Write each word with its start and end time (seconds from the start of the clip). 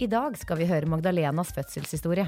I 0.00 0.06
dag 0.08 0.32
skal 0.40 0.56
vi 0.56 0.64
høre 0.64 0.88
Magdalenas 0.88 1.50
fødselshistorie. 1.52 2.24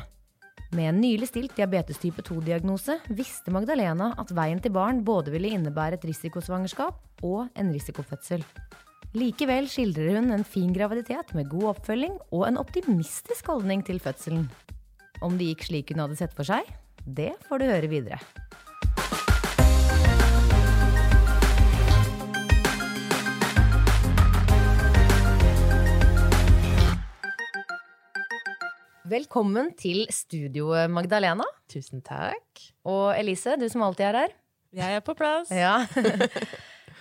Med 0.76 0.90
en 0.90 0.98
nylig 1.00 1.30
stilt 1.30 1.54
diabetes 1.56 1.96
type 2.02 2.20
2-diagnose 2.20 2.98
visste 3.16 3.52
Magdalena 3.54 4.10
at 4.20 4.28
veien 4.36 4.60
til 4.60 4.74
barn 4.76 5.00
både 5.06 5.32
ville 5.32 5.54
innebære 5.56 5.96
et 5.96 6.04
risikosvangerskap 6.04 7.24
og 7.24 7.48
en 7.56 7.72
risikofødsel. 7.72 8.44
Likevel 9.16 9.70
skildrer 9.72 10.18
hun 10.18 10.36
en 10.36 10.44
fin 10.44 10.76
graviditet 10.76 11.32
med 11.32 11.48
god 11.48 11.70
oppfølging 11.72 12.20
og 12.28 12.44
en 12.50 12.60
optimistisk 12.60 13.48
holdning 13.48 13.80
til 13.88 14.04
fødselen. 14.04 14.50
Om 15.24 15.40
det 15.40 15.54
gikk 15.54 15.68
slik 15.70 15.96
hun 15.96 16.04
hadde 16.04 16.20
sett 16.20 16.36
for 16.36 16.44
seg, 16.44 16.68
det 17.08 17.32
får 17.48 17.64
du 17.64 17.70
høre 17.72 17.88
videre. 17.88 18.20
Velkommen 29.12 29.72
til 29.76 30.06
studio, 30.14 30.70
Magdalena. 30.88 31.44
Tusen 31.68 32.00
takk. 32.06 32.62
Og 32.88 33.10
Elise, 33.12 33.58
du 33.60 33.66
som 33.68 33.82
alltid 33.84 34.06
er 34.08 34.16
her. 34.22 34.32
Jeg 34.78 35.00
er 35.00 35.02
på 35.04 35.12
plass. 35.18 35.50
Ja. 35.62 35.82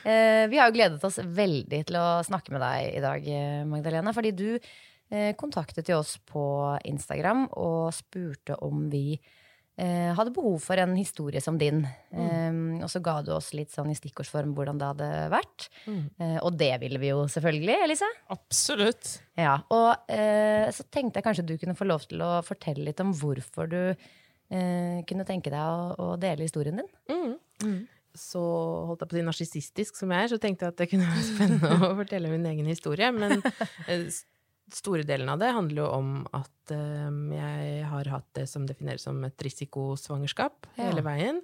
Eh, 0.01 0.47
Vi 0.49 0.57
har 0.57 0.67
jo 0.67 0.73
gledet 0.75 1.03
oss 1.07 1.19
veldig 1.21 1.79
til 1.87 1.97
å 1.99 2.23
snakke 2.25 2.51
med 2.51 2.63
deg 2.65 2.97
i 2.97 3.03
dag, 3.03 3.27
eh, 3.31 3.61
Magdalena. 3.69 4.11
Fordi 4.17 4.31
du 4.35 4.47
eh, 4.57 5.31
kontaktet 5.39 5.91
jo 5.93 5.99
oss 6.01 6.15
på 6.27 6.43
Instagram 6.89 7.45
og 7.53 7.93
spurte 7.95 8.57
om 8.65 8.89
vi 8.91 9.19
eh, 9.81 10.11
hadde 10.17 10.33
behov 10.35 10.59
for 10.63 10.79
en 10.81 10.93
historie 10.97 11.41
som 11.43 11.57
din. 11.61 11.81
Eh, 12.13 12.59
og 12.83 12.89
så 12.91 13.01
ga 13.03 13.17
du 13.25 13.31
oss 13.35 13.51
litt 13.57 13.73
sånn 13.73 13.91
i 13.91 13.97
stikkordsform 13.97 14.53
hvordan 14.57 14.81
det 14.81 14.89
hadde 14.93 15.09
vært. 15.33 15.67
Eh, 15.89 16.37
og 16.45 16.55
det 16.59 16.71
ville 16.83 17.01
vi 17.01 17.11
jo 17.11 17.25
selvfølgelig, 17.31 17.77
Elise. 17.87 18.09
Absolutt. 18.33 19.15
Ja, 19.39 19.57
og 19.73 20.11
eh, 20.11 20.67
så 20.75 20.85
tenkte 20.93 21.19
jeg 21.19 21.27
kanskje 21.29 21.47
du 21.49 21.55
kunne 21.61 21.77
få 21.79 21.89
lov 21.89 22.05
til 22.09 22.21
å 22.25 22.33
fortelle 22.45 22.85
litt 22.87 23.01
om 23.03 23.13
hvorfor 23.17 23.71
du 23.71 23.79
eh, 23.91 24.99
kunne 25.09 25.27
tenke 25.27 25.53
deg 25.53 25.61
å, 25.61 25.95
å 25.97 26.13
dele 26.21 26.47
historien 26.47 26.81
din. 26.81 26.93
Så 28.17 28.41
holdt 28.89 29.05
jeg 29.05 29.07
på 29.07 29.15
å 29.15 29.19
si 29.19 29.23
narsissistisk 29.23 29.95
som 30.01 30.11
jeg 30.11 30.25
er, 30.25 30.31
så 30.33 30.39
tenkte 30.41 30.67
jeg 30.67 30.73
at 30.73 30.81
det 30.81 30.89
kunne 30.91 31.07
være 31.07 31.27
spennende 31.29 31.77
å 31.87 31.93
fortelle 32.01 32.31
min 32.33 32.49
egen 32.49 32.67
historie. 32.67 33.07
Men 33.15 33.39
eh, 33.87 34.07
store 34.77 35.03
delen 35.07 35.29
av 35.29 35.39
det 35.41 35.51
handler 35.55 35.83
jo 35.83 35.89
om 35.97 36.13
at 36.37 36.71
eh, 36.75 37.09
jeg 37.35 37.83
har 37.91 38.09
hatt 38.13 38.29
det 38.37 38.47
som 38.49 38.65
defineres 38.69 39.03
som 39.07 39.23
et 39.27 39.37
risikosvangerskap 39.47 40.67
Ja. 40.77 40.87
hele 40.89 41.01
veien. 41.05 41.41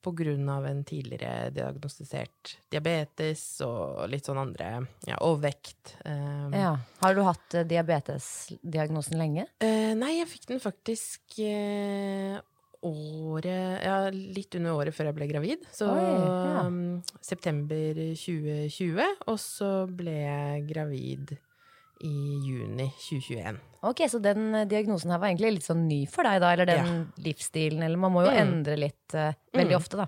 På 0.00 0.14
grunn 0.16 0.46
av 0.48 0.64
en 0.64 0.78
tidligere 0.88 1.50
diagnostisert 1.52 2.54
diabetes 2.72 3.42
og 3.66 4.06
litt 4.08 4.24
sånn 4.24 4.38
andre 4.40 4.86
Ja, 5.06 5.18
overvekt. 5.20 5.96
Eh, 6.08 6.48
Ja. 6.56 6.70
Har 7.02 7.14
du 7.14 7.20
hatt 7.26 7.54
eh, 7.54 7.64
diabetesdiagnosen 7.68 9.18
lenge? 9.20 9.44
Nei, 9.60 10.14
jeg 10.22 10.28
fikk 10.32 10.46
den 10.54 10.60
faktisk 10.64 11.36
året 12.82 13.84
Ja, 13.84 14.08
litt 14.10 14.54
under 14.56 14.72
året 14.78 14.94
før 14.96 15.10
jeg 15.10 15.18
ble 15.18 15.26
gravid. 15.28 15.66
Så 15.74 15.90
Oi, 15.92 16.00
ja. 16.00 16.64
um, 16.64 17.02
september 17.20 18.00
2020. 18.16 19.04
Og 19.28 19.38
så 19.42 19.70
ble 19.92 20.14
jeg 20.16 20.66
gravid 20.70 21.36
i 22.00 22.40
juni 22.42 22.92
2021. 22.98 23.58
Ok, 23.82 24.02
Så 24.12 24.18
den 24.20 24.54
eh, 24.54 24.66
diagnosen 24.68 25.10
her 25.10 25.18
var 25.22 25.28
egentlig 25.30 25.54
litt 25.54 25.64
sånn 25.64 25.86
ny 25.88 26.02
for 26.10 26.22
deg, 26.28 26.40
da? 26.42 26.50
Eller 26.52 26.66
den 26.68 27.12
livsstilen? 27.24 27.82
Eller 27.86 27.96
man 27.96 28.12
må 28.12 28.26
jo 28.26 28.30
Mm. 28.34 28.40
endre 28.42 28.76
litt 28.76 29.14
uh, 29.14 29.32
veldig 29.56 29.72
Mm. 29.74 29.80
ofte, 29.80 29.96
da. 29.96 30.06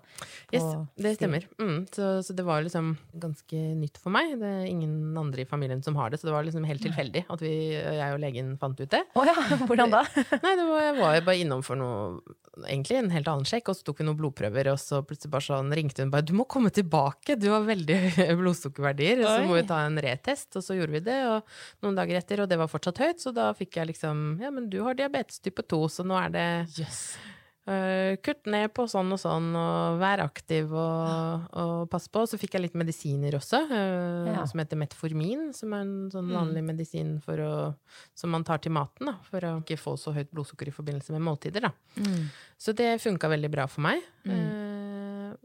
Yes, 0.53 0.67
det 0.97 1.17
stemmer. 1.17 1.47
Mm, 1.59 1.87
så, 1.91 2.23
så 2.23 2.37
det 2.37 2.45
var 2.45 2.61
liksom 2.63 2.97
ganske 3.19 3.63
nytt 3.81 3.97
for 3.99 4.11
meg. 4.15 4.37
Det 4.39 4.47
er 4.47 4.67
ingen 4.69 5.17
andre 5.17 5.41
i 5.43 5.49
familien 5.49 5.83
som 5.83 5.97
har 5.97 6.11
det, 6.11 6.21
så 6.21 6.29
det 6.29 6.33
var 6.37 6.45
liksom 6.45 6.67
helt 6.69 6.83
tilfeldig 6.85 7.25
at 7.33 7.41
vi, 7.41 7.73
jeg 7.73 8.13
og 8.15 8.21
legen 8.21 8.53
fant 8.61 8.79
ut 8.79 8.91
det. 8.93 9.03
Oh, 9.17 9.25
ja, 9.25 9.33
hvordan 9.67 9.91
da? 9.91 10.05
Nei, 10.45 10.55
det 10.61 10.69
var, 10.69 10.81
jeg 10.87 10.97
var 11.01 11.15
jo 11.17 11.27
bare 11.33 11.41
innom 11.41 11.65
for 11.65 11.77
noe 11.81 12.21
Egentlig 12.69 12.99
en 12.99 13.09
helt 13.09 13.29
annen 13.33 13.47
sjekk, 13.49 13.71
og 13.73 13.77
så 13.79 13.83
tok 13.87 14.03
vi 14.03 14.05
noen 14.05 14.17
blodprøver, 14.19 14.69
og 14.75 14.77
så 14.77 14.99
plutselig 15.09 15.31
bare 15.33 15.41
sånn 15.47 15.71
ringte 15.73 16.03
hun 16.05 16.11
bare 16.13 16.21
'Du 16.29 16.35
må 16.37 16.45
komme 16.45 16.69
tilbake, 16.69 17.39
du 17.41 17.47
har 17.49 17.63
veldig 17.65 17.97
høye 18.13 18.35
blodsukkerverdier', 18.43 19.23
Oi. 19.25 19.25
så 19.25 19.47
må 19.49 19.55
vi 19.57 19.63
ta 19.71 19.79
en 19.87 19.97
retest, 19.97 20.53
og 20.61 20.63
så 20.67 20.77
gjorde 20.77 20.93
vi 20.93 21.01
det, 21.01 21.17
og 21.33 21.49
noen 21.81 21.97
dager 21.97 22.19
etter, 22.21 22.43
og 22.45 22.51
det 22.53 22.59
var 22.61 22.69
fortsatt 22.69 23.01
høyt, 23.01 23.25
så 23.25 23.33
da 23.33 23.55
fikk 23.57 23.62
jeg 23.71 23.87
liksom 23.95 24.39
'Ja, 24.41 24.51
men 24.51 24.69
du 24.69 24.83
har 24.83 24.95
diabetes 24.95 25.39
type 25.41 25.63
2, 25.63 25.89
så 25.89 26.05
nå 26.05 26.15
er 26.19 26.29
det 26.31 26.79
Yes. 26.79 27.17
Uh, 27.65 28.17
kutt 28.17 28.45
ned 28.47 28.75
på 28.75 28.89
sånn 28.91 29.13
og 29.13 29.21
sånn, 29.21 29.55
og 29.55 30.01
vær 30.01 30.19
aktiv 30.19 30.73
og, 30.75 31.45
og 31.53 31.89
pass 31.89 32.09
på'. 32.09 32.27
Så 32.27 32.37
fikk 32.37 32.55
jeg 32.55 32.63
litt 32.63 32.75
medisiner 32.75 33.31
også, 33.39 33.71
uh, 33.71 34.27
Ja. 34.35 34.45
som 34.47 34.59
heter 34.59 34.77
metformin, 34.77 35.55
som 35.55 35.73
er 35.73 35.81
en 35.83 36.11
sånn 36.11 36.27
Mm. 36.27 36.35
vanlig 36.35 36.65
medisin 36.65 37.23
for 37.23 37.37
å, 37.37 37.75
som 38.17 38.31
man 38.31 38.43
tar 38.43 38.59
til 38.59 38.73
maten, 38.73 39.07
da, 39.07 39.13
for 39.31 39.39
å 39.41 39.63
ikke 39.63 39.79
få 39.79 39.97
så 39.97 40.13
høyt 40.13 40.33
blodsukker 40.35 40.67
i 40.67 40.73
forbindelse 40.73 41.11
med 41.13 41.21
måltider. 41.23 41.71
Mm. 41.97 42.31
Så 42.59 42.75
det 42.75 43.01
funka 43.01 43.29
veldig 43.31 43.51
bra 43.53 43.67
for 43.69 43.81
meg. 43.81 44.03
Eh, 44.27 44.72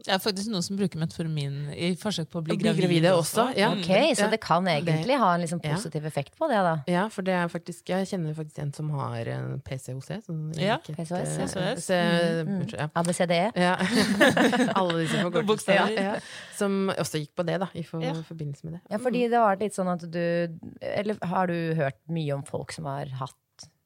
Det 0.04 0.08
er 0.14 0.18
faktisk 0.18 0.48
noen 0.52 0.62
som 0.62 0.76
bruker 0.76 0.98
metformin 1.00 1.72
i 1.74 1.94
forsøk 1.96 2.28
på 2.30 2.40
å 2.40 2.44
bli, 2.44 2.56
Å 2.56 2.58
bli 2.60 2.72
gravide 2.82 3.12
også, 3.16 3.48
ja. 3.56 3.70
Ok, 3.72 3.88
Mm. 3.88 4.14
Så 4.18 4.30
det 4.30 4.40
kan 4.40 4.64
egentlig 4.64 5.16
ha 5.18 5.34
en 5.34 5.40
liksom 5.40 5.60
Ja. 5.64 5.74
positiv 5.74 6.04
effekt 6.06 6.36
på 6.38 6.48
det, 6.48 6.56
da. 6.62 6.82
ja, 6.86 7.08
for 7.08 7.22
det 7.22 7.34
er 7.34 7.48
faktisk 7.48 7.86
Jeg 7.88 8.06
kjenner 8.06 8.34
faktisk 8.34 8.58
en 8.58 8.72
som 8.72 8.90
har 8.90 9.26
en 9.28 9.60
PCOC. 9.60 10.22
Sånn 10.26 10.54
Ja, 10.58 10.78
PCOS, 10.78 11.12
eh, 11.12 11.46
PCOS. 11.46 11.86
så- 11.86 12.46
mm. 12.46 12.72
ja. 12.72 12.88
ABCDE. 12.94 13.52
Ja. 13.56 13.76
Alle 14.78 15.04
disse 15.04 15.22
forkortelsene. 15.22 15.74
Ja, 15.74 16.02
ja. 16.14 16.14
Som 16.56 16.90
også 16.96 17.18
gikk 17.22 17.34
på 17.36 17.46
det, 17.46 17.58
da, 17.60 17.68
i 17.74 17.82
for, 17.82 18.00
Ja. 18.02 18.12
forbindelse 18.14 18.64
med 18.64 18.72
det. 18.74 18.80
Ja, 18.90 18.98
fordi 18.98 19.28
det 19.28 19.34
har 19.38 19.56
vært 19.56 19.60
litt 19.60 19.74
sånn 19.74 19.92
at 19.92 20.10
du 20.10 20.58
Eller 20.82 21.16
har 21.24 21.46
du 21.46 21.74
hørt 21.74 21.98
mye 22.08 22.32
om 22.34 22.42
folk 22.42 22.72
som 22.72 22.84
har 22.84 23.06
hatt 23.06 23.34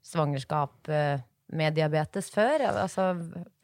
svangerskap 0.04 0.88
eh, 0.88 1.18
med 1.52 1.74
diabetes 1.76 2.30
før? 2.32 2.62
Altså, 2.72 3.10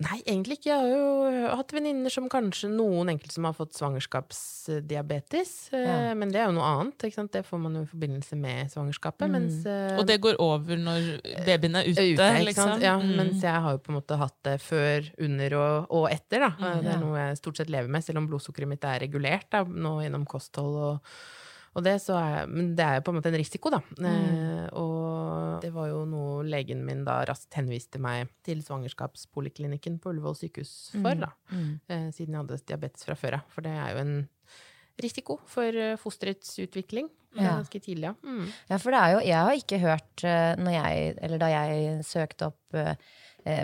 Nei, 0.04 0.18
egentlig 0.28 0.58
ikke. 0.60 0.68
Jeg 0.70 0.78
har 0.78 0.88
jo 0.92 1.48
hatt 1.58 1.72
venninner 1.74 2.12
som 2.12 2.28
kanskje 2.30 2.68
noen 2.70 3.08
enkelte 3.10 3.34
som 3.34 3.46
har 3.48 3.54
fått 3.56 3.72
svangerskapsdiabetes. 3.78 5.72
eh, 5.72 5.86
Ja. 5.88 6.14
Men 6.14 6.28
det 6.30 6.40
er 6.40 6.46
jo 6.46 6.52
noe 6.58 6.68
annet. 6.68 6.98
Ikke 7.08 7.14
sant? 7.18 7.32
Det 7.32 7.44
får 7.46 7.58
man 7.60 7.74
jo 7.74 7.82
i 7.82 7.90
forbindelse 7.90 8.36
med 8.38 8.70
svangerskapet. 8.70 9.26
Mm. 9.28 9.32
Mens, 9.32 9.66
eh, 9.66 9.96
Og 9.98 10.06
det 10.06 10.20
går 10.20 10.36
over 10.38 10.76
når 10.76 11.08
babyen 11.46 11.76
er 11.80 11.88
ute, 11.88 12.06
ute, 12.14 12.28
liksom. 12.46 12.80
Ja, 12.80 12.96
Mm. 12.98 13.16
Mens 13.16 13.42
jeg 13.42 13.60
har 13.62 13.72
jo 13.72 13.78
på 13.78 13.90
en 13.92 14.00
måte 14.00 14.18
hatt 14.18 14.36
det 14.44 14.60
før, 14.60 15.10
under 15.18 15.54
og, 15.58 15.86
og 15.90 16.10
etter. 16.10 16.38
Da. 16.40 16.50
Det 16.80 16.84
ja. 16.84 16.92
er 16.92 17.00
noe 17.00 17.16
jeg 17.18 17.36
stort 17.38 17.56
sett 17.56 17.70
lever 17.70 17.88
med, 17.88 18.04
selv 18.04 18.18
om 18.18 18.28
blodsukkeret 18.28 18.68
mitt 18.68 18.84
er 18.84 19.00
regulert 19.00 19.48
da, 19.50 19.64
nå 19.64 19.98
gjennom 20.02 20.26
kosthold 20.26 20.76
og, 20.76 21.00
Og 21.76 21.84
det, 21.84 21.92
så 22.02 22.14
er, 22.18 22.46
men 22.50 22.72
det 22.74 22.82
er 22.84 22.94
jo 22.96 23.02
på 23.06 23.12
en 23.12 23.16
måte 23.20 23.28
en 23.30 23.36
risiko, 23.38 23.70
da. 23.70 23.78
Eh, 24.02 24.64
og 24.72 24.97
det 25.62 25.70
var 25.74 25.88
jo 25.90 26.04
noe 26.08 26.42
legen 26.46 26.84
min 26.86 27.04
da 27.06 27.20
raskt 27.28 27.54
henviste 27.58 28.00
meg 28.02 28.30
til 28.46 28.60
svangerskapspoliklinikken 28.64 29.98
på 30.02 30.12
Ullevål 30.12 30.36
sykehus 30.38 30.72
for, 30.96 31.14
da. 31.18 31.32
Eh, 31.52 32.08
siden 32.14 32.34
jeg 32.34 32.42
hadde 32.42 32.58
diabetes 32.68 33.06
fra 33.08 33.16
før 33.18 33.38
av. 33.40 33.46
For 33.54 33.64
det 33.66 33.72
er 33.74 33.94
jo 33.94 34.02
en 34.02 34.16
risiko 35.02 35.38
for 35.46 35.68
eh, 35.78 35.96
fosterets 36.00 36.56
utvikling 36.64 37.08
Ja. 37.36 37.58
ganske 37.58 37.78
tidlig, 37.84 38.08
ja. 38.08 38.14
Mm. 38.24 38.46
Ja, 38.70 38.78
for 38.80 38.90
det 38.90 38.98
er 38.98 39.10
jo 39.12 39.18
Jeg 39.28 39.36
har 39.36 39.56
ikke 39.60 39.78
hørt 39.82 40.24
eh, 40.24 40.54
når 40.56 40.72
jeg, 40.78 41.16
eller 41.22 41.38
da 41.42 41.48
jeg 41.52 42.04
søkte 42.08 42.48
opp 42.52 42.78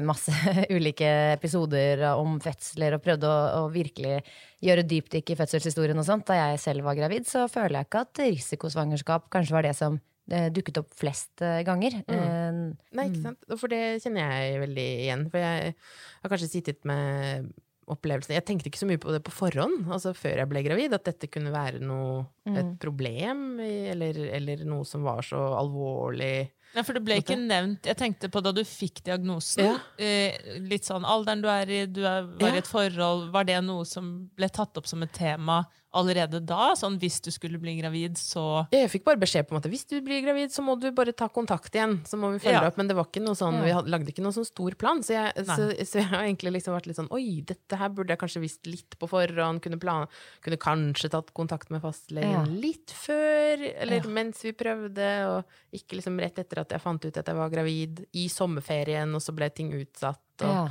masse 0.07 0.33
ulike 0.77 1.09
episoder 1.35 2.01
om 2.15 2.39
fødsler 2.41 2.95
og 2.97 3.03
prøvde 3.05 3.29
å, 3.29 3.65
å 3.65 3.73
virkelig 3.73 4.21
gjøre 4.65 4.85
dypdykk 4.89 5.33
i 5.35 5.37
fødselshistorien 5.37 5.99
og 6.01 6.07
sånt, 6.07 6.25
da 6.31 6.39
jeg 6.39 6.61
selv 6.63 6.87
var 6.87 6.97
gravid, 6.97 7.27
så 7.29 7.43
føler 7.53 7.81
jeg 7.81 7.89
ikke 7.89 8.05
at 8.07 8.23
risikosvangerskap 8.23 9.27
kanskje 9.35 9.57
var 9.59 9.67
det 9.67 9.75
som 9.77 9.99
dukket 10.27 10.81
opp 10.81 10.95
flest 10.97 11.43
eh, 11.45 11.61
ganger. 11.67 11.99
Eh, 12.09 12.63
Nei, 12.97 13.07
ikke 13.11 13.23
sant? 13.27 13.45
Og 13.51 13.61
For 13.61 13.73
det 13.73 14.01
kjenner 14.05 14.25
jeg 14.25 14.63
veldig 14.65 14.89
igjen. 15.05 15.27
For 15.33 15.43
jeg 15.43 15.75
har 15.77 16.33
kanskje 16.33 16.51
sittet 16.55 16.85
med 16.89 17.53
opplevelsen 17.85 18.33
Jeg 18.33 18.47
tenkte 18.49 18.71
ikke 18.71 18.81
så 18.81 18.87
mye 18.89 19.01
på 19.03 19.13
det 19.13 19.21
på 19.27 19.33
forhånd, 19.35 19.91
altså 19.93 20.15
før 20.17 20.41
jeg 20.41 20.49
ble 20.49 20.63
gravid, 20.65 20.95
at 20.97 21.05
dette 21.05 21.29
kunne 21.29 21.51
være 21.53 21.83
noe, 21.85 22.23
et 22.49 22.71
problem, 22.81 23.59
eller, 23.61 24.17
eller 24.39 24.63
noe 24.65 24.87
som 24.89 25.05
var 25.05 25.21
så 25.27 25.43
alvorlig. 25.59 26.47
Ja, 26.75 26.83
for 26.83 26.93
det 26.97 27.05
ble 27.07 27.21
ikke 27.23 27.37
nevnt 27.39 27.87
Jeg 27.87 27.97
tenkte 28.01 28.29
på 28.29 28.43
da 28.43 28.51
du 28.53 28.63
fikk 28.67 29.03
diagnosen. 29.07 29.65
Ja. 29.65 29.77
Eh, 29.97 30.59
litt 30.67 30.85
sånn 30.89 31.05
alderen 31.07 31.41
du 31.45 31.49
er 31.49 31.71
i, 31.71 31.87
du 31.87 32.03
er, 32.05 32.27
var 32.41 32.55
i 32.55 32.59
et 32.59 32.67
forhold. 32.71 33.31
Var 33.35 33.45
det 33.45 33.61
noe 33.65 33.85
som 33.87 34.29
ble 34.35 34.49
tatt 34.51 34.77
opp 34.77 34.87
som 34.91 35.03
et 35.07 35.13
tema 35.15 35.63
allerede 35.95 36.41
da? 36.43 36.73
Sånn 36.75 36.97
hvis 36.99 37.21
du 37.23 37.31
skulle 37.31 37.61
bli 37.63 37.77
gravid, 37.79 38.17
så 38.19 38.67
Jeg 38.75 38.91
fikk 38.91 39.05
bare 39.07 39.21
beskjed 39.23 39.47
på 39.47 39.55
en 39.55 39.61
måte 39.61 39.71
hvis 39.71 39.87
du 39.87 40.01
blir 40.03 40.25
gravid, 40.25 40.51
så 40.51 40.65
må 40.67 40.75
du 40.83 40.89
bare 40.91 41.13
ta 41.15 41.29
kontakt 41.31 41.71
igjen. 41.79 42.01
Så 42.09 42.19
må 42.19 42.33
vi 42.35 42.41
følge 42.43 42.59
Ja. 42.63 42.67
opp. 42.67 42.77
Men 42.77 42.89
det 42.91 42.97
var 42.99 43.07
ikke 43.07 43.23
noe 43.23 43.39
sånn, 43.39 43.61
vi 43.63 43.71
lagde 43.91 44.11
ikke 44.11 44.25
noen 44.25 44.35
sånn 44.35 44.49
stor 44.49 44.75
plan. 44.75 44.99
Så 45.07 45.15
jeg, 45.15 45.47
så, 45.47 45.69
så 45.87 46.01
jeg 46.03 46.09
har 46.11 46.25
egentlig 46.27 46.57
liksom 46.59 46.75
vært 46.75 46.87
litt 46.91 46.99
sånn 46.99 47.13
Oi, 47.15 47.43
dette 47.47 47.79
her 47.79 47.89
burde 47.95 48.11
jeg 48.11 48.19
kanskje 48.19 48.43
visst 48.43 48.67
litt 48.67 48.99
på 48.99 49.07
forhånd. 49.07 49.63
Kunne, 49.63 49.79
plan, 49.79 50.09
kunne 50.43 50.59
kanskje 50.59 51.13
tatt 51.15 51.31
kontakt 51.37 51.71
med 51.71 51.81
fastlegen 51.87 52.33
Ja. 52.35 52.43
litt 52.51 52.91
før, 52.91 53.63
eller 53.79 54.03
Ja. 54.03 54.11
mens 54.11 54.43
vi 54.43 54.51
prøvde. 54.53 55.09
Og 55.31 55.45
ikke 55.79 56.01
liksom 56.01 56.19
rett 56.19 56.39
etter 56.43 56.59
at 56.64 56.64
jeg 56.71 56.81
fant 56.81 57.05
ut 57.05 57.17
at 57.21 57.29
jeg 57.29 57.37
var 57.37 57.51
gravid, 57.53 58.05
i 58.13 58.29
sommerferien, 58.29 59.15
og 59.15 59.23
så 59.23 59.35
ble 59.37 59.51
ting 59.51 59.73
utsatt. 59.77 60.23
Og, 60.41 60.49
ja. 60.49 60.65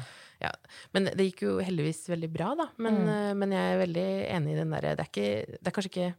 ja. 0.47 0.51
Men 0.93 1.11
det 1.11 1.29
gikk 1.29 1.45
jo 1.45 1.59
heldigvis 1.59 2.07
veldig 2.09 2.31
bra, 2.33 2.53
da. 2.55 2.69
Men, 2.77 3.03
mm. 3.05 3.37
men 3.37 3.51
jeg 3.51 3.73
er 3.73 3.83
veldig 3.85 4.09
enig 4.39 4.53
i 4.53 4.59
den 4.61 4.73
derre 4.73 4.95
det, 4.99 5.07
det 5.13 5.67
er 5.67 5.75
kanskje 5.75 5.93
ikke 5.93 6.13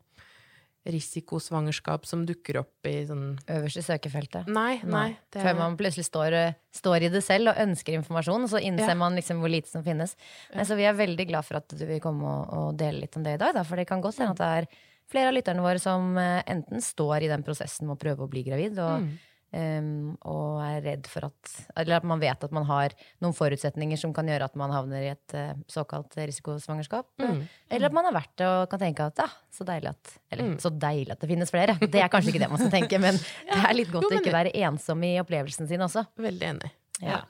risikosvangerskap 0.84 2.04
som 2.06 2.26
dukker 2.28 2.58
opp 2.60 2.88
i 2.88 2.98
sånn 3.08 3.38
Øverste 3.48 3.80
søkefeltet. 3.86 4.48
Nei, 4.52 4.82
nei. 4.84 5.14
det 5.32 5.40
Før 5.40 5.56
man 5.56 5.78
plutselig 5.80 6.04
står, 6.10 6.36
eh, 6.36 6.56
står 6.76 7.06
i 7.06 7.12
det 7.14 7.22
selv 7.24 7.54
og 7.54 7.60
ønsker 7.64 7.96
informasjon, 7.96 8.44
og 8.44 8.50
så 8.52 8.60
innser 8.60 8.92
Ja. 8.92 8.94
man 8.94 9.16
liksom 9.16 9.40
hvor 9.40 9.48
lite 9.48 9.68
som 9.68 9.82
finnes. 9.82 10.14
Nei, 10.54 10.64
så 10.64 10.76
vi 10.76 10.84
er 10.84 10.92
veldig 10.92 11.26
glad 11.28 11.44
for 11.44 11.56
at 11.56 11.68
du 11.68 11.86
vil 11.86 12.00
komme 12.00 12.24
og, 12.24 12.52
og 12.52 12.76
dele 12.76 13.00
litt 13.00 13.16
om 13.16 13.22
det 13.22 13.34
i 13.34 13.40
dag, 13.40 13.54
da, 13.54 13.62
for 13.64 13.76
det 13.76 13.88
kan 13.88 14.02
godt 14.02 14.18
hende 14.18 14.32
at 14.32 14.36
det 14.36 14.50
er 14.58 14.66
flere 15.08 15.28
av 15.28 15.34
lytterne 15.34 15.62
våre 15.64 15.80
som 15.80 16.18
eh, 16.18 16.42
enten 16.46 16.80
står 16.80 17.22
i 17.22 17.28
den 17.28 17.42
prosessen 17.42 17.86
med 17.86 17.96
å 17.96 18.00
prøve 18.04 18.24
å 18.24 18.30
bli 18.30 18.44
gravid, 18.44 18.78
og, 18.78 19.00
Mm. 19.00 19.18
Em, 19.54 19.88
og 20.26 20.60
er 20.64 20.82
redd 20.84 21.08
for 21.10 21.28
at 21.28 21.52
Eller 21.80 22.00
at 22.00 22.06
man 22.08 22.20
vet 22.22 22.44
at 22.44 22.54
man 22.54 22.66
har 22.68 22.94
noen 23.24 23.36
forutsetninger 23.36 24.00
som 24.00 24.12
kan 24.16 24.28
gjøre 24.28 24.48
at 24.50 24.58
man 24.60 24.74
havner 24.74 25.06
i 25.06 25.12
et 25.12 25.36
uh, 25.38 25.52
såkalt 25.70 26.14
risikosvangerskap. 26.18 27.06
Mm. 27.22 27.44
Eller 27.70 27.88
at 27.90 27.96
man 27.96 28.08
har 28.10 28.16
vært 28.18 28.34
det 28.42 28.48
og 28.50 28.68
kan 28.72 28.82
tenke 28.82 29.06
at 29.08 29.24
ja, 29.24 29.28
så 29.54 29.66
deilig 29.68 29.94
at 29.94 30.16
Eller 30.30 30.44
Mm. 30.44 30.56
så 30.60 30.70
deilig 30.70 31.14
at 31.14 31.20
det 31.22 31.30
finnes 31.30 31.50
flere. 31.54 31.78
Det 31.80 32.00
er 32.02 32.10
kanskje 32.12 32.34
ikke 32.34 32.42
det 32.42 32.50
man 32.50 32.60
skal 32.60 32.74
tenke, 32.74 32.98
men 33.00 33.16
det 33.52 33.60
er 33.60 33.76
litt 33.78 33.92
godt 33.92 34.10
Jo, 34.10 34.16
å 34.18 34.20
ikke 34.20 34.34
være 34.34 34.52
ensom 34.66 35.02
i 35.06 35.14
opplevelsen 35.22 35.70
sin 35.70 35.80
også. 35.86 36.04
Veldig 36.20 36.50
enig. 36.54 36.72
Ja. 37.00 37.22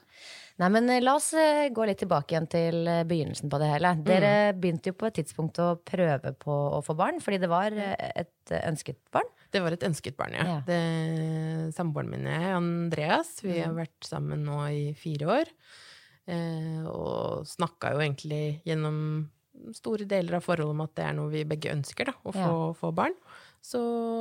Nei, 0.61 0.69
men 0.71 0.87
eh, 0.87 1.01
la 1.03 1.17
oss 1.19 1.33
eh, 1.35 1.65
gå 1.75 1.83
litt 1.87 1.99
tilbake 1.99 2.31
igjen 2.31 2.45
til 2.47 2.87
eh, 2.87 3.01
begynnelsen 3.07 3.51
på 3.51 3.59
det 3.59 3.67
hele. 3.73 3.89
Dere 4.07 4.29
begynte 4.55 4.93
jo 4.93 4.95
på 4.95 5.09
et 5.09 5.17
tidspunkt 5.19 5.59
å 5.59 5.73
prøve 5.83 6.31
på 6.39 6.55
å 6.77 6.79
få 6.85 6.95
barn, 6.95 7.19
fordi 7.23 7.41
det 7.43 7.49
var 7.51 7.75
eh, 7.75 7.95
et 8.23 8.53
eh, 8.55 8.63
ønsket 8.69 9.01
barn. 9.11 9.27
Det 9.55 9.63
var 9.63 9.75
et 9.75 9.85
ønsket 9.87 10.17
barn, 10.19 10.35
ja. 10.35 10.59
Ja. 10.67 10.79
Samboeren 11.75 12.11
min 12.11 12.27
og 12.27 12.33
jeg, 12.35 12.55
Andreas, 12.59 13.31
vi 13.45 13.55
har 13.61 13.71
vært 13.77 14.07
sammen 14.07 14.43
nå 14.47 14.59
i 14.67 14.89
fire 14.99 15.29
år. 15.39 15.51
Eh, 16.25 16.83
og 16.89 17.45
snakka 17.47 17.93
jo 17.93 18.01
egentlig 18.03 18.43
gjennom 18.65 18.99
store 19.75 20.07
deler 20.09 20.37
av 20.39 20.45
forholdet 20.45 20.75
om 20.75 20.83
at 20.83 20.95
det 20.97 21.05
er 21.05 21.15
noe 21.17 21.31
vi 21.31 21.45
begge 21.47 21.71
ønsker, 21.73 22.09
da, 22.11 22.15
å 22.25 22.33
få, 22.35 22.55
få 22.79 22.91
barn. 22.97 23.15
Så 23.65 23.79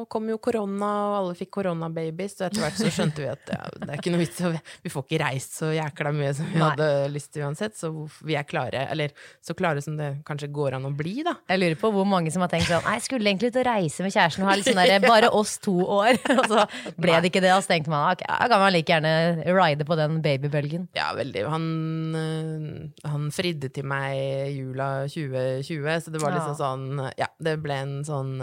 kom 0.08 0.29
jo 0.31 0.38
korona, 0.41 0.91
og 1.11 1.14
alle 1.19 1.32
fikk 1.37 1.50
koronababies, 1.58 2.37
og 2.38 2.46
etter 2.46 2.62
hvert 2.62 2.79
så 2.79 2.91
skjønte 2.93 3.20
vi 3.20 3.29
at 3.29 3.50
ja, 3.52 3.61
det 3.75 3.88
er 3.91 3.99
ikke 4.00 4.12
noe 4.14 4.23
vits, 4.23 4.38
vi, 4.85 4.93
får 4.93 5.05
ikke 5.05 5.19
reist 5.20 5.56
så 5.58 5.69
jækla 5.75 6.12
mye 6.17 6.31
som 6.37 6.49
vi 6.49 6.61
Nei. 6.61 6.69
hadde 6.70 6.88
lyst 7.12 7.32
til 7.35 7.44
uansett, 7.44 7.76
så 7.76 7.91
vi 8.25 8.38
er 8.41 8.46
klare, 8.49 8.87
eller 8.94 9.12
så 9.44 9.56
klare 9.56 9.82
som 9.85 9.99
det 9.99 10.11
kanskje 10.25 10.49
går 10.55 10.79
an 10.79 10.88
å 10.88 10.93
bli, 10.96 11.19
da. 11.26 11.35
Jeg 11.52 11.61
lurer 11.61 11.76
på 11.82 11.91
hvor 11.93 12.08
mange 12.08 12.32
som 12.32 12.44
har 12.44 12.52
tenkt 12.52 12.70
sånn 12.70 12.88
jeg 12.94 13.05
skulle 13.05 13.29
egentlig 13.31 13.50
ut 13.52 13.58
og 13.61 13.67
reise 13.69 14.06
med 14.06 14.14
kjæresten 14.14 14.44
og 14.46 14.50
ha 14.50 14.56
litt 14.56 14.69
sånn 14.70 14.81
derre 14.81 15.00
bare 15.05 15.31
oss 15.35 15.56
to 15.64 15.75
år. 15.82 16.17
Og 16.35 16.49
så 16.50 16.64
ble 17.00 17.14
det 17.23 17.31
ikke 17.31 17.41
det, 17.43 17.50
og 17.55 17.62
så 17.64 17.70
tenkte 17.73 17.93
man 17.93 18.11
ok, 18.12 18.25
da 18.26 18.49
kan 18.50 18.61
man 18.61 18.73
like 18.75 18.91
gjerne 18.91 19.12
ride 19.56 19.87
på 19.87 19.96
den 19.99 20.19
babybølgen. 20.25 20.87
Ja, 20.96 21.11
veldig. 21.17 21.44
Han, 21.52 21.67
øh, 22.19 23.06
han 23.08 23.29
fridde 23.35 23.70
til 23.75 23.87
meg 23.88 24.55
jula 24.55 24.88
2020, 25.11 26.00
så 26.05 26.14
det 26.14 26.23
var 26.23 26.35
liksom 26.37 26.56
sånn 26.58 27.05
Ja, 27.20 27.29
det 27.44 27.56
ble 27.62 27.79
en 27.85 27.94
sånn 28.06 28.37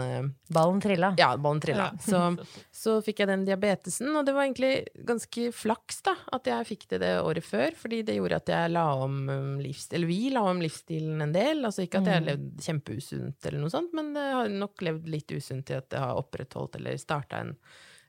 Ballen 0.52 0.72
Ballen 0.72 0.80
trilla. 0.92 1.10
Ja, 1.18 1.32
ballen 1.40 1.60
trilla. 1.64 1.88
Så, 2.04 2.20
så 2.82 2.96
fikk 3.02 3.24
jeg 3.24 3.30
den 3.32 3.44
diabetesen, 3.48 4.12
og 4.14 4.26
det 4.28 4.34
var 4.36 4.46
egentlig 4.46 4.72
ganske 5.08 5.48
flaks, 5.56 6.02
da, 6.06 6.14
at 6.36 6.46
jeg 6.52 6.68
fikk 6.68 6.86
det 6.92 7.02
det 7.02 7.12
året 7.24 7.44
før, 7.48 7.74
fordi 7.82 8.02
det 8.06 8.18
gjorde 8.20 8.38
at 8.42 8.52
jeg 8.54 8.72
la 8.76 8.84
om 9.02 9.16
um, 9.28 9.52
livsstil 9.62 9.98
Eller 9.98 10.12
vi 10.12 10.20
la 10.34 10.42
om 10.50 10.60
livsstilen 10.62 11.24
en 11.26 11.32
del. 11.34 11.64
Altså 11.68 11.86
ikke 11.86 12.02
at 12.02 12.10
jeg 12.12 12.20
har 12.20 12.28
levd 12.28 12.60
kjempeusunt 12.68 13.48
eller 13.50 13.64
noe 13.64 13.72
sånt, 13.72 13.92
men 13.96 14.12
jeg 14.18 14.36
har 14.38 14.52
nok 14.52 14.84
levd 14.86 15.08
litt 15.12 15.32
usunt 15.32 15.66
til 15.68 15.80
at 15.80 15.92
jeg 15.96 16.04
har 16.04 16.20
opprettholdt 16.20 16.76
eller 16.80 17.00
starta 17.00 17.40
en, 17.42 17.54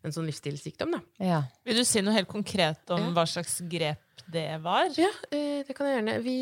en 0.04 0.12
sånn 0.16 0.28
livsstilssykdom, 0.28 0.98
da. 0.98 1.02
Ja. 1.24 1.42
Vil 1.64 1.80
du 1.80 1.86
si 1.88 2.02
noe 2.04 2.16
helt 2.18 2.28
konkret 2.32 2.92
om 2.92 3.00
Ja. 3.08 3.12
hva 3.16 3.24
slags 3.30 3.62
grep 3.72 4.03
det 4.34 4.58
var? 4.64 4.88
Ja, 4.98 5.10
eh, 5.32 5.62
det 5.68 5.74
kan 5.76 5.88
jeg 5.88 5.98
gjerne. 5.98 6.14
Vi, 6.24 6.38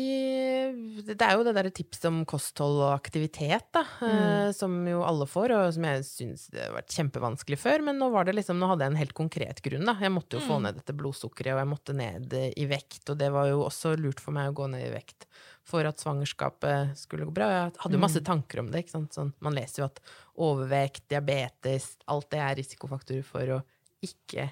det 1.08 1.24
er 1.24 1.36
jo 1.36 1.44
det 1.44 1.54
derre 1.56 1.72
tipset 1.74 2.06
om 2.08 2.22
kosthold 2.28 2.78
og 2.80 2.92
aktivitet, 2.94 3.66
da, 3.74 3.82
mm. 4.00 4.52
som 4.56 4.76
jo 4.88 5.02
alle 5.06 5.26
får, 5.28 5.54
og 5.56 5.74
som 5.76 5.86
jeg 5.88 6.04
syns 6.06 6.46
har 6.54 6.72
vært 6.76 6.94
kjempevanskelig 6.94 7.58
før. 7.60 7.84
Men 7.88 7.98
nå 8.00 8.08
var 8.14 8.28
det 8.28 8.36
liksom, 8.38 8.60
nå 8.60 8.70
hadde 8.70 8.86
jeg 8.86 8.94
en 8.94 9.00
helt 9.02 9.16
konkret 9.18 9.64
grunn, 9.64 9.84
da. 9.88 9.96
Jeg 10.00 10.14
måtte 10.14 10.38
jo 10.38 10.44
få 10.46 10.60
ned 10.62 10.78
dette 10.78 10.96
blodsukkeret, 10.96 11.56
og 11.56 11.62
jeg 11.64 11.72
måtte 11.72 11.96
ned 11.98 12.38
eh, 12.38 12.48
i 12.54 12.68
vekt. 12.70 13.02
Og 13.12 13.18
det 13.20 13.32
var 13.34 13.50
jo 13.50 13.64
også 13.66 13.96
lurt 14.00 14.22
for 14.22 14.36
meg 14.36 14.52
å 14.52 14.56
gå 14.62 14.70
ned 14.72 14.86
i 14.86 14.94
vekt 14.94 15.28
for 15.66 15.86
at 15.86 16.00
svangerskapet 16.02 16.96
skulle 16.98 17.26
gå 17.28 17.34
bra. 17.34 17.50
Jeg 17.52 17.76
hadde 17.82 17.98
jo 17.98 18.02
masse 18.02 18.24
tanker 18.26 18.62
om 18.62 18.72
det. 18.72 18.86
Sånn, 18.92 19.34
man 19.44 19.58
leser 19.58 19.84
jo 19.84 19.90
at 19.90 20.00
overvekt, 20.42 21.04
diabetes, 21.12 21.92
alt 22.10 22.30
det 22.32 22.40
er 22.42 22.58
risikofaktorer 22.58 23.26
for 23.26 23.58
å 23.58 23.62
ikke 24.02 24.48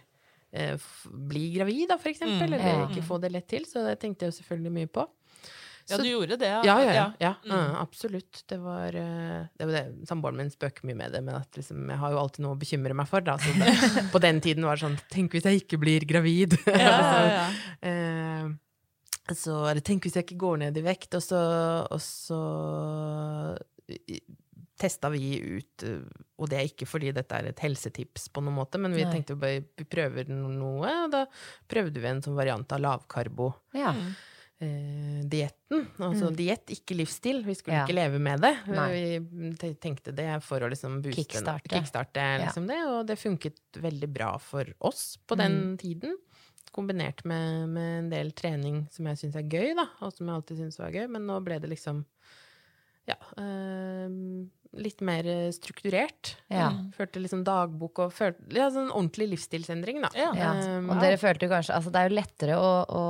eh, 0.53 0.91
bli 1.11 1.47
gravid, 1.55 1.89
da, 1.91 1.99
for 2.01 2.13
eksempel. 2.13 2.49
Mm. 2.49 2.61
Eller 2.61 2.85
ikke 2.89 3.07
få 3.07 3.21
det 3.23 3.33
lett 3.35 3.49
til. 3.51 3.67
Så 3.69 3.85
det 3.87 3.99
tenkte 4.03 4.27
jeg 4.27 4.35
jo 4.35 4.41
selvfølgelig 4.41 4.77
mye 4.81 4.93
på. 5.01 5.07
Ja, 5.91 5.99
du 5.99 6.07
gjorde 6.07 6.37
det? 6.39 6.49
Ja, 6.49 6.77
ja, 6.83 6.95
ja. 6.95 7.13
ja. 7.19 7.35
Mm. 7.45 7.51
ja, 7.57 7.81
absolutt. 7.81 8.43
Det 8.47 8.59
var 8.63 8.95
eh, 8.95 9.47
det, 9.59 9.67
var 9.67 9.73
det. 9.75 9.85
Samboeren 10.09 10.39
min 10.39 10.53
spøker 10.53 10.87
mye 10.87 10.99
med 10.99 11.17
det, 11.17 11.23
men 11.27 11.41
at 11.41 11.59
liksom, 11.59 11.83
jeg 11.91 11.99
har 12.03 12.15
jo 12.15 12.21
alltid 12.21 12.45
noe 12.45 12.55
å 12.55 12.61
bekymre 12.61 12.97
meg 12.97 13.11
for. 13.11 13.25
Da. 13.27 13.37
Så 13.43 13.55
det, 13.59 13.75
på 14.15 14.23
den 14.23 14.41
tiden 14.45 14.67
var 14.69 14.79
det 14.79 14.87
sånn 14.87 14.99
Tenk 15.11 15.35
hvis 15.35 15.49
jeg 15.49 15.65
ikke 15.65 15.81
blir 15.83 16.07
gravid! 16.09 16.59
Ja, 16.71 16.81
ja, 16.81 17.23
ja. 17.35 17.47
Eh, 19.31 19.37
så 19.37 19.55
eller 19.71 19.83
tenk 19.85 20.03
hvis 20.03 20.17
jeg 20.19 20.25
ikke 20.27 20.41
går 20.43 20.57
ned 20.65 20.79
i 20.81 20.83
vekt, 20.83 21.15
og 21.15 21.23
så, 21.23 21.39
og 21.87 22.01
så 22.03 22.39
testa 24.81 25.11
vi 25.13 25.37
ut 25.61 25.85
eh, 25.87 26.01
Og 26.41 26.49
det 26.51 26.59
er 26.59 26.67
ikke 26.71 26.89
fordi 26.89 27.13
dette 27.13 27.37
er 27.37 27.51
et 27.51 27.61
helsetips 27.61 28.29
på 28.33 28.41
noen 28.43 28.57
måte, 28.57 28.81
men 28.81 28.95
vi 28.97 29.05
Nei. 29.05 29.13
tenkte 29.13 29.37
bare 29.39 29.61
vi 29.77 29.85
prøver 29.85 30.31
noe, 30.33 30.89
og 31.05 31.11
da 31.13 31.27
prøvde 31.69 32.01
vi 32.01 32.09
en 32.09 32.23
sånn 32.25 32.39
variant 32.39 32.73
av 32.73 32.81
lavkarbo. 32.81 33.51
Ja. 33.77 33.93
Eh, 34.61 35.21
dietten. 35.25 35.87
Altså 36.05 36.29
diett, 36.37 36.69
ikke 36.75 36.97
livsstil. 36.99 37.43
Vi 37.47 37.55
skulle 37.57 37.77
Mm. 37.77 37.81
Ja. 37.81 37.85
ikke 37.87 37.97
leve 37.97 38.19
med 38.21 38.41
det. 38.45 38.55
Nei. 38.69 39.19
Vi 39.21 39.75
tenkte 39.81 40.13
det 40.15 40.43
for 40.45 40.61
å 40.61 40.69
liksom 40.69 40.99
booste 41.05 41.23
Kickstarte. 41.25 41.71
kickstarte 41.77 42.25
liksom 42.45 42.67
det, 42.69 42.81
og 42.89 43.07
det 43.09 43.17
funket 43.19 43.57
veldig 43.81 44.09
bra 44.13 44.35
for 44.39 44.65
oss 44.81 45.17
på 45.27 45.37
den 45.37 45.53
Mm. 45.73 45.79
tiden. 45.79 46.17
Kombinert 46.73 47.25
med, 47.25 47.69
med 47.69 47.99
en 48.05 48.11
del 48.11 48.33
trening 48.33 48.87
som 48.93 49.07
jeg 49.07 49.17
syns 49.17 49.37
er 49.37 49.49
gøy, 49.49 49.75
da, 49.75 49.87
og 50.03 50.13
som 50.13 50.27
jeg 50.29 50.35
alltid 50.37 50.57
syns 50.59 50.79
var 50.79 50.93
gøy. 50.93 51.09
Men 51.11 51.27
nå 51.27 51.41
ble 51.43 51.59
det 51.59 51.69
liksom 51.71 52.05
ja, 53.09 53.17
eh, 53.39 54.09
litt 54.79 55.01
mer 55.03 55.27
eh, 55.27 55.51
strukturert. 55.51 56.37
Ja. 56.53 56.69
Førte 56.95 57.19
liksom 57.19 57.41
dagbok 57.45 57.99
og 58.05 58.13
følte, 58.15 58.45
ja, 58.55 58.69
sånn 58.71 58.91
ordentlig 58.95 59.27
livsstilsendring, 59.33 59.99
da. 60.05 60.11
Ja. 60.15 60.29
Ja. 60.39 60.51
Um, 60.79 60.91
Og 60.95 61.01
dere 61.03 61.19
følte 61.19 61.49
kanskje 61.51 61.75
Altså, 61.75 61.91
det 61.91 61.99
er 62.05 62.09
jo 62.11 62.15
lettere 62.21 62.59
å, 62.61 62.71
å 62.87 63.03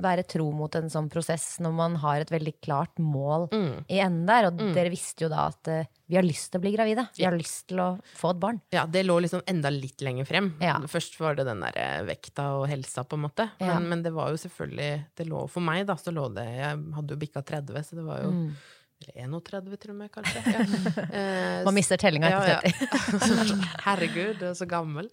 være 0.00 0.22
tro 0.30 0.46
mot 0.54 0.74
en 0.78 0.90
sånn 0.92 1.08
prosess 1.10 1.56
når 1.60 1.72
man 1.74 1.96
har 2.04 2.20
et 2.22 2.30
veldig 2.30 2.54
klart 2.62 2.96
mål 3.02 3.48
Mm. 3.50 3.84
i 3.90 3.98
enden 4.04 4.26
der. 4.30 4.46
Og 4.50 4.62
dere 4.76 4.90
visste 4.92 5.24
jo 5.26 5.30
da 5.32 5.48
at 5.50 5.68
uh, 5.72 5.82
vi 6.10 6.16
har 6.18 6.26
lyst 6.26 6.50
til 6.52 6.58
å 6.60 6.64
bli 6.64 6.72
gravide. 6.74 7.04
Vi 7.18 7.24
har 7.26 7.34
lyst 7.38 7.68
til 7.70 7.78
å 7.82 7.88
få 8.18 8.30
et 8.34 8.40
barn. 8.42 8.60
Ja, 8.74 8.86
det 8.86 9.04
lå 9.06 9.18
liksom 9.22 9.42
enda 9.50 9.70
litt 9.70 10.00
lenger 10.02 10.26
frem. 10.26 10.52
Ja. 10.62 10.78
Først 10.90 11.18
var 11.22 11.34
det 11.38 11.44
den 11.46 11.60
der 11.62 11.76
eh, 11.78 12.00
vekta 12.06 12.48
og 12.58 12.68
helsa, 12.70 13.04
på 13.06 13.18
en 13.18 13.26
måte. 13.28 13.50
Men, 13.60 13.68
Ja. 13.70 13.78
men 13.78 14.02
det 14.02 14.12
var 14.14 14.30
jo 14.30 14.38
selvfølgelig 14.42 15.04
Det 15.18 15.26
lå 15.26 15.44
for 15.50 15.60
meg, 15.62 15.86
da, 15.86 15.94
så 15.98 16.10
lå 16.14 16.28
det 16.34 16.46
Jeg 16.46 16.78
hadde 16.96 17.14
jo 17.14 17.20
bikka 17.26 17.42
30, 17.46 17.82
så 17.86 17.98
det 17.98 18.04
var 18.06 18.22
jo 18.24 18.30
Mm. 18.30 18.52
Eller 19.00 19.22
31, 19.24 19.76
til 19.80 19.90
og 19.94 19.96
med, 19.96 20.10
kanskje. 20.12 20.42
Ja. 20.52 20.64
Eh, 21.20 21.64
Man 21.64 21.74
mister 21.74 21.98
tellinga 22.00 22.28
ja, 22.30 22.40
ja. 22.46 22.58
etter 22.68 22.90
30. 22.92 23.22
Sånn, 23.48 23.62
Herregud, 23.84 24.34
du 24.40 24.44
er 24.50 24.54
så 24.58 24.66
gammel. 24.68 25.08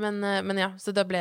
Men, 0.00 0.18
eh, 0.24 0.40
men 0.46 0.58
ja, 0.60 0.70
så 0.80 0.92
det 0.96 1.04
ble 1.10 1.20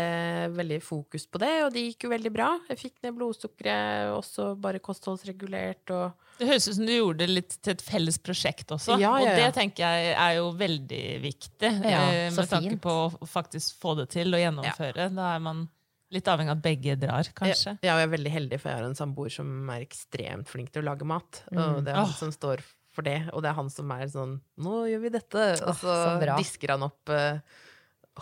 veldig 0.56 0.80
fokus 0.84 1.28
på 1.30 1.42
det, 1.44 1.52
og 1.66 1.74
det 1.76 1.84
gikk 1.90 2.08
jo 2.08 2.12
veldig 2.14 2.32
bra. 2.34 2.48
Jeg 2.72 2.80
fikk 2.82 2.96
ned 3.06 3.16
blodsukkeret, 3.20 4.14
også 4.16 4.54
bare 4.64 4.82
kostholdsregulert 4.84 5.94
og 5.96 6.16
Det 6.40 6.48
høres 6.50 6.68
ut 6.70 6.78
som 6.80 6.86
du 6.88 6.94
gjorde 6.96 7.24
det 7.26 7.30
litt 7.34 7.56
til 7.66 7.74
et 7.76 7.82
felles 7.86 8.20
prosjekt 8.22 8.72
også. 8.76 8.98
Ja, 9.02 9.16
ja, 9.22 9.32
Og 9.34 9.40
det 9.42 9.48
tenker 9.58 9.86
jeg 9.86 10.12
er 10.16 10.36
jo 10.40 10.52
veldig 10.58 11.04
viktig, 11.24 11.72
Ja, 11.84 12.04
eh, 12.14 12.30
med 12.36 12.52
tanke 12.52 12.78
på 12.84 12.94
å 13.08 13.28
faktisk 13.30 13.80
få 13.82 13.96
det 14.02 14.10
til 14.16 14.34
og 14.34 14.42
gjennomføre. 14.44 15.10
Da 15.18 15.34
er 15.36 15.44
man 15.44 15.68
litt 16.14 16.28
avhengig 16.32 16.54
av 16.54 16.58
at 16.60 16.66
begge 16.66 16.96
drar, 17.00 17.30
kanskje. 17.36 17.78
Ja, 17.84 17.96
og 17.96 18.02
jeg 18.02 18.08
er 18.08 18.16
veldig 18.16 18.34
heldig, 18.34 18.60
for 18.62 18.72
jeg 18.72 18.80
har 18.80 18.88
en 18.88 18.98
samboer 18.98 19.34
som 19.34 19.72
er 19.74 19.86
ekstremt 19.86 20.52
flink 20.52 20.72
til 20.74 20.86
å 20.86 20.90
lage 20.92 21.08
mat. 21.08 21.44
Og 21.52 21.82
det 21.84 21.94
er 21.94 22.00
han 22.00 22.10
oh. 22.10 22.18
som 22.18 22.34
står 22.34 22.64
for 22.98 23.06
det, 23.06 23.20
og 23.36 23.44
det 23.46 23.52
er 23.52 23.58
han 23.60 23.70
som 23.70 23.92
er 23.94 24.08
sånn 24.10 24.38
'Nå 24.58 24.76
gjør 24.90 25.02
vi 25.04 25.14
dette', 25.14 25.48
og 25.62 25.76
så, 25.78 25.86
så 25.86 26.14
så 26.18 26.38
disker 26.40 26.74
han 26.74 26.86
opp 26.88 27.12
uh, 27.14 27.38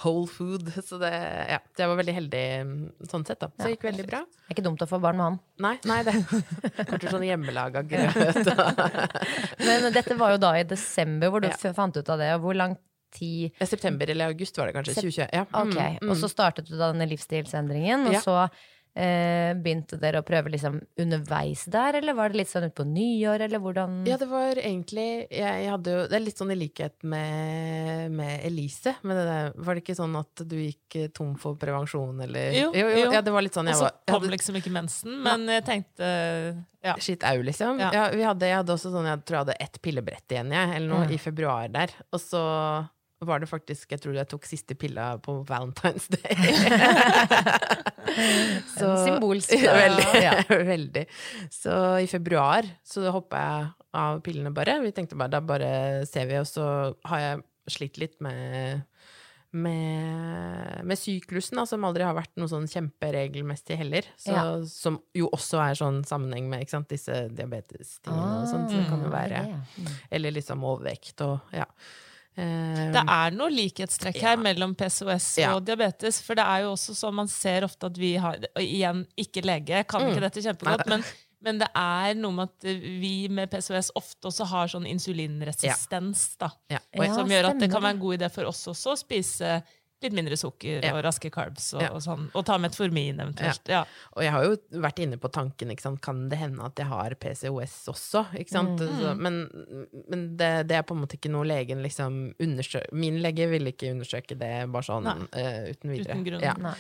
whole 0.04 0.28
food. 0.28 0.72
Så 0.84 1.00
det, 1.00 1.12
ja, 1.50 1.60
jeg 1.78 1.92
var 1.92 2.00
veldig 2.00 2.16
heldig 2.18 2.44
mm, 2.68 2.74
sånn 3.12 3.26
sett, 3.28 3.40
da. 3.40 3.50
Så 3.56 3.68
det 3.68 3.76
gikk 3.76 3.88
veldig 3.88 4.08
bra. 4.10 4.22
Det 4.28 4.50
er 4.50 4.58
ikke 4.58 4.66
dumt 4.68 4.84
å 4.84 4.90
få 4.90 5.00
barn 5.04 5.20
med 5.20 5.26
han. 5.30 5.38
Nei, 5.64 5.76
nei, 5.88 6.00
det 6.08 6.16
kommer 6.90 7.16
sånn 7.16 7.28
hjemmelaga 7.28 7.86
grøt. 7.92 8.52
Men 9.64 9.88
dette 9.96 10.20
var 10.20 10.36
jo 10.36 10.42
da 10.44 10.56
i 10.60 10.66
desember 10.68 11.32
hvor 11.32 11.46
du 11.46 11.50
Ja. 11.52 11.74
fant 11.76 11.96
ut 11.96 12.12
av 12.12 12.22
det. 12.22 12.34
Og 12.36 12.46
hvor 12.46 12.60
lang 13.16 13.52
tid 13.60 13.68
September 13.68 14.10
eller 14.10 14.26
august 14.28 14.58
var 14.58 14.68
det 14.68 14.74
kanskje. 14.74 14.96
2020. 14.96 15.30
Ja. 15.32 15.46
Ok, 15.52 15.76
mm, 15.76 15.98
mm. 16.02 16.10
Og 16.10 16.18
så 16.18 16.30
startet 16.30 16.70
du 16.70 16.78
da 16.78 16.92
denne 16.92 17.08
livsstilsendringen, 17.10 18.08
og 18.08 18.14
Ja. 18.14 18.22
så 18.22 18.50
eh, 18.96 19.54
begynte 19.60 19.98
dere 20.00 20.22
å 20.22 20.26
prøve 20.26 20.52
liksom 20.54 20.80
underveis 20.98 21.66
der, 21.66 21.98
eller 22.00 22.16
var 22.16 22.32
det 22.32 22.40
litt 22.40 22.52
sånn 22.52 22.70
utpå 22.70 22.86
nyår, 22.88 23.42
eller 23.48 23.60
hvordan 23.60 24.06
Ja, 24.08 24.18
det 24.18 24.28
var 24.30 24.56
egentlig 24.56 25.28
jeg, 25.28 25.42
jeg 25.42 25.70
hadde 25.70 25.96
jo, 25.96 26.06
Det 26.08 26.16
er 26.16 26.24
litt 26.24 26.38
sånn 26.38 26.54
i 26.54 26.56
likhet 26.56 27.04
med, 27.04 28.12
med 28.16 28.46
Elise. 28.46 28.96
Men 29.04 29.20
det 29.20 29.26
der, 29.28 29.52
var 29.58 29.76
det 29.76 29.84
ikke 29.84 29.98
sånn 30.00 30.16
at 30.16 30.46
du 30.48 30.56
gikk 30.56 30.96
eh, 30.96 31.10
tom 31.16 31.36
for 31.36 31.60
prevensjon, 31.60 32.22
eller 32.24 32.56
Jo, 32.56 32.72
jo. 32.72 32.88
Ja, 33.12 33.22
det 33.22 33.36
var 33.36 33.44
litt 33.46 33.58
sånn 33.58 33.68
jeg 33.68 33.76
så 33.76 33.90
Og 33.90 34.00
så 34.00 34.16
kom 34.16 34.30
liksom 34.32 34.62
ikke 34.62 34.74
mensen, 34.74 35.20
men 35.26 35.46
jeg 35.52 35.68
tenkte 35.68 36.08
ja. 36.86 36.94
Shit 37.02 37.24
au, 37.26 37.40
liksom. 37.42 37.80
Ja. 37.82 37.90
Ja. 37.94 38.10
vi 38.14 38.22
hadde, 38.22 38.46
jeg 38.46 38.60
hadde 38.60 38.74
også 38.76 38.92
sånn, 38.94 39.08
jeg 39.10 39.24
tror 39.26 39.40
jeg 39.40 39.46
hadde 39.48 39.62
ett 39.66 39.80
pillebrett 39.82 40.36
igjen, 40.36 40.52
jeg, 40.54 40.76
eller 40.76 40.92
noe, 40.92 41.08
mm. 41.10 41.16
i 41.16 41.18
februar 41.18 41.72
der. 41.74 41.96
Og 42.14 42.22
så 42.22 42.44
var 43.22 43.40
det 43.40 43.48
faktisk 43.50 43.92
Jeg 43.96 44.02
tror 44.04 44.14
jeg 44.18 44.28
tok 44.28 44.46
siste 44.46 44.76
pilla 44.76 45.18
på 45.24 45.38
Valentine's 45.48 46.10
Day. 46.12 46.36
Symbolsk, 49.06 49.52
Ja, 49.66 49.74
veldig, 49.74 50.24
Ja. 50.24 50.34
veldig. 50.50 51.06
Så 51.52 51.76
i 52.04 52.08
februar 52.12 52.68
så 52.86 53.08
hoppa 53.12 53.40
jeg 53.46 53.70
av 53.96 54.20
pillene 54.26 54.52
bare. 54.56 54.80
Vi 54.84 54.92
tenkte 54.96 55.16
bare 55.20 55.32
da 55.38 55.42
bare 55.42 55.70
ser 56.10 56.28
vi, 56.30 56.38
og 56.42 56.48
så 56.50 56.66
har 57.08 57.20
jeg 57.24 57.44
slitt 57.78 57.98
litt 58.02 58.20
med 58.22 58.84
med, 59.56 60.82
med 60.84 60.98
syklusen, 61.00 61.56
da, 61.56 61.64
som 61.70 61.86
aldri 61.88 62.04
har 62.04 62.12
vært 62.18 62.34
noe 62.36 62.50
sånn 62.52 62.66
kjemperegelmessig 62.68 63.78
heller. 63.80 64.04
Så, 64.20 64.34
Ja. 64.36 64.42
Som 64.68 64.98
jo 65.16 65.30
også 65.32 65.62
er 65.64 65.78
sånn 65.80 66.02
sammenheng 66.04 66.50
med 66.52 66.66
ikke 66.66 66.74
sant, 66.74 66.90
disse 66.92 67.22
diabetestingene 67.32 68.42
og 68.42 68.50
sånt. 68.52 68.68
Så 68.74 68.82
det 68.82 68.90
kan 68.90 69.06
jo 69.06 69.14
være 69.14 69.40
Ah, 69.46 69.62
det. 69.78 69.94
Eller 70.12 70.36
liksom 70.36 70.60
overvekt 70.68 71.24
og 71.24 71.40
ja. 71.56 71.64
Eh, 72.38 72.92
Det 72.92 73.04
er 73.08 73.32
noe 73.32 73.50
likhetstrekk 73.50 74.18
her 74.20 74.36
Ja. 74.36 74.42
mellom 74.44 74.76
PCOS 74.76 75.38
Ja. 75.40 75.54
og 75.56 75.64
diabetes. 75.66 76.22
For 76.22 76.36
det 76.36 76.44
er 76.46 76.62
jo 76.66 76.74
også 76.74 76.92
sånn 76.96 77.14
man 77.14 77.28
ser 77.28 77.62
ofte 77.64 77.86
at 77.86 77.98
vi 77.98 78.16
har 78.18 78.36
Og 78.56 78.62
igjen, 78.62 79.06
ikke 79.18 79.42
lege, 79.44 79.88
kan 79.88 80.02
Mm. 80.02 80.12
ikke 80.12 80.22
dette 80.22 80.42
kjempegodt, 80.44 80.86
men, 80.88 81.04
men 81.42 81.58
det 81.60 81.70
er 81.76 82.14
noe 82.16 82.32
med 82.34 82.50
at 82.50 82.64
vi 82.64 83.28
med 83.30 83.50
PCOS 83.50 83.92
ofte 83.96 84.28
også 84.28 84.46
har 84.48 84.68
sånn 84.68 84.86
insulinresistens, 84.86 86.38
da. 86.38 86.50
ja. 86.70 86.80
Ja, 86.94 87.14
som 87.14 87.28
gjør 87.30 87.52
at 87.52 87.60
det 87.60 87.72
kan 87.72 87.82
være 87.82 87.96
en 87.96 88.00
god 88.00 88.20
idé 88.20 88.32
for 88.32 88.46
oss 88.46 88.66
også 88.68 88.94
å 88.94 88.98
spise 89.00 89.64
litt 90.06 90.16
mindre 90.18 90.38
sukker 90.40 90.84
Ja. 90.86 90.94
og 90.96 91.04
raske 91.06 91.32
carbs 91.34 91.74
og, 91.76 91.82
Ja. 91.84 91.90
og 91.92 92.04
sånn. 92.06 92.30
Og 92.34 92.46
ta 92.48 92.58
metformin 92.62 93.20
eventuelt. 93.20 93.68
Ja. 93.68 93.84
Og 94.16 94.24
jeg 94.24 94.32
har 94.32 94.46
jo 94.48 94.56
vært 94.86 95.02
inne 95.04 95.18
på 95.22 95.32
tanken, 95.34 95.74
kan 96.02 96.30
det 96.30 96.38
hende 96.40 96.64
at 96.66 96.80
jeg 96.80 96.88
har 96.88 97.16
PCOS 97.16 97.76
også? 97.92 98.26
Mm. 98.36 98.78
Så, 98.80 99.16
men 99.18 99.42
men 100.10 100.24
det, 100.38 100.68
det 100.70 100.78
er 100.78 100.86
på 100.88 100.96
en 100.96 101.02
måte 101.04 101.18
ikke 101.18 101.32
noe 101.34 101.46
legen 101.48 101.82
liksom 101.84 102.36
undersøker 102.40 102.92
Min 102.96 103.20
lege 103.24 103.50
ville 103.50 103.72
ikke 103.74 103.92
undersøke 103.94 104.38
det 104.38 104.54
bare 104.72 104.84
sånn 104.88 105.08
eh, 105.34 105.72
uten 105.74 105.92
videre. 105.92 106.16
Uten 106.16 106.26
grunn. 106.26 106.64
Nei. 106.64 106.76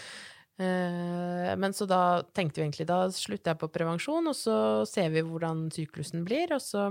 Eh, 0.57 1.55
men 1.59 1.73
så 1.75 1.87
da 1.87 2.21
tenkte 2.35 2.61
vi 2.61 2.67
egentlig 2.69 2.87
da 2.87 3.01
slutter 3.11 3.53
jeg 3.53 3.59
på 3.59 3.71
prevensjon, 3.75 4.29
og 4.31 4.37
så 4.37 4.57
ser 4.87 5.11
vi 5.13 5.23
hvordan 5.25 5.67
syklusen 5.75 6.23
blir. 6.27 6.53
Og 6.55 6.63
så 6.63 6.87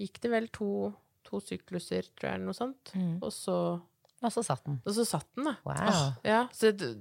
gikk 0.00 0.20
det 0.24 0.32
vel 0.32 0.48
to, 0.52 0.92
to 1.24 1.40
sykluser, 1.40 2.08
tror 2.16 2.28
jeg, 2.28 2.34
eller 2.40 2.50
noe 2.50 2.58
sånt. 2.58 2.92
Mm. 2.98 3.14
Og, 3.22 3.30
så, 3.32 3.56
Og 4.22 4.32
så 4.32 4.42
satt 4.46 4.64
den. 4.66 4.80
og 4.86 4.94
så 4.94 5.04
satt 5.04 5.26
den, 5.36 5.44
da. 5.50 5.54
Wow. 5.66 6.12
Ja, 6.24 6.46
så 6.54 6.70
det, 6.72 6.92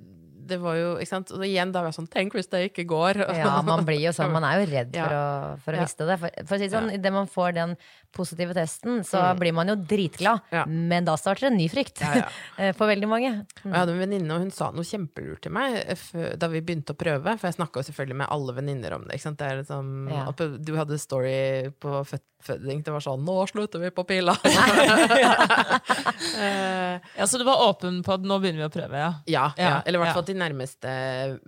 det 0.51 0.59
var 0.61 0.75
jo, 0.77 0.89
ikke 0.99 1.11
sant. 1.13 1.31
Og 1.33 1.43
igjen, 1.47 1.71
da 1.71 1.81
var 1.81 1.89
jeg 1.93 1.97
sånn 2.01 2.09
Tenk 2.11 2.35
hvis 2.37 2.49
det 2.51 2.61
ikke 2.69 2.85
går. 2.91 3.21
Ja, 3.41 3.61
man 3.65 3.85
blir 3.87 4.01
jo 4.03 4.11
sånn, 4.15 4.31
man 4.35 4.43
er 4.47 4.59
jo 4.61 4.67
redd 4.71 4.91
for 4.93 5.15
Ja. 5.15 5.21
å, 5.23 5.57
for 5.63 5.71
å 5.71 5.79
Ja. 5.79 5.85
miste 5.87 6.07
det. 6.11 6.17
For, 6.21 6.29
for 6.45 6.55
å 6.55 6.59
si 6.59 6.67
det 6.67 6.75
sånn, 6.75 6.91
idet 6.93 7.13
man 7.15 7.27
får 7.31 7.53
den 7.57 7.75
positive 8.11 8.53
testen, 8.57 8.99
så 9.07 9.21
Mm. 9.31 9.39
blir 9.39 9.53
man 9.55 9.67
jo 9.71 9.75
dritglad. 9.75 10.41
Ja. 10.51 10.65
Men 10.67 11.05
da 11.07 11.15
starter 11.15 11.47
en 11.47 11.55
ny 11.57 11.69
frykt. 11.71 12.01
Ja, 12.03 12.13
ja. 12.25 12.27
Eh, 12.61 12.71
For 12.75 12.85
veldig 12.91 13.07
mange. 13.07 13.31
Mm. 13.63 13.71
jeg 13.71 13.73
hadde 13.79 13.93
en 13.95 13.99
venninne, 14.03 14.31
og 14.35 14.39
hun 14.43 14.51
sa 14.51 14.69
noe 14.75 14.83
kjempelurt 14.83 15.41
til 15.41 15.51
meg 15.55 15.77
eh, 15.87 16.35
da 16.35 16.47
vi 16.51 16.59
begynte 16.61 16.91
å 16.93 16.99
prøve. 16.99 17.37
For 17.39 17.47
jeg 17.47 17.55
snakka 17.57 17.79
jo 17.81 17.87
selvfølgelig 17.91 18.17
med 18.23 18.27
alle 18.29 18.53
venninner 18.53 18.93
om 18.97 19.05
det. 19.07 19.15
Ikke 19.15 19.27
sant? 19.29 19.37
Det 19.39 19.47
er 19.47 19.61
liksom, 19.63 20.09
Ja. 20.11 20.27
at 20.29 20.37
Du 20.65 20.75
hadde 20.75 20.99
story 20.99 21.71
på 21.79 22.03
fød- 22.05 22.27
føding. 22.41 22.83
Det 22.83 22.91
var 22.91 22.99
sånn 22.99 23.23
'Nå 23.23 23.47
slutter 23.47 23.79
vi 23.79 23.89
på 23.93 24.03
pilla'. 24.03 24.35
Eh, 26.41 26.99
ja, 27.17 27.27
Så 27.27 27.37
du 27.37 27.43
var 27.43 27.57
åpen 27.69 28.01
på 28.03 28.13
at 28.13 28.21
nå 28.25 28.37
begynner 28.41 28.63
vi 28.63 28.67
å 28.67 28.73
prøve, 28.73 28.97
ja. 28.97 29.13
ja, 29.25 29.45
ja. 29.57 29.63
Ja, 29.69 29.81
Eller 29.85 29.99
i 29.99 30.01
hvert 30.03 30.15
ja. 30.15 30.19
at 30.21 30.25
til 30.29 30.37
nærmeste 30.41 30.91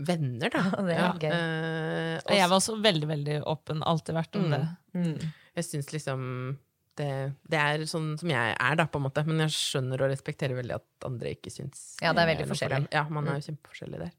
venner, 0.07 0.53
da. 0.53 0.63
Det 0.87 0.93
er 0.93 1.01
ja. 1.01 1.09
gøy. 1.19 1.33
Uh, 1.33 2.19
Og 2.29 2.35
jeg 2.37 2.49
var 2.51 2.59
også 2.61 2.77
veldig 2.83 3.09
veldig 3.09 3.39
åpen, 3.51 3.81
alltid 3.89 4.15
vært 4.21 4.39
om 4.39 4.45
Mm. 4.47 4.53
det. 4.53 4.63
Mm. 4.93 5.33
Jeg 5.57 5.65
syns 5.67 5.91
liksom 5.93 6.23
det, 6.97 7.09
det 7.49 7.57
er 7.57 7.83
sånn 7.89 8.11
som 8.21 8.29
jeg 8.29 8.53
er, 8.53 8.75
da, 8.77 8.85
på 8.85 8.99
en 9.01 9.07
måte. 9.07 9.23
Men 9.25 9.39
jeg 9.47 9.53
skjønner 9.55 10.01
og 10.05 10.11
respekterer 10.13 10.53
veldig 10.59 10.75
at 10.77 11.07
andre 11.07 11.31
ikke 11.33 11.49
syns 11.53 11.95
Ja, 12.03 12.11
det 12.13 12.21
er 12.21 12.29
veldig 12.35 12.45
forskjellig. 12.51 12.83
Ja, 12.93 13.01
man 13.09 13.27
er 13.31 13.39
jo 13.39 13.47
kjempeforskjellig 13.47 14.01
der. 14.03 14.11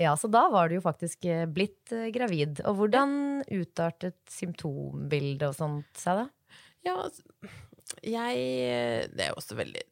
Ja, 0.00 0.14
så 0.16 0.30
da 0.32 0.46
var 0.48 0.70
du 0.70 0.76
jo 0.78 0.84
faktisk 0.84 1.26
eh, 1.28 1.42
blitt 1.50 1.90
eh, 1.92 2.06
gravid. 2.14 2.62
Og 2.70 2.78
hvordan 2.78 3.10
utartet 3.52 4.16
symptombildet 4.32 5.50
og 5.50 5.58
sånt 5.58 5.98
seg 6.00 6.22
da? 6.22 6.28
Ja, 6.86 6.94
altså, 7.04 7.26
jeg 8.06 9.10
Det 9.12 9.26
er 9.26 9.34
også 9.36 9.58
veldig 9.58 9.82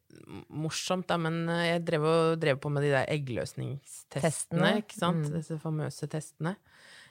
morsomt, 0.48 1.06
da, 1.10 1.16
men 1.20 1.42
jeg 1.62 1.82
drev, 1.86 2.04
og, 2.08 2.38
drev 2.40 2.58
på 2.62 2.70
med 2.72 2.82
de 2.86 2.92
der 2.94 3.10
eggløsningstestene, 3.12 4.70
ikke 4.82 4.96
sant? 4.98 5.28
mm. 5.28 5.34
Disse 5.36 5.58
famøse 5.62 6.08
testene. 6.10 6.56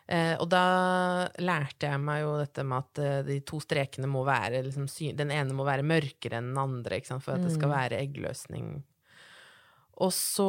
Eh, 0.08 0.36
og 0.40 0.48
da 0.48 0.62
lærte 1.44 1.90
jeg 1.90 2.00
meg 2.00 2.22
jo 2.24 2.38
dette 2.40 2.64
med 2.64 2.78
at 2.86 3.02
eh, 3.04 3.18
de 3.28 3.40
to 3.44 3.60
strekene 3.60 4.08
må 4.08 4.22
være 4.24 4.62
liksom, 4.64 4.86
Den 5.18 5.34
ene 5.36 5.52
må 5.54 5.66
være 5.68 5.84
mørkere 5.84 6.40
enn 6.40 6.54
den 6.54 6.62
andre, 6.62 6.98
ikke 7.02 7.12
sant? 7.12 7.26
for 7.26 7.36
at 7.36 7.44
det 7.44 7.52
skal 7.58 7.68
Mm. 7.70 7.76
være 7.76 8.00
eggløsning. 8.06 8.70
Og 10.00 10.12
så, 10.14 10.48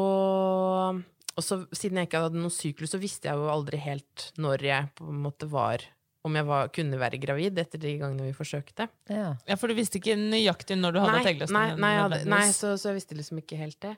og 1.39 1.43
så, 1.43 1.67
siden 1.73 1.99
jeg 1.99 2.07
ikke 2.09 2.21
hadde 2.23 2.39
noen 2.39 2.53
syklus, 2.55 2.91
så 2.95 3.01
visste 3.03 3.29
jeg 3.31 3.37
jo 3.41 3.49
aldri 3.51 3.79
helt 3.83 4.31
når 4.39 4.63
jeg 4.63 4.91
på 4.95 5.09
en 5.09 5.23
måte 5.25 5.49
var 5.51 5.83
Om 6.27 6.35
jeg 6.35 6.47
var, 6.49 6.71
kunne 6.75 6.99
være 6.99 7.21
gravid 7.23 7.59
etter 7.63 7.79
de 7.79 7.93
gangene 8.01 8.27
vi 8.27 8.35
forsøkte. 8.35 8.89
Ja. 9.09 9.29
Ja, 9.47 9.57
For 9.61 9.71
du 9.71 9.77
visste 9.79 10.01
ikke 10.01 10.17
nøyaktig 10.19 10.77
når 10.81 10.97
du 10.97 11.01
hadde 11.05 11.21
Nei, 11.21 11.31
eggløsning? 11.31 11.59
nei, 11.59 11.77
nei, 11.85 11.93
hadde, 12.01 12.19
nei 12.29 12.43
så, 12.53 12.73
så 12.81 12.91
jeg 12.91 12.99
visste 12.99 13.19
liksom 13.19 13.39
ikke 13.43 13.61
helt 13.61 13.79
det. 13.85 13.95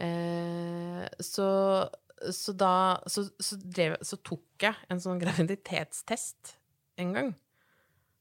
Eh, 0.00 1.04
så, 1.20 1.50
så 2.32 2.54
da 2.56 2.72
så, 3.10 3.26
så, 3.42 3.58
drev, 3.60 3.98
så 4.06 4.16
tok 4.24 4.64
jeg 4.64 4.76
en 4.88 5.02
sånn 5.04 5.20
graviditetstest 5.20 6.56
en 7.00 7.14
gang. 7.16 7.30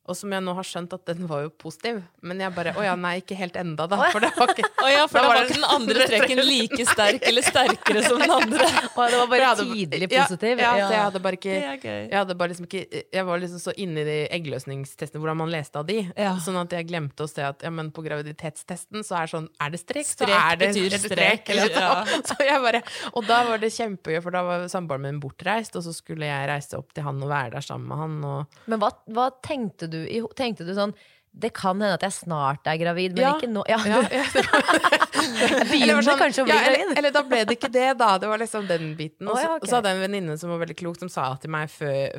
Og 0.10 0.15
som 0.18 0.32
jeg 0.34 0.41
nå 0.41 0.53
har 0.58 0.65
skjønt 0.65 0.94
at 0.96 1.03
den 1.06 1.27
var 1.29 1.44
jo 1.44 1.50
positiv. 1.62 2.00
Men 2.25 2.39
jeg 2.41 2.50
bare 2.56 2.72
Å 2.79 2.82
ja, 2.82 2.96
nei, 2.98 3.20
ikke 3.22 3.36
helt 3.38 3.56
enda, 3.62 3.86
da. 3.91 3.98
For 4.10 4.24
det 4.24 4.32
var 4.38 4.53
ikke 4.56 4.70
ja, 4.96 5.03
for 5.06 5.20
Da 5.20 5.27
var 5.29 5.41
ikke 5.44 5.58
den 5.60 5.68
andre 5.70 6.08
trekken 6.10 6.39
like 6.48 6.86
sterk 6.89 7.25
eller 7.29 7.46
sterkere 7.46 8.01
som 8.08 8.18
den 8.24 8.34
andre. 8.34 8.70
Og 8.98 9.03
det 9.06 9.20
var 9.20 9.27
bare 9.29 9.50
hadde- 9.51 9.68
tydelig 9.70 10.08
ja, 10.10 10.24
positiv. 10.25 10.63
Ja, 10.63 10.72
så 10.79 10.94
jeg 10.96 11.03
hadde 11.03 11.22
bare 11.27 11.38
ikke 11.38 11.53
jeg, 11.60 12.10
hadde 12.15 12.38
bare 12.39 12.53
liksom 12.56 12.65
ikke, 12.65 12.82
jeg 13.20 13.25
var 13.29 13.44
liksom 13.44 13.62
så 13.62 13.75
inne 13.86 14.01
i 14.01 14.08
de 14.08 14.15
eggløsningstestene, 14.39 15.22
hvordan 15.22 15.39
man 15.44 15.53
leste 15.53 15.77
av 15.84 15.86
de, 15.91 16.00
Ja. 16.18 16.34
sånn 16.41 16.58
at 16.63 16.74
jeg 16.74 16.88
glemte 16.89 17.27
å 17.27 17.29
se 17.29 17.46
at 17.46 17.62
ja, 17.68 17.70
men 17.70 17.91
på 17.94 18.01
graviditetstesten 18.08 19.06
så 19.06 19.20
er 19.22 19.29
sånn 19.32 19.48
Er 19.62 19.70
det 19.75 19.82
strek, 19.84 20.10
så 20.10 20.25
er 20.25 20.58
det 20.58 20.72
betyr 20.74 20.98
strek. 20.98 21.13
strek, 21.13 21.53
eller 21.53 21.77
ja. 21.77 21.91
så 22.32 22.39
jeg 22.44 22.62
bare, 22.65 22.82
og 23.13 23.29
da 23.29 23.44
var 23.51 23.62
det 23.62 23.70
kjempegøy, 23.77 24.20
for 24.25 24.34
da 24.36 24.41
var 24.48 24.65
samboeren 24.72 25.06
min 25.06 25.22
bortreist, 25.22 25.75
og 25.77 25.86
så 25.86 25.94
skulle 25.96 26.25
jeg 26.29 26.50
reise 26.50 26.77
opp 26.82 26.89
til 26.98 27.06
han 27.06 27.22
og 27.22 27.29
være 27.29 27.53
der 27.60 27.65
sammen 27.70 27.88
med 27.94 28.01
han. 28.01 28.18
Og, 28.34 28.60
Men 28.74 28.82
hva, 28.82 28.91
hva 29.13 29.29
tenkte 29.46 29.89
du 29.91 29.99
ho- 30.22 30.34
Tenkte 30.36 30.65
du 30.68 30.74
sånn 30.77 30.94
Det 31.29 31.51
kan 31.53 31.77
hende 31.77 31.94
at 31.94 32.01
jeg 32.01 32.15
snart 32.25 32.65
er 32.65 32.77
gravid, 32.82 33.13
men 33.13 33.22
Ja. 33.22 33.34
ikke 33.38 33.50
nå. 33.53 33.62
Ja, 33.70 33.77
ja, 33.86 34.00
ja, 34.10 34.24
jeg 34.34 35.68
begynner 35.70 36.01
sånn, 36.01 36.18
kanskje 36.18 36.41
å 36.41 36.46
bli 36.48 36.56
ja, 36.56 36.62
eller, 36.65 36.79
gravid. 36.79 36.98
eller 36.98 37.13
da 37.13 37.22
ble 37.27 37.41
det 37.46 37.56
ikke 37.60 37.70
det, 37.72 37.86
da. 38.00 38.08
Det 38.18 38.27
var 38.32 38.41
liksom 38.41 38.65
den 38.68 38.88
biten. 38.98 39.27
Og 39.29 39.38
så, 39.38 39.44
ja, 39.44 39.51
okay. 39.60 39.70
hadde 39.75 39.91
jeg 39.91 40.00
en 40.00 40.03
venninne 40.08 40.38
som 40.41 40.50
var 40.50 40.62
veldig 40.63 40.77
klok, 40.79 40.98
som 41.03 41.12
sa 41.13 41.27
til 41.44 41.51
meg 41.53 41.70
før, 41.70 42.18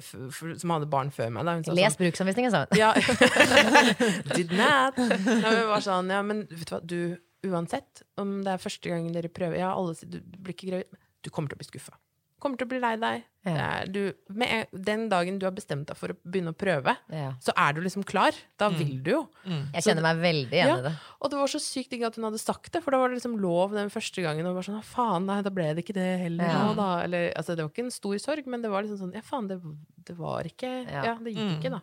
som 0.63 0.75
hadde 0.77 0.87
barn 0.93 1.11
før 1.11 1.33
meg. 1.35 1.51
Sa 1.67 1.75
Les 1.75 1.91
sånn, 1.91 2.05
bruksanvisningen, 2.05 2.55
sa 2.55 2.63
hun. 2.71 2.79
ja. 2.79 2.93
Did 4.37 4.53
not. 4.55 4.95
Ja, 5.01 5.51
men 5.51 5.67
var 5.73 5.83
sånn, 5.85 6.13
ja, 6.15 6.23
men 6.23 6.45
vet 6.51 6.71
du 6.71 6.77
hva, 6.77 6.81
du 6.87 7.51
uansett, 7.51 8.05
om 8.21 8.39
det 8.45 8.55
er 8.55 8.63
første 8.63 8.93
gangen 8.93 9.11
dere 9.17 9.31
prøver 9.33 9.59
Ja, 9.59 9.73
alle 9.75 9.95
sier 9.99 10.11
du 10.13 10.21
blir 10.39 10.55
ikke 10.55 10.71
gravid. 10.71 11.01
Du 11.25 11.31
kommer 11.35 11.51
til 11.51 11.59
å 11.59 11.63
bli 11.65 11.69
skuffa. 11.73 11.97
Kommer 12.41 12.57
til 12.61 12.67
å 12.67 12.71
bli 12.71 12.79
lei 12.81 12.95
deg. 12.97 13.25
Ja. 13.45 13.85
Du, 13.89 13.99
med, 14.37 14.69
den 14.73 15.07
dagen 15.13 15.39
du 15.41 15.47
har 15.47 15.53
bestemt 15.57 15.87
deg 15.89 15.97
for 15.97 16.13
å 16.13 16.17
begynne 16.25 16.53
å 16.53 16.57
prøve, 16.57 16.95
Ja. 17.13 17.31
så 17.41 17.53
er 17.57 17.73
du 17.77 17.81
liksom 17.85 18.03
klar. 18.09 18.37
Da 18.61 18.69
vil 18.73 19.03
du 19.05 19.11
jo. 19.13 19.21
Jeg 19.47 19.85
kjenner 19.87 20.05
meg 20.05 20.21
veldig 20.23 20.57
igjen 20.57 20.73
i 20.79 20.83
det. 20.89 20.93
Og 21.21 21.31
det 21.33 21.39
var 21.41 21.53
så 21.53 21.61
sykt 21.61 21.93
ikke 21.97 22.09
at 22.11 22.17
hun 22.17 22.25
hadde 22.29 22.41
sagt 22.43 22.73
det, 22.73 22.83
for 22.85 22.93
da 22.97 23.01
var 23.01 23.09
det 23.13 23.19
liksom 23.21 23.39
lov 23.41 23.73
den 23.77 23.93
første 23.93 24.25
gangen. 24.25 24.49
Og 24.49 24.57
var 24.59 24.67
sånn, 24.69 24.81
faen, 24.85 25.29
nei, 25.29 25.39
da 25.47 25.53
ble 25.53 25.69
det 25.77 25.85
ikke 25.85 25.97
det 25.97 26.09
heller 26.25 26.45
Ja. 26.53 26.59
nå, 26.67 26.75
da. 26.81 26.89
Eller, 27.05 27.31
altså, 27.37 27.57
det 27.57 27.65
var 27.65 27.71
ikke 27.73 27.85
en 27.87 27.91
stor 27.97 28.19
sorg, 28.19 28.47
men 28.47 28.63
det 28.65 28.71
var 28.73 28.83
liksom 28.85 28.99
sånn, 29.05 29.15
ja 29.17 29.21
faen, 29.25 29.49
det, 29.49 29.61
det 30.09 30.17
var 30.19 30.45
ikke, 30.49 30.73
Ja. 30.91 31.05
ja, 31.13 31.15
det 31.21 31.33
gikk 31.37 31.61
ikke 31.61 31.71
da. 31.77 31.81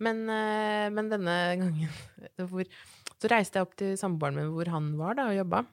Men, 0.00 0.24
eh, 0.28 0.88
men 0.90 1.08
denne 1.12 1.38
gangen, 1.60 1.88
hvor, 2.50 2.64
så 3.20 3.30
reiste 3.30 3.56
jeg 3.60 3.68
opp 3.68 3.76
til 3.80 3.96
samboeren 4.00 4.36
min 4.40 4.52
hvor 4.52 4.68
han 4.72 4.96
var 5.00 5.14
da 5.20 5.28
og 5.30 5.36
jobba. 5.38 5.64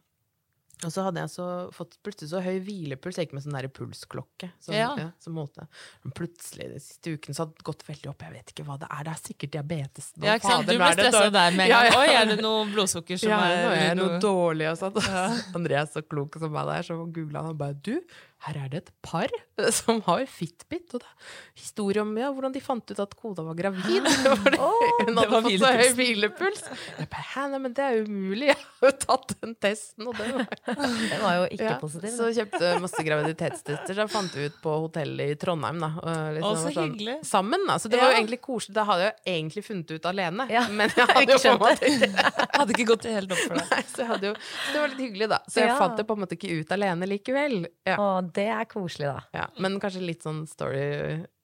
Og 0.82 0.90
så 0.94 1.04
hadde 1.06 1.22
jeg 1.22 1.30
så 1.30 1.46
fått 1.76 1.98
plutselig 2.02 2.32
så 2.32 2.40
høy 2.42 2.56
hvilepuls. 2.66 3.18
Jeg 3.20 3.28
gikk 3.28 3.36
med 3.38 3.44
sånn 3.46 3.54
der 3.54 3.68
pulsklokke. 3.70 4.48
Som, 4.60 4.74
Ja. 4.74 4.88
ja, 4.98 5.10
som 5.22 5.36
målte. 5.38 5.68
Men 6.04 6.14
plutselig 6.18 6.72
de 6.74 6.80
siste 6.82 7.14
ukene 7.14 7.36
så 7.38 7.44
hadde 7.46 7.60
det 7.60 7.66
gått 7.68 7.84
veldig 7.86 8.10
opp. 8.10 8.26
Jeg 8.26 8.34
vet 8.34 8.54
ikke 8.56 8.66
hva 8.66 8.80
det 8.82 8.88
er. 8.90 9.04
Det 9.06 9.14
er 9.14 9.22
sikkert 9.22 9.52
diabetes. 9.58 10.08
Nå, 10.18 10.26
Ja, 10.26 10.40
sant? 10.40 10.66
fader 10.66 10.74
Du 10.74 10.74
er 10.74 10.82
ble 10.82 10.92
stressa 10.98 11.32
der 11.38 11.52
med 11.60 11.70
en 11.70 11.72
gang. 11.76 12.00
Oi, 12.02 12.08
er 12.18 12.26
det 12.32 12.40
noe 12.42 12.66
blodsukker 12.74 13.22
som 13.22 13.30
ja, 13.30 13.38
nå 13.38 13.46
er 13.46 13.78
jeg 13.78 13.92
er 13.92 13.96
noe 14.02 14.20
dårlig 14.26 14.72
og 14.72 14.78
sånn. 14.82 15.00
Andreas 15.62 15.94
så 15.94 16.02
klok 16.02 16.40
som 16.42 16.52
meg 16.52 16.66
der, 16.74 16.82
så 16.90 16.98
googla 17.06 17.46
han 17.46 17.54
og 17.54 17.58
bare 17.62 17.78
Du, 17.82 17.94
her 18.42 18.58
er 18.58 18.70
det 18.72 18.80
et 18.82 18.92
par 19.06 19.30
som 19.78 20.00
har 20.08 20.24
Fitbit. 20.30 20.90
Og 20.96 21.04
det 21.04 21.08
er 21.08 21.34
historie 21.62 22.02
om 22.02 22.12
ja, 22.18 22.32
hvordan 22.34 22.54
de 22.56 22.62
fant 22.64 22.94
ut 22.94 23.02
at 23.04 23.14
kona 23.20 23.46
var 23.46 23.58
gravid. 23.60 24.08
Fordi 24.44 24.58
hun 24.58 25.20
hadde 25.20 25.42
fått 25.46 25.58
så 25.62 25.74
høy 25.78 25.92
hvilepuls. 26.00 26.64
Jeg 26.98 27.10
bare, 27.12 27.28
Hæ, 27.32 27.44
nei, 27.54 27.60
men 27.64 27.76
det 27.78 27.86
er 27.86 28.00
umulig. 28.08 28.50
Jeg 28.50 28.58
har 28.58 28.90
jo 28.90 28.94
tatt 29.06 29.36
den 29.44 29.54
testen, 29.62 30.10
og 30.10 30.18
det 30.18 30.30
var 30.34 30.48
Den 31.12 31.22
var 31.22 31.38
jo 31.38 31.46
ikke 31.54 31.70
ja, 31.70 31.76
positiv. 31.82 32.16
Så 32.16 32.32
kjøpte 32.36 32.72
masse 32.84 33.06
graviditetstester, 33.06 33.98
så 34.02 34.08
fant 34.12 34.36
vi 34.38 34.48
ut 34.50 34.58
på 34.64 34.74
hotellet 34.88 35.36
i 35.36 35.38
Trondheim, 35.40 35.80
da. 35.84 35.92
liksom 36.36 36.50
Å, 36.50 36.56
så 36.58 36.74
sånn, 36.74 36.90
hyggelig. 36.90 37.18
Sammen, 37.28 37.68
da. 37.70 37.78
Så 37.82 37.92
det 37.94 38.02
var 38.02 38.12
jo 38.12 38.18
egentlig 38.20 38.42
koselig. 38.44 38.76
Det 38.80 38.88
hadde 38.90 39.06
jeg 39.06 39.14
jo 39.14 39.36
egentlig 39.36 39.66
funnet 39.68 39.94
ut 39.94 40.10
alene. 40.12 40.48
Ja. 40.52 40.66
Men 40.72 40.92
jeg 40.98 41.08
hadde 41.14 41.38
jo 41.38 41.40
på 41.46 41.54
en 41.54 41.62
måte 41.62 42.50
Hadde 42.52 42.76
ikke 42.76 42.88
gått 42.92 43.08
helt 43.10 43.32
opp 43.34 43.42
for 43.46 43.58
deg. 43.60 43.70
Nei, 43.72 43.84
så, 43.92 44.08
jo, 44.26 44.34
så 44.34 44.74
det 44.74 44.82
var 44.82 44.92
litt 44.94 45.04
hyggelig, 45.06 45.30
da. 45.32 45.40
Så 45.48 45.62
jeg 45.62 45.70
Ja. 45.72 45.78
fant 45.80 45.98
det 46.00 46.06
på 46.10 46.18
en 46.18 46.24
måte 46.24 46.38
ikke 46.38 46.58
ut 46.62 46.74
alene 46.76 47.08
likevel. 47.10 47.56
Ja. 47.88 47.96
Å, 48.02 48.10
det 48.36 48.48
er 48.54 48.68
koselig, 48.70 49.12
da. 49.12 49.22
Ja. 49.36 49.46
Men 49.62 49.80
kanskje 49.82 50.04
litt 50.06 50.26
sånn 50.26 50.44
story 50.50 50.84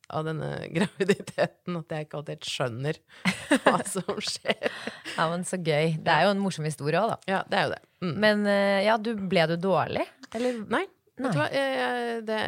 av 0.08 0.28
denne 0.28 0.52
graviditeten, 0.76 1.80
at 1.82 1.94
jeg 1.94 2.08
ikke 2.08 2.22
alltid 2.22 2.48
skjønner 2.48 3.00
hva 3.66 3.78
som 3.96 4.22
skjer. 4.24 4.68
Ja, 5.16 5.30
men 5.34 5.48
Så 5.48 5.60
gøy. 5.60 5.98
Det 6.00 6.14
er 6.14 6.28
jo 6.28 6.36
en 6.36 6.44
morsom 6.44 6.68
historie 6.68 7.00
òg, 7.02 7.16
da. 7.16 7.20
Ja, 7.30 7.44
det 7.50 7.60
er 7.60 7.68
jo 7.68 7.74
det. 7.76 7.82
Mm. 8.06 8.14
Men 8.24 8.46
eh, 8.52 8.82
ja, 8.88 9.00
du, 9.02 9.14
ble 9.20 9.48
du 9.52 9.58
dårlig? 9.62 10.06
Eller? 10.36 10.62
Nei, 10.68 10.86
Nei. 10.88 11.24
vet 11.24 11.34
du 11.34 11.42
hva. 11.42 11.50
Jeg, 11.54 12.22
Det, 12.28 12.42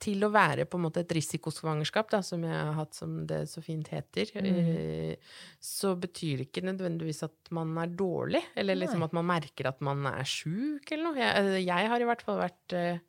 til 0.00 0.24
å 0.24 0.30
være 0.32 0.64
på 0.68 0.78
en 0.78 0.86
måte 0.86 1.02
et 1.02 1.12
risikosvangerskap, 1.12 2.08
da, 2.12 2.22
som 2.24 2.44
jeg 2.46 2.56
har 2.56 2.72
hatt, 2.78 2.96
som 2.96 3.18
det 3.28 3.42
så 3.50 3.60
fint 3.64 3.90
heter, 3.92 4.30
mm. 4.32 5.20
så 5.60 5.92
betyr 6.00 6.40
det 6.40 6.48
ikke 6.48 6.64
nødvendigvis 6.64 7.20
at 7.26 7.52
man 7.56 7.74
er 7.82 7.92
dårlig, 7.92 8.40
eller 8.58 8.78
liksom 8.80 9.04
at 9.04 9.16
man 9.16 9.28
merker 9.28 9.68
at 9.68 9.82
man 9.84 10.06
er 10.08 10.24
sjuk 10.28 10.88
eller 10.88 11.10
noe. 11.10 11.20
Jeg, 11.20 11.44
eh, 11.44 11.60
jeg 11.66 11.92
har 11.92 12.00
i 12.00 12.08
hvert 12.08 12.24
fall 12.24 12.40
vært 12.40 12.76
eh, 12.76 13.02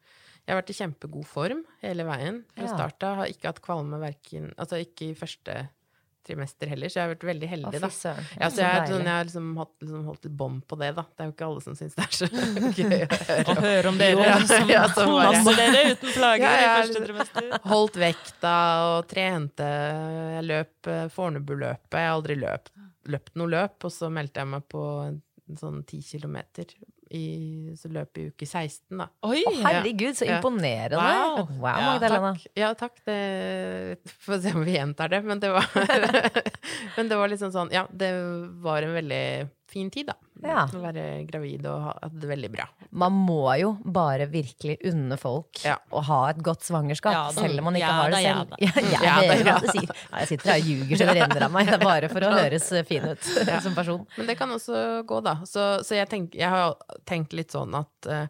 jeg 0.48 0.56
har 0.56 0.62
vært 0.62 0.72
i 0.74 0.78
kjempegod 0.80 1.28
form 1.30 1.62
hele 1.84 2.04
veien 2.08 2.42
fra 2.56 2.66
Ja. 2.66 2.72
starta. 2.76 3.16
Har 3.22 3.30
ikke 3.32 3.52
hatt 3.52 3.62
kvalme 3.62 4.00
verken 4.02 4.52
Altså 4.58 4.80
ikke 4.82 5.12
i 5.12 5.14
første 5.16 5.70
trimester 6.22 6.70
heller, 6.70 6.86
så 6.92 7.00
jeg 7.00 7.08
har 7.08 7.16
vært 7.16 7.24
veldig 7.26 7.48
heldig, 7.50 7.80
da. 7.82 7.88
Ja, 7.90 8.12
Ja, 8.38 8.50
så 8.52 8.54
så 8.54 8.62
jeg, 8.62 8.74
deilig. 8.76 8.90
sånn, 8.92 9.06
jeg 9.08 9.14
har 9.16 9.24
liksom, 9.26 9.46
hatt, 9.58 9.72
liksom 9.82 10.04
holdt 10.06 10.26
et 10.28 10.36
bånd 10.38 10.60
på 10.70 10.78
det, 10.78 10.90
da. 10.96 11.02
Det 11.18 11.24
er 11.24 11.30
jo 11.32 11.34
ikke 11.34 11.48
alle 11.48 11.62
som 11.66 11.78
syns 11.80 11.96
det 11.98 12.04
er 12.06 12.14
så 12.20 12.28
gøy 12.78 12.92
å 13.08 13.18
høre. 13.18 13.46
Å 13.56 13.56
høre 13.66 13.90
om 13.90 13.98
dere 13.98 14.28
Ja, 14.28 14.36
som 14.46 14.70
ja, 14.70 14.84
koser 14.94 15.58
dere 15.58 15.82
uten 15.96 16.14
plager 16.14 16.46
Ja, 16.46 16.60
i 16.62 16.78
første 16.84 17.02
trimester. 17.08 17.50
Holdt 17.74 17.98
vekta 18.04 18.54
og 18.92 19.08
trente. 19.10 19.72
Jeg 20.38 20.46
løp 20.46 20.92
eh, 20.94 21.08
Fornebuløpet. 21.18 21.98
Jeg 21.98 22.06
har 22.12 22.14
aldri 22.20 22.38
løpt, 22.38 22.70
løpt 23.18 23.34
noe 23.42 23.50
løp, 23.58 23.80
og 23.90 23.92
så 23.98 24.12
meldte 24.14 24.44
jeg 24.46 24.52
meg 24.54 24.68
på 24.70 24.86
en, 25.08 25.22
en 25.50 25.58
sånn 25.66 25.82
ti 25.90 26.04
kilometer 26.06 26.70
i 27.12 27.76
så 27.80 27.90
løp 27.92 28.18
i 28.18 28.26
uke 28.32 28.48
16, 28.48 28.98
da. 28.98 29.08
Oi! 29.28 29.42
Å, 29.48 29.54
herregud, 29.66 30.16
så 30.18 30.26
Ja. 30.28 30.38
imponerende! 30.40 30.98
Wow. 30.98 31.48
Wow, 31.60 31.68
Ja, 31.78 31.88
Magdalena. 31.94 32.34
Takk. 32.36 32.48
Ja, 32.56 32.74
takk. 32.80 33.00
Det 33.06 34.14
Får 34.26 34.42
se 34.46 34.54
om 34.56 34.64
vi 34.66 34.76
gjentar 34.78 35.10
det, 35.12 35.22
men 35.28 35.40
det 35.44 35.52
var 35.52 35.66
Men 36.98 37.10
det 37.12 37.16
var 37.20 37.28
liksom 37.32 37.52
sånn 37.56 37.72
Ja, 37.76 37.86
det 37.92 38.12
var 38.64 38.82
en 38.88 38.94
veldig 38.96 39.24
fin 39.72 39.90
tid, 39.94 40.10
da. 40.12 40.16
Ja. 40.42 40.64
Å 40.68 40.80
være 40.82 41.04
gravid 41.30 41.66
og 41.70 41.82
ha 41.86 42.10
det 42.12 42.28
veldig 42.30 42.50
bra. 42.54 42.66
Man 42.98 43.14
må 43.28 43.44
jo 43.62 43.72
bare 43.86 44.26
virkelig 44.32 44.78
unne 44.90 45.18
folk 45.22 45.62
Ja. 45.66 45.76
å 45.94 46.02
ha 46.08 46.20
et 46.32 46.40
godt 46.44 46.66
svangerskap, 46.66 47.14
Ja 47.14 47.24
selv 47.36 47.62
om 47.62 47.70
man 47.70 47.78
ikke 47.80 47.88
Ja 47.88 47.98
har 48.00 48.12
det 48.16 48.22
selv. 48.22 48.28
ja 48.28 48.44
da. 48.44 48.58
Ja, 48.66 48.72
jeg 48.76 49.02
Ja 49.06 49.16
hører 49.22 49.42
ja 49.46 49.56
hva 49.56 49.62
du 49.62 49.72
sier. 49.72 49.90
Ja, 50.12 50.22
jeg 50.24 50.32
sitter 50.32 50.52
her 50.52 50.62
og 50.62 50.70
ljuger 50.72 51.02
så 51.02 51.08
det 51.12 51.18
renner 51.22 51.46
av 51.48 51.52
meg. 51.56 51.68
Det 51.72 51.78
er 51.80 51.86
bare 51.86 52.10
for 52.12 52.28
å 52.28 52.32
høres 52.36 52.70
fin 52.90 53.10
ut 53.12 53.32
som 53.68 53.76
person. 53.78 54.06
Men 54.18 54.32
det 54.32 54.38
kan 54.40 54.50
også 54.58 54.86
gå, 55.08 55.22
da. 55.24 55.36
Så, 55.46 55.68
så 55.88 55.96
jeg, 56.00 56.10
tenk, 56.12 56.36
jeg 56.36 56.50
har 56.50 56.76
tenkt 57.06 57.34
litt 57.38 57.52
sånn 57.54 57.76
at 57.80 58.10
eh, 58.12 58.26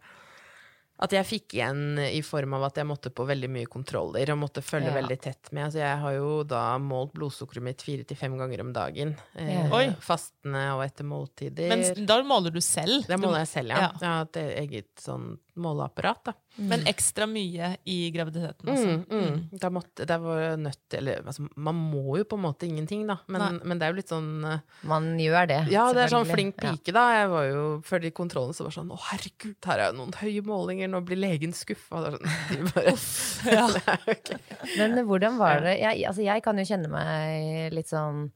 at 1.01 1.13
jeg 1.15 1.25
fikk 1.25 1.55
igjen 1.57 1.97
i 2.03 2.19
form 2.21 2.53
av 2.53 2.67
at 2.67 2.75
jeg 2.77 2.85
måtte 2.85 3.09
på 3.09 3.25
veldig 3.25 3.49
mye 3.49 3.65
kontroller 3.71 4.29
og 4.33 4.37
måtte 4.43 4.61
følge 4.61 4.91
Ja. 4.91 4.97
veldig 4.99 5.17
tett 5.23 5.51
med. 5.51 5.63
Altså 5.65 5.79
jeg 5.81 5.97
har 6.03 6.13
jo 6.13 6.43
da 6.43 6.77
målt 6.77 7.13
blodsukkeret 7.17 7.63
mitt 7.65 7.81
fire 7.81 8.03
til 8.05 8.17
fem 8.17 8.37
ganger 8.37 8.61
om 8.61 8.71
dagen. 8.73 9.15
Eh, 9.35 9.49
Ja. 9.49 9.79
Eh, 9.81 9.93
Fastende 9.99 10.61
og 10.75 10.83
etter 10.85 11.03
måltider. 11.03 11.67
Men 11.69 12.05
da 12.05 12.21
måler 12.21 12.51
du 12.53 12.61
selv. 12.61 13.07
Da 13.07 13.17
måler 13.17 13.39
jeg 13.45 13.47
selv, 13.47 13.69
ja. 13.69 13.79
Ja. 13.79 13.91
Jeg 13.99 14.09
har 14.09 14.21
et 14.21 14.41
eget 14.69 14.95
sånn 15.01 15.39
måleapparat, 15.61 16.23
da. 16.29 16.33
Men 16.59 16.83
ekstra 16.89 17.25
mye 17.31 17.75
i 17.87 17.97
graviditeten 18.11 18.71
også. 18.73 18.95
Mm, 19.07 19.21
mm. 19.55 19.69
Måtte, 19.71 20.05
var 20.19 20.57
nødt 20.59 20.79
til 20.91 20.99
Eller 20.99 21.21
altså, 21.23 21.45
man 21.55 21.77
må 21.79 22.17
jo 22.19 22.25
på 22.27 22.35
en 22.35 22.43
måte 22.43 22.67
ingenting, 22.67 23.05
da. 23.07 23.19
Men, 23.31 23.61
men 23.63 23.79
det 23.79 23.87
er 23.87 23.93
jo 23.93 23.99
litt 24.01 24.11
sånn 24.11 24.43
eh, 24.49 24.65
Man 24.89 25.13
gjør 25.21 25.47
det. 25.47 25.59
Ja, 25.71 25.85
det 25.95 26.03
er 26.05 26.11
sånn 26.11 26.27
flink 26.27 26.59
pike, 26.59 26.91
da. 26.95 27.05
Jeg 27.21 27.31
var 27.31 27.47
jo 27.47 27.63
Før 27.87 28.03
de 28.03 28.11
kontrollene 28.17 28.57
så 28.57 28.67
var 28.67 28.75
sånn 28.75 28.91
Å, 28.91 28.99
herregud, 29.13 29.55
her 29.69 29.85
er 29.85 29.93
jo 29.93 29.97
noen 30.01 30.17
høye 30.19 30.43
målinger, 30.45 30.91
nå 30.91 31.01
blir 31.07 31.21
legen 31.21 31.55
skuffa. 31.55 32.03
Sånn, 32.09 32.19
de 32.51 32.59
bare, 32.73 32.95
Ja. 33.55 33.65
Ok. 34.11 34.35
Men 34.75 34.99
hvordan 35.07 35.39
var 35.39 35.63
det 35.63 35.77
jeg, 35.79 36.03
altså 36.09 36.25
jeg 36.25 36.43
kan 36.43 36.59
jo 36.59 36.67
kjenne 36.67 36.91
meg 36.91 37.73
litt 37.75 37.89
sånn 37.91 38.27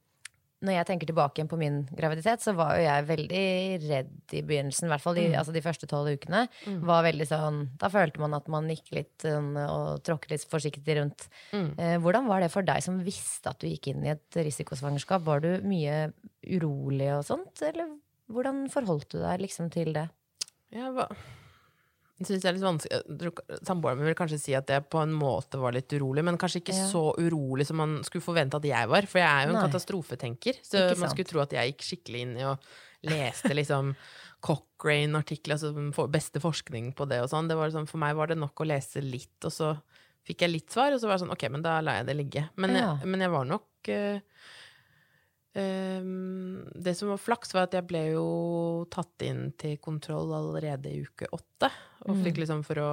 Når 0.63 0.77
jeg 0.77 0.87
tenker 0.87 1.09
tilbake 1.09 1.39
igjen 1.39 1.49
på 1.51 1.59
min 1.59 1.81
graviditet, 1.91 2.41
så 2.41 2.53
var 2.55 2.77
jo 2.77 2.85
jeg 2.85 3.07
veldig 3.09 3.41
redd 3.83 4.35
i 4.37 4.41
begynnelsen. 4.47 4.87
I 4.87 4.93
hvert 4.93 5.03
fall 5.03 5.17
de, 5.19 5.25
altså 5.35 5.53
de 5.55 5.63
første 5.65 5.89
tolv 5.91 6.13
ukene. 6.15 6.45
Var 6.87 7.05
veldig 7.09 7.27
sånn, 7.29 7.59
da 7.81 7.89
følte 7.91 8.23
man 8.23 8.37
at 8.37 8.47
man 8.51 8.71
gikk 8.71 8.93
litt 8.95 9.25
sånn, 9.27 9.51
og 9.59 10.01
tråkket 10.07 10.31
litt 10.31 10.47
forsiktig 10.49 10.97
rundt. 11.01 11.27
Eh, 11.53 11.97
hvordan 12.01 12.31
var 12.31 12.41
det 12.45 12.51
for 12.55 12.65
deg 12.65 12.81
som 12.85 13.03
visste 13.03 13.51
at 13.51 13.59
du 13.61 13.67
gikk 13.67 13.91
inn 13.91 14.07
i 14.07 14.13
et 14.15 14.39
risikosvangerskap? 14.39 15.25
Var 15.27 15.43
du 15.43 15.51
mye 15.67 16.05
urolig 16.55 17.11
og 17.17 17.25
sånt, 17.27 17.59
eller 17.65 17.91
hvordan 18.31 18.65
forholdt 18.73 19.11
du 19.13 19.19
deg 19.21 19.43
liksom 19.43 19.69
til 19.73 19.91
det? 19.97 20.07
Jeg 20.73 20.95
hva 20.95 21.09
jeg 22.19 22.27
synes 22.29 22.41
det 22.43 22.47
er 22.49 22.55
litt 22.55 22.63
vanskelig 22.63 23.59
Samboeren 23.67 23.97
min 23.99 24.07
vil 24.07 24.15
kanskje 24.15 24.39
si 24.39 24.53
at 24.55 24.69
jeg 24.71 24.85
på 24.89 25.01
en 25.03 25.11
måte 25.13 25.59
var 25.59 25.75
litt 25.75 25.91
urolig, 25.91 26.23
men 26.23 26.37
kanskje 26.39 26.61
ikke 26.63 26.75
Ja. 26.75 26.85
så 26.87 27.01
urolig 27.19 27.65
som 27.67 27.77
man 27.81 27.97
skulle 28.07 28.23
forvente 28.23 28.55
at 28.55 28.63
jeg 28.63 28.87
var. 28.87 29.05
For 29.05 29.19
jeg 29.19 29.27
er 29.27 29.49
jo 29.49 29.55
en 29.55 29.59
Nei. 29.59 29.65
katastrofetenker, 29.67 30.61
så 30.63 30.85
man 30.97 31.09
skulle 31.11 31.27
tro 31.27 31.41
at 31.43 31.51
jeg 31.51 31.73
gikk 31.73 31.83
skikkelig 31.89 32.21
inn 32.21 32.37
i 32.39 32.43
og 32.47 32.57
leste 33.03 33.51
liksom 33.53 33.95
Cochrane-artikler, 34.45 35.57
altså 35.57 36.07
beste 36.11 36.39
forskning 36.39 36.93
på 36.95 37.07
det 37.09 37.21
og 37.23 37.29
sånn. 37.31 37.47
Liksom, 37.49 37.87
For 37.89 37.97
meg 38.01 38.15
var 38.15 38.27
det 38.27 38.37
nok 38.37 38.55
å 38.61 38.67
lese 38.67 39.01
litt, 39.03 39.35
og 39.43 39.51
så 39.51 39.73
fikk 40.25 40.41
jeg 40.45 40.51
litt 40.51 40.71
svar, 40.71 40.93
og 40.93 40.99
så 41.01 41.07
var 41.09 41.17
det 41.17 41.25
sånn 41.25 41.33
ok, 41.35 41.49
men 41.51 41.61
da 41.65 41.79
lar 41.81 41.99
jeg 42.01 42.07
det 42.07 42.15
ligge. 42.17 42.49
Men, 42.55 42.75
Ja. 42.75 42.97
jeg, 42.97 43.07
men 43.07 43.19
jeg 43.21 43.31
var 43.31 43.45
nok 43.45 43.63
Ehm, 43.87 44.21
det 45.55 46.95
som 46.99 47.09
var 47.13 47.21
flaks, 47.21 47.53
var 47.55 47.69
at 47.69 47.75
jeg 47.77 47.87
ble 47.87 48.01
jo 48.13 48.25
tatt 48.91 49.23
inn 49.23 49.51
til 49.59 49.77
kontroll 49.83 50.33
allerede 50.35 50.91
i 50.91 51.03
uke 51.05 51.29
åtte. 51.31 51.69
Og 52.09 52.19
fikk 52.25 52.41
liksom 52.43 52.63
for 52.67 52.81
å 52.83 52.89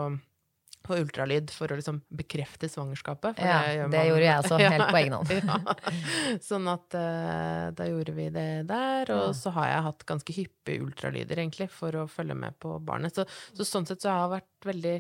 få 0.82 0.96
ultralyd 0.98 1.50
for 1.54 1.70
å 1.70 1.76
liksom 1.78 2.00
bekrefte 2.10 2.66
svangerskapet. 2.70 3.38
Ja, 3.38 3.60
gjør 3.70 3.92
det 3.92 4.00
gjorde 4.08 4.24
jeg 4.26 4.40
også, 4.42 4.56
helt 4.74 4.88
på 4.90 4.98
egen 4.98 5.14
hånd. 5.14 5.30
ja. 5.38 6.38
Sånn 6.42 6.66
at 6.72 6.96
uh, 6.98 7.66
da 7.78 7.86
gjorde 7.86 8.14
vi 8.16 8.26
det 8.34 8.48
der. 8.70 9.12
Og 9.14 9.28
Ja. 9.28 9.36
så 9.38 9.52
har 9.54 9.68
jeg 9.70 9.86
hatt 9.86 10.04
ganske 10.08 10.36
hyppige 10.38 10.82
ultralyder, 10.86 11.38
egentlig, 11.38 11.68
for 11.70 11.94
å 12.02 12.08
følge 12.10 12.34
med 12.38 12.58
på 12.62 12.74
barnet. 12.82 13.14
Så, 13.14 13.26
så 13.54 13.66
sånn 13.68 13.86
sett 13.86 14.02
så 14.02 14.10
har 14.10 14.24
jeg 14.24 14.34
vært 14.36 14.70
veldig 14.72 14.96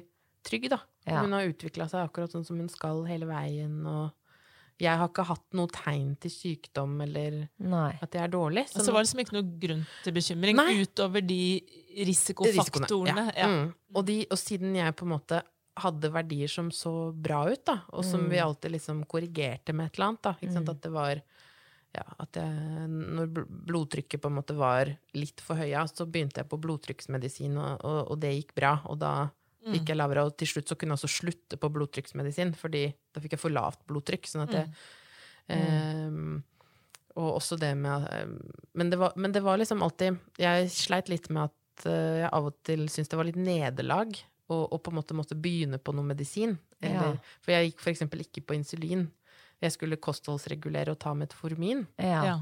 trygg, 0.46 0.70
da. 0.70 0.78
Ja. 1.06 1.22
Hun 1.24 1.34
har 1.34 1.50
utvikla 1.50 1.88
seg 1.90 2.06
akkurat 2.06 2.34
sånn 2.34 2.46
som 2.46 2.58
hun 2.62 2.70
skal 2.70 3.02
hele 3.10 3.26
veien. 3.26 3.80
Og 3.82 4.14
jeg 4.80 4.98
har 4.98 5.10
ikke 5.10 5.26
hatt 5.28 5.44
noe 5.58 5.70
tegn 5.72 6.14
til 6.22 6.32
sykdom 6.32 6.96
eller 7.04 7.38
Nei. 7.60 7.92
at 8.02 8.16
jeg 8.16 8.24
er 8.24 8.32
dårlig. 8.32 8.64
Så 8.72 8.86
var 8.88 9.02
det 9.02 9.08
liksom 9.08 9.22
ikke 9.24 9.36
noe 9.36 9.48
grunn 9.62 9.84
til 10.04 10.16
bekymring 10.16 10.58
Nei. 10.58 10.74
utover 10.82 11.24
de 11.24 11.42
risikofaktorene. 12.08 13.26
Ja. 13.30 13.38
Ja. 13.44 13.50
Mm. 13.52 13.72
Og, 13.94 14.04
de, 14.08 14.18
og 14.28 14.40
siden 14.40 14.76
jeg 14.78 14.96
på 14.98 15.06
en 15.06 15.14
måte 15.14 15.42
hadde 15.82 16.10
verdier 16.12 16.50
som 16.52 16.68
så 16.74 17.12
bra 17.16 17.46
ut, 17.48 17.62
da, 17.64 17.78
og 17.96 18.04
som 18.04 18.26
vi 18.28 18.40
alltid 18.42 18.74
liksom 18.74 19.06
korrigerte 19.08 19.72
med 19.72 19.88
et 19.88 19.96
eller 19.96 20.10
annet, 20.10 20.24
da, 20.26 20.34
ikke 20.40 20.56
sant, 20.58 20.68
at 20.68 20.82
det 20.84 20.90
var 20.92 21.22
ja, 21.92 22.04
at 22.24 22.38
jeg, 22.40 22.88
når 22.88 23.30
blodtrykket 23.68 24.20
på 24.20 24.30
en 24.30 24.36
måte 24.38 24.56
var 24.56 24.90
litt 25.16 25.40
for 25.44 25.60
høya, 25.60 25.84
så 25.88 26.06
begynte 26.08 26.40
jeg 26.40 26.48
på 26.48 26.58
blodtrykksmedisin, 26.60 27.56
og, 27.60 27.84
og, 27.88 27.98
og 28.12 28.20
det 28.22 28.32
gikk 28.36 28.54
bra. 28.56 28.74
Og 28.88 29.00
da 29.00 29.12
gikk 29.70 29.92
jeg 29.92 29.98
lavere, 29.98 30.24
og 30.26 30.36
til 30.38 30.50
slutt 30.50 30.70
så 30.70 30.76
kunne 30.78 30.94
jeg 30.96 31.00
også 31.00 31.12
slutte 31.20 31.58
på 31.60 31.70
blodtrykksmedisin, 31.74 32.54
fordi 32.58 32.86
da 33.14 33.22
fikk 33.22 33.36
jeg 33.36 33.42
for 33.42 33.54
lavt 33.54 33.84
blodtrykk. 33.86 34.26
sånn 34.26 34.46
at 34.46 34.56
jeg 34.58 34.72
ehm, 35.54 36.42
og 37.12 37.28
også 37.36 37.58
det 37.60 37.74
med 37.76 38.06
ehm, 38.10 38.36
men, 38.74 38.90
det 38.90 38.98
var, 38.98 39.12
men 39.16 39.34
det 39.34 39.42
var 39.44 39.58
liksom 39.60 39.82
alltid 39.84 40.16
Jeg 40.40 40.70
sleit 40.72 41.10
litt 41.12 41.28
med 41.30 41.50
at 41.50 41.86
eh, 41.86 42.22
jeg 42.22 42.30
av 42.32 42.46
og 42.48 42.54
til 42.64 42.86
syntes 42.88 43.12
det 43.12 43.18
var 43.20 43.28
litt 43.28 43.40
nederlag 43.40 44.16
å 44.52 44.78
på 44.78 44.92
en 44.92 44.98
måte 44.98 45.16
måtte 45.16 45.36
begynne 45.38 45.78
på 45.80 45.94
noe 45.96 46.04
medisin. 46.04 46.58
Eller, 46.84 47.14
For 47.40 47.54
jeg 47.54 47.70
gikk 47.70 47.84
eksempel 47.92 48.20
ikke 48.24 48.42
på 48.44 48.56
insulin. 48.58 49.06
Jeg 49.62 49.72
skulle 49.72 50.00
kostholdsregulere 50.02 50.92
og 50.92 50.98
ta 51.00 51.14
metformin. 51.16 51.86
Ja. 51.96 52.18
Ja. 52.26 52.34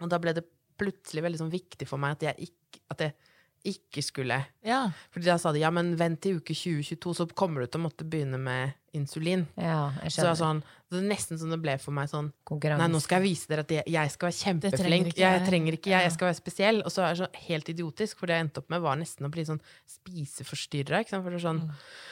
Og 0.00 0.08
da 0.08 0.20
ble 0.22 0.32
det 0.36 0.46
plutselig 0.78 1.24
veldig 1.26 1.40
sånn 1.42 1.52
viktig 1.52 1.88
for 1.90 2.00
meg 2.00 2.16
at 2.16 2.28
jeg 2.28 2.48
ikke, 2.48 2.80
at 2.94 3.04
jeg 3.04 3.27
ikke 3.66 4.02
skulle 4.04 4.38
Ja. 4.66 4.84
Fordi 5.14 5.28
da 5.30 5.38
sa 5.40 5.52
de 5.54 5.62
ja, 5.62 5.70
men 5.74 5.94
vent 5.98 6.20
til 6.24 6.38
uke 6.40 6.54
2022, 6.54 7.14
så 7.18 7.26
kommer 7.34 7.64
du 7.64 7.70
til 7.70 7.80
å 7.82 7.86
måtte 7.88 8.06
begynne 8.08 8.40
med 8.40 8.76
insulin. 8.96 9.46
ja, 9.56 9.90
Så 10.08 10.22
det, 10.24 10.34
sånn, 10.40 10.62
det 10.90 10.98
er 11.02 11.08
nesten 11.10 11.38
som 11.38 11.50
det 11.52 11.58
ble 11.60 11.74
for 11.78 11.92
meg 11.92 12.08
sånn 12.08 12.30
Konkurrens. 12.48 12.80
Nei, 12.80 12.88
nå 12.88 13.00
skal 13.04 13.20
jeg 13.20 13.34
vise 13.34 13.48
dere 13.50 13.60
at 13.66 13.70
jeg, 13.74 13.84
jeg 13.92 14.10
skal 14.14 14.30
være 14.30 14.38
kjempeflink. 14.38 15.10
Jeg, 15.18 15.42
trenger 15.46 15.76
ikke 15.76 15.90
jeg, 15.92 16.06
jeg 16.06 16.12
skal 16.14 16.30
være 16.30 16.38
spesiell. 16.38 16.78
Og 16.86 16.90
så 16.94 17.02
er 17.04 17.12
det 17.12 17.18
så 17.20 17.28
helt 17.48 17.68
idiotisk, 17.74 18.18
for 18.18 18.26
det 18.30 18.38
jeg 18.38 18.46
endte 18.46 18.62
opp 18.62 18.70
med, 18.72 18.80
var 18.86 18.96
nesten 18.96 19.28
å 19.28 19.30
bli 19.34 19.44
sånn 19.44 19.60
spiseforstyrra. 19.88 21.02
Sånn, 21.08 21.60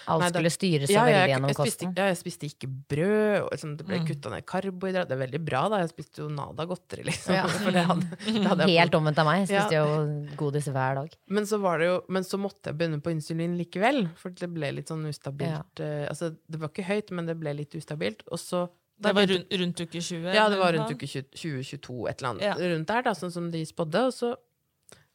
Alt 0.07 0.21
Nei, 0.23 0.29
da- 0.29 0.35
skulle 0.37 0.51
styres 0.55 0.89
så 0.91 0.95
ja, 0.95 1.05
veldig 1.09 1.31
gjennom 1.33 1.51
spiste, 1.51 1.87
kosten. 1.87 1.95
ja, 1.97 2.05
jeg 2.13 2.19
spiste 2.21 2.47
ikke 2.47 2.69
brød, 2.93 3.41
og 3.43 3.49
liksom, 3.57 3.73
det 3.81 3.87
ble 3.89 3.99
kutta 4.07 4.31
ned 4.31 4.45
karbohydrat. 4.47 5.09
Det 5.09 5.17
er 5.17 5.23
veldig 5.25 5.41
bra, 5.49 5.63
da. 5.73 5.81
Jeg 5.83 5.91
spiste 5.95 6.23
jo 6.23 6.29
nada 6.31 6.67
godteri, 6.71 7.07
liksom. 7.09 7.35
Ja. 7.35 7.47
Det 7.77 7.83
hadde, 7.85 8.19
det 8.27 8.47
hadde 8.47 8.67
Helt 8.71 8.95
omvendt 8.95 9.19
av 9.19 9.27
meg. 9.27 9.43
Jeg 9.43 9.49
spiste 9.51 9.75
Ja. 9.75 9.83
jo 9.83 10.37
godis 10.39 10.69
hver 10.71 10.95
dag. 11.01 11.17
Men 11.29 11.45
så, 11.49 11.59
var 11.61 11.79
det 11.83 11.89
jo, 11.91 11.97
men 12.09 12.23
så 12.25 12.39
måtte 12.41 12.71
jeg 12.71 12.79
begynne 12.79 13.01
på 13.03 13.11
insulin 13.13 13.57
likevel, 13.59 14.07
for 14.21 14.31
det 14.31 14.49
ble 14.53 14.71
litt 14.79 14.89
sånn 14.93 15.03
ustabilt. 15.11 15.81
Uh, 15.83 16.07
altså, 16.09 16.31
det 16.49 16.61
var 16.63 16.66
ikke 16.73 16.87
høyt, 16.89 17.13
men 17.17 17.29
det 17.29 17.37
ble 17.41 17.55
litt 17.59 17.77
ustabilt. 17.79 18.25
Og 18.31 18.41
så 18.43 18.67
Det 18.97 19.13
var 19.13 19.29
rundt, 19.29 19.53
rundt 19.61 19.85
uke 19.85 20.01
20? 20.01 20.33
Ja, 20.35 20.49
det 20.53 20.59
var 20.61 20.73
rundt 20.77 20.93
uke 20.95 21.07
20 21.07 21.31
2022, 21.37 22.09
et 22.11 22.21
eller 22.21 22.33
annet. 22.35 22.47
Ja. 22.49 22.57
Rundt 22.75 22.89
der, 22.89 23.07
da, 23.07 23.15
sånn 23.19 23.35
som 23.35 23.51
de 23.53 23.63
spådde. 23.69 24.07
Og, 24.09 24.17
så, 24.17 24.35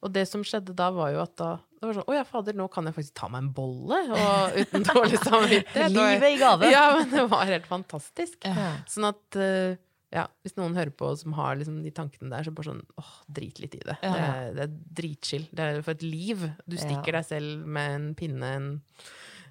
og 0.01 0.13
det 0.13 0.27
som 0.29 0.45
skjedde 0.45 0.77
da, 0.77 0.91
var 0.95 1.13
jo 1.15 1.21
at 1.25 1.35
da 1.41 1.51
det 1.81 1.87
var 1.89 1.95
sånn 1.97 2.09
Å 2.13 2.13
ja, 2.13 2.25
fader, 2.29 2.53
nå 2.53 2.67
kan 2.69 2.85
jeg 2.85 2.93
faktisk 2.93 3.15
ta 3.17 3.27
meg 3.33 3.41
en 3.41 3.53
bolle! 3.57 3.97
Og 4.13 4.57
uten 4.59 4.83
dårlig 4.91 5.17
samvittighet. 5.23 5.95
Livet 5.95 6.27
i 6.27 6.35
gave! 6.37 6.67
Ja, 6.69 6.83
men 6.99 7.09
det 7.09 7.23
var 7.31 7.47
helt 7.49 7.65
fantastisk. 7.65 8.37
Ja. 8.45 8.67
Sånn 8.85 9.07
at 9.09 9.37
eh, 9.41 9.79
ja, 10.13 10.27
hvis 10.43 10.57
noen 10.59 10.75
hører 10.75 10.91
på 10.93 11.09
som 11.17 11.33
har 11.37 11.55
liksom 11.57 11.79
de 11.81 11.91
tankene 11.95 12.29
der, 12.29 12.45
så 12.45 12.53
bare 12.53 12.73
sånn 12.73 12.83
åh, 12.99 13.11
drit 13.31 13.63
litt 13.63 13.79
i 13.79 13.81
det. 13.81 13.95
Ja. 14.03 14.11
Det, 14.11 14.21
er, 14.27 14.53
det 14.57 14.63
er 14.67 14.73
dritchill. 15.01 15.49
Det 15.49 15.67
er 15.67 15.81
for 15.81 15.95
et 15.95 16.05
liv. 16.05 16.43
Du 16.67 16.75
stikker 16.77 17.17
deg 17.17 17.25
selv 17.25 17.65
med 17.65 17.95
en 17.95 18.07
pinne 18.19 18.51
en, 18.59 18.67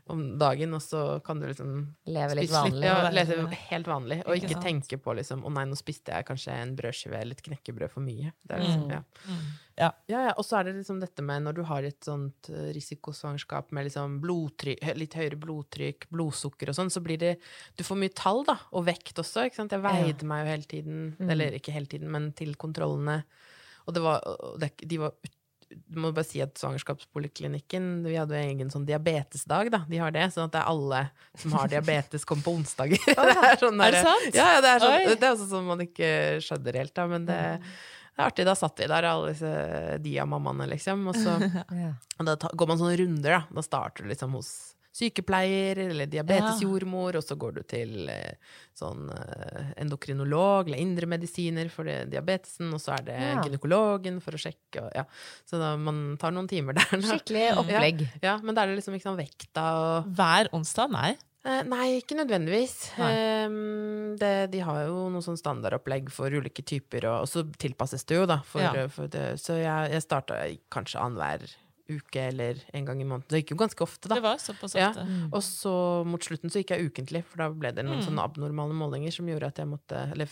om 0.06 0.38
dagen, 0.38 0.74
og 0.74 0.80
så 0.82 1.22
kan 1.24 1.38
du 1.40 1.46
liksom 1.46 1.94
Leve 2.06 2.34
litt 2.34 2.48
spise 2.50 2.62
vanlig. 2.70 2.84
Ja, 2.86 3.06
og 3.08 3.12
lese 3.14 3.36
helt 3.70 3.86
vanlig. 3.86 4.18
Og 4.26 4.36
Ikke 4.36 4.50
ikke, 4.54 4.62
tenke 4.62 4.98
på 4.98 5.14
liksom 5.16 5.44
å 5.44 5.52
nei, 5.52 5.64
nå 5.70 5.76
spiste 5.78 6.12
jeg 6.14 6.26
kanskje 6.26 6.52
en 6.56 6.76
brødskive 6.76 7.18
eller 7.20 7.32
et 7.36 7.42
knekkebrød 7.42 7.90
for 7.90 8.00
mye. 8.00 8.32
Det 8.42 8.56
er 8.56 8.64
liksom, 8.64 8.86
Mm. 8.86 8.90
ja. 8.90 9.02
Ja. 9.80 9.90
Ja, 10.12 10.18
ja, 10.26 10.32
og 10.36 10.44
så 10.44 10.58
er 10.58 10.64
det 10.64 10.74
liksom 10.76 10.98
dette 11.00 11.22
med 11.24 11.42
når 11.42 11.54
du 11.56 11.62
har 11.64 11.82
et 11.88 12.00
sånt 12.04 12.50
eh, 12.52 12.66
risikosvangerskap 12.76 13.70
med 13.72 13.86
liksom 13.88 14.18
litt 14.20 15.14
høyere 15.16 15.38
blodtrykk, 15.40 16.08
blodsukker 16.12 16.68
og 16.68 16.76
sånn, 16.76 16.90
så 16.92 17.00
blir 17.00 17.16
det 17.18 17.38
Du 17.78 17.84
får 17.84 17.96
mye 17.96 18.12
tall, 18.12 18.44
da, 18.44 18.58
og 18.72 18.84
vekt 18.84 19.16
også, 19.22 19.46
ikke 19.48 19.56
sant. 19.56 19.72
Jeg 19.72 19.80
veide 19.80 20.26
meg 20.28 20.44
jo 20.44 20.50
hele 20.52 20.68
tiden, 20.68 21.16
Mm. 21.18 21.30
eller 21.30 21.52
ikke 21.56 21.72
hele 21.72 21.86
tiden, 21.86 22.10
men 22.10 22.32
til 22.32 22.54
kontrollene. 22.56 23.22
Og 23.88 23.94
det 23.94 24.02
var, 24.02 24.20
de 24.60 24.98
var 24.98 25.12
må 25.94 26.10
bare 26.14 26.26
si 26.26 26.40
at 26.42 26.58
Svangerskapspoliklinikken 26.58 28.02
Vi 28.06 28.16
hadde 28.18 28.34
jo 28.34 28.48
egen 28.50 28.72
sånn 28.72 28.86
diabetesdag, 28.88 29.70
da. 29.72 29.82
De 29.88 30.00
har 30.02 30.14
det. 30.14 30.26
Sånn 30.34 30.48
at 30.48 30.56
det 30.56 30.62
er 30.62 30.72
alle 30.72 31.02
som 31.38 31.54
har 31.58 31.70
diabetes, 31.70 32.26
kommer 32.28 32.46
på 32.46 32.54
onsdager. 32.58 33.04
det 33.06 33.36
er, 33.36 33.60
sånn 33.60 33.84
Er 33.84 33.94
det 33.94 34.02
sant? 34.06 34.34
Ja, 34.34 34.48
ja, 34.56 34.64
det 34.64 34.74
er, 34.74 34.84
sånn, 34.84 35.14
det 35.14 35.28
er 35.28 35.36
også 35.36 35.48
sånn 35.52 35.70
man 35.70 35.84
ikke 35.86 36.10
skjønner 36.44 36.80
helt, 36.82 36.94
da. 36.96 37.06
Men 37.10 37.28
det, 37.28 37.38
det 37.62 38.18
er 38.18 38.26
artig. 38.26 38.48
Da 38.50 38.56
satt 38.58 38.82
vi 38.82 38.90
der, 38.90 39.08
alle 39.12 39.30
disse 39.34 39.54
diamammaene, 40.02 40.68
liksom. 40.74 41.06
Og 41.12 41.18
så 41.18 41.36
og 42.18 42.28
da 42.28 42.36
går 42.36 42.72
man 42.72 42.82
sånne 42.82 42.98
runder, 43.04 43.38
da. 43.38 43.42
Da 43.60 43.66
starter 43.66 44.06
du 44.06 44.12
liksom 44.14 44.34
hos 44.38 44.52
sykepleier 44.92 45.78
eller 45.84 46.08
diabetesjordmor, 46.10 47.16
og 47.20 47.22
så 47.24 47.36
går 47.38 47.54
du 47.58 47.62
til 47.70 48.08
eh, 48.10 48.34
sånn 48.76 49.06
eh, 49.14 49.70
endokrinolog 49.84 50.68
eller 50.70 50.82
indremedisiner 50.82 51.70
for 51.70 51.86
diabetesen, 52.10 52.72
og 52.74 52.82
så 52.82 52.96
er 52.98 53.06
det 53.06 53.18
Ja. 53.20 53.40
gynekologen 53.46 54.20
for 54.24 54.34
å 54.34 54.40
sjekke, 54.42 54.82
og 54.88 54.92
ja. 54.98 55.04
Så 55.46 55.60
da 55.62 55.76
man 55.78 56.16
tar 56.20 56.34
noen 56.34 56.48
timer 56.50 56.74
der. 56.74 56.90
da. 56.90 57.00
Skikkelig 57.14 57.46
opplegg. 57.62 58.06
Ja, 58.22 58.38
men 58.42 58.54
da 58.54 58.62
er 58.64 58.72
det 58.72 58.80
liksom 58.80 58.94
ikke 58.98 59.10
sånn 59.12 59.20
vekta 59.22 59.66
og 59.80 60.10
Hver 60.18 60.50
onsdag? 60.56 60.90
Nei. 60.90 61.12
Eh, 61.46 61.62
Nei, 61.64 61.86
ikke 62.02 62.18
nødvendigvis. 62.18 62.74
Nei. 62.98 63.12
Eh, 63.14 63.54
det, 64.20 64.32
de 64.52 64.58
har 64.66 64.82
jo 64.90 65.06
noe 65.14 65.22
sånn 65.24 65.38
standardopplegg 65.40 66.10
for 66.12 66.28
ulike 66.34 66.60
typer, 66.66 67.06
og, 67.08 67.22
og 67.24 67.30
så 67.30 67.46
tilpasses 67.62 68.04
det 68.10 68.18
jo, 68.18 68.26
da. 68.28 68.40
For, 68.44 68.60
Ja. 68.60 68.88
for 68.92 69.06
det, 69.08 69.38
så 69.40 69.56
jeg, 69.56 69.94
jeg 69.94 70.02
starta 70.04 70.42
kanskje 70.74 71.00
annenhver 71.00 71.46
uke 71.90 72.20
eller 72.30 72.54
en 72.72 72.84
gang 72.86 73.00
i 73.00 73.04
måneden. 73.04 73.28
Det 73.28 73.42
gikk 73.44 73.50
jo 73.54 73.56
ganske 73.60 73.82
ofte, 73.84 74.08
da. 74.08 74.14
Det 74.16 74.22
var 74.22 74.36
såpass 74.38 74.74
Ja. 74.74 74.90
ofte. 74.90 75.06
Og 75.32 75.42
så 75.42 76.04
mot 76.06 76.20
slutten 76.20 76.50
så 76.50 76.62
gikk 76.62 76.70
jeg 76.76 76.90
ukentlig, 76.92 77.24
for 77.24 77.36
da 77.38 77.48
ble 77.50 77.72
det 77.72 77.84
Mm. 77.84 77.90
noen 77.90 78.02
sånne 78.06 78.24
abnormale 78.24 78.72
målinger 78.74 79.12
som 79.12 79.26
gjorde 79.26 79.46
at 79.48 79.56
jeg 79.56 79.66
måtte 79.68 80.10
Eller 80.12 80.26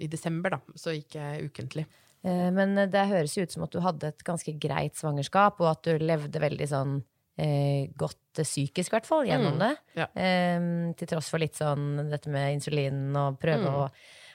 i, 0.00 0.06
desember, 0.06 0.50
da, 0.50 0.60
så 0.74 0.92
gikk 0.94 1.14
jeg 1.14 1.50
ukentlig. 1.50 1.86
Eh, 2.24 2.50
Men 2.50 2.74
det 2.74 3.06
høres 3.08 3.34
jo 3.36 3.42
ut 3.42 3.52
som 3.52 3.62
at 3.64 3.70
du 3.70 3.80
hadde 3.80 4.04
et 4.04 4.24
ganske 4.24 4.58
greit 4.58 4.94
svangerskap, 4.94 5.60
og 5.60 5.66
at 5.70 5.82
du 5.82 5.98
levde 5.98 6.40
veldig 6.40 6.68
sånn 6.68 7.02
eh, 7.38 7.88
godt 7.98 8.16
psykisk, 8.34 8.88
i 8.88 8.96
hvert 8.96 9.04
fall, 9.06 9.26
gjennom 9.26 9.58
Mm, 9.58 9.58
det. 9.58 9.78
ja. 9.94 10.06
Eh, 10.16 10.94
til 10.96 11.06
tross 11.06 11.28
for 11.28 11.38
litt 11.38 11.52
sånn 11.52 12.08
dette 12.10 12.28
med 12.28 12.54
insulin 12.56 13.14
og 13.14 13.38
prøve 13.38 13.60
Mm. 13.66 13.74
å 13.74 13.90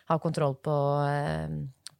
ha 0.07 0.17
kontroll 0.19 0.53
på, 0.61 0.71
eh, 1.09 1.47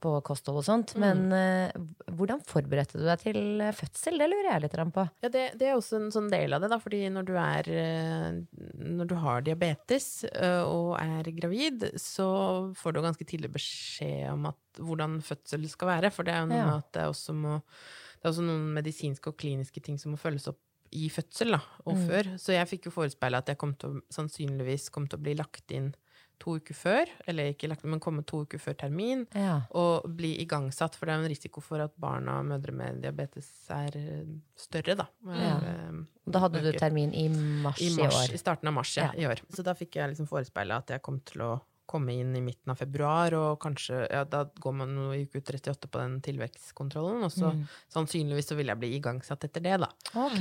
på 0.02 0.12
kosthold 0.26 0.60
og 0.62 0.66
sånt. 0.66 0.94
Mm. 0.98 1.04
Men 1.04 1.36
eh, 1.38 1.82
hvordan 2.18 2.42
forberedte 2.48 2.98
du 3.00 3.06
deg 3.06 3.22
til 3.22 3.62
eh, 3.62 3.74
fødsel? 3.78 4.18
Det 4.22 4.28
lurer 4.32 4.50
jeg 4.50 4.64
litt 4.66 4.78
på. 4.96 5.06
Ja, 5.24 5.30
det, 5.34 5.44
det 5.62 5.68
er 5.70 5.78
også 5.78 6.00
en 6.00 6.10
sånn 6.16 6.30
del 6.34 6.58
av 6.58 6.64
det, 6.64 6.72
da, 6.74 6.80
fordi 6.82 7.04
når 7.14 7.28
du 7.30 7.34
er 7.38 7.70
eh, 7.72 8.42
Når 8.82 9.12
du 9.12 9.16
har 9.22 9.46
diabetes 9.46 10.10
og 10.66 10.96
er 11.00 11.30
gravid, 11.38 11.88
så 12.02 12.28
får 12.78 12.94
du 12.98 13.02
ganske 13.06 13.28
tidlig 13.30 13.52
beskjed 13.54 14.28
om 14.34 14.50
at, 14.52 14.60
hvordan 14.82 15.20
fødsel 15.26 15.66
skal 15.70 15.94
være, 15.96 16.12
for 16.16 16.28
det 16.28 16.34
er 16.36 16.44
jo 16.46 16.50
noe 16.52 16.60
Ja. 16.62 16.66
med 16.72 16.82
at 16.84 16.92
det 16.98 17.08
også 17.12 17.34
må 17.38 17.60
Det 17.62 18.28
er 18.28 18.34
også 18.36 18.44
noen 18.46 18.68
medisinske 18.76 19.32
og 19.32 19.38
kliniske 19.42 19.82
ting 19.82 19.98
som 19.98 20.12
må 20.14 20.20
følges 20.22 20.48
opp 20.52 20.60
i 20.92 21.08
fødsel, 21.10 21.54
da, 21.56 21.62
og 21.86 21.96
Mm. 21.96 22.08
før. 22.10 22.28
Så 22.38 22.52
jeg 22.52 22.68
fikk 22.68 22.86
jo 22.90 22.92
forespeila 22.92 23.38
at 23.40 23.48
jeg 23.48 23.58
kom 23.58 23.74
til 23.80 24.02
sannsynligvis 24.12 24.90
kom 24.92 25.08
til 25.08 25.18
å 25.20 25.24
bli 25.24 25.34
lagt 25.40 25.72
inn 25.72 25.94
to 26.42 26.56
uker 26.58 26.76
før, 26.78 27.12
eller 27.30 27.52
ikke 27.54 27.70
lagt 27.70 27.86
men 27.86 28.02
komme 28.04 28.24
to 28.28 28.42
uker 28.48 28.60
før 28.62 28.76
termin 28.82 29.24
Ja. 29.38 29.62
og 29.78 30.08
bli 30.18 30.34
igangsatt, 30.44 30.96
for 30.98 31.06
det 31.06 31.14
er 31.16 31.24
en 31.24 31.30
risiko 31.32 31.62
for 31.62 31.80
at 31.86 31.94
barna 32.02 32.40
og 32.42 32.50
mødre 32.50 32.74
med 32.74 33.02
diabetes 33.06 33.48
er 33.70 33.96
eh, 34.02 34.26
større, 34.58 34.98
da. 35.04 35.08
Ja. 35.30 35.56
Eh, 35.62 36.02
Da 36.32 36.40
hadde 36.40 36.62
du 36.64 36.72
termin 36.78 37.14
i 37.18 37.28
mars 37.30 37.82
i, 37.82 37.90
I, 37.94 37.98
år. 38.06 38.34
I 38.34 38.38
starten 38.42 38.68
av 38.70 38.74
mars, 38.78 38.96
ja, 38.98 39.12
i 39.18 39.26
år. 39.30 39.42
Så 39.54 39.64
da 39.64 39.74
fikk 39.78 39.96
jeg 40.02 40.12
liksom 40.14 40.28
forespeila 40.30 40.78
at 40.82 40.90
jeg 40.94 41.02
kom 41.06 41.20
til 41.26 41.42
å 41.42 41.52
komme 41.92 42.14
inn 42.16 42.30
i 42.38 42.40
midten 42.46 42.72
av 42.72 42.78
februar, 42.80 43.34
og 43.36 43.58
kanskje 43.60 44.06
ja, 44.10 44.22
Da 44.24 44.46
går 44.46 44.74
man 44.74 44.94
jo 44.96 45.10
i 45.12 45.26
uke 45.26 45.42
38 45.44 45.90
på 45.92 46.00
den 46.00 46.22
tilvekstkontrollen, 46.24 47.24
og 47.26 47.32
så 47.34 47.52
Mm. 47.52 47.66
sannsynligvis 47.92 48.48
så 48.48 48.56
vil 48.56 48.68
jeg 48.68 48.80
bli 48.80 48.94
igangsatt 49.00 49.44
etter 49.44 49.60
det, 49.62 49.80
da. 49.82 49.90
Ok. 50.16 50.40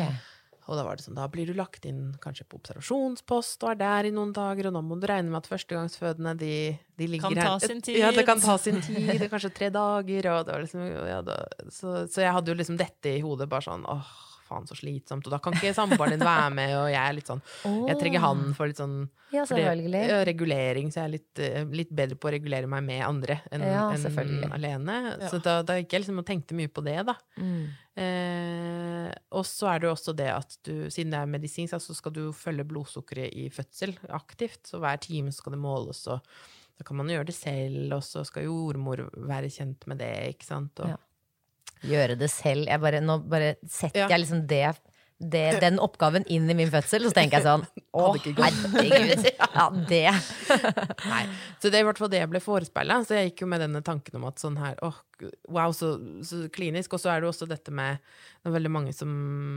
Og 0.71 0.79
da 0.79 0.85
var 0.87 0.99
det 0.99 1.03
sånn, 1.03 1.17
da 1.19 1.27
blir 1.27 1.49
du 1.51 1.57
lagt 1.59 1.87
inn 1.91 2.13
kanskje 2.23 2.45
på 2.47 2.61
observasjonspost 2.61 3.65
og 3.67 3.73
er 3.73 3.81
der 3.81 4.09
i 4.11 4.13
noen 4.15 4.31
dager, 4.37 4.69
og 4.71 4.77
nå 4.77 4.85
må 4.87 5.01
du 5.03 5.09
regne 5.11 5.33
med 5.33 5.41
at 5.41 5.51
førstegangsfødende, 5.51 6.37
de, 6.39 6.55
de 6.95 7.09
ligger 7.11 7.27
Kan 7.27 7.41
her 7.43 7.51
ta 7.51 7.67
sin 7.67 7.83
tid. 7.83 7.99
Ja, 7.99 8.13
det 8.15 8.23
kan 8.29 8.43
ta 8.43 8.55
sin 8.63 8.79
tid, 8.87 9.03
det 9.11 9.27
er 9.27 9.33
kanskje 9.33 9.51
tre 9.57 9.73
dager, 9.75 10.31
og 10.31 10.47
det 10.47 10.55
var 10.55 10.63
liksom 10.63 10.87
ja, 10.87 11.21
da, 11.27 11.41
så, 11.75 12.05
så 12.07 12.23
jeg 12.23 12.37
hadde 12.39 12.55
jo 12.55 12.61
liksom 12.63 12.79
dette 12.79 13.17
i 13.17 13.25
hodet, 13.25 13.51
bare 13.51 13.67
sånn 13.67 13.83
åh, 13.91 14.15
faen 14.51 14.67
så 14.69 14.77
slitsomt, 14.79 15.25
og 15.29 15.35
da 15.35 15.39
kan 15.43 15.55
ikke 15.57 15.73
samboeren 15.77 16.17
din 16.19 16.27
være 16.27 16.51
med, 16.59 16.75
og 16.77 16.89
jeg 16.91 17.01
er 17.01 17.17
litt 17.17 17.31
sånn 17.31 17.43
Jeg 17.89 17.99
trenger 18.03 18.25
han 18.27 18.43
for 18.59 18.71
litt 18.71 18.83
sånn 18.83 18.99
Ja, 19.31 19.45
for 19.47 19.55
det- 19.57 20.27
regulering, 20.27 20.91
så 20.91 21.01
jeg 21.01 21.07
er 21.07 21.15
litt, 21.15 21.39
eh, 21.39 21.65
litt 21.81 21.93
bedre 21.95 22.19
på 22.19 22.29
å 22.29 22.35
regulere 22.35 22.67
meg 22.69 22.83
med 22.85 23.05
andre 23.07 23.41
enn 23.53 23.63
Ja, 23.63 23.85
enn 23.95 24.53
alene. 24.53 24.97
Ja. 25.21 25.29
Så 25.31 25.39
da, 25.43 25.61
da 25.63 25.75
gikk 25.79 25.93
jeg 25.95 26.03
liksom 26.03 26.19
og 26.19 26.27
tenkte 26.27 26.59
mye 26.59 26.69
på 26.69 26.83
det, 26.85 26.99
da. 27.07 27.15
Mm. 27.39 27.69
Eh, 28.01 29.11
og 29.37 29.45
så 29.47 29.71
er 29.75 29.81
det 29.83 29.89
jo 29.89 29.95
også 29.95 30.15
det 30.19 30.31
at 30.33 30.57
du, 30.67 30.73
siden 30.93 31.13
det 31.15 31.21
er 31.21 31.31
medisinsk, 31.31 31.77
så 31.83 31.95
skal 31.97 32.15
du 32.17 32.23
følge 32.37 32.67
blodsukkeret 32.69 33.35
i 33.39 33.49
fødsel 33.55 33.95
aktivt. 34.17 34.65
Så 34.71 34.81
hver 34.83 34.99
time 35.03 35.33
skal 35.35 35.55
det 35.57 35.63
måles, 35.63 36.03
og 36.11 36.21
da 36.79 36.87
kan 36.89 36.97
man 37.01 37.11
gjøre 37.13 37.29
det 37.31 37.37
selv, 37.37 37.93
og 37.99 38.03
så 38.07 38.25
skal 38.27 38.47
jordmor 38.49 39.07
være 39.15 39.51
kjent 39.53 39.87
med 39.91 40.01
det, 40.03 40.13
ikke 40.35 40.49
sant. 40.49 40.81
Og, 40.81 40.89
Ja. 40.95 40.97
Gjøre 41.87 42.17
det 42.19 42.29
selv. 42.31 42.67
Jeg 42.69 42.81
bare, 42.81 43.01
nå 43.01 43.19
bare 43.29 43.55
setter 43.67 44.03
Ja. 44.05 44.09
jeg 44.09 44.21
liksom 44.25 44.47
det, 44.47 44.77
det, 45.21 45.61
den 45.61 45.77
oppgaven 45.83 46.25
inn 46.33 46.49
i 46.49 46.55
min 46.57 46.71
fødsel, 46.73 47.05
så 47.05 47.13
tenker 47.13 47.41
jeg 47.41 47.45
sånn 47.45 47.67
Å, 47.91 48.13
herregud. 48.15 49.27
Ja, 49.51 49.67
det. 49.91 50.13
Nei. 51.11 51.25
Så 51.61 51.69
det 51.69 51.81
er 51.81 51.83
i 51.83 51.87
hvert 51.89 51.99
fall 52.01 52.09
det 52.13 52.21
jeg 52.23 52.31
ble 52.31 52.41
forespeila. 52.41 53.01
Så 53.05 53.17
jeg 53.19 53.31
gikk 53.31 53.43
jo 53.43 53.49
med 53.51 53.61
denne 53.65 53.83
tanken 53.85 54.17
om 54.17 54.29
at 54.29 54.41
sånn 54.41 54.57
her 54.61 54.79
åh, 54.87 54.97
wow, 55.51 55.75
så, 55.77 55.91
så 56.25 56.45
klinisk. 56.55 56.95
Og 56.95 57.03
så 57.03 57.11
er 57.13 57.21
det 57.21 57.27
jo 57.27 57.33
også 57.35 57.49
dette 57.51 57.75
med 57.75 57.99
Det 58.39 58.49
er 58.49 58.55
veldig 58.55 58.73
mange 58.73 58.95
som 58.97 59.11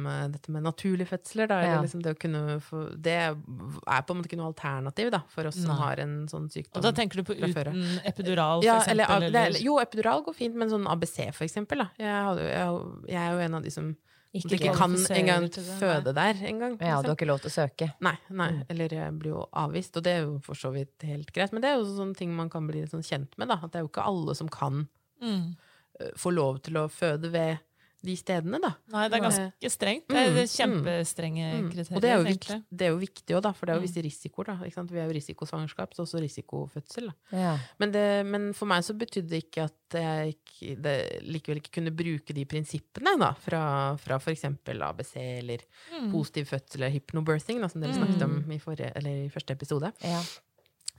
eh, 0.10 0.26
Dette 0.34 0.52
med 0.52 0.66
naturlige 0.66 1.12
fødsler, 1.14 1.48
da. 1.52 1.60
Ja. 1.64 1.78
Liksom 1.86 2.02
det 2.04 2.16
å 2.16 2.20
kunne 2.20 2.58
få 2.66 2.82
Det 2.98 3.14
er 3.22 3.38
på 3.38 4.16
en 4.16 4.20
måte 4.20 4.32
ikke 4.32 4.42
noe 4.42 4.50
alternativ, 4.50 5.12
da, 5.14 5.22
for 5.32 5.48
oss 5.52 5.60
som 5.62 5.72
Nei. 5.72 5.82
har 5.84 6.02
en 6.04 6.16
sånn 6.32 6.50
sykdom. 6.52 6.82
Og 6.82 6.88
da 6.88 6.92
tenker 6.98 7.22
du 7.22 7.30
på 7.30 7.38
uten 7.38 7.86
epidural, 8.02 8.66
for 8.66 8.68
ja, 8.68 8.80
eksempel? 8.82 9.06
eller, 9.06 9.30
Eller, 9.30 9.52
eller, 9.54 9.62
jo, 9.64 9.78
epidural 9.80 10.26
går 10.26 10.36
fint, 10.42 10.58
men 10.58 10.74
sånn 10.74 10.90
ABC, 10.90 11.30
for 11.38 11.46
eksempel. 11.46 11.86
Da. 11.86 11.94
Jeg, 12.02 12.50
jeg, 12.50 12.82
jeg 13.14 13.22
er 13.22 13.38
jo 13.38 13.46
en 13.46 13.62
av 13.62 13.70
de 13.70 13.78
som 13.78 13.94
Ikke 14.34 14.56
ikke, 14.58 14.72
kan 14.74 14.96
engang 15.14 15.44
føde 15.54 16.14
der 16.18 16.40
engang. 16.50 16.78
Ja, 16.82 17.02
du 17.04 17.12
har 17.12 17.16
ikke 17.16 17.28
lov 17.30 17.40
til 17.44 17.52
å 17.52 17.54
søke. 17.54 17.92
Nei, 18.02 18.16
nei, 18.34 18.48
eller 18.74 18.96
jeg 18.98 19.14
blir 19.20 19.36
jo 19.36 19.44
avvist, 19.54 19.96
og 20.00 20.04
det 20.08 20.16
er 20.18 20.24
jo 20.24 20.40
for 20.42 20.58
så 20.58 20.72
vidt 20.74 21.06
helt 21.06 21.30
greit. 21.36 21.54
Men 21.54 21.62
det 21.62 21.70
er 21.70 21.78
jo 21.78 21.86
sånne 21.86 22.18
ting 22.18 22.34
man 22.36 22.50
kan 22.50 22.66
bli 22.66 22.82
sånn 22.90 23.06
kjent 23.06 23.38
med, 23.38 23.48
da. 23.54 23.60
At 23.62 23.72
det 23.76 23.80
er 23.82 23.86
jo 23.86 23.92
ikke 23.92 24.08
alle 24.10 24.36
som 24.36 24.50
kan 24.50 24.88
Mm. 25.22 25.56
eh, 26.00 26.10
få 26.18 26.34
lov 26.34 26.58
til 26.66 26.74
å 26.82 26.88
føde 26.90 27.30
ved 27.32 27.60
de 28.04 28.16
stedene, 28.20 28.60
da. 28.60 28.74
Nei, 28.92 29.06
det 29.08 29.16
er 29.18 29.24
ganske 29.24 29.70
strengt. 29.72 30.08
Det 30.12 30.18
er 30.20 30.34
Mm, 30.34 30.50
kjempestrenge 30.52 31.46
Mm. 31.54 31.70
kriterier, 31.72 31.96
Og 31.96 32.02
det 32.02 32.10
er, 32.12 32.18
jo 32.18 32.24
viktig, 32.28 32.58
det 32.76 32.82
er 32.86 32.92
jo 32.92 32.98
viktig 33.00 33.36
òg, 33.38 33.42
da, 33.42 33.52
for 33.54 33.66
det 33.66 33.72
er 33.72 33.78
jo 33.80 33.82
Mm. 33.82 33.88
visse 33.88 34.04
risikoer, 34.04 34.46
da. 34.46 34.56
Ikke 34.66 34.74
sant? 34.74 34.92
Vi 34.92 35.00
er 35.00 35.08
jo 35.08 35.14
risikosvangerskap, 35.16 35.94
så 35.96 36.04
også 36.04 36.20
risikofødsel. 36.20 37.08
Da. 37.08 37.38
Ja. 37.38 37.58
Men, 37.80 37.92
det, 37.92 38.26
men 38.26 38.54
for 38.54 38.66
meg 38.66 38.84
så 38.84 38.94
betydde 38.98 39.30
det 39.30 39.44
ikke 39.46 39.64
at 39.64 39.74
jeg 39.94 40.36
ikke, 40.36 40.82
det, 40.82 41.24
likevel 41.24 41.58
ikke 41.62 41.72
kunne 41.80 41.96
bruke 41.96 42.34
de 42.34 42.46
prinsippene 42.46 43.18
da, 43.20 43.32
fra, 43.34 43.96
fra 43.98 44.18
for 44.20 44.32
eksempel 44.32 44.82
ABC 44.82 45.16
eller 45.40 45.60
Mm. 45.94 46.12
positiv 46.12 46.46
fødsel 46.48 46.82
eller 46.84 46.92
hypnobirthing, 47.00 47.62
da, 47.62 47.68
som 47.68 47.80
dere 47.82 47.94
snakket 47.94 48.22
om 48.24 48.52
i, 48.52 48.58
forrige, 48.60 48.92
eller 48.96 49.26
i 49.26 49.30
første 49.30 49.52
episode. 49.56 49.94
Ja. 50.04 50.22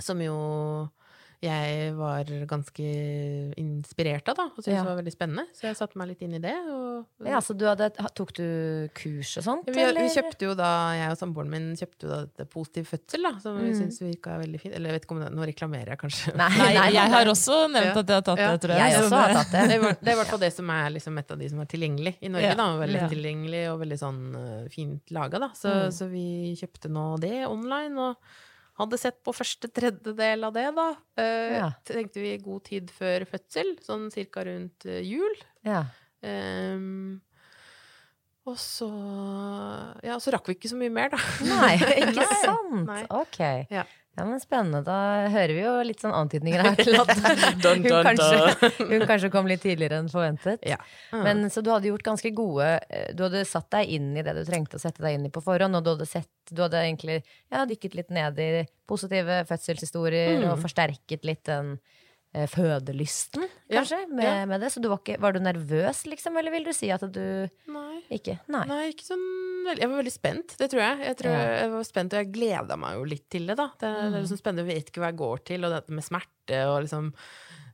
Som 0.00 0.18
jo 0.20 0.90
jeg 1.44 1.92
var 1.98 2.24
ganske 2.50 2.84
inspirert 3.60 4.28
av, 4.32 4.36
da, 4.38 4.46
og 4.50 4.58
syntes 4.62 4.78
Ja. 4.78 4.84
var 4.86 4.96
veldig 5.00 5.12
spennende. 5.12 5.44
Så 5.52 5.66
jeg 5.68 5.76
satte 5.76 5.96
meg 6.00 6.08
litt 6.08 6.22
inn 6.22 6.34
i 6.34 6.40
det. 6.40 6.54
Og, 6.72 7.04
ja, 7.26 7.38
så 7.44 7.56
du 7.56 7.64
hadde, 7.66 7.90
tok 8.14 8.32
du 8.34 8.88
kurs 8.94 9.36
og 9.38 9.44
sånt? 9.44 9.66
vi, 9.66 9.72
vi 9.76 9.82
eller? 9.84 10.08
kjøpte 10.08 10.46
jo 10.48 10.54
da, 10.54 10.70
jeg 10.96 11.10
og 11.12 11.18
samboeren 11.20 11.50
min 11.52 11.66
kjøpte 11.76 12.06
jo 12.06 12.08
da 12.08 12.20
dette 12.26 12.48
Positiv 12.54 12.86
fødsel, 12.88 13.22
da, 13.22 13.32
som 13.40 13.58
vi 13.58 13.70
Mm. 13.70 13.78
syntes 13.80 14.00
virka 14.00 14.38
veldig 14.38 14.60
fint. 14.60 14.74
Eller 14.74 14.90
jeg 14.90 15.00
vet 15.00 15.04
ikke 15.06 15.16
om 15.16 15.20
det, 15.24 15.30
nå 15.34 15.46
reklamerer 15.46 15.88
jeg 15.94 15.98
kanskje. 15.98 16.34
Nei, 16.36 16.48
Nei, 16.58 16.74
nei, 16.74 16.90
jeg 16.92 17.10
har 17.10 17.26
også 17.26 17.56
nevnt 17.70 17.94
Ja. 17.94 18.00
at 18.00 18.06
jeg 18.06 18.14
har 18.14 18.22
tatt 18.22 18.36
det, 18.38 18.60
tror 18.64 18.74
jeg. 18.74 18.92
Jeg 18.92 19.00
også 19.02 19.16
har 19.20 19.34
tatt 19.34 19.50
det. 19.52 19.62
Det 19.68 19.74
er, 19.74 19.80
i 19.80 19.84
hvert- 19.84 20.00
det 20.04 20.12
er 20.14 20.24
fall 20.24 20.38
det 20.38 20.52
som 20.52 20.70
er 20.70 20.90
liksom 20.90 21.18
et 21.18 21.30
av 21.30 21.38
de 21.38 21.48
som 21.48 21.60
er 21.60 21.66
tilgjengelig 21.66 22.14
i 22.22 22.28
Norge. 22.28 22.42
Ja. 22.44 22.54
da, 22.54 22.64
Veldig 22.78 23.00
Ja. 23.00 23.08
tilgjengelig 23.08 23.62
og 23.72 23.80
veldig 23.80 23.98
sånn 23.98 24.20
eh, 24.64 24.68
fint 24.68 25.10
laga. 25.10 25.38
Da. 25.38 25.48
Så, 25.54 25.68
Mm. 25.70 25.92
så 25.92 26.08
vi 26.10 26.54
kjøpte 26.56 26.88
nå 26.90 27.18
det 27.20 27.46
online, 27.46 27.98
og 27.98 28.16
hadde 28.78 28.98
sett 28.98 29.20
på 29.24 29.32
første 29.36 29.68
tredjedel 29.70 30.44
av 30.48 30.54
det, 30.56 30.66
da. 30.76 30.88
Eh, 31.20 31.56
Ja. 31.60 31.68
Tenkte 31.86 32.20
vi 32.22 32.32
god 32.42 32.64
tid 32.66 32.90
før 32.90 33.24
fødsel, 33.30 33.74
sånn 33.84 34.08
cirka 34.14 34.44
rundt 34.48 34.86
eh, 34.86 35.00
jul. 35.06 35.36
Ja. 35.66 35.84
Um, 36.24 37.20
og 38.48 38.56
så 38.60 38.88
Ja, 40.04 40.16
så 40.20 40.32
rakk 40.34 40.48
vi 40.48 40.54
ikke 40.58 40.70
så 40.72 40.76
mye 40.80 40.92
mer, 40.92 41.12
da. 41.14 41.20
Nei, 41.48 41.76
ikke 42.04 42.26
sant? 42.42 42.86
Nei. 42.88 43.02
Ok. 43.14 43.40
Ja. 43.72 43.84
Ja, 44.14 44.24
men 44.28 44.38
Spennende. 44.38 44.80
Da 44.86 44.96
hører 45.32 45.52
vi 45.56 45.62
jo 45.64 45.72
litt 45.82 46.02
sånn 46.04 46.14
antydninger 46.14 46.62
her 46.62 46.76
til 46.78 46.94
at 47.00 47.10
hun, 47.66 47.86
kanskje, 48.06 48.70
hun 48.92 49.02
kanskje 49.10 49.30
kom 49.34 49.48
litt 49.50 49.64
tidligere 49.64 49.98
enn 50.02 50.10
forventet. 50.12 50.62
Ja. 50.68 50.76
Men 51.10 51.48
Så 51.50 51.64
du 51.66 51.72
hadde 51.74 51.90
gjort 51.90 52.06
ganske 52.06 52.30
gode 52.36 52.68
eh, 52.88 53.08
Du 53.16 53.24
hadde 53.26 53.42
satt 53.48 53.66
deg 53.74 53.90
inn 53.96 54.12
i 54.16 54.22
det 54.22 54.36
du 54.38 54.44
trengte 54.46 54.78
å 54.78 54.82
sette 54.82 55.02
deg 55.02 55.18
inn 55.18 55.26
i 55.26 55.32
på 55.34 55.42
forhånd, 55.42 55.74
og 55.74 55.82
du 55.82 55.90
hadde, 55.96 56.06
sett, 56.06 56.30
du 56.52 56.62
hadde 56.62 56.78
egentlig 56.84 57.18
ja, 57.24 57.64
dykket 57.66 57.98
litt 57.98 58.14
ned 58.14 58.38
i 58.38 58.48
positive 58.86 59.42
fødselshistorier 59.50 60.38
Mm. 60.38 60.48
og 60.52 60.58
forsterket 60.62 61.24
litt 61.26 61.44
den 61.50 61.74
eh, 62.34 62.46
fødelysten, 62.50 63.46
Ja, 63.70 63.80
kanskje, 63.80 64.00
med, 64.10 64.24
ja. 64.26 64.44
med 64.50 64.60
det. 64.60 64.70
Så 64.74 64.82
du 64.82 64.88
var, 64.90 64.98
ikke, 65.00 65.16
var 65.22 65.32
du 65.36 65.40
nervøs, 65.40 66.02
liksom, 66.10 66.36
eller 66.40 66.50
vil 66.54 66.66
du 66.68 66.72
si 66.76 66.90
at 66.94 67.04
du 67.14 67.22
Nei. 67.70 68.02
ikke 68.18 68.38
Nei. 68.52 68.64
Nei, 68.70 68.82
ikke 68.92 69.06
sånn 69.06 69.24
Jeg 69.78 69.88
var 69.88 69.96
veldig 70.02 70.12
spent, 70.12 70.56
det 70.60 70.68
tror 70.74 70.82
jeg. 70.84 70.98
Jeg, 71.08 71.16
tror 71.22 71.32
Ja. 71.32 71.44
jeg 71.62 71.70
var 71.72 71.84
spent, 71.88 72.12
og 72.12 72.20
jeg 72.20 72.32
gleda 72.34 72.76
meg 72.76 72.98
jo 72.98 73.04
litt 73.14 73.26
til 73.32 73.46
det, 73.48 73.56
da. 73.56 73.70
Det, 73.80 73.88
det 73.88 74.04
er 74.12 74.20
liksom 74.26 74.40
spennende, 74.42 74.66
jeg 74.68 74.82
vet 74.82 74.90
ikke 74.92 75.00
hva 75.04 75.12
jeg 75.14 75.20
går 75.24 75.44
til, 75.54 75.64
og 75.64 75.72
dette 75.78 75.96
med 75.96 76.04
smerte 76.04 76.60
og 76.68 76.82
liksom 76.84 77.12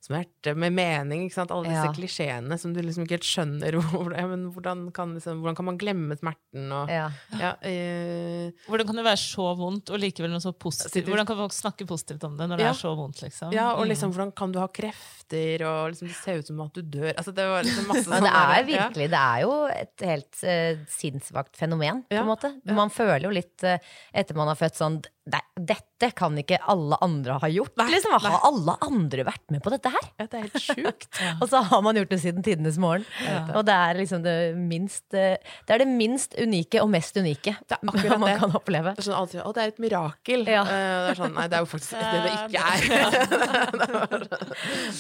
Smerte 0.01 0.55
med 0.57 0.73
mening, 0.73 1.27
ikke 1.29 1.35
sant. 1.37 1.51
Alle 1.53 1.69
disse 1.69 1.85
Ja. 1.85 1.93
klisjeene 1.93 2.57
som 2.59 2.73
du 2.73 2.81
liksom 2.81 3.05
ikke 3.05 3.19
helt 3.19 3.27
skjønner 3.29 3.75
ja, 4.17 4.27
men 4.31 4.47
hvordan, 4.55 4.87
kan, 4.97 5.13
liksom, 5.19 5.43
hvordan 5.43 5.57
kan 5.59 5.67
man 5.69 5.77
glemme 5.79 6.17
smerten 6.17 6.71
og 6.73 6.89
Ja. 6.89 7.11
ja, 7.37 7.51
eh, 7.61 8.49
Hvordan 8.65 8.87
kan 8.89 8.97
det 8.97 9.05
være 9.05 9.21
så 9.21 9.51
vondt, 9.59 9.91
og 9.93 10.01
likevel 10.01 10.33
noe 10.33 10.41
så 10.41 10.55
positivt? 10.57 11.05
Hvordan 11.05 11.29
kan 11.29 11.37
folk 11.37 11.53
snakke 11.53 11.87
positivt 11.87 12.25
om 12.25 12.39
det 12.41 12.49
når 12.49 12.63
det 12.63 12.67
er 12.71 12.79
så 12.81 12.95
vondt, 12.97 13.21
liksom? 13.27 13.53
ja, 13.53 13.75
og 13.75 13.85
Mm. 13.85 13.89
liksom 13.93 14.13
hvordan 14.17 14.33
kan 14.35 14.53
du 14.53 14.59
ha 14.59 14.69
krefter, 14.69 15.67
og 15.69 15.93
liksom 15.93 16.09
det 16.09 16.17
ser 16.17 16.39
ut 16.41 16.47
som 16.49 16.61
at 16.65 16.73
du 16.73 16.83
dør. 16.83 17.13
Altså, 17.21 17.35
det 17.37 17.45
var 17.47 17.63
liksom 17.63 17.87
masse 17.93 18.05
sånn. 18.11 18.25
det 18.25 18.33
er 18.41 18.65
virkelig, 18.73 19.11
det 19.13 19.21
er 19.21 19.41
jo 19.45 19.55
et 19.69 20.09
helt 20.09 20.43
uh, 20.49 20.85
sinnssvakt 20.89 21.57
fenomen, 21.61 22.03
på 22.09 22.17
Ja, 22.17 22.23
en 22.25 22.27
måte. 22.33 22.55
ja. 22.65 22.73
Man 22.75 22.89
føler 22.89 23.29
jo 23.29 23.37
litt 23.37 23.63
uh, 23.69 23.77
etter 24.15 24.35
man 24.35 24.49
har 24.49 24.57
født 24.57 24.81
sånn 24.81 25.03
"Nei, 25.31 25.41
Dette 25.61 26.09
kan 26.17 26.33
ikke 26.41 26.57
alle 26.73 26.97
andre 27.05 27.35
ha 27.43 27.49
gjort. 27.53 27.75
Nei, 27.77 27.91
liksom, 27.93 28.11
nei. 28.15 28.31
Har 28.33 28.41
alle 28.49 28.73
andre 28.87 29.25
vært 29.29 29.51
med 29.53 29.61
på 29.63 29.69
dette 29.75 29.91
her? 29.93 30.07
Ja, 30.19 30.25
det 30.27 30.39
er 30.39 30.47
helt 30.47 30.63
sjukt. 30.65 31.19
Og 31.43 31.49
så 31.51 31.61
har 31.69 31.83
man 31.85 31.95
gjort 32.01 32.09
det 32.15 32.19
siden 32.23 32.43
tidenes 32.43 32.79
morgen. 32.81 33.05
Ja. 33.27 33.43
Og 33.59 33.67
det 33.69 33.75
er 33.77 33.99
liksom 34.01 34.23
det 34.25 34.35
minst 34.57 35.13
eh, 35.13 35.37
Det 35.69 35.75
er 35.75 35.79
det 35.85 35.89
minst 35.91 36.33
unike 36.41 36.81
og 36.81 36.89
mest 36.91 37.17
unike 37.21 37.53
Det 37.69 37.77
er 37.77 37.83
akkurat 37.85 38.19
man 38.23 38.31
det. 38.31 38.39
kan 38.41 38.57
oppleve. 38.57 38.95
Det 38.97 39.05
er 39.05 39.09
sånn 39.11 39.19
alltid, 39.21 39.43
Å, 39.45 39.53
det 39.53 39.63
er 39.67 39.69
et 39.75 39.83
mirakel. 39.85 40.47
Ja. 40.49 40.63
Eh, 40.65 40.97
det 41.05 41.11
er 41.13 41.21
sånn, 41.21 41.35
nei, 41.37 41.47
det 41.53 41.59
er 41.59 41.67
jo 41.67 41.71
faktisk 41.75 41.93
det 42.01 42.21
det 42.25 42.33
ikke 42.49 42.61
er. 42.73 42.81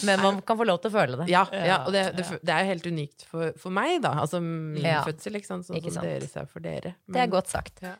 Men 0.10 0.20
man 0.26 0.40
kan 0.44 0.60
få 0.60 0.64
lov 0.68 0.82
til 0.84 0.92
å 0.92 0.94
føle 0.98 1.22
det. 1.22 1.30
Ja, 1.32 1.46
og 1.86 1.92
det, 1.96 2.04
det, 2.18 2.26
det 2.44 2.52
er 2.54 2.66
jo 2.66 2.72
helt 2.74 2.86
unikt 2.92 3.24
for, 3.30 3.54
for 3.60 3.72
meg, 3.74 4.00
da. 4.04 4.12
Altså 4.26 4.40
min 4.44 4.84
Ja. 4.84 5.00
fødsel, 5.06 5.40
ikke 5.40 5.48
sant. 5.48 5.64
Sånn 5.68 5.80
Ikke 5.80 5.92
som 5.94 6.02
sant. 6.02 6.12
deres 6.12 6.36
er 6.36 6.46
for 6.50 6.60
dere. 6.64 6.94
Det 7.08 7.20
er 7.24 7.32
godt 7.32 7.48
sagt. 7.52 7.80
Ja. 7.84 7.96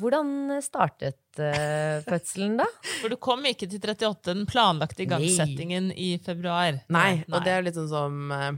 Hvordan 0.00 0.56
startet 0.64 1.40
uh, 1.40 2.02
fødselen, 2.06 2.56
da? 2.60 2.66
For 3.00 3.12
du 3.12 3.18
kom 3.20 3.44
ikke 3.48 3.68
til 3.70 3.80
38, 3.82 4.32
den 4.32 4.46
planlagte 4.50 5.06
igangsettingen 5.06 5.90
i 5.92 6.16
februar. 6.24 6.82
Nei, 6.92 7.22
og 7.30 7.44
det 7.46 7.54
er 7.54 7.66
litt 7.66 7.78
sånn 7.78 7.90
som 7.90 8.34
eh, 8.34 8.50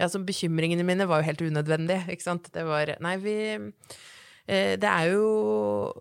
Ja, 0.00 0.08
så 0.08 0.22
bekymringene 0.24 0.84
mine 0.86 1.06
var 1.08 1.20
jo 1.20 1.28
helt 1.28 1.44
unødvendige, 1.44 2.06
ikke 2.14 2.26
sant. 2.26 2.50
Det 2.54 2.64
var 2.68 2.94
Nei, 3.04 3.16
vi 3.22 3.36
det 4.82 4.88
er, 4.90 5.04
jo, 5.12 5.26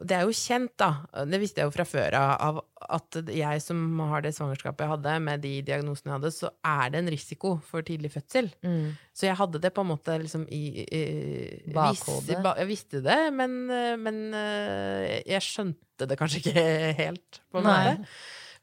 det 0.02 0.16
er 0.18 0.24
jo 0.26 0.34
kjent, 0.34 0.72
da, 0.82 0.88
det 1.30 1.40
visste 1.42 1.62
jeg 1.62 1.70
jo 1.70 1.74
fra 1.76 1.86
før 1.86 2.16
av, 2.18 2.60
at 2.90 3.20
jeg 3.30 3.62
som 3.62 3.84
har 4.10 4.24
det 4.26 4.32
svangerskapet 4.34 4.82
jeg 4.86 4.94
hadde, 4.96 5.14
med 5.22 5.44
de 5.44 5.52
diagnosene 5.68 6.10
jeg 6.10 6.16
hadde, 6.18 6.32
så 6.34 6.50
er 6.66 6.90
det 6.96 7.02
en 7.04 7.12
risiko 7.14 7.52
for 7.70 7.86
tidlig 7.86 8.10
fødsel. 8.16 8.50
Mm. 8.66 8.96
Så 9.14 9.28
jeg 9.30 9.38
hadde 9.38 9.62
det 9.62 9.74
på 9.76 9.84
en 9.86 9.92
måte 9.92 10.16
liksom 10.24 10.48
i, 10.50 10.64
i 10.90 11.74
Bakhodet. 11.76 12.40
vis- 12.42 12.58
Jeg 12.64 12.68
visste 12.72 13.04
det, 13.06 13.20
men, 13.38 13.60
eh, 13.70 13.96
men 14.02 14.20
eh, 14.34 15.22
jeg 15.30 15.46
skjønte 15.46 16.08
det 16.10 16.18
kanskje 16.20 16.42
ikke 16.44 16.68
helt, 17.04 17.42
på 17.52 17.62
en 17.62 17.70
måte. 17.70 18.12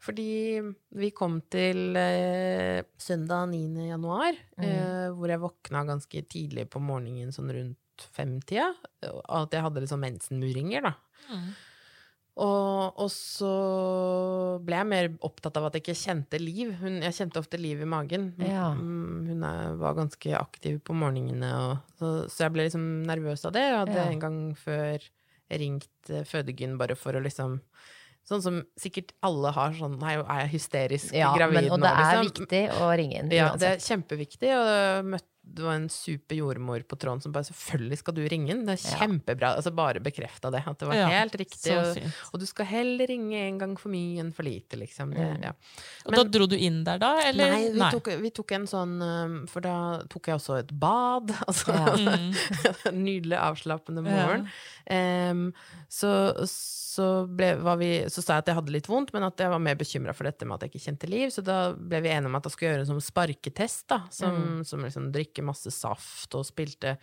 Fordi 0.06 0.60
vi 1.00 1.08
kom 1.16 1.40
til 1.50 1.96
eh, 1.98 2.82
søndag 3.00 3.48
9. 3.54 3.88
januar, 3.92 4.34
Mm. 4.56 4.64
eh, 4.64 5.08
hvor 5.12 5.28
jeg 5.28 5.40
våkna 5.42 5.82
ganske 5.88 6.22
tidlig 6.30 6.68
på 6.72 6.80
morgenen, 6.80 7.28
sånn 7.34 7.50
rundt 7.52 7.76
femtida, 8.16 8.72
og 9.10 9.22
at 9.44 9.56
jeg 9.56 9.64
hadde 9.66 9.82
liksom 9.84 10.02
mensenmuringer, 10.04 10.82
da. 10.90 10.94
Mm. 11.30 11.48
Og, 12.36 12.98
og 13.00 13.08
så 13.08 13.50
ble 14.66 14.76
jeg 14.82 14.88
mer 14.90 15.06
opptatt 15.24 15.56
av 15.56 15.68
at 15.70 15.76
jeg 15.78 15.84
ikke 15.86 15.94
kjente 16.02 16.40
liv. 16.42 16.74
Hun, 16.82 16.98
jeg 17.06 17.16
kjente 17.16 17.40
ofte 17.40 17.56
liv 17.60 17.80
i 17.80 17.88
magen. 17.88 18.26
Ja. 18.44 18.68
Mm, 18.76 19.22
Hun 19.30 19.46
er, 19.48 19.70
var 19.80 19.96
ganske 19.96 20.34
aktiv 20.36 20.82
på 20.84 20.96
morgenene, 21.00 21.48
og, 21.56 21.94
så, 21.96 22.10
så 22.28 22.44
jeg 22.46 22.52
ble 22.58 22.66
liksom 22.68 22.84
nervøs 23.08 23.46
av 23.48 23.54
det. 23.56 23.64
Jeg 23.70 23.78
hadde 23.80 23.96
Ja. 24.02 24.08
en 24.12 24.20
gang 24.26 24.38
før 24.60 25.06
ringt 25.48 26.10
eh, 26.12 26.26
fødegyn 26.28 26.76
bare 26.80 26.96
for 26.98 27.16
å 27.16 27.22
liksom 27.24 27.60
Sånn 28.26 28.40
som 28.42 28.56
sikkert 28.74 29.12
alle 29.22 29.52
har 29.54 29.70
sånn 29.78 29.92
Nei, 30.00 30.16
er 30.18 30.40
jeg 30.40 30.48
hysterisk 30.56 31.12
Ja, 31.14 31.28
gravid 31.38 31.60
men, 31.60 31.68
og 31.70 31.78
nå, 31.78 31.86
det 31.86 31.92
er 31.94 32.16
liksom? 32.24 32.24
viktig 32.42 32.62
å 32.82 32.88
ringe 32.98 33.20
inn 33.20 33.28
Ja, 33.30 33.44
det 33.54 33.68
er 33.76 33.84
kjempeviktig. 33.84 34.50
Og 34.50 35.12
møtte, 35.12 35.28
det 35.46 35.62
var 35.62 35.76
en 35.78 35.88
super 35.88 36.36
jordmor 36.36 36.82
på 36.88 36.96
tråden 36.98 37.22
som 37.22 37.32
bare 37.32 37.46
Selvfølgelig 37.46 37.98
skal 38.00 38.14
du 38.16 38.22
ringe 38.28 38.50
inn. 38.50 38.64
Det 38.66 38.74
er 38.74 38.98
kjempebra. 38.98 39.52
Altså 39.56 39.70
bare 39.72 40.02
bekrefta 40.02 40.50
det. 40.50 40.64
At 40.66 40.80
det 40.80 40.88
var 40.90 40.98
Ja, 40.98 41.06
helt 41.12 41.36
riktig. 41.38 41.72
Og, 41.78 42.00
og 42.32 42.42
du 42.42 42.46
skal 42.50 42.66
heller 42.66 43.06
ringe 43.06 43.38
en 43.46 43.60
gang 43.62 43.76
for 43.78 43.92
mye 43.94 44.20
enn 44.24 44.32
for 44.34 44.46
lite, 44.46 44.76
liksom. 44.80 45.14
Det, 45.14 45.28
ja. 45.46 45.52
Men, 45.54 46.10
Og 46.10 46.18
da 46.18 46.24
dro 46.36 46.48
du 46.50 46.56
inn 46.58 46.82
der, 46.84 46.98
da? 47.00 47.12
Eller? 47.28 47.54
Nei, 47.54 47.70
vi 47.76 47.90
tok, 47.94 48.10
vi 48.24 48.32
tok 48.34 48.56
en 48.58 48.66
sånn 48.70 48.96
um, 49.00 49.36
For 49.50 49.64
da 49.64 49.76
tok 50.12 50.32
jeg 50.32 50.40
også 50.40 50.58
et 50.64 50.74
bad. 50.74 51.32
Altså. 51.46 51.72
Mm. 51.96 52.32
nydelig 52.92 53.36
avslappende 53.38 54.02
morgen. 54.04 54.46
Em, 54.90 55.48
så, 55.88 56.10
så, 56.46 57.06
ble, 57.26 57.52
vi, 57.80 57.90
så 58.12 58.22
sa 58.22 58.36
jeg 58.36 58.44
at 58.44 58.50
jeg 58.50 58.58
hadde 58.58 58.74
litt 58.74 58.88
vondt, 58.90 59.12
men 59.14 59.26
at 59.26 59.40
jeg 59.40 59.50
var 59.52 59.62
mer 59.62 59.78
bekymra 59.78 60.14
for 60.16 60.28
dette 60.28 60.46
med 60.46 60.56
at 60.56 60.66
jeg 60.66 60.74
ikke 60.74 60.84
kjente 60.86 61.10
liv. 61.10 61.30
Så 61.34 61.44
da 61.46 61.58
ble 61.76 62.00
vi 62.04 62.12
enige 62.12 62.30
om 62.30 62.38
at 62.38 62.46
jeg 62.48 62.54
skulle 62.56 62.72
gjøre 62.72 62.84
en 62.86 62.90
sånn 62.92 63.04
sparketest, 63.04 63.86
da. 63.92 64.00
Som, 64.14 64.60
som 64.68 64.84
liksom 64.86 65.10
drikke 65.14 65.35
masse 65.44 65.72
saft 65.74 66.34
og 66.38 66.46
spilte 66.48 66.96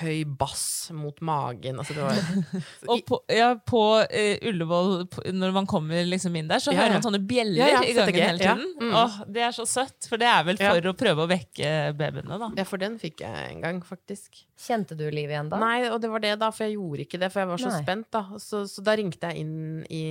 høy 0.00 0.24
bass 0.26 0.90
mot 0.94 1.20
magen. 1.22 1.78
Altså 1.78 1.94
det 1.94 2.02
var 2.02 2.16
Og 2.92 3.02
på, 3.06 3.18
ja, 3.30 3.52
på 3.62 3.82
uh, 4.02 4.48
Ullevål, 4.48 5.04
på, 5.12 5.22
når 5.30 5.52
man 5.54 5.68
kommer 5.70 6.02
liksom 6.08 6.34
inn 6.38 6.48
der, 6.50 6.62
så 6.62 6.72
Ja, 6.74 6.82
hører 6.82 6.96
man 6.96 7.04
sånne 7.04 7.20
bjeller 7.22 7.60
Ja, 7.60 7.68
ja, 7.76 7.82
i 7.86 7.92
gangen 7.94 8.18
hele 8.18 8.42
ja. 8.42 8.56
tiden. 8.56 8.72
Mm. 8.80 8.96
Åh, 8.98 9.20
det 9.36 9.44
er 9.46 9.54
så 9.54 9.66
søtt, 9.70 10.08
for 10.10 10.18
det 10.20 10.26
er 10.26 10.42
vel 10.48 10.58
Ja. 10.58 10.72
for 10.74 10.90
å 10.90 10.94
prøve 10.98 11.26
å 11.26 11.30
vekke 11.30 11.70
babyene, 11.98 12.40
da. 12.42 12.48
Ja, 12.58 12.64
for 12.66 12.82
den 12.82 12.98
fikk 12.98 13.22
jeg 13.22 13.52
en 13.52 13.62
gang, 13.62 13.78
faktisk. 13.86 14.42
Kjente 14.64 14.98
du 14.98 15.04
livet 15.06 15.36
igjen 15.36 15.52
da? 15.52 15.62
Nei, 15.62 15.86
og 15.86 16.00
det 16.02 16.10
var 16.10 16.26
det, 16.26 16.34
da, 16.42 16.50
for 16.54 16.66
jeg 16.66 16.74
gjorde 16.74 17.06
ikke 17.06 17.22
det, 17.22 17.30
for 17.30 17.44
jeg 17.44 17.52
var 17.52 17.62
så 17.62 17.70
Nei. 17.70 17.82
spent, 17.86 18.10
da. 18.18 18.24
Så, 18.42 18.64
så 18.70 18.82
da 18.86 18.96
ringte 18.98 19.30
jeg 19.30 19.44
inn 19.46 19.86
i, 19.94 20.02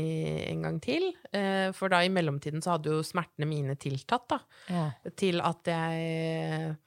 en 0.47 0.63
gang 0.69 0.80
til, 0.84 1.10
uh, 1.36 1.76
for 1.76 1.91
da 1.91 1.99
i 2.08 2.13
mellomtiden 2.13 2.63
så 2.63 2.78
hadde 2.78 2.95
jo 2.95 3.04
smertene 3.04 3.52
mine 3.52 3.76
tiltatt, 3.76 4.30
da. 4.32 4.39
Ja. 4.71 4.88
Til 5.19 5.43
at 5.43 5.73
jeg 5.76 6.78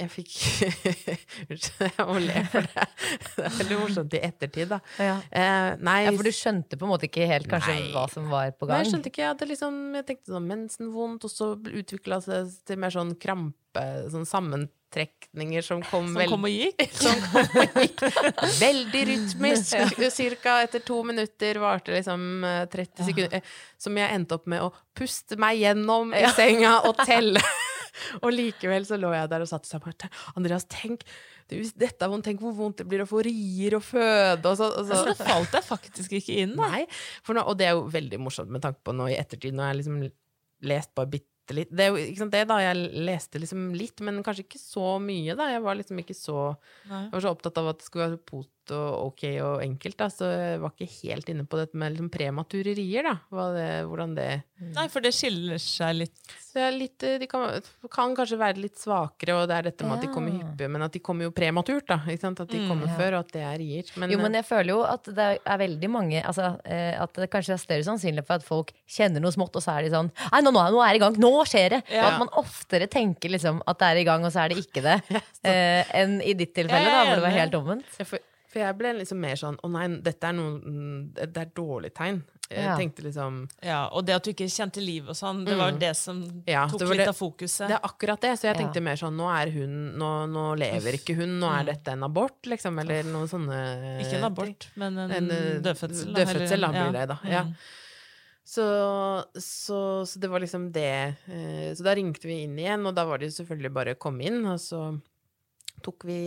jeg 0.00 0.10
fikk 0.14 0.34
Unnskyld, 1.50 1.86
jeg 1.98 2.06
må 2.08 2.18
le 2.24 2.42
for 2.52 2.66
det. 2.72 2.86
Det 3.36 3.44
er 3.46 3.56
veldig 3.58 3.78
morsomt 3.82 4.16
i 4.16 4.22
ettertid, 4.30 4.70
da. 4.72 4.78
Ja. 5.00 5.14
Eh, 5.30 5.70
nei, 5.84 5.98
ja, 6.06 6.14
for 6.16 6.26
du 6.26 6.32
skjønte 6.34 6.78
på 6.80 6.86
en 6.88 6.92
måte 6.94 7.08
ikke 7.10 7.26
helt 7.30 7.48
kanskje 7.50 7.76
Nei. 7.76 7.88
hva 7.94 8.06
som 8.12 8.28
var 8.32 8.50
på 8.56 8.66
Nei, 8.66 8.72
gang? 8.74 8.84
jeg 8.86 8.94
skjønte 8.94 9.12
ikke. 9.12 9.22
Jeg, 9.24 9.32
hadde 9.34 9.48
liksom, 9.52 9.80
jeg 10.00 10.06
tenkte 10.10 10.34
sånn 10.36 10.48
mensenvondt, 10.50 11.26
og 11.28 11.32
så 11.34 11.50
utvikla 11.60 12.20
det 12.20 12.28
seg 12.28 12.54
til 12.70 12.80
mer 12.82 12.94
sånn 12.96 13.14
krampe, 13.20 13.84
sånn 14.10 14.26
sammentrekninger 14.26 15.62
som 15.62 15.82
kom 15.86 16.08
Som 16.10 16.18
veldig 16.18 16.32
kom 16.32 16.46
og 16.48 16.54
gikk. 16.56 16.84
som 17.04 17.24
kom 17.30 17.60
og 17.62 17.80
gikk 17.84 18.04
veldig 18.64 19.02
rytmisk. 19.12 19.76
Cirka 20.16 20.56
etter 20.66 20.82
to 20.86 21.00
minutter 21.06 21.60
varte 21.62 21.94
liksom 21.94 22.44
eh, 22.48 22.62
30 22.72 23.10
sekunder. 23.10 23.36
eh, 23.40 23.56
Som 23.80 23.98
jeg 24.00 24.16
endte 24.16 24.38
opp 24.40 24.48
med 24.50 24.64
å 24.64 24.72
puste 24.98 25.38
meg 25.40 25.60
gjennom 25.62 26.14
i 26.16 26.24
senga 26.36 26.78
og 26.88 26.98
telle. 27.06 27.42
og 28.24 28.30
likevel 28.34 28.86
så 28.88 28.98
lå 29.00 29.12
jeg 29.16 29.30
der 29.32 29.44
og 29.44 29.50
sa 29.50 29.82
bare 29.82 30.10
Andreas, 30.36 30.66
tenk 30.70 31.04
du, 31.50 31.58
dette 31.74 32.06
er 32.06 32.10
vondt, 32.12 32.28
tenk 32.28 32.42
hvor 32.44 32.54
vondt 32.54 32.82
det 32.82 32.86
blir 32.90 33.02
å 33.02 33.08
få 33.10 33.24
rier 33.26 33.74
og 33.78 33.82
føde 33.82 34.52
og 34.52 34.58
så, 34.58 34.68
og 34.70 34.86
så. 34.86 35.00
Så 35.00 35.10
det 35.10 35.26
falt 35.26 35.56
jeg 35.56 35.66
faktisk 35.66 36.14
ikke 36.20 36.36
inn, 36.44 36.54
da. 36.58 36.68
Nei, 36.76 36.84
nå, 37.26 37.42
og 37.42 37.58
det 37.58 37.66
er 37.66 37.74
jo 37.74 37.88
veldig 37.90 38.20
morsomt 38.22 38.52
med 38.54 38.62
tanke 38.62 38.82
på 38.86 38.94
nå 38.94 39.08
i 39.10 39.18
ettertid, 39.18 39.56
når 39.56 39.72
jeg 39.72 39.80
liksom 39.80 39.98
lest 40.70 40.94
bare 40.94 41.10
bitte 41.16 41.56
litt 41.56 41.72
Det 41.74 41.82
er 41.82 41.90
jo 41.90 41.98
ikke 42.04 42.22
sant 42.22 42.34
det, 42.36 42.44
da. 42.46 42.60
Jeg 42.62 43.02
leste 43.08 43.42
liksom 43.42 43.70
litt, 43.74 43.98
men 44.06 44.22
kanskje 44.26 44.44
ikke 44.46 44.62
så 44.62 44.92
mye, 45.02 45.34
da. 45.38 45.48
Jeg 45.50 45.64
var 45.66 45.78
liksom 45.80 45.98
ikke 46.02 46.14
så 46.14 46.38
var 46.86 47.24
så 47.24 47.34
opptatt 47.34 47.58
av 47.58 47.72
at 47.72 47.80
det 47.80 47.88
skulle 47.88 48.06
være 48.12 48.22
og 48.76 49.10
ok 49.10 49.24
og 49.44 49.62
enkelt, 49.64 49.96
da, 50.00 50.08
så 50.12 50.28
jeg 50.30 50.60
var 50.62 50.72
ikke 50.74 50.90
helt 51.02 51.28
inne 51.32 51.46
på 51.50 51.58
dette 51.60 51.76
med 51.80 51.92
liksom 51.94 52.10
prematurerier, 52.12 53.06
da. 53.06 53.16
Hva 53.34 53.48
det, 53.56 53.68
hvordan 53.90 54.14
det 54.18 54.28
Nei, 54.60 54.84
for 54.92 55.00
det 55.00 55.14
skiller 55.16 55.56
seg 55.56 55.94
litt. 56.02 56.18
det 56.52 56.60
er 56.66 56.74
litt, 56.76 57.02
eh, 57.08 57.14
De 57.22 57.24
kan, 57.30 57.46
kan 57.88 58.12
kanskje 58.18 58.36
være 58.36 58.60
litt 58.60 58.76
svakere, 58.76 59.38
og 59.40 59.46
det 59.48 59.56
er 59.56 59.68
dette 59.70 59.86
med 59.88 59.96
at 59.96 60.02
de 60.04 60.10
kommer 60.12 60.34
hyppig, 60.34 60.50
hyppige, 60.50 60.68
men 60.74 60.84
at 60.84 60.92
de 60.92 61.00
kommer 61.00 61.24
jo 61.24 61.30
prematurt, 61.32 61.86
da. 61.88 61.96
Ikke 62.06 62.20
sant? 62.26 62.40
At 62.44 62.50
de 62.52 62.58
Mm, 62.60 62.68
kommer 62.68 62.90
ja. 62.90 62.96
før, 62.98 63.14
og 63.16 63.20
at 63.24 63.32
det 63.32 63.40
er 63.46 63.56
rier. 63.62 63.88
Men, 63.96 64.10
Jo, 64.12 64.18
men 64.20 64.34
jeg 64.36 64.44
føler 64.44 64.74
jo 64.74 64.82
at 64.84 65.08
det 65.16 65.28
er 65.46 65.58
veldig 65.62 65.88
mange 65.90 66.20
altså, 66.22 66.50
eh, 66.68 66.92
At 67.00 67.14
det 67.16 67.30
kanskje 67.32 67.54
er 67.56 67.62
større 67.62 67.86
sannsynlighet 67.88 68.26
for 68.28 68.34
at 68.36 68.44
folk 68.44 68.72
kjenner 68.86 69.20
noe 69.24 69.32
smått, 69.32 69.56
og 69.56 69.64
så 69.64 69.78
er 69.78 69.86
de 69.88 69.94
sånn 69.94 70.10
Nei, 70.30 70.40
nå, 70.44 70.52
nå, 70.52 70.66
nå 70.76 70.82
er 70.84 70.92
det 70.92 71.00
i 71.00 71.04
gang! 71.06 71.16
Nå 71.24 71.32
skjer 71.48 71.70
det! 71.78 71.82
Ja. 71.88 72.02
Og 72.04 72.08
at 72.12 72.18
man 72.26 72.32
oftere 72.44 72.86
tenker 72.92 73.32
liksom 73.32 73.62
at 73.66 73.78
det 73.80 73.88
er 73.94 74.02
i 74.02 74.04
gang, 74.04 74.24
og 74.28 74.32
så 74.34 74.44
er 74.44 74.52
det 74.52 74.60
ikke 74.60 74.84
det. 74.84 74.98
eh, 75.48 75.88
enn 76.02 76.20
i 76.20 76.34
ditt 76.36 76.52
tilfelle, 76.54 76.84
da, 76.92 77.06
hvor 77.08 77.16
det 77.22 77.24
var 77.24 77.38
helt 77.40 77.56
omvendt. 77.62 77.96
Ja, 77.98 78.04
for 78.50 78.58
jeg 78.64 78.76
ble 78.78 78.92
liksom 78.98 79.20
mer 79.22 79.36
sånn 79.38 79.56
Å 79.62 79.70
nei, 79.70 79.86
dette 80.02 80.26
er 80.26 80.32
noe 80.34 80.58
mm, 80.58 81.12
Det 81.14 81.36
er 81.38 81.50
dårlig 81.54 81.92
tegn. 81.94 82.22
Jeg 82.50 82.64
Ja. 82.66 82.72
tenkte 82.76 83.04
liksom 83.06 83.48
Ja, 83.62 83.88
og 83.94 84.04
det 84.06 84.14
at 84.16 84.24
du 84.26 84.32
ikke 84.32 84.48
kjente 84.50 84.82
liv 84.84 85.06
og 85.08 85.14
sånn, 85.14 85.44
det 85.46 85.56
var 85.56 85.70
Mm. 85.70 85.78
det 85.78 85.94
som 85.96 86.42
Ja, 86.46 86.66
tok 86.66 86.80
det 86.80 86.88
litt 86.88 86.98
det- 86.98 87.08
av 87.08 87.16
fokuset. 87.16 87.68
Det 87.68 87.76
er 87.78 87.86
akkurat 87.88 88.20
det. 88.20 88.32
Så 88.38 88.42
jeg 88.48 88.56
Ja. 88.56 88.62
tenkte 88.62 88.82
mer 88.82 88.96
sånn 88.96 89.14
Nå 89.16 89.28
er 89.30 89.50
hun 89.52 89.94
Nå, 89.96 90.26
nå 90.28 90.58
lever 90.58 90.92
ikke 90.98 91.14
hun. 91.14 91.38
Nå 91.38 91.46
er 91.46 91.62
Mm. 91.62 91.66
dette 91.66 91.88
en 91.92 92.02
abort, 92.02 92.42
liksom. 92.44 92.80
Eller 92.80 93.04
noen 93.04 93.28
sånne 93.28 94.00
Ikke 94.02 94.14
en 94.18 94.24
abort, 94.32 94.66
men 94.76 94.98
en, 94.98 95.10
En, 95.12 95.30
eh, 95.30 95.60
dødfødsel. 95.60 96.12
dødfødsel, 96.14 96.60
da, 96.60 96.68
blir 96.72 96.92
det, 96.92 97.08
da. 97.08 97.18
Ja. 97.24 97.42
Mm. 97.44 97.54
Så, 98.44 99.24
så, 99.38 100.02
så 100.06 100.18
det 100.18 100.28
var 100.28 100.40
liksom 100.40 100.72
det. 100.72 101.14
Eh, 101.28 101.70
Så 101.74 101.84
da 101.84 101.94
ringte 101.94 102.24
vi 102.26 102.42
inn 102.42 102.56
igjen, 102.58 102.84
og 102.84 102.94
da 102.96 103.04
var 103.06 103.18
det 103.18 103.30
jo 103.30 103.44
selvfølgelig 103.44 103.72
bare 103.72 103.94
å 103.94 103.98
komme 103.98 104.24
inn. 104.26 104.44
Og 104.46 104.58
så 104.58 105.00
tok 105.84 106.04
vi 106.08 106.18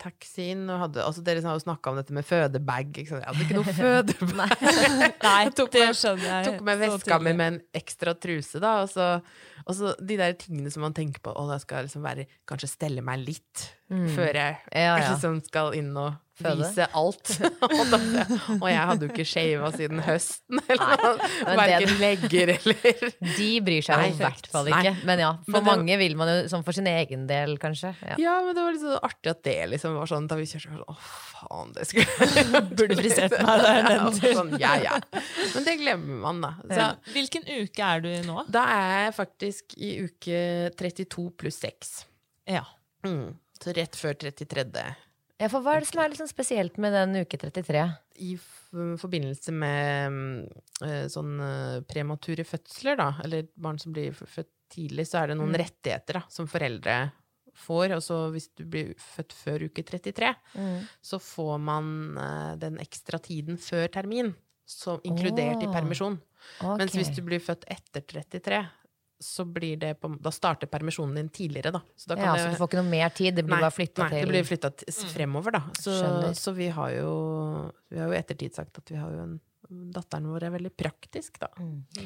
taxien 0.00 0.62
og 0.70 0.82
hadde 0.84 1.04
Altså, 1.04 1.22
dere 1.26 1.42
har 1.44 1.56
jo 1.58 1.62
snakka 1.64 1.92
om 1.92 1.98
dette 2.00 2.14
med 2.16 2.26
fødebag. 2.28 2.90
Ikke 2.92 3.10
sant? 3.14 3.24
Jeg 3.24 3.30
hadde 3.30 3.46
ikke 3.46 3.58
noe 3.58 3.74
fødebag. 3.80 4.64
Nei, 5.24 5.40
tok 5.58 5.72
det 5.74 5.88
skjønner 5.98 6.28
jeg. 6.30 6.46
tok 6.50 6.64
med 6.68 6.84
veska 6.84 7.18
mi 7.22 7.34
med 7.36 7.52
en 7.52 7.60
ekstra 7.82 8.14
truse, 8.18 8.62
da. 8.62 8.76
Og 8.84 8.92
så, 8.92 9.08
og 9.66 9.74
så 9.78 9.94
de 10.00 10.16
der 10.20 10.34
tingene 10.40 10.70
som 10.70 10.82
man 10.84 10.92
tenker 10.96 11.22
på 11.24 11.32
Å, 11.32 11.46
da 11.48 11.56
skal 11.62 11.78
jeg 11.82 11.88
liksom 11.90 12.04
være 12.04 12.26
Kanskje 12.48 12.68
stelle 12.74 13.00
meg 13.04 13.22
litt 13.24 13.70
før 14.14 14.32
jeg 14.34 14.54
Mm. 14.64 14.70
Ja, 14.74 14.94
ja. 14.96 15.10
liksom 15.12 15.36
skal 15.44 15.74
inn 15.76 15.90
og 16.00 16.14
Føde. 16.40 16.64
vise 16.64 16.86
alt. 16.98 17.30
og, 17.62 17.82
da, 17.92 17.98
og 18.56 18.64
jeg 18.66 18.86
hadde 18.88 19.06
jo 19.06 19.10
ikke 19.12 19.26
shava 19.28 19.68
siden 19.76 20.00
høsten, 20.02 20.58
eller 20.72 21.02
noe. 21.04 21.28
Verken 21.60 21.92
det- 21.92 21.98
legger 22.00 22.50
eller 22.56 23.04
De 23.36 23.50
bryr 23.62 23.84
seg 23.86 24.06
i 24.08 24.16
hvert 24.18 24.48
fall 24.50 24.66
nei. 24.72 24.80
ikke. 24.82 24.94
Men 25.06 25.22
ja, 25.22 25.28
for 25.44 25.52
Men 25.60 25.68
mange 25.68 25.84
mange 25.84 25.98
vil 26.00 26.16
man 26.18 26.32
jo 26.32 26.38
sånn 26.50 26.64
for 26.66 26.74
sin 26.74 26.88
egen 26.90 27.28
del, 27.30 27.54
kanskje. 27.62 27.92
Ja. 28.02 28.16
Ja, 28.24 28.32
men 28.42 28.56
det 28.56 28.64
var 28.64 28.74
litt 28.74 28.82
så 28.82 28.96
artig 29.06 29.30
at 29.30 29.44
det 29.46 29.54
liksom 29.76 29.94
var 30.00 30.10
sånn 30.10 30.26
da 30.32 30.40
vi 30.40 30.48
kjørte. 30.50 30.72
Sånn, 30.72 30.82
Å, 30.90 30.96
faen, 31.44 31.70
det 31.76 31.86
skulle 31.92 32.64
Burde 32.72 32.98
frisert 32.98 33.36
meg 33.44 33.62
der 33.68 33.86
den 33.92 34.18
turen. 34.18 34.34
sånn, 34.40 34.52
ja, 34.64 34.72
ja. 34.88 34.98
Men 35.54 35.68
det 35.68 35.76
glemmer 35.84 36.18
man, 36.24 36.40
da. 36.48 36.52
Så, 36.66 36.80
Ja. 36.80 36.88
Hvilken 37.14 37.46
uke 37.60 37.92
er 37.92 38.02
du 38.02 38.10
i 38.10 38.18
nå? 38.26 38.42
Da 38.50 38.64
er 38.74 39.04
jeg 39.04 39.14
faktisk 39.20 39.53
i 39.76 39.92
uke 40.04 40.70
32 40.78 41.30
pluss 41.40 41.58
6. 41.64 41.94
Ja. 42.50 42.64
Mm. 43.06 43.34
Så 43.60 43.72
rett 43.76 43.96
før 43.96 44.14
33. 44.18 44.84
ja, 45.40 45.48
for 45.48 45.60
hva 45.64 45.74
er 45.76 45.80
det 45.84 45.88
som 45.90 46.00
er 46.02 46.14
sånn 46.18 46.28
spesielt 46.30 46.76
med 46.78 46.92
den 46.92 47.16
uke 47.24 47.38
33? 47.40 47.84
I 48.24 48.34
forbindelse 49.00 49.52
med 49.54 50.48
eh, 50.84 51.06
sånn 51.10 51.34
eh, 51.40 51.80
premature 51.88 52.44
fødsler, 52.46 52.96
da, 53.00 53.08
eller 53.24 53.46
barn 53.56 53.78
som 53.78 53.92
blir 53.94 54.12
født 54.14 54.50
tidlig, 54.74 55.06
så 55.06 55.22
er 55.22 55.28
det 55.32 55.36
noen 55.38 55.52
Mm. 55.54 55.60
rettigheter 55.62 56.18
da, 56.20 56.22
som 56.28 56.46
foreldre 56.50 57.12
får. 57.54 57.92
Og 57.94 58.02
så 58.02 58.16
hvis 58.34 58.48
du 58.58 58.64
blir 58.66 58.94
født 58.98 59.32
før 59.32 59.66
uke 59.68 59.84
33, 59.86 60.34
Mm. 60.58 60.80
så 61.02 61.18
får 61.22 61.58
man 61.60 62.18
eh, 62.18 62.54
den 62.56 62.78
ekstra 62.78 63.20
tiden 63.22 63.56
før 63.58 63.86
termin, 63.88 64.34
så, 64.66 64.96
inkludert 65.04 65.62
i 65.62 65.66
permisjon. 65.68 66.18
Okay. 66.60 66.78
Mens 66.78 66.94
hvis 66.96 67.14
du 67.14 67.20
blir 67.22 67.38
født 67.40 67.64
etter 67.68 68.00
33, 68.00 68.62
så 69.24 69.46
blir 69.48 69.78
det 69.80 69.94
på, 70.00 70.10
da 70.20 70.30
starter 70.34 70.68
permisjonen 70.70 71.16
din 71.18 71.30
tidligere, 71.32 71.72
da. 71.74 71.80
Så 71.96 72.10
da 72.10 72.18
kan 72.18 72.26
ja, 72.28 72.34
det, 72.36 72.42
så 72.44 72.52
du 72.52 72.60
får 72.60 72.70
ikke 72.70 72.82
noe 72.82 72.90
mer 72.92 73.14
tid, 73.16 73.32
det 73.38 73.46
blir 73.46 73.56
Nei, 73.56 73.64
bare 73.64 73.74
flytta 73.74 74.04
nei, 74.04 74.20
det 74.20 74.28
blir 74.30 74.46
flytta 74.46 74.70
fremover, 75.14 75.56
da. 75.56 75.62
Så, 75.80 75.96
så 76.36 76.54
vi 76.56 76.68
har 76.76 76.92
jo 76.98 77.10
Vi 77.88 78.00
har 78.00 78.12
jo 78.12 78.18
ettertid 78.18 78.56
sagt 78.56 78.78
at 78.82 78.92
vi 78.92 79.00
har 79.00 79.12
jo 79.14 79.24
en 79.24 79.34
Datteren 79.68 80.26
vår 80.28 80.44
er 80.44 80.52
veldig 80.54 80.70
praktisk, 80.76 81.38
da. 81.40 81.48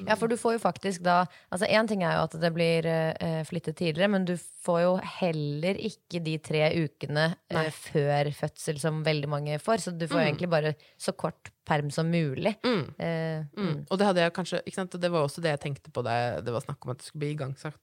Ja, 0.07 0.15
for 0.17 0.31
du 0.31 0.37
får 0.39 0.55
jo 0.55 0.61
faktisk 0.63 1.03
da 1.03 1.25
Altså 1.51 1.67
Én 1.67 1.89
ting 1.91 2.05
er 2.07 2.15
jo 2.15 2.27
at 2.29 2.37
det 2.41 2.51
blir 2.55 2.87
uh, 2.87 3.41
flyttet 3.49 3.77
tidligere, 3.81 4.11
men 4.13 4.25
du 4.29 4.35
får 4.39 4.81
jo 4.85 4.93
heller 5.19 5.81
ikke 5.89 6.21
de 6.23 6.37
tre 6.39 6.63
ukene 6.85 7.25
eh, 7.51 7.71
før 7.75 8.31
fødsel 8.37 8.79
som 8.79 9.03
veldig 9.07 9.29
mange 9.33 9.59
får. 9.59 9.83
Så 9.89 9.91
du 9.99 10.07
får 10.07 10.21
Mm. 10.21 10.27
egentlig 10.29 10.51
bare 10.53 10.75
så 10.99 11.13
kort 11.17 11.51
perm 11.67 11.91
som 11.91 12.07
mulig. 12.11 12.55
Mm. 12.65 12.85
Uh, 12.95 13.45
Mm. 13.59 13.87
Og 13.91 13.99
det 13.99 14.07
hadde 14.07 14.23
jeg 14.23 14.33
kanskje 14.39 14.63
ikke 14.65 14.79
sant? 14.79 15.01
Det 15.01 15.11
var 15.11 15.27
også 15.27 15.43
det 15.43 15.51
jeg 15.57 15.61
tenkte 15.67 15.91
på 15.91 16.03
da 16.07 16.41
det 16.41 16.53
var 16.55 16.61
snakk 16.65 16.85
om 16.87 16.93
at 16.95 16.99
det 17.03 17.07
skulle 17.11 17.25
bli 17.27 17.35
igangsatt 17.35 17.75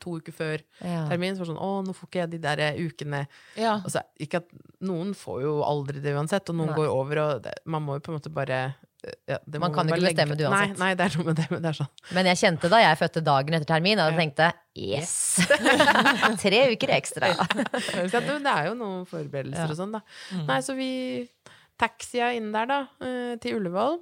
to 0.00 0.16
uker 0.18 0.32
før 0.34 0.62
ja. 0.82 1.04
termin. 1.06 1.36
Så 1.36 1.44
var 1.44 1.46
det 1.46 1.52
sånn 1.52 1.62
Å, 1.62 1.82
nå 1.86 1.92
får 1.94 2.08
ikke 2.08 2.18
jeg 2.24 2.30
de 2.32 2.38
der 2.42 2.62
ukene 2.80 3.20
ja. 3.54 3.76
altså, 3.84 4.00
Ikke 4.18 4.40
at 4.42 4.48
noen 4.82 5.12
får 5.14 5.42
jo 5.44 5.52
aldri 5.62 6.00
det 6.02 6.14
uansett, 6.16 6.48
og 6.50 6.56
noen 6.58 6.72
Nei. 6.72 6.78
går 6.80 6.88
over, 6.90 7.20
og 7.22 7.42
det, 7.44 7.52
man 7.70 7.84
må 7.86 7.94
jo 7.98 8.02
på 8.02 8.10
en 8.10 8.18
måte 8.18 8.32
bare 8.34 8.58
ja, 9.28 9.38
Man 9.62 9.72
kan 9.74 9.88
jo 9.88 9.96
ikke 9.96 10.10
bestemme 10.10 10.36
det 10.36 10.46
uansett. 10.48 10.74
Nei, 10.76 10.80
nei, 10.82 10.90
det 10.98 11.06
er 11.06 11.16
noe 11.16 11.26
med 11.30 11.38
det, 11.40 11.46
men 11.52 11.62
det 11.64 11.70
er 11.70 11.78
sånn. 11.78 11.90
Men 12.16 12.28
jeg 12.30 12.40
kjente 12.42 12.70
da 12.72 12.80
jeg 12.82 12.98
fødte 13.00 13.22
dagen 13.24 13.56
etter 13.56 13.70
termin, 13.70 14.02
og 14.02 14.10
jeg 14.10 14.18
tenkte 14.20 14.50
yes! 14.76 15.14
Tre 16.44 16.60
uker 16.74 16.92
ekstra. 16.98 17.32
Det 18.10 18.20
er 18.20 18.68
jo 18.68 18.76
noen 18.76 19.06
forberedelser 19.08 19.72
og 19.72 19.78
sånn, 19.78 19.96
da. 19.96 20.02
Nei, 20.44 20.60
så 20.64 20.76
vi 20.76 20.90
taxia 21.80 22.32
inn 22.36 22.50
der, 22.52 22.68
da, 22.68 22.80
eh, 23.04 23.34
til 23.40 23.56
Ullevål. 23.60 24.00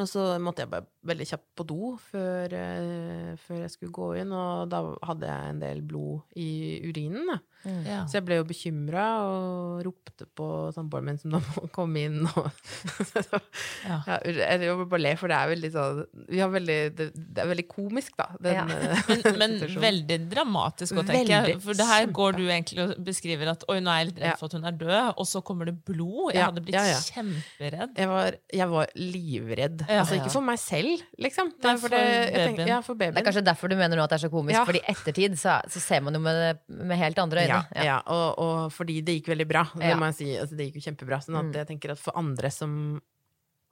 Og 0.00 0.08
så 0.08 0.26
måtte 0.40 0.64
jeg 0.64 0.72
bare 0.72 0.88
veldig 1.04 1.26
kjapt 1.26 1.48
på 1.58 1.64
do 1.66 1.92
før, 1.98 2.52
eh, 2.54 3.32
før 3.42 3.62
jeg 3.64 3.70
skulle 3.74 3.92
gå 3.96 4.10
inn, 4.22 4.30
og 4.32 4.68
da 4.70 4.82
hadde 5.08 5.26
jeg 5.26 5.50
en 5.54 5.62
del 5.64 5.80
blod 5.82 6.20
i 6.38 6.50
urinen. 6.86 7.26
Da. 7.32 7.38
Ja. 7.86 7.98
Så 8.10 8.16
jeg 8.18 8.24
ble 8.26 8.40
jo 8.40 8.44
bekymra 8.48 9.02
og 9.22 9.82
ropte 9.86 10.26
på 10.34 10.46
samboeren 10.74 11.04
min 11.12 11.18
som 11.22 11.30
da 11.36 11.38
må 11.54 11.68
komme 11.74 12.00
inn. 12.08 12.24
Og 12.26 12.48
Ja. 13.86 13.98
ja, 14.06 14.16
jeg 14.24 14.74
må 14.78 14.86
bare 14.90 15.02
le, 15.02 15.12
for 15.18 15.30
det 15.30 15.36
er 15.38 15.50
veldig 15.52 15.70
sånn 15.74 16.00
vi 16.32 16.40
har 16.42 16.50
veldig, 16.52 16.78
det, 16.98 17.06
det 17.14 17.42
er 17.42 17.48
veldig 17.50 17.66
komisk, 17.70 18.14
da. 18.18 18.28
Den, 18.42 18.54
Ja. 18.54 18.64
eh, 18.66 19.12
Men, 19.12 19.22
men 19.42 19.56
veldig 19.86 20.18
dramatisk 20.32 20.98
òg, 21.00 21.06
tenker 21.10 21.32
jeg. 21.50 21.58
For 21.64 21.78
det 21.78 21.86
her 21.88 22.06
går 22.14 22.38
du 22.38 22.42
egentlig 22.46 22.82
og 22.86 22.94
beskriver 23.06 23.52
at 23.54 23.64
oi, 23.70 23.78
nå 23.82 23.90
er 23.94 24.02
jeg 24.04 24.10
litt 24.12 24.22
redd 24.24 24.38
for 24.40 24.50
at 24.50 24.56
hun 24.58 24.68
er 24.70 24.78
død, 24.82 25.12
og 25.16 25.26
så 25.30 25.42
kommer 25.46 25.70
det 25.70 25.76
blod. 25.86 26.32
Jeg 26.34 26.40
Ja, 26.42 26.48
hadde 26.50 26.64
blitt 26.66 26.78
ja, 26.78 26.84
ja. 26.92 27.00
kjemperedd. 27.10 27.94
Jeg 27.98 28.10
var, 28.12 28.38
jeg 28.62 28.68
var 28.74 28.92
livredd. 28.98 29.86
Ja. 29.88 30.00
altså 30.02 30.18
Ja. 30.18 30.22
ikke 30.22 30.34
for 30.34 30.46
meg 30.46 30.58
selv, 30.62 30.91
liksom. 31.18 31.52
Det 31.60 31.70
er 31.70 31.76
for, 31.76 31.88
for 31.88 31.94
det, 31.96 32.02
jeg 32.32 32.46
tenker, 32.48 32.66
ja, 32.70 32.80
for 32.84 32.94
babyen. 32.98 33.14
Det 33.14 33.22
er 33.22 33.28
kanskje 33.30 33.44
derfor 33.46 33.68
du 33.72 33.76
mener 33.76 33.96
nå 33.96 34.02
at 34.04 34.10
det 34.10 34.18
er 34.20 34.24
så 34.28 34.32
komisk, 34.32 34.56
Ja. 34.58 34.64
fordi 34.68 34.82
i 34.82 34.90
ettertid 34.94 35.38
så, 35.40 35.58
så 35.68 35.80
ser 35.80 36.00
man 36.02 36.14
jo 36.14 36.20
med, 36.20 36.58
med 36.68 36.98
helt 36.98 37.18
andre 37.18 37.46
øyne. 37.46 37.62
Ja, 37.76 37.84
ja. 37.84 38.00
Og, 38.06 38.38
og 38.38 38.72
fordi 38.72 39.00
det 39.02 39.20
gikk 39.20 39.32
veldig 39.34 39.48
bra. 39.48 39.64
Det 39.74 39.88
Ja. 39.92 39.96
må 39.96 40.10
jeg 40.12 40.14
si. 40.20 40.30
Altså, 40.38 40.56
det 40.58 40.68
gikk 40.70 40.80
jo 40.82 40.86
kjempebra. 40.90 41.22
Sånn 41.24 41.38
at 41.38 41.44
Mm. 41.50 41.56
jeg 41.62 41.66
tenker 41.72 41.92
at 41.92 41.98
for 41.98 42.16
andre 42.16 42.50
som 42.50 43.00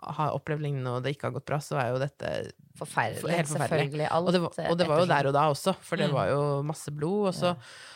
har 0.01 0.31
opplevd 0.33 0.63
lignende, 0.65 0.89
og 0.97 1.03
det 1.05 1.11
ikke 1.13 1.27
har 1.29 1.33
gått 1.35 1.45
bra, 1.45 1.59
så 1.61 1.77
er 1.77 1.91
jo 1.93 1.99
dette 2.01 2.29
Forferdelig. 2.81 3.29
Helt 3.37 3.49
forferdelig. 3.51 4.07
Og 4.17 4.31
det, 4.33 4.39
var, 4.41 4.55
og 4.71 4.77
det 4.79 4.87
var 4.89 5.01
jo 5.03 5.07
der 5.11 5.27
og 5.29 5.35
da 5.37 5.43
også, 5.53 5.75
for 5.85 5.97
det 6.01 6.07
Mm. 6.09 6.15
var 6.15 6.29
jo 6.31 6.63
masse 6.65 6.89
blod. 6.91 7.27
Og 7.29 7.35
så, 7.37 7.51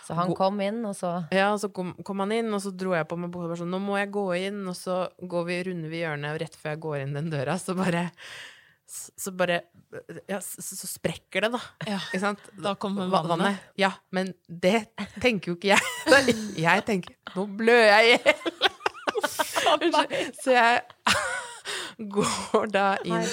Så 0.05 0.13
han 0.15 0.35
kom 0.37 0.61
inn, 0.61 0.85
og 0.85 0.93
så 0.95 1.27
ja, 1.33 1.55
så 1.57 1.73
kom, 1.73 1.95
kom 2.05 2.19
han 2.21 2.33
inn, 2.33 2.53
og 2.53 2.61
så 2.61 2.77
dro 2.77 2.93
jeg 2.93 3.09
på 3.09 3.17
meg 3.17 3.31
bare 3.33 3.57
sånn 3.57 3.71
Nå 3.73 3.81
må 3.81 3.97
jeg 3.97 4.11
gå 4.13 4.27
inn, 4.37 4.61
og 4.69 4.75
så 4.77 5.09
går 5.23 5.45
vi, 5.47 5.63
runder 5.71 5.89
vi 5.89 6.03
hjørnet, 6.03 6.35
og 6.35 6.41
rett 6.43 6.55
før 6.61 6.75
jeg 6.75 6.81
går 6.85 6.99
inn 7.01 7.15
den 7.15 7.31
døra, 7.33 7.57
så 7.57 7.73
bare 7.75 8.11
så 8.95 9.33
bare 9.37 9.61
Ja, 10.31 10.39
så, 10.43 10.63
så 10.65 10.89
sprekker 10.91 11.47
det, 11.47 11.53
da. 11.55 11.61
Ja. 11.89 11.99
Ikke 12.09 12.23
sant? 12.23 12.43
Da 12.63 12.75
kommer 12.81 13.09
vannet. 13.13 13.31
vannet. 13.35 13.69
Ja, 13.81 13.93
men 14.15 14.33
det 14.49 14.87
tenker 15.23 15.53
jo 15.53 15.59
ikke 15.59 15.75
jeg. 15.75 16.37
Jeg 16.67 16.85
tenker 16.89 17.15
Nå 17.37 17.47
blør 17.59 17.85
jeg 17.91 18.05
i 18.05 18.17
hjel! 18.17 18.73
Så 20.43 20.53
jeg 20.55 20.83
går 22.15 22.67
da 22.75 22.85
inn 23.07 23.25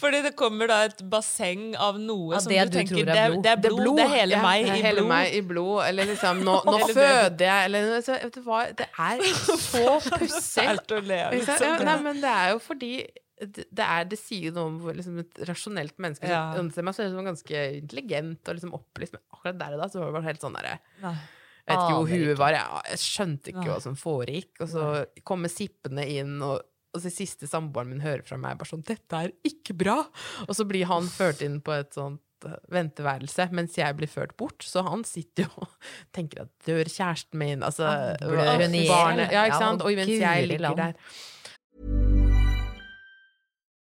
Fordi 0.00 0.22
det 0.24 0.32
kommer 0.38 0.70
da 0.70 0.78
et 0.88 1.02
basseng 1.12 1.74
av 1.78 1.98
noe 2.00 2.34
ja, 2.34 2.40
som 2.42 2.52
det 2.52 2.64
du 2.66 2.72
du 2.72 2.78
tenker 2.78 2.94
tror 2.96 3.10
det 3.10 3.14
er 3.14 3.20
er, 3.20 3.30
blod. 3.30 3.44
det 3.44 3.52
er 3.52 3.62
blod. 3.64 3.96
Det 4.00 4.04
er 4.06 4.12
hele 4.14 4.36
Ja, 4.38 4.42
meg 4.44 4.66
i 4.66 4.80
hele 4.80 5.00
blod. 5.04 5.10
meg 5.12 5.34
i 5.36 5.40
blod. 5.52 5.78
Eller 5.86 6.10
liksom 6.10 6.42
Nå, 6.46 6.56
nå 6.66 6.76
Eller 6.78 6.94
føder 6.96 7.46
jeg, 7.46 7.64
eller 7.68 8.04
så, 8.06 8.18
vet 8.24 8.34
du 8.36 8.40
hva, 8.46 8.60
Det 8.80 8.88
er 8.90 9.24
så 9.46 9.98
pussig. 10.16 10.68
Liksom. 10.90 11.66
Ja, 11.66 11.74
nei, 11.86 11.98
men 12.08 12.22
det 12.24 12.32
er 12.32 12.54
jo 12.54 12.62
fordi 12.64 12.92
det, 13.40 13.64
er, 13.80 14.04
det 14.04 14.18
sier 14.20 14.50
jo 14.50 14.54
noe 14.56 14.68
om 14.68 14.78
liksom, 14.96 15.18
et 15.22 15.38
rasjonelt 15.48 15.96
menneske 15.98 16.26
som 16.26 16.32
Ja. 16.34 16.42
anser 16.60 16.84
meg 16.84 16.94
sånn 16.98 17.24
ganske 17.24 17.60
intelligent 17.78 18.48
og 18.48 18.58
liksom 18.58 18.74
opplyst, 18.76 19.14
men 19.16 19.22
akkurat 19.32 19.58
der 19.62 19.76
og 19.76 19.80
da 19.80 19.88
så 19.88 20.00
var 20.02 20.10
det 20.10 20.16
bare 20.18 20.28
helt 20.28 20.42
sånn 20.44 20.58
derre 20.58 20.74
Jeg 21.00 21.70
vet 21.70 21.84
ikke 21.84 21.98
hvor 22.00 22.10
huet 22.10 22.38
var. 22.40 22.54
Jeg, 22.56 22.82
jeg 22.90 22.98
skjønte 23.04 23.52
ikke 23.52 23.60
Nei. 23.64 23.68
hva 23.70 23.80
som 23.84 23.96
foregikk. 23.96 24.52
Og 24.64 24.68
så 24.72 24.84
kommer 25.28 25.48
sippende 25.52 26.04
inn, 26.08 26.34
og, 26.42 26.58
og 26.92 27.00
så 27.04 27.12
siste 27.14 27.46
samboeren 27.46 27.92
min 27.92 28.00
hører 28.02 28.24
fra 28.26 28.36
meg 28.40 28.58
bare 28.58 28.68
sånn 28.72 28.82
'Dette 28.82 29.20
er 29.24 29.30
ikke 29.46 29.76
bra!' 29.78 30.00
Og 30.48 30.52
så 30.56 30.66
blir 30.66 30.88
han 30.90 31.06
ført 31.06 31.40
inn 31.46 31.60
på 31.62 31.72
et 31.76 31.94
sånt 31.94 32.20
eh, 32.48 32.56
venteværelse, 32.74 33.48
mens 33.52 33.76
jeg 33.78 33.94
blir 33.96 34.08
ført 34.10 34.36
bort. 34.36 34.64
Så 34.66 34.82
han 34.82 35.04
sitter 35.04 35.46
jo 35.46 35.62
og 35.62 35.68
tenker 36.16 36.42
at 36.48 36.50
'dør 36.66 36.84
kjæresten 36.90 37.38
min?' 37.38 37.62
Altså 37.62 37.86
blør 38.20 38.64
hun 38.66 38.74
i 38.74 38.86
hjel? 38.88 39.24
Ja, 39.30 39.44
ikke 39.46 39.62
sant? 39.62 39.82
Og 39.86 39.94
mens 39.94 40.08
jeg 40.18 40.48
ligger 40.48 40.74
der 40.74 42.09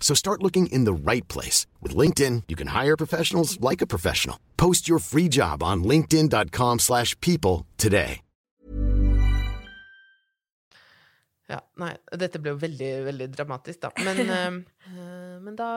So 0.00 0.14
start 0.14 0.42
looking 0.42 0.68
in 0.68 0.84
the 0.84 1.10
right 1.10 1.26
place. 1.26 1.66
With 1.82 1.96
LinkedIn, 1.96 2.44
you 2.46 2.54
can 2.54 2.68
hire 2.68 2.96
professionals 2.96 3.58
like 3.60 3.82
a 3.82 3.86
professional. 3.86 4.38
Post 4.56 4.88
your 4.88 5.00
free 5.00 5.28
job 5.28 5.62
on 5.62 5.82
linkedin.com/people 5.82 6.78
slash 6.78 7.20
people 7.20 7.66
today. 7.76 8.20
Ja, 11.46 11.60
nei, 11.78 11.92
dette 12.18 12.40
ble 12.42 12.54
jo 12.54 12.58
veldig, 12.58 12.90
veldig 13.06 13.26
dramatisk, 13.30 13.84
da. 13.84 13.92
Men, 14.02 14.30
eh, 14.38 15.36
men 15.42 15.58
da 15.58 15.70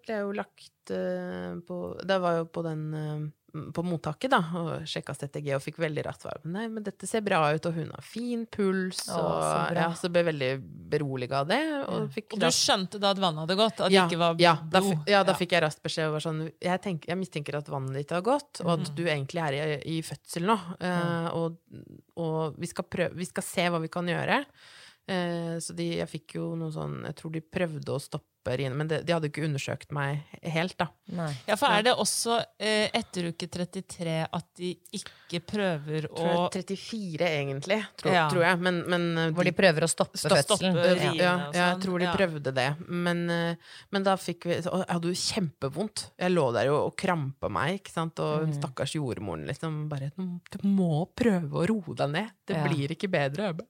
ble 0.00 0.14
jeg 0.14 0.24
jo 0.24 0.32
lagt 0.38 0.92
uh, 0.96 1.58
på 1.68 1.80
Da 2.08 2.18
var 2.22 2.38
jeg 2.38 2.44
jo 2.44 2.48
på 2.56 2.64
den 2.64 2.86
eh, 2.96 3.26
på 3.52 3.82
mottaket, 3.84 4.30
da, 4.32 4.38
og 4.56 4.86
sjekka 4.88 5.12
CTG 5.14 5.50
og 5.56 5.60
fikk 5.64 5.76
veldig 5.82 6.04
raskt 6.06 6.24
svar. 6.24 6.38
Nei, 6.48 6.66
men 6.72 6.82
dette 6.86 7.06
ser 7.06 7.20
bra 7.26 7.42
ut, 7.52 7.66
og 7.68 7.74
hun 7.76 7.90
har 7.92 8.02
fin 8.06 8.46
puls, 8.46 9.02
Å, 9.12 9.18
og 9.20 9.42
så 9.44 9.76
ja, 9.76 9.88
så 9.98 10.08
ble 10.12 10.22
veldig 10.30 10.48
beroliga 10.94 11.42
av 11.42 11.50
det. 11.52 11.60
Og, 11.86 12.06
fikk 12.14 12.32
Og 12.34 12.40
du 12.40 12.46
raskt- 12.46 12.64
skjønte 12.64 13.00
da 13.02 13.10
at 13.12 13.20
vannet 13.20 13.44
hadde 13.44 13.58
gått? 13.60 13.80
At 13.84 13.92
det 13.92 14.00
ikke 14.06 14.20
var 14.22 14.40
ja, 14.40 14.54
blod? 14.56 14.72
Da, 15.04 15.12
ja, 15.12 15.22
da 15.28 15.36
fikk 15.36 15.52
jeg 15.56 15.64
raskt 15.66 15.82
beskjed 15.84 16.16
sånn 16.24 16.42
jeg, 16.48 16.80
tenk, 16.82 17.06
jeg 17.12 17.20
mistenker 17.20 17.60
at 17.60 17.68
vannet 17.68 17.94
ditt 18.00 18.10
har 18.16 18.22
gått, 18.24 18.62
og 18.64 18.72
Mm. 18.72 18.82
at 18.82 18.94
du 18.96 19.02
egentlig 19.04 19.40
er 19.44 19.52
i, 19.60 19.98
i 19.98 20.02
fødsel 20.02 20.48
nå. 20.48 20.56
Uh, 20.80 21.28
og 21.36 21.58
og 22.16 22.56
vi, 22.60 22.66
skal 22.68 22.84
prøve, 22.84 23.14
vi 23.16 23.24
skal 23.28 23.42
se 23.44 23.68
hva 23.72 23.80
vi 23.80 23.88
kan 23.92 24.06
gjøre. 24.08 24.42
Uh, 25.08 25.56
så 25.60 25.74
de, 25.74 25.86
jeg 25.98 26.08
fikk 26.08 26.36
jo 26.36 26.52
noe 26.54 26.70
sånn 26.70 27.00
Jeg 27.08 27.16
tror 27.18 27.32
de 27.34 27.40
prøvde 27.42 27.90
å 27.90 27.98
stoppe 28.00 28.28
riene, 28.50 28.74
men 28.74 28.88
de, 28.88 29.02
de 29.02 29.12
hadde 29.12 29.28
ikke 29.30 29.44
undersøkt 29.46 29.92
meg 29.92 30.22
helt, 30.42 30.76
da. 30.78 30.88
Nei. 31.12 31.30
Ja, 31.46 31.54
for 31.56 31.66
er 31.70 31.82
det 31.82 31.92
også 31.94 32.44
eh, 32.58 32.88
etter 32.92 33.28
uke 33.30 33.46
33 33.48 34.28
at 34.32 34.46
de 34.56 34.76
ikke 34.92 35.40
prøver 35.46 36.08
å 36.10 36.48
Tror 36.50 36.50
34, 36.50 37.20
egentlig, 37.22 37.78
tror, 37.96 38.12
Ja. 38.12 38.28
tror 38.28 38.42
jeg. 38.42 38.58
Men, 38.58 38.82
men 38.88 39.18
eh, 39.18 39.30
Hvor 39.30 39.44
de 39.44 39.52
prøver 39.52 39.82
å 39.86 39.88
stoppe 39.88 40.16
Stopp- 40.18 40.38
fødselen. 40.58 40.74
ja, 40.74 41.12
ja, 41.14 41.50
jeg 41.52 41.76
sånn. 41.76 41.82
tror 41.82 41.98
de 41.98 42.04
Ja. 42.04 42.14
prøvde 42.16 42.54
det. 42.54 42.68
Men, 42.88 43.30
eh, 43.30 43.54
men 43.92 44.02
da 44.02 44.16
fikk 44.16 44.44
vi 44.44 44.56
og 44.66 44.82
Jeg 44.82 44.88
hadde 44.88 45.08
jo 45.12 45.14
kjempevondt. 45.14 46.10
Jeg 46.18 46.32
lå 46.32 46.52
der 46.52 46.66
jo 46.66 46.86
og 46.86 46.96
krampa 46.96 47.48
meg, 47.50 47.80
ikke 47.80 47.92
sant. 47.92 48.18
Og 48.20 48.48
Mm. 48.48 48.54
stakkars 48.60 48.94
jordmoren 48.94 49.46
liksom 49.46 49.88
bare 49.88 50.10
Du 50.16 50.58
må 50.64 51.06
prøve 51.14 51.50
å 51.52 51.66
roe 51.68 51.94
deg 51.94 52.10
ned. 52.10 52.30
Det 52.46 52.56
Ja. 52.56 52.66
blir 52.66 52.88
ikke 52.90 53.08
bedre. 53.10 53.44
Jeg 53.46 53.56
bare 53.56 53.66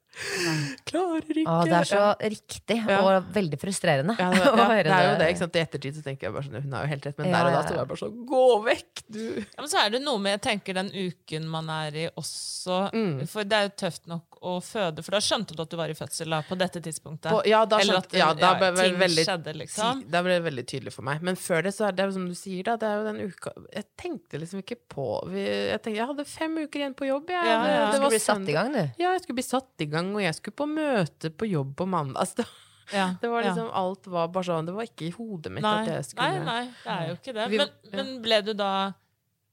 Klarer 0.89 1.25
ikke. 1.41 1.49
Å, 1.49 1.63
det 1.65 1.77
er 1.79 1.87
så 1.89 2.01
Ja. 2.03 2.15
riktig, 2.21 2.77
Ja. 2.89 2.99
og 3.01 3.29
veldig 3.33 3.59
frustrerende 3.61 4.17
Ja, 4.19 4.31
det, 4.31 4.43
å 4.53 4.57
ja, 4.59 4.67
høre 4.69 4.83
det 4.85 4.93
er 4.93 5.07
jo 5.13 5.19
det. 5.23 5.29
ikke 5.33 5.43
sant? 5.45 5.57
I 5.57 5.63
ettertid 5.65 5.97
så 5.97 6.03
tenker 6.05 6.29
jeg 6.29 6.35
bare 6.37 6.45
sånn 6.49 6.63
Hun 6.67 6.73
har 6.77 6.85
jo 6.85 6.91
helt 6.93 7.07
rett, 7.09 7.19
men 7.19 7.31
Ja, 7.31 7.39
der 7.39 7.47
og 7.47 7.53
da 7.53 7.63
så 7.63 7.73
var 7.73 7.81
jeg 7.83 7.89
bare 7.93 8.03
sånn 8.03 8.27
Gå 8.29 8.43
vekk, 8.67 9.03
du! 9.09 9.23
Ja, 9.41 9.61
men 9.63 9.71
så 9.73 9.81
er 9.87 9.91
det 9.97 10.03
noe 10.05 10.19
med 10.19 10.37
jeg 10.37 10.43
tenker 10.51 10.75
den 10.83 10.91
uken 10.93 11.49
man 11.49 11.71
er 11.71 11.97
i 11.97 12.09
også 12.13 12.83
Mm. 12.93 13.27
For 13.29 13.45
det 13.45 13.53
er 13.57 13.69
jo 13.69 13.75
tøft 13.87 14.07
nok 14.07 14.32
å 14.43 14.57
føde, 14.65 15.03
for 15.07 15.15
da 15.15 15.21
skjønte 15.23 15.55
du 15.57 15.63
at 15.63 15.71
du 15.71 15.77
var 15.79 15.93
i 15.93 15.95
fødsel 15.95 16.33
da, 16.35 16.41
på 16.49 16.57
dette 16.59 16.81
tidspunktet. 16.83 17.31
På, 17.31 17.41
ja, 17.47 17.61
da, 17.71 17.79
skjønte, 17.79 18.11
at 18.11 18.17
ja, 18.19 18.29
da 18.35 18.51
ble 18.59 18.71
det 18.75 18.87
ting 18.89 18.99
veldig, 19.01 19.25
skjedde, 19.29 19.55
liksom. 19.61 20.03
da 20.11 20.23
ble 20.27 20.37
det 20.39 20.45
veldig 20.49 20.65
tydelig 20.73 20.93
for 20.97 21.07
meg. 21.07 21.23
Men 21.23 21.39
før 21.39 21.63
det, 21.69 21.73
så 21.77 21.87
er 21.89 21.97
det 22.01 22.09
som 22.17 22.27
du 22.29 22.35
sier, 22.39 22.65
da. 22.67 22.75
Det 22.83 22.89
er 22.91 22.99
jo 23.01 23.05
den 23.07 23.21
uka 23.31 23.53
Jeg 23.73 23.87
tenkte 24.03 24.41
liksom 24.43 24.63
ikke 24.65 24.79
på 24.93 25.07
vi, 25.31 25.45
jeg, 25.47 25.79
tenkte, 25.85 25.97
jeg 26.01 26.11
hadde 26.13 26.27
fem 26.29 26.59
uker 26.65 26.83
igjen 26.85 26.99
på 26.99 27.07
jobb, 27.09 27.31
jeg. 27.31 27.47
Ja, 27.53 27.63
Det- 27.63 27.73
ja. 27.77 27.87
det 27.87 27.95
Du 27.95 28.03
var 28.03 28.11
skulle 28.11 28.11
bli 28.11 28.27
satt 28.27 28.49
i 28.49 28.59
gang, 28.59 28.73
du. 28.73 28.83
Ja, 29.05 29.13
jeg 29.15 29.23
skulle 29.23 29.39
bli 29.41 29.47
satt 29.47 29.87
i 29.87 29.87
gang, 29.95 30.13
og 30.15 30.23
jeg 30.27 30.35
skulle 30.41 30.59
på 30.63 30.69
møte 30.73 31.31
på 31.31 31.49
jobb 31.51 31.77
på 31.77 31.87
mandag. 31.89 32.21
Altså, 32.27 32.43
det, 32.43 32.47
Ja, 32.93 33.07
det 33.23 33.29
var 33.31 33.41
ja. 33.47 33.53
liksom, 33.55 33.69
Alt 33.73 34.07
var 34.11 34.27
bare 34.35 34.45
sånn 34.45 34.67
Det 34.67 34.73
var 34.75 34.85
ikke 34.85 35.07
i 35.07 35.13
hodet 35.15 35.53
mitt 35.55 35.63
nei, 35.65 35.77
at 35.87 35.89
jeg 35.95 36.05
skulle 36.11 36.43
nei, 36.43 36.45
nei, 36.45 36.65
det 36.83 36.91
er 36.93 37.07
jo 37.09 37.15
ikke 37.15 37.33
det. 37.39 37.47
Vi- 37.49 37.57
Men, 37.63 37.69
ja. 37.87 37.97
men 37.97 38.11
ble 38.27 38.41
du 38.43 38.53
da 38.59 38.73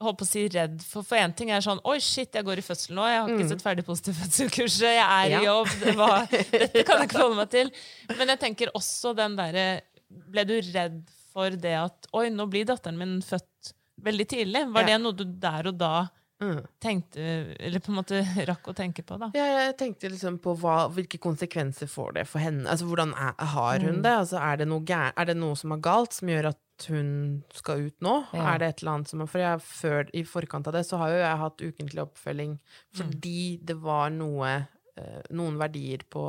holdt 0.01 0.17
på 0.21 0.25
å 0.25 0.29
si 0.29 0.47
redd 0.47 0.81
for 0.85 1.03
For 1.03 1.17
én 1.19 1.33
ting 1.35 1.49
er 1.51 1.59
sånn 1.61 1.81
Oi, 1.83 1.97
shit, 1.99 2.31
jeg 2.33 2.45
går 2.47 2.61
i 2.61 2.65
fødsel 2.65 2.95
nå. 2.95 3.03
Jeg 3.09 3.21
har 3.21 3.29
ikke 3.35 3.49
sett 3.49 3.63
ferdig 3.65 3.85
positiv 3.85 4.13
fødselskurset. 4.21 4.93
Jeg 4.95 5.05
er 5.05 5.29
Ja. 5.29 5.39
i 5.41 5.45
jobb. 5.45 5.67
Det 5.83 5.95
var, 5.99 6.25
dette 6.31 6.83
kan 6.87 6.99
jeg 7.01 7.09
ikke 7.09 7.17
forholde 7.19 7.35
meg 7.41 7.49
til. 7.49 7.71
Men 8.17 8.27
jeg 8.35 8.39
tenker 8.39 8.71
også 8.75 9.15
den 9.15 9.35
derre 9.39 9.81
Ble 10.09 10.43
du 10.49 10.55
redd 10.73 11.03
for 11.33 11.49
det 11.51 11.75
at 11.77 12.07
Oi, 12.17 12.29
nå 12.33 12.47
blir 12.49 12.65
datteren 12.65 12.97
min 12.97 13.19
født 13.21 13.73
veldig 14.01 14.25
tidlig. 14.31 14.63
Var 14.73 14.81
Ja. 14.81 14.87
det 14.95 15.01
noe 15.03 15.13
du 15.13 15.25
der 15.25 15.67
og 15.67 15.77
da 15.77 16.07
Mm. 16.41 16.61
tenkte 16.79 17.19
Eller 17.59 17.79
på 17.83 17.89
en 17.91 17.97
måte 17.99 18.21
rakk 18.47 18.63
å 18.71 18.73
tenke 18.73 19.03
på, 19.03 19.17
da? 19.19 19.27
Ja, 19.35 19.43
jeg 19.67 19.75
tenkte 19.77 20.07
liksom 20.09 20.37
på 20.39 20.53
hva, 20.57 20.87
hvilke 20.89 21.19
konsekvenser 21.19 21.85
får 21.91 22.13
det 22.13 22.27
for 22.29 22.39
henne. 22.39 22.63
Altså, 22.65 22.85
Hvordan 22.87 23.11
er, 23.11 23.33
har 23.45 23.79
Mm. 23.79 23.83
hun 23.89 24.01
det? 24.01 24.13
Altså, 24.21 24.39
er, 24.39 24.55
det 24.55 24.67
noe 24.69 25.11
er 25.17 25.25
det 25.25 25.35
noe 25.35 25.55
som 25.59 25.73
er 25.73 25.81
galt, 25.83 26.13
som 26.13 26.29
gjør 26.29 26.47
at 26.53 26.57
hun 26.87 27.43
skal 27.53 27.87
ut 27.89 27.95
nå? 28.01 28.13
Ja. 28.33 28.53
Er 28.53 28.59
det 28.61 28.67
et 28.69 28.81
eller 28.83 28.93
annet 28.97 29.07
som 29.11 29.25
For 29.27 29.39
jeg, 29.41 29.59
før, 29.65 30.09
i 30.13 30.23
forkant 30.23 30.67
av 30.67 30.73
det 30.73 30.85
så 30.87 30.97
har 31.01 31.09
jo 31.11 31.19
jeg 31.19 31.41
hatt 31.43 31.61
ukentlig 31.65 32.01
oppfølging 32.05 32.55
fordi 32.95 33.59
det 33.63 33.75
var 33.83 34.09
noe 34.15 34.53
eh, 34.95 35.21
Noen 35.35 35.57
verdier 35.59 36.05
på 36.09 36.23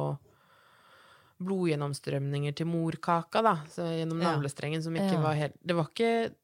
blodgjennomstrømninger 1.40 2.53
til 2.59 2.68
morkaka, 2.68 3.40
da, 3.46 3.55
så 3.72 3.86
gjennom 3.96 4.18
navlestrengen, 4.20 4.82
som 4.84 4.92
ikke 4.98 5.14
Ja. 5.16 5.22
var 5.24 5.34
helt 5.38 5.55
Det 5.64 5.74
var 5.76 5.88
ikke 5.88 6.34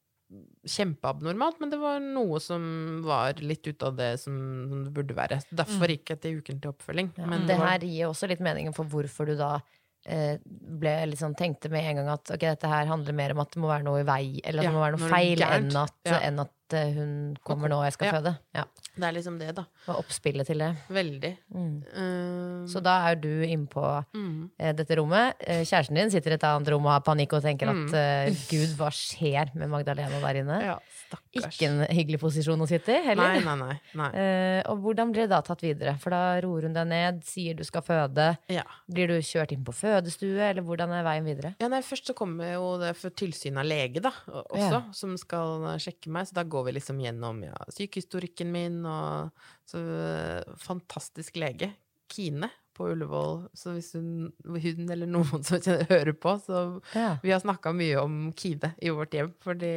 kjempeabnormalt, 0.67 1.59
men 1.61 1.69
det 1.69 1.77
var 1.79 1.99
noe 2.03 2.39
som 2.43 3.01
var 3.05 3.37
litt 3.39 3.65
ut 3.67 3.83
av 3.83 3.95
det 3.95 4.19
som, 4.19 4.33
som 4.67 4.81
det 4.83 4.91
burde 4.91 5.15
være. 5.15 5.37
Derfor 5.55 5.87
gikk 5.87 6.09
jeg 6.11 6.19
til 6.19 6.41
ukentlig 6.41 6.67
oppfølging. 6.73 7.13
Ja, 7.15 7.25
men 7.29 7.45
det 7.47 7.55
her 7.55 7.79
gir 7.79 8.09
også 8.09 8.27
litt 8.27 8.41
meningen 8.43 8.75
for 8.75 8.83
hvorfor 8.91 9.25
du 9.29 9.37
da 9.39 9.61
eh, 10.07 10.37
ble 10.45 10.93
liksom, 11.11 11.35
tenkte 11.37 11.69
med 11.73 11.85
en 11.85 12.01
gang 12.01 12.11
at 12.15 12.31
ok, 12.35 12.43
dette 12.47 12.71
her 12.71 12.89
handler 12.89 13.15
mer 13.17 13.35
om 13.35 13.41
at 13.43 13.51
det 13.53 13.61
må 13.63 13.69
være 13.71 13.85
noe 13.87 14.01
i 14.01 14.07
vei, 14.07 14.23
eller 14.43 14.63
at 14.63 14.67
Ja, 14.67 14.71
det 14.71 14.77
må 14.77 14.85
være 14.85 14.97
noe 14.97 15.09
feil, 15.11 15.43
enn 15.47 15.75
at, 15.83 15.97
Ja. 16.07 16.19
enn 16.29 16.39
at 16.45 16.53
eh, 16.73 16.91
hun 16.97 17.37
kommer 17.45 17.69
nå 17.71 17.77
og 17.79 17.85
jeg 17.87 17.93
skal 17.93 18.07
Ja. 18.07 18.13
føde. 18.17 18.37
Ja. 18.55 18.63
Det 18.97 19.05
er 19.05 19.13
liksom 19.13 19.37
det, 19.37 19.51
da. 19.55 19.63
Og 19.87 19.99
oppspillet 20.01 20.47
til 20.49 20.57
det. 20.57 20.71
Veldig. 20.89 21.37
Mm. 21.53 21.83
Um... 21.95 22.67
Så 22.67 22.81
da 22.81 22.95
er 23.11 23.15
du 23.21 23.29
innpå 23.45 23.83
mm. 24.13 24.49
eh, 24.59 24.73
dette 24.73 24.97
rommet. 24.97 25.35
Eh, 25.39 25.61
kjæresten 25.61 25.95
din 25.99 26.09
sitter 26.11 26.33
i 26.33 26.37
et 26.39 26.43
annet 26.43 26.71
rom 26.73 26.85
og 26.87 26.91
har 26.95 27.03
panikk 27.05 27.33
og 27.37 27.43
tenker 27.45 27.67
Mm. 27.67 27.85
at 27.91 28.29
uh, 28.31 28.35
gud, 28.49 28.73
hva 28.79 28.87
skjer 28.93 29.51
med 29.53 29.69
Magdalena 29.69 30.19
der 30.23 30.39
inne? 30.41 30.57
Ja, 30.63 30.75
stakkars. 31.05 31.53
Ikke 31.53 31.67
en 31.69 31.83
hyggelig 31.93 32.19
posisjon 32.21 32.61
å 32.63 32.67
sitte 32.69 32.95
i, 32.95 33.03
heller. 33.05 33.37
Nei, 33.37 33.55
nei, 33.55 33.77
nei. 33.93 34.09
Eh, 34.17 34.63
og 34.71 34.79
hvordan 34.81 35.11
blir 35.13 35.27
det 35.27 35.31
da 35.35 35.41
tatt 35.45 35.61
videre? 35.61 35.93
For 36.01 36.09
da 36.09 36.39
roer 36.41 36.65
hun 36.65 36.73
deg 36.73 36.87
ned, 36.89 37.19
sier 37.27 37.53
du 37.57 37.61
skal 37.67 37.83
føde. 37.85 38.31
Ja. 38.49 38.63
Blir 38.89 39.11
du 39.11 39.17
kjørt 39.21 39.51
inn 39.53 39.63
på 39.67 39.75
fødestue, 39.75 40.39
eller 40.49 40.65
hvordan 40.65 40.89
er 40.95 41.03
veien 41.05 41.27
videre? 41.27 41.53
Ja, 41.61 41.67
nei, 41.69 41.83
først 41.85 42.09
så 42.09 42.15
kommer 42.17 42.49
jo 42.55 42.71
det 42.81 42.95
for 42.97 43.13
tilsyn 43.13 43.59
av 43.61 43.67
lege, 43.69 44.01
da, 44.01 44.11
også, 44.49 44.81
som 44.97 45.13
skal 45.21 45.67
sjekke 45.83 46.09
meg. 46.09 46.25
Så 46.31 46.33
da 46.39 46.43
går 46.47 46.56
vi 46.63 46.73
liksom 46.75 47.01
gjennom 47.03 47.43
ja, 47.45 47.55
sykehistorikken 47.73 48.51
min, 48.53 48.79
og 48.85 49.29
så 49.67 49.81
eh, 49.81 50.55
fantastisk 50.61 51.37
lege. 51.41 51.73
Kine 52.07 52.49
på 52.77 52.87
Ullevål. 52.93 53.47
Så 53.57 53.73
hvis 53.75 53.89
hun, 53.97 54.29
hun 54.45 54.91
eller 54.93 55.09
noen 55.09 55.43
som 55.47 55.57
kjenner, 55.59 55.87
hører 55.89 56.13
på, 56.13 56.35
så 56.45 56.61
Ja. 56.93 57.15
Vi 57.23 57.31
har 57.33 57.41
snakka 57.43 57.73
mye 57.75 57.97
om 57.99 58.17
Kine 58.37 58.71
i 58.77 58.91
vårt 58.93 59.17
hjem, 59.17 59.33
fordi 59.43 59.71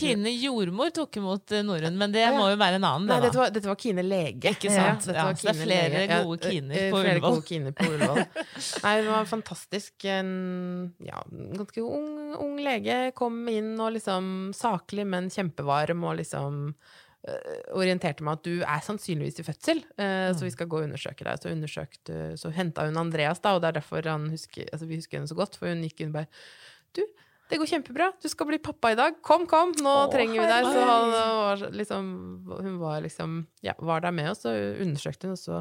Kine 0.00 0.30
jordmor 0.32 0.92
tok 0.94 1.18
imot 1.20 1.52
eh, 1.58 1.64
Norunn, 1.66 1.98
men 1.98 2.14
det 2.14 2.22
Ja. 2.24 2.32
må 2.38 2.46
jo 2.52 2.56
være 2.60 2.78
en 2.80 2.86
annen, 2.88 3.06
Nei, 3.10 3.18
det, 3.20 3.28
dette 3.30 3.40
var, 3.42 3.50
dette 3.58 3.70
var 3.70 3.80
Kine 3.82 4.04
lege. 4.06 4.54
Ikke 4.56 4.70
sant? 4.72 5.08
Ja, 5.10 5.26
var 5.26 5.34
så 5.36 5.50
det 5.50 5.54
er 5.56 5.62
flere 5.64 5.90
lege. 6.06 6.20
gode 6.30 6.50
Kiner 6.50 6.78
eh, 6.80 6.90
på 6.94 7.02
flere 7.02 7.16
Ullevål. 7.18 7.36
gode 7.36 7.48
Kiner 7.50 7.76
på 7.76 7.88
Ullevål. 7.92 8.22
Nei, 8.86 8.94
det 9.02 9.10
var 9.10 9.30
fantastisk. 9.30 10.06
En 10.16 10.30
ja, 11.04 11.22
ganske 11.58 11.82
ung, 11.82 12.34
ung 12.40 12.56
lege 12.62 13.00
kom 13.18 13.42
inn 13.52 13.74
og 13.80 13.92
liksom 13.96 14.30
saklig, 14.56 15.06
men 15.08 15.28
kjempevarm, 15.34 16.04
og 16.06 16.16
liksom 16.22 16.62
orienterte 17.76 18.24
meg 18.26 18.38
at 18.38 18.46
du 18.46 18.62
er 18.62 18.82
sannsynligvis 18.86 19.40
i 19.42 19.46
fødsel, 19.46 19.82
eh, 19.98 20.30
så 20.36 20.46
vi 20.46 20.52
skal 20.54 20.68
gå 20.70 20.80
og 20.80 20.88
undersøke 20.88 21.26
deg. 21.26 21.42
Så, 21.42 21.52
undersøkte, 21.52 22.18
så 22.40 22.52
henta 22.54 22.86
hun 22.86 23.00
Andreas, 23.00 23.42
da, 23.42 23.56
og 23.56 23.62
det 23.64 23.72
er 23.72 23.78
derfor 23.80 24.06
han 24.06 24.28
husker, 24.32 24.68
altså, 24.72 24.88
vi 24.88 25.00
husker 25.00 25.18
henne 25.18 25.30
så 25.30 25.38
godt, 25.38 25.58
for 25.58 25.70
hun 25.70 25.84
gikk 25.86 26.04
inn 26.04 26.14
og 26.14 26.20
bare 26.20 26.30
Du, 26.96 27.02
det 27.50 27.58
går 27.60 27.68
kjempebra, 27.70 28.10
du 28.22 28.26
skal 28.30 28.48
bli 28.48 28.58
pappa 28.62 28.90
i 28.94 28.98
dag. 28.98 29.18
Kom, 29.22 29.44
kom, 29.50 29.74
nå 29.84 29.92
Åh, 30.06 30.10
trenger 30.10 30.40
vi 30.40 30.46
deg. 30.50 30.66
Så 30.66 30.86
han 30.88 31.12
var 31.14 31.64
liksom 31.78 32.08
Hun 32.50 32.78
var 32.80 33.04
liksom 33.04 33.36
Ja, 33.62 33.76
var 33.78 34.02
der 34.02 34.14
med 34.14 34.32
oss, 34.32 34.46
og 34.48 34.82
undersøkte 34.82 35.28
hun, 35.28 35.36
og 35.36 35.42
så 35.42 35.60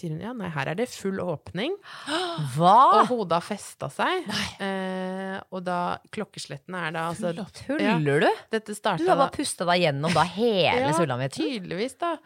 sier 0.00 0.12
hun 0.14 0.22
ja, 0.24 0.32
nei, 0.36 0.48
her 0.52 0.70
er 0.72 0.78
det 0.78 0.88
full 0.92 1.20
åpning. 1.22 1.76
Hva?! 2.56 2.76
Og 3.02 3.12
hodet 3.12 3.38
har 3.38 3.44
festa 3.46 3.88
seg. 3.92 4.26
Eh, 4.62 5.36
og 5.50 5.62
da 5.66 5.98
Klokkeslettene 6.14 6.86
er 6.88 6.96
da 6.96 7.06
altså 7.12 7.32
Tuller 7.62 8.26
du? 8.26 8.28
Dette 8.52 8.76
Du 8.76 9.06
har 9.08 9.18
bare 9.18 9.32
pusta 9.34 9.66
deg 9.68 9.86
gjennom 9.86 10.14
da 10.16 10.26
hele 10.36 10.90
Ja, 10.90 10.92
sulamitten? 10.96 11.44
Tydeligvis, 11.46 11.96
da. 12.00 12.16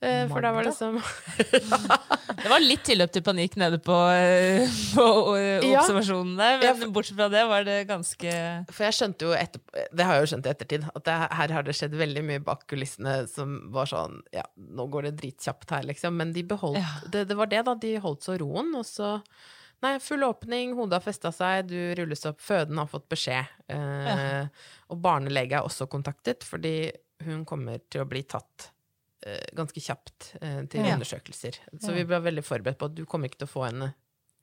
Eh, 0.00 0.22
for 0.30 0.40
da 0.40 0.48
var 0.56 0.64
det 0.64 0.70
liksom 0.70 0.94
Det 2.40 2.48
var 2.48 2.62
litt 2.64 2.86
tilløp 2.88 3.10
til 3.12 3.20
panikk 3.26 3.58
nede 3.60 3.76
på, 3.84 3.92
uh, 3.92 4.78
på 4.96 5.06
eh, 5.36 5.66
Ja. 5.68 5.82
observasjonene, 5.82 6.46
Ja, 6.64 6.72
men 6.78 6.92
bortsett 6.94 7.18
fra 7.18 7.26
det 7.28 7.42
var 7.50 7.66
det 7.68 7.76
ganske 7.90 8.32
For 8.72 8.86
jeg 8.86 8.96
skjønte 8.96 9.28
jo 9.28 9.34
etter, 9.36 9.60
Det 9.92 10.06
har 10.08 10.16
jeg 10.16 10.24
jo 10.24 10.30
skjønt 10.32 10.48
i 10.48 10.52
ettertid, 10.54 10.86
at 10.94 11.04
det, 11.04 11.18
her 11.42 11.54
har 11.58 11.66
det 11.68 11.76
skjedd 11.76 11.98
veldig 12.00 12.24
mye 12.30 12.44
bak 12.46 12.64
kulissene 12.72 13.18
som 13.28 13.58
var 13.76 13.90
sånn 13.92 14.22
Ja, 14.32 14.46
nå 14.56 14.88
går 14.88 15.10
det 15.10 15.14
dritkjapt 15.20 15.76
her, 15.76 15.84
liksom. 15.92 16.16
Men 16.16 16.32
de 16.32 16.46
beholdt 16.48 16.80
Ja. 16.80 16.94
det, 17.12 17.26
det 17.28 17.36
var 17.36 17.52
det, 17.52 17.60
da. 17.68 17.76
De 17.84 17.92
holdt 18.00 18.24
så 18.24 18.38
roen, 18.40 18.72
og 18.80 18.88
så 18.88 19.18
Nei, 19.80 19.94
full 20.04 20.24
åpning, 20.26 20.74
hodet 20.76 20.98
har 20.98 21.04
festa 21.04 21.30
seg, 21.32 21.70
du 21.70 21.76
rulles 21.96 22.26
opp, 22.28 22.36
føden 22.44 22.76
har 22.76 22.88
fått 22.90 23.06
beskjed. 23.08 23.48
Ja. 23.72 24.42
Og 24.92 24.98
barnelege 25.00 25.56
er 25.56 25.64
også 25.64 25.86
kontaktet, 25.88 26.44
fordi 26.44 26.90
hun 27.24 27.46
kommer 27.48 27.80
til 27.88 28.02
å 28.04 28.08
bli 28.10 28.20
tatt 28.28 28.66
eh, 28.66 28.74
ganske 29.56 29.80
kjapt 29.84 30.34
eh, 30.40 30.62
til 30.66 30.80
Ja. 30.86 30.94
undersøkelser. 30.96 31.58
Så 31.80 31.92
vi 31.94 32.04
ble 32.08 32.20
veldig 32.24 32.44
forberedt 32.46 32.78
på 32.80 32.86
at 32.90 32.94
du 32.94 33.04
kommer 33.06 33.28
ikke 33.28 33.38
til 33.44 33.48
å 33.50 33.54
få 33.56 33.66
henne 33.68 33.92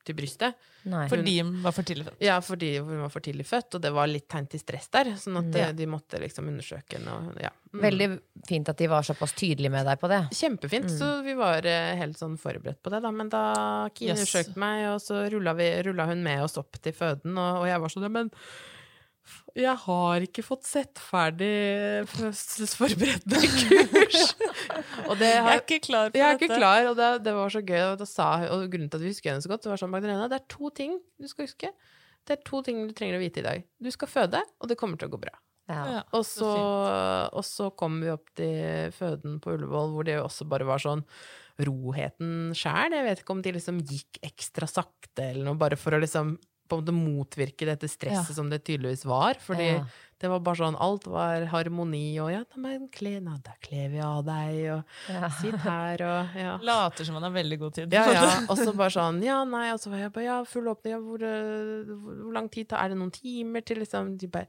til 0.08 0.16
brystet. 0.16 0.54
Nei. 0.88 1.02
Fordi 1.12 1.34
hun 1.42 1.50
var 1.66 1.74
for 1.76 1.84
tidlig 1.84 2.06
født. 2.08 2.22
Ja, 2.24 2.38
fordi 2.40 2.70
hun 2.80 3.02
var 3.02 3.10
for 3.12 3.20
tidlig 3.26 3.44
født, 3.50 3.76
og 3.76 3.82
det 3.84 3.90
var 3.92 4.08
litt 4.08 4.30
tegn 4.32 4.46
til 4.48 4.62
stress 4.62 4.88
der. 4.94 5.10
Sånn 5.20 5.36
at 5.42 5.54
Ja. 5.58 5.66
eh, 5.68 5.72
de 5.74 5.86
måtte 5.86 6.16
liksom 6.22 6.48
undersøke 6.48 6.96
henne. 6.96 7.12
Og, 7.12 7.42
ja. 7.44 7.50
Mm. 7.74 7.82
Veldig 7.82 8.08
fint 8.48 8.70
at 8.70 8.78
de 8.78 8.88
var 8.88 9.02
såpass 9.04 9.34
tydelige 9.36 9.70
med 9.74 9.86
deg 9.86 10.00
på 10.00 10.08
det. 10.08 10.22
Kjempefint, 10.32 10.88
så 10.90 11.22
vi 11.26 11.34
var 11.36 11.66
eh, 11.66 11.96
helt 12.00 12.16
sånn 12.18 12.38
forberedt 12.40 12.80
på 12.82 12.90
det, 12.90 13.02
da. 13.04 13.12
Men 13.12 13.28
da 13.28 13.90
Kine 13.94 14.14
Yes. 14.16 14.22
undersøkte 14.24 14.56
meg, 14.58 14.86
og 14.94 15.02
så 15.04 15.30
rulla, 15.30 15.54
vi, 15.54 15.68
rulla 15.84 16.06
hun 16.08 16.24
med 16.24 16.42
oss 16.42 16.56
opp 16.58 16.72
til 16.82 16.94
føden, 16.94 17.36
og, 17.38 17.64
og 17.64 17.68
jeg 17.68 17.82
var 17.82 17.90
sånn 17.90 18.04
ja, 18.04 18.10
men 18.10 18.32
jeg 19.58 19.74
har 19.84 20.24
ikke 20.28 20.44
fått 20.46 20.68
sett 20.68 21.00
ferdig 21.02 21.50
fødselsforberedende 22.12 23.42
kurs. 23.94 24.28
og 25.10 25.18
det 25.20 25.32
Jeg 25.34 25.44
er 25.44 25.62
ikke 25.64 25.80
klar 25.88 26.12
for 26.12 26.20
Jeg 26.20 26.26
er 26.28 26.38
dette. 26.38 26.48
ikke 26.48 26.60
klar, 26.62 26.90
og 26.92 26.98
det, 27.00 27.10
det 27.26 27.34
var 27.38 27.54
så 27.54 27.62
gøy. 27.66 27.82
Og, 27.94 28.04
sa, 28.10 28.28
og 28.54 28.68
grunnen 28.72 28.92
til 28.92 29.00
at 29.02 29.06
vi 29.08 29.14
husker 29.14 29.32
henne 29.34 29.44
så 29.46 29.52
godt, 29.52 29.66
det 29.66 29.72
var 29.74 29.82
sånn 29.82 29.94
Magdalena, 29.94 30.30
det 30.32 30.40
er 30.42 30.48
to 30.54 30.72
ting 30.78 30.96
du 31.18 31.28
skal 31.32 31.48
huske. 31.50 31.74
Det 32.28 32.38
er 32.38 32.42
to 32.48 32.62
ting 32.66 32.82
du 32.90 32.94
trenger 32.96 33.18
å 33.18 33.24
vite 33.24 33.40
i 33.42 33.46
dag. 33.46 33.66
Du 33.80 33.92
skal 33.94 34.10
føde, 34.12 34.42
og 34.60 34.72
det 34.72 34.78
kommer 34.80 35.00
til 35.00 35.10
å 35.10 35.16
gå 35.16 35.22
bra. 35.26 35.34
Ja. 35.68 35.82
Ja, 35.92 36.02
Og 36.16 36.24
så 36.24 36.48
så, 36.48 36.52
og 37.36 37.44
så 37.44 37.70
kom 37.76 37.98
vi 38.00 38.12
opp 38.14 38.30
til 38.40 38.94
føden 38.96 39.40
på 39.44 39.52
Ullevål, 39.58 39.90
hvor 39.96 40.08
det 40.08 40.16
jo 40.16 40.26
også 40.30 40.48
bare 40.48 40.68
var 40.68 40.80
sånn 40.80 41.04
roheten 41.68 42.54
sjæl. 42.56 42.94
Jeg 42.96 43.06
vet 43.08 43.22
ikke 43.24 43.36
om 43.36 43.42
de 43.44 43.54
liksom 43.56 43.82
gikk 43.88 44.20
ekstra 44.28 44.68
sakte 44.70 45.26
eller 45.32 45.48
noe, 45.50 45.60
bare 45.60 45.80
for 45.80 45.96
å 45.98 46.02
liksom 46.04 46.36
på 46.68 46.78
en 46.78 46.84
måte 46.86 46.94
motvirke 46.96 47.66
dette 47.70 47.88
stresset 47.90 48.30
Ja. 48.30 48.36
som 48.36 48.50
det 48.52 48.64
tydeligvis 48.68 49.06
var. 49.06 49.36
Fordi 49.40 49.68
Ja. 49.78 49.86
det 50.20 50.30
var 50.30 50.40
bare 50.40 50.56
sånn, 50.56 50.76
alt 50.80 51.06
var 51.08 51.46
harmoni, 51.46 52.20
og 52.20 52.32
ja, 52.32 52.44
men 52.58 52.88
kle, 52.90 53.20
na, 53.22 53.38
da 53.44 53.52
kler 53.62 53.90
vi 53.90 54.00
av 54.00 54.24
deg, 54.26 54.72
og 54.74 54.84
Ja. 55.14 55.30
sitt 55.30 55.56
her, 55.62 56.02
og 56.02 56.36
ja. 56.36 56.58
Later 56.70 57.06
som 57.06 57.14
man 57.20 57.24
har 57.24 57.32
veldig 57.32 57.60
god 57.60 57.74
tid. 57.74 57.94
Ja, 57.94 58.06
ja. 58.12 58.30
Og 58.50 58.58
så 58.58 58.74
bare 58.76 58.90
sånn 58.94 59.24
Ja, 59.24 59.44
nei, 59.44 59.72
og 59.72 59.80
så 59.80 59.90
var 59.92 59.98
jeg 60.00 60.14
bare 60.14 60.24
Ja, 60.26 60.44
full 60.44 60.66
åpning, 60.68 60.92
ja, 60.96 61.00
hvor, 61.00 61.22
eh, 61.22 61.84
hvor, 61.86 62.16
hvor 62.24 62.34
lang 62.34 62.50
tid 62.50 62.70
tar 62.70 62.84
Er 62.86 62.90
det 62.90 62.98
noen 62.98 63.12
timer 63.14 63.62
til 63.66 63.78
liksom 63.84 64.18
De 64.18 64.28
bare 64.28 64.48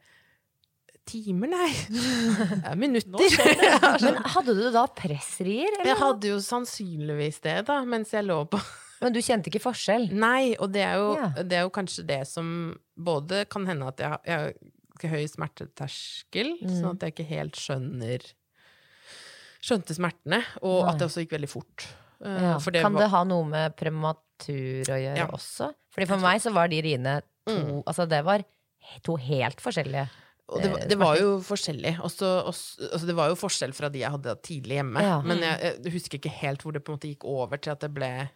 Timer, 1.09 1.49
nei. 1.49 1.71
Det 1.89 2.65
er 2.69 2.77
minutter. 2.77 3.31
Ja, 3.65 3.95
Men 4.03 4.19
hadde 4.29 4.53
du 4.59 4.67
da 4.75 4.83
pressrier? 4.93 5.71
Eller? 5.79 5.87
Jeg 5.89 5.97
hadde 6.03 6.29
jo 6.35 6.37
sannsynligvis 6.45 7.41
det, 7.41 7.55
da, 7.65 7.79
mens 7.89 8.11
jeg 8.13 8.27
lå 8.29 8.43
på 8.53 8.61
Men 9.01 9.13
du 9.13 9.21
kjente 9.21 9.47
ikke 9.51 9.63
forskjell? 9.63 10.09
Nei, 10.13 10.57
og 10.59 10.73
det 10.73 10.83
er 10.83 10.95
jo, 10.99 11.15
Ja. 11.15 11.29
det 11.43 11.53
er 11.53 11.63
jo 11.63 11.71
kanskje 11.71 12.07
det 12.07 12.27
som 12.27 12.79
både 12.99 13.45
kan 13.49 13.67
hende 13.67 13.87
at 13.87 13.97
jeg, 13.99 14.19
jeg 14.27 15.11
har 15.11 15.11
høy 15.19 15.27
smerteterskel, 15.29 16.59
Mm. 16.63 16.69
sånn 16.81 16.95
at 16.97 17.01
jeg 17.01 17.15
ikke 17.15 17.29
helt 17.29 17.55
skjønner 17.55 18.33
Skjønte 19.61 19.91
smertene, 19.97 20.39
og 20.63 20.85
Nei. 20.85 20.91
at 20.93 20.99
det 21.01 21.07
også 21.09 21.25
gikk 21.25 21.33
veldig 21.35 21.49
fort. 21.51 21.87
Eh, 22.25 22.43
Ja. 22.43 22.59
det 22.59 22.81
kan 22.83 22.93
var- 22.93 23.03
det 23.03 23.11
ha 23.11 23.25
noe 23.25 23.45
med 23.45 23.77
prematur 23.77 24.85
å 24.87 24.95
gjøre 25.03 25.17
Ja. 25.17 25.27
også? 25.27 25.75
Fordi 25.93 26.07
For 26.07 26.17
meg 26.19 26.41
så 26.41 26.53
var 26.53 26.69
de 26.69 26.81
riene 26.83 27.23
to 27.45 27.53
Mm. 27.53 27.83
Altså 27.85 28.09
det 28.09 28.25
var 28.25 28.45
to 29.03 29.17
helt 29.17 29.57
forskjellige 29.61 30.09
Og 30.49 30.63
det, 30.63 30.71
var- 30.71 30.79
eh, 30.81 30.87
det 30.87 30.99
var 30.99 31.17
jo 31.17 31.39
forskjellig. 31.41 31.99
Også, 32.01 32.47
også, 32.47 32.93
altså 32.93 33.07
det 33.07 33.17
var 33.17 33.29
jo 33.29 33.35
forskjell 33.35 33.75
fra 33.75 33.89
de 33.91 33.99
jeg 33.99 34.11
hadde 34.11 34.37
tidlig 34.43 34.77
hjemme. 34.81 35.01
Ja. 35.03 35.21
Men 35.23 35.41
jeg, 35.41 35.83
jeg 35.85 35.93
husker 35.93 36.19
ikke 36.19 36.31
helt 36.31 36.63
hvor 36.63 36.73
det 36.73 36.85
på 36.85 36.93
en 36.93 36.99
måte 36.99 37.09
gikk 37.17 37.25
over 37.25 37.57
til 37.59 37.71
at 37.73 37.81
det 37.81 37.93
ble 37.93 38.31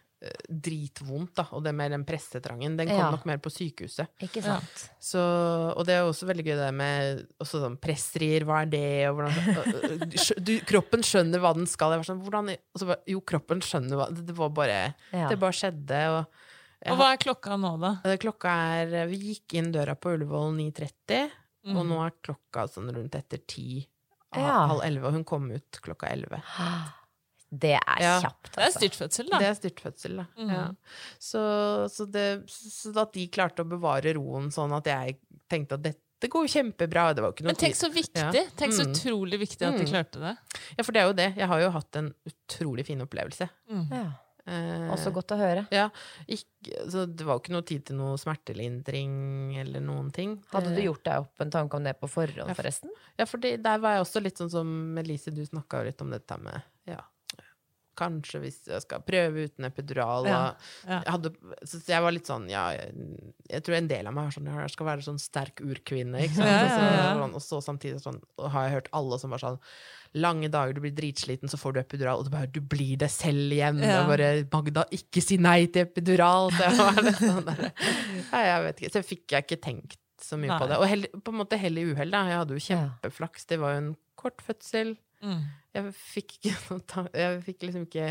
dritvondt, 0.47 1.33
da. 1.35 1.45
Og 1.55 1.63
det 1.65 1.73
med 1.75 1.91
den 1.91 2.03
pressetrangen, 2.07 2.77
den 2.79 2.87
kom 2.87 2.97
Ja. 2.97 3.09
nok 3.11 3.25
mer 3.25 3.37
på 3.43 3.51
sykehuset. 3.51 4.07
Ikke 4.23 4.43
sant? 4.45 4.83
Så, 4.99 5.19
og 5.75 5.85
det 5.85 5.95
er 5.97 6.03
også 6.07 6.27
veldig 6.29 6.45
gøy 6.47 6.55
det 6.59 6.69
med 6.73 7.27
også 7.43 7.61
sånn 7.63 7.77
pressrier, 7.81 8.45
hva 8.47 8.61
er 8.63 8.71
det, 8.71 9.09
og 9.09 9.19
hvordan 9.19 10.39
du, 10.43 10.53
Kroppen 10.69 11.03
skjønner 11.03 11.39
hva 11.43 11.53
den 11.57 11.67
skal. 11.67 11.91
Jeg 11.95 12.03
var 12.03 12.09
sånn, 12.11 12.23
hvordan, 12.23 12.53
og 12.55 12.79
så 12.81 12.97
jo, 13.09 13.21
kroppen 13.21 13.61
skjønner 13.61 13.99
hva 13.99 14.09
Det, 14.13 14.25
det 14.31 14.35
var 14.37 14.49
bare 14.49 14.79
Ja. 15.11 15.27
Det 15.29 15.39
bare 15.39 15.51
skjedde, 15.59 16.01
og 16.13 16.25
jeg 16.83 16.91
Og 16.91 16.97
hva 16.99 17.11
er 17.13 17.17
klokka 17.17 17.55
nå, 17.59 17.77
da? 17.79 17.93
Klokka 18.19 18.51
er 18.83 19.07
Vi 19.07 19.17
gikk 19.33 19.53
inn 19.59 19.71
døra 19.71 19.95
på 19.95 20.13
Ullevål 20.17 20.51
9.30, 20.57 21.31
og 21.75 21.85
nå 21.87 21.99
er 22.05 22.11
klokka 22.23 22.67
sånn 22.67 22.91
rundt 22.93 23.15
etter 23.15 23.39
ti. 23.47 23.87
Ja. 24.35 24.65
Halv 24.67 24.81
elleve, 24.83 25.07
og 25.07 25.13
hun 25.13 25.23
kom 25.23 25.51
ut 25.51 25.79
klokka 25.83 26.09
elleve. 26.11 26.41
Det 27.53 27.75
er 27.77 27.99
Ja. 28.01 28.13
kjapt, 28.21 28.49
Det 28.51 28.57
er 28.57 28.65
altså. 28.65 28.79
styrtfødsel, 28.79 29.27
da. 29.29 29.37
Det 29.39 29.47
er 29.47 29.57
styrtfødsel, 29.59 30.15
da. 30.17 30.25
Ja. 30.49 30.63
Så, 31.19 31.41
så, 31.93 32.07
det, 32.11 32.25
så 32.49 32.93
at 32.97 33.13
de 33.13 33.27
klarte 33.27 33.61
å 33.63 33.69
bevare 33.69 34.15
roen 34.17 34.49
sånn 34.51 34.73
at 34.75 34.85
jeg 34.89 35.17
tenkte 35.51 35.73
at 35.77 35.83
dette 35.83 36.29
går 36.33 36.47
kjempebra. 36.47 37.13
Det 37.13 37.21
var 37.21 37.33
ikke 37.33 37.43
noe 37.45 37.51
Men 37.53 37.55
tenk 37.61 37.75
så 37.75 37.91
viktig. 37.93 38.15
Ja. 38.15 38.31
Tenk 38.57 38.73
så 38.73 38.85
Mm. 38.87 38.93
utrolig 38.95 39.39
viktig 39.39 39.61
at 39.67 39.77
de 39.77 39.83
Mm. 39.85 39.91
klarte 39.91 40.19
det. 40.19 40.37
Ja, 40.77 40.83
for 40.83 40.91
det 40.93 41.01
er 41.01 41.07
jo 41.07 41.13
det. 41.13 41.35
Jeg 41.37 41.47
har 41.47 41.59
jo 41.61 41.69
hatt 41.69 41.95
en 41.95 42.13
utrolig 42.25 42.85
fin 42.85 43.01
opplevelse. 43.01 43.49
Ja. 43.69 44.13
Eh, 44.45 44.89
Også 44.91 45.11
godt 45.13 45.27
å 45.31 45.37
høre. 45.37 45.67
Ja, 45.71 45.89
ikke, 46.27 46.89
så 46.89 47.05
det 47.05 47.21
var 47.25 47.35
jo 47.35 47.39
ikke 47.39 47.53
noe 47.53 47.61
tid 47.65 47.85
til 47.85 47.95
noe 47.95 48.17
smertelindring 48.67 49.57
eller 49.59 49.79
noen 49.79 50.11
ting. 50.11 50.43
Hadde 50.51 50.73
du 50.75 50.81
Eh, 50.81 50.85
gjort 50.87 51.03
deg 51.03 51.19
opp 51.21 51.39
en 51.41 51.51
tanke 51.51 51.73
om 51.75 51.83
det 51.83 51.99
på 51.99 52.09
forhånd, 52.09 52.47
Ja. 52.47 52.53
forresten? 52.53 52.89
Ja, 53.17 53.25
for 53.25 53.37
det- 53.37 53.61
der 53.63 53.77
var 53.79 53.95
jeg 53.95 54.01
også 54.05 54.21
litt 54.23 54.35
sånn 54.37 54.51
som 54.51 54.97
Elise, 54.97 55.31
du 55.33 55.45
snakka 55.45 55.79
jo 55.79 55.83
litt 55.85 56.01
om 56.01 56.09
dette 56.09 56.37
med 56.41 56.61
ja, 56.87 56.99
Kanskje 57.99 58.39
hvis 58.41 58.59
jeg 58.71 58.81
skal 58.81 59.03
prøve 59.05 59.43
uten 59.47 59.67
epidural. 59.67 60.25
Ja, 60.25 60.39
ja. 60.87 60.99
jeg, 61.03 61.11
hadde, 61.13 61.31
så 61.69 61.81
jeg 61.85 62.01
var 62.01 62.15
litt 62.15 62.29
sånn 62.29 62.47
Ja, 62.49 62.63
jeg, 62.73 62.93
jeg 63.51 63.63
tror 63.67 63.75
en 63.77 63.89
del 63.91 64.07
av 64.09 64.15
meg 64.17 64.29
er 64.31 64.35
sånn 64.37 64.47
Jeg 64.49 64.73
skal 64.73 64.87
være 64.87 65.05
sånn 65.05 65.19
sterk 65.21 65.61
urkvinne, 65.61 66.23
ikke 66.25 66.39
sant. 66.39 66.71
Så- 66.73 67.19
sånn, 67.21 67.35
Og 67.37 67.43
så 67.45 67.59
samtidig 67.61 68.01
sånn 68.01 68.17
har 68.53 68.65
jeg 68.67 68.73
hørt 68.79 68.89
alle 68.97 69.19
som 69.21 69.29
var 69.35 69.43
sånn 69.43 69.59
Lange 70.15 70.45
dager, 70.53 70.73
du 70.77 70.81
blir 70.83 70.93
dritsliten, 70.93 71.49
så 71.49 71.57
får 71.57 71.73
du 71.73 71.79
epidural, 71.81 72.19
og 72.21 72.25
du 72.27 72.29
bare 72.33 72.45
Du 72.53 72.59
blir 72.61 72.97
deg 73.01 73.09
selv 73.09 73.49
igjen. 73.55 73.79
Og 73.81 74.09
bare 74.11 74.27
Magda, 74.53 74.83
ikke 74.93 75.23
si 75.25 75.37
nei 75.41 75.65
til 75.73 75.87
epidural! 75.87 76.51
Så 76.53 76.67
jeg 76.67 76.77
var 76.77 76.99
litt 77.01 77.17
sånn 77.21 77.45
der, 77.47 77.63
nei, 78.31 78.43
jeg 78.45 78.63
vet 78.67 78.81
ikke. 78.83 78.91
Så 78.93 79.01
fikk 79.07 79.33
jeg 79.33 79.47
ikke 79.47 79.57
tenkt 79.65 79.97
så 80.21 80.37
mye 80.37 80.53
Nei. 80.53 80.59
på 80.61 80.67
det. 80.69 80.77
Og 80.79 80.85
hell, 80.87 81.07
på 81.17 81.33
en 81.33 81.39
måte 81.41 81.57
hell 81.59 81.81
i 81.81 81.87
uhell, 81.89 82.13
da. 82.13 82.21
Jeg 82.29 82.37
hadde 82.43 82.55
jo 82.59 82.61
kjempeflaks. 82.67 83.47
Det 83.49 83.57
var 83.59 83.73
jo 83.73 83.81
en 83.81 83.89
kort 84.21 84.39
fødsel. 84.45 84.93
Mm. 85.23 85.43
Jeg 85.73 85.93
fikk 85.97 86.35
noe 86.69 87.05
Jeg 87.17 87.39
fikk 87.45 87.63
liksom 87.65 87.87
ikke 87.87 88.09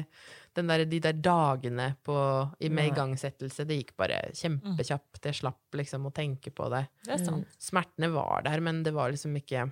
den 0.57 0.69
der, 0.69 0.85
de 0.89 0.99
der 1.01 1.17
dagene 1.17 1.93
på, 2.05 2.17
i, 2.61 2.69
med 2.73 2.91
igangsettelse. 2.91 3.65
Det 3.69 3.79
gikk 3.79 3.95
bare 4.01 4.19
kjempekjapt. 4.37 5.23
Jeg 5.25 5.39
slapp 5.39 5.79
liksom 5.79 6.09
å 6.09 6.13
tenke 6.13 6.53
på 6.53 6.67
det. 6.73 6.83
Det 7.07 7.21
sant. 7.23 7.55
Smertene 7.63 8.11
var 8.13 8.45
der, 8.49 8.61
men 8.65 8.83
det 8.85 8.93
var 8.97 9.15
liksom 9.15 9.39
ikke 9.41 9.71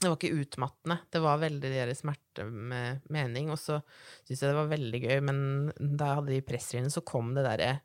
det 0.00 0.10
var 0.10 0.16
ikke 0.18 0.40
utmattende. 0.42 0.98
Det 1.10 1.20
var 1.22 1.38
veldig 1.40 1.68
de 1.70 1.76
der 1.78 1.92
smerte 1.96 2.44
med 2.50 3.04
mening. 3.14 3.52
Og 3.54 3.60
så 3.60 3.78
syns 4.26 4.42
jeg 4.42 4.50
det 4.50 4.56
var 4.58 4.72
veldig 4.72 5.00
gøy, 5.04 5.18
men 5.24 5.38
da 5.78 6.10
jeg 6.10 6.18
hadde 6.18 6.34
de 6.34 6.46
pressriene, 6.48 6.90
så 6.92 7.04
kom 7.06 7.30
det 7.36 7.46
derre 7.46 7.76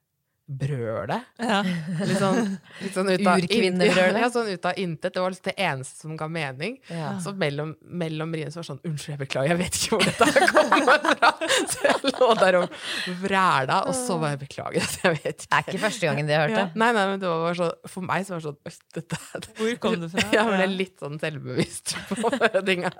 brølet. 0.49 1.27
Ja. 1.37 1.59
Litt 2.09 2.17
sånn, 2.17 2.55
litt 2.81 2.95
sånn 2.95 3.09
ut 3.11 3.21
av 3.27 3.43
Urkvinnebrølet. 3.43 4.19
Ja, 4.23 4.29
sånn 4.33 4.49
ut 4.49 4.65
av 4.65 4.79
intet. 4.81 5.13
Det 5.13 5.21
var 5.21 5.33
liksom 5.33 5.47
det 5.49 5.55
eneste 5.61 6.01
som 6.01 6.15
ga 6.17 6.27
mening. 6.31 6.79
Ja. 6.89 7.11
Så 7.21 7.33
mellom, 7.37 7.75
mellom 7.85 8.33
riene 8.33 8.53
så 8.53 8.59
var 8.59 8.65
det 8.65 8.71
sånn 8.71 8.81
Unnskyld, 8.89 9.13
jeg 9.13 9.21
beklager, 9.21 9.53
jeg 9.53 9.59
vet 9.59 9.79
ikke 9.79 9.99
hvor 9.99 10.07
dette 10.09 10.47
kommer 10.53 11.17
fra. 11.19 11.31
Så 11.69 11.83
jeg 11.85 12.13
lå 12.13 12.29
der 12.39 12.57
og 12.59 12.77
vræla, 13.21 13.81
og 13.89 13.95
så 13.97 14.17
var 14.21 14.33
jeg 14.33 14.41
beklager. 14.45 14.85
Jeg 15.03 15.17
vet 15.19 15.43
Det 15.43 15.57
er 15.57 15.65
ikke 15.65 15.81
første 15.81 16.09
gangen 16.09 16.29
det 16.29 16.35
jeg 16.35 16.55
ja. 16.55 16.65
Nei, 16.79 16.89
nei, 16.95 17.05
men 17.11 17.21
det 17.21 17.29
var 17.29 17.57
så, 17.57 17.69
for 17.89 18.05
meg 18.05 18.25
så 18.25 18.35
var 18.35 18.41
det 18.41 18.47
sånn 18.49 18.57
«Øy, 18.69 18.79
dette, 18.97 19.19
Hvor 19.59 19.75
kom 19.83 19.99
det 20.01 20.09
fra? 20.13 20.25
Jeg 20.39 20.49
ble 20.49 20.67
litt 20.71 20.95
sånn 21.01 21.19
selvbevisst 21.21 21.95
på 22.09 22.31
fødinga. 22.33 22.91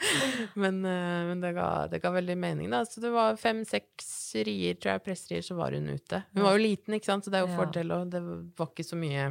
Men, 0.62 0.82
eh, 0.84 1.22
men 1.28 1.40
det, 1.40 1.52
ga, 1.56 1.86
det 1.88 2.00
ga 2.02 2.10
veldig 2.12 2.36
mening, 2.38 2.70
da. 2.72 2.82
Så 2.84 3.00
det 3.00 3.10
var 3.14 3.36
fem-seks 3.40 4.08
rier, 4.46 4.76
tror 4.76 4.94
jeg, 4.96 5.04
presserier, 5.06 5.44
så 5.46 5.56
var 5.58 5.72
hun 5.76 5.88
ute. 5.88 6.22
Hun 6.34 6.44
var 6.44 6.56
jo 6.56 6.62
liten, 6.64 6.96
ikke 6.98 7.08
sant, 7.08 7.24
så 7.24 7.32
det 7.32 7.40
er 7.40 7.46
jo 7.46 7.52
Ja. 7.54 7.56
fordel, 7.62 7.92
og 7.96 8.10
det 8.12 8.20
var 8.58 8.70
ikke 8.72 8.84
så 8.86 8.98
mye 9.00 9.30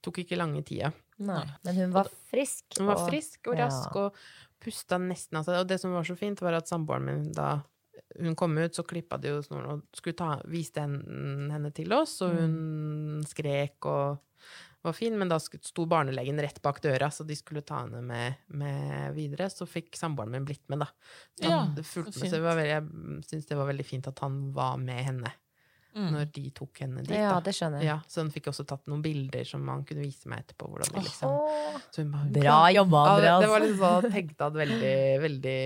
Tok 0.00 0.22
ikke 0.22 0.36
lange 0.40 0.62
tida. 0.64 0.88
Nei. 1.20 1.42
Men 1.66 1.76
hun 1.76 1.90
var 1.92 2.06
frisk. 2.30 2.64
Hun 2.78 2.86
var 2.88 3.02
frisk 3.04 3.50
og 3.52 3.58
rask 3.58 3.96
og 4.00 4.14
pusta 4.64 4.96
nesten 4.96 5.36
av 5.36 5.44
seg. 5.44 5.58
Og 5.60 5.66
det 5.68 5.76
som 5.82 5.92
var 5.92 6.06
så 6.08 6.16
fint, 6.16 6.40
var 6.40 6.56
at 6.56 6.70
samboeren 6.72 7.04
min 7.04 7.26
da 7.36 7.50
hun 8.18 8.34
kom 8.34 8.56
ut, 8.56 8.72
så 8.72 8.82
klippa 8.82 9.18
de 9.20 9.28
jo 9.34 9.42
snoren 9.44 9.74
og 9.74 9.82
skulle 9.92 10.16
ta, 10.16 10.30
viste 10.48 10.80
henne, 10.80 11.50
henne 11.52 11.70
til 11.76 11.92
oss, 11.92 12.16
og 12.24 12.32
hun 12.32 13.20
skrek 13.28 13.84
og 13.92 14.16
var 14.82 14.96
fin, 14.96 15.16
men 15.18 15.28
da 15.28 15.36
sto 15.40 15.84
barnelegen 15.88 16.40
rett 16.40 16.60
bak 16.64 16.80
døra, 16.84 17.10
så 17.12 17.26
de 17.28 17.36
skulle 17.36 17.62
ta 17.66 17.82
henne 17.82 18.00
med, 18.06 18.40
med 18.56 19.12
videre. 19.16 19.50
Så 19.52 19.68
fikk 19.68 19.98
samboeren 19.98 20.32
min 20.32 20.48
blitt 20.48 20.64
med, 20.72 20.84
da. 20.84 20.88
Så 21.36 21.50
Ja, 21.50 21.60
fulgte 21.84 22.22
med, 22.22 22.32
så 22.32 22.40
jeg 22.64 22.88
syns 23.28 23.50
det 23.50 23.60
var 23.60 23.68
veldig 23.70 23.86
fint 23.86 24.08
at 24.10 24.24
han 24.24 24.42
var 24.56 24.80
med 24.80 25.04
henne 25.10 25.34
Mm. 25.94 26.10
når 26.14 26.28
de 26.32 26.50
tok 26.54 26.78
henne 26.84 27.02
dit. 27.02 27.10
Ja, 27.16 27.32
da. 27.34 27.40
det 27.40 27.54
skjønner 27.56 27.80
jeg. 27.82 27.86
Ja, 27.90 27.96
så 28.06 28.22
hun 28.22 28.30
fikk 28.30 28.46
også 28.52 28.64
tatt 28.66 28.86
noen 28.86 29.02
bilder 29.02 29.44
som 29.44 29.66
han 29.68 29.82
kunne 29.84 30.04
vise 30.06 30.28
meg 30.30 30.44
etterpå. 30.44 30.68
Hvordan 30.70 30.92
de 30.94 31.02
liksom 31.02 31.32
så 31.90 31.96
hun 32.04 32.12
bare, 32.12 32.22
hun 32.22 32.32
Bra 32.32 32.58
jobba, 32.70 33.02
jobba, 33.02 33.22
Ja, 33.24 33.34
det, 33.40 33.44
det 33.46 33.50
var 33.50 33.60
liksom 33.64 33.80
sånn 34.02 34.12
tenkte 34.14 34.46
at 34.46 34.52
veldig, 34.60 34.94
veldig 35.24 35.56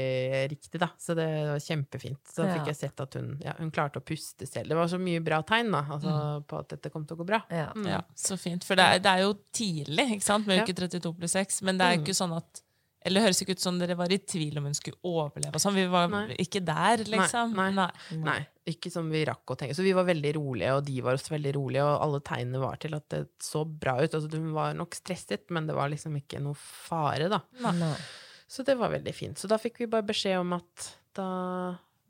riktig, 0.54 0.80
da. 0.80 0.88
Så 0.98 1.14
det 1.18 1.28
var 1.50 1.58
kjempefint. 1.60 2.22
Så 2.32 2.44
Ja. 2.48 2.54
fikk 2.56 2.66
jeg 2.72 2.76
sett 2.80 3.00
at 3.04 3.14
hun, 3.14 3.38
ja, 3.44 3.52
hun 3.58 3.70
klarte 3.70 4.00
å 4.00 4.04
puste 4.04 4.46
selv. 4.48 4.68
Det 4.72 4.76
var 4.76 4.86
så 4.88 4.98
mye 4.98 5.20
bra 5.24 5.42
tegn, 5.42 5.70
da, 5.72 5.84
altså, 5.90 6.08
Mm. 6.14 6.44
på 6.48 6.58
at 6.58 6.68
dette 6.68 6.90
kom 6.90 7.04
til 7.04 7.16
å 7.16 7.20
gå 7.20 7.26
bra. 7.26 7.42
Ja. 7.50 7.72
Mm. 7.76 7.86
Ja, 7.86 8.00
så 8.16 8.38
fint. 8.40 8.64
For 8.64 8.74
det 8.76 8.84
er, 8.84 8.98
det 9.04 9.12
er 9.12 9.22
jo 9.26 9.34
tidlig, 9.52 10.08
ikke 10.16 10.22
sant, 10.22 10.46
med 10.46 10.64
uke 10.64 10.74
32 10.74 11.12
pluss 11.14 11.32
6, 11.36 11.62
men 11.62 11.76
det 11.78 11.84
er 11.86 11.94
jo 11.96 12.00
Mm. 12.02 12.06
ikke 12.06 12.18
sånn 12.24 12.36
at 12.36 12.62
Eller 13.04 13.20
det 13.20 13.26
høres 13.26 13.42
ikke 13.44 13.52
ut 13.58 13.60
som 13.60 13.76
dere 13.78 13.94
var 13.98 14.08
i 14.14 14.16
tvil 14.18 14.56
om 14.58 14.64
hun 14.64 14.74
skulle 14.74 14.96
overleve 15.04 15.60
sånn. 15.60 15.74
Vi 15.76 15.84
var 15.92 16.08
Nei. 16.08 16.36
ikke 16.40 16.62
der, 16.64 17.02
liksom. 17.04 17.52
Nei, 17.58 17.66
nei. 17.76 17.90
Nei, 18.24 18.38
ikke 18.72 18.90
som 18.90 19.10
vi 19.12 19.24
rakk 19.28 19.44
å 19.52 19.56
tenke. 19.60 19.76
Så 19.76 19.84
vi 19.84 19.92
var 19.92 20.06
veldig 20.08 20.32
rolige, 20.38 20.72
og 20.78 20.84
de 20.86 21.00
var 21.04 21.18
også 21.18 21.34
veldig 21.34 21.52
rolige, 21.58 21.84
og 21.84 22.00
alle 22.06 22.20
tegnene 22.24 22.62
var 22.62 22.76
til 22.80 22.96
at 22.96 23.06
det 23.12 23.22
så 23.44 23.64
bra 23.68 23.98
ut. 24.00 24.08
Altså, 24.16 24.30
hun 24.32 24.54
var 24.56 24.72
nok 24.78 24.96
stresset, 24.96 25.44
men 25.52 25.66
det 25.68 25.76
var 25.76 25.92
liksom 25.92 26.16
ikke 26.16 26.40
noe 26.40 26.56
fare, 26.56 27.28
da. 27.28 27.42
Nei. 27.60 27.92
Så 28.48 28.64
det 28.64 28.78
var 28.80 28.92
veldig 28.92 29.14
fint. 29.16 29.36
Så 29.40 29.48
da 29.52 29.56
fikk 29.60 29.78
vi 29.84 29.86
bare 29.92 30.06
beskjed 30.08 30.40
om 30.40 30.52
at 30.56 30.88
da 31.16 31.28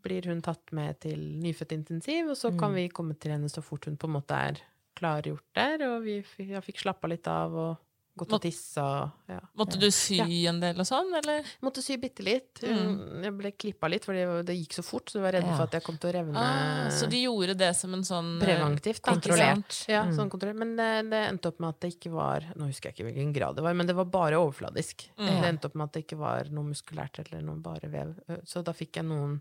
blir 0.04 0.26
hun 0.30 0.42
tatt 0.44 0.70
med 0.76 0.98
til 1.00 1.18
nyfødtintensiv, 1.42 2.30
og 2.30 2.36
så 2.36 2.50
Mm. 2.52 2.58
kan 2.60 2.74
vi 2.74 2.88
komme 2.88 3.18
til 3.18 3.32
henne 3.32 3.48
så 3.50 3.62
fort 3.64 3.86
hun 3.86 3.96
på 3.96 4.06
en 4.06 4.14
måte 4.20 4.30
er 4.36 4.60
klargjort 4.94 5.42
der, 5.56 5.82
og 5.88 6.04
vi 6.04 6.20
fikk, 6.22 6.50
jeg 6.54 6.62
fikk 6.62 6.78
slappa 6.84 7.08
litt 7.08 7.26
av 7.26 7.54
og 7.54 7.78
gått 8.16 8.32
og 8.36 8.40
tissa 8.44 8.84
ja. 9.28 9.40
Måtte 9.58 9.78
du 9.82 9.88
sy 9.90 10.18
en 10.46 10.60
del 10.62 10.78
og 10.78 10.86
sånn, 10.86 11.08
eller? 11.18 11.42
Måtte 11.66 11.82
sy 11.82 11.96
bitte 11.98 12.22
litt. 12.22 12.60
Mm. 12.62 13.22
Jeg 13.24 13.32
ble 13.38 13.50
klippa 13.58 13.88
litt, 13.90 14.04
for 14.06 14.14
det 14.46 14.54
gikk 14.54 14.76
så 14.76 14.84
fort, 14.86 15.10
så 15.10 15.18
jeg 15.18 15.24
var 15.24 15.34
redd. 15.38 15.46
Ja. 15.48 15.56
for 15.58 15.64
at 15.66 15.74
jeg 15.78 15.82
kom 15.86 15.98
til 15.98 16.10
å 16.10 16.14
revne 16.18 16.44
Ah, 16.44 16.90
så 16.94 17.08
de 17.10 17.22
gjorde 17.24 17.56
det 17.58 17.72
som 17.74 17.94
en 17.96 18.04
sånn 18.06 18.28
eh, 18.38 18.44
preventivt. 18.46 19.02
Kontrollert. 19.02 19.80
Ja, 19.90 20.04
Mm. 20.04 20.14
sånn 20.18 20.30
kontrollert. 20.30 20.60
Men 20.62 20.76
det, 20.78 20.90
det 21.10 21.22
endte 21.32 21.48
opp 21.50 21.58
med 21.64 21.68
at 21.74 21.80
det 21.80 21.92
ikke 21.96 22.12
var 22.14 22.46
Nå 22.54 22.66
husker 22.70 22.90
jeg 22.90 22.94
ikke 22.98 23.08
hvilken 23.10 23.32
grad 23.34 23.56
det 23.56 23.64
var, 23.66 23.74
men 23.74 23.86
det 23.90 23.96
var 23.98 24.04
bare 24.04 24.38
overfladisk. 24.38 25.08
Mm. 25.18 25.26
Det 25.42 25.48
endte 25.50 25.66
opp 25.72 25.74
med 25.74 25.84
at 25.88 25.92
det 25.98 26.04
ikke 26.06 26.18
var 26.20 26.50
noe 26.54 26.64
muskulært 26.70 27.18
eller 27.24 27.42
noe 27.42 27.56
bare 27.64 27.90
vev. 27.90 28.14
Så 28.46 28.62
da 28.62 28.72
fikk 28.76 28.96
jeg 29.00 29.08
noen, 29.10 29.40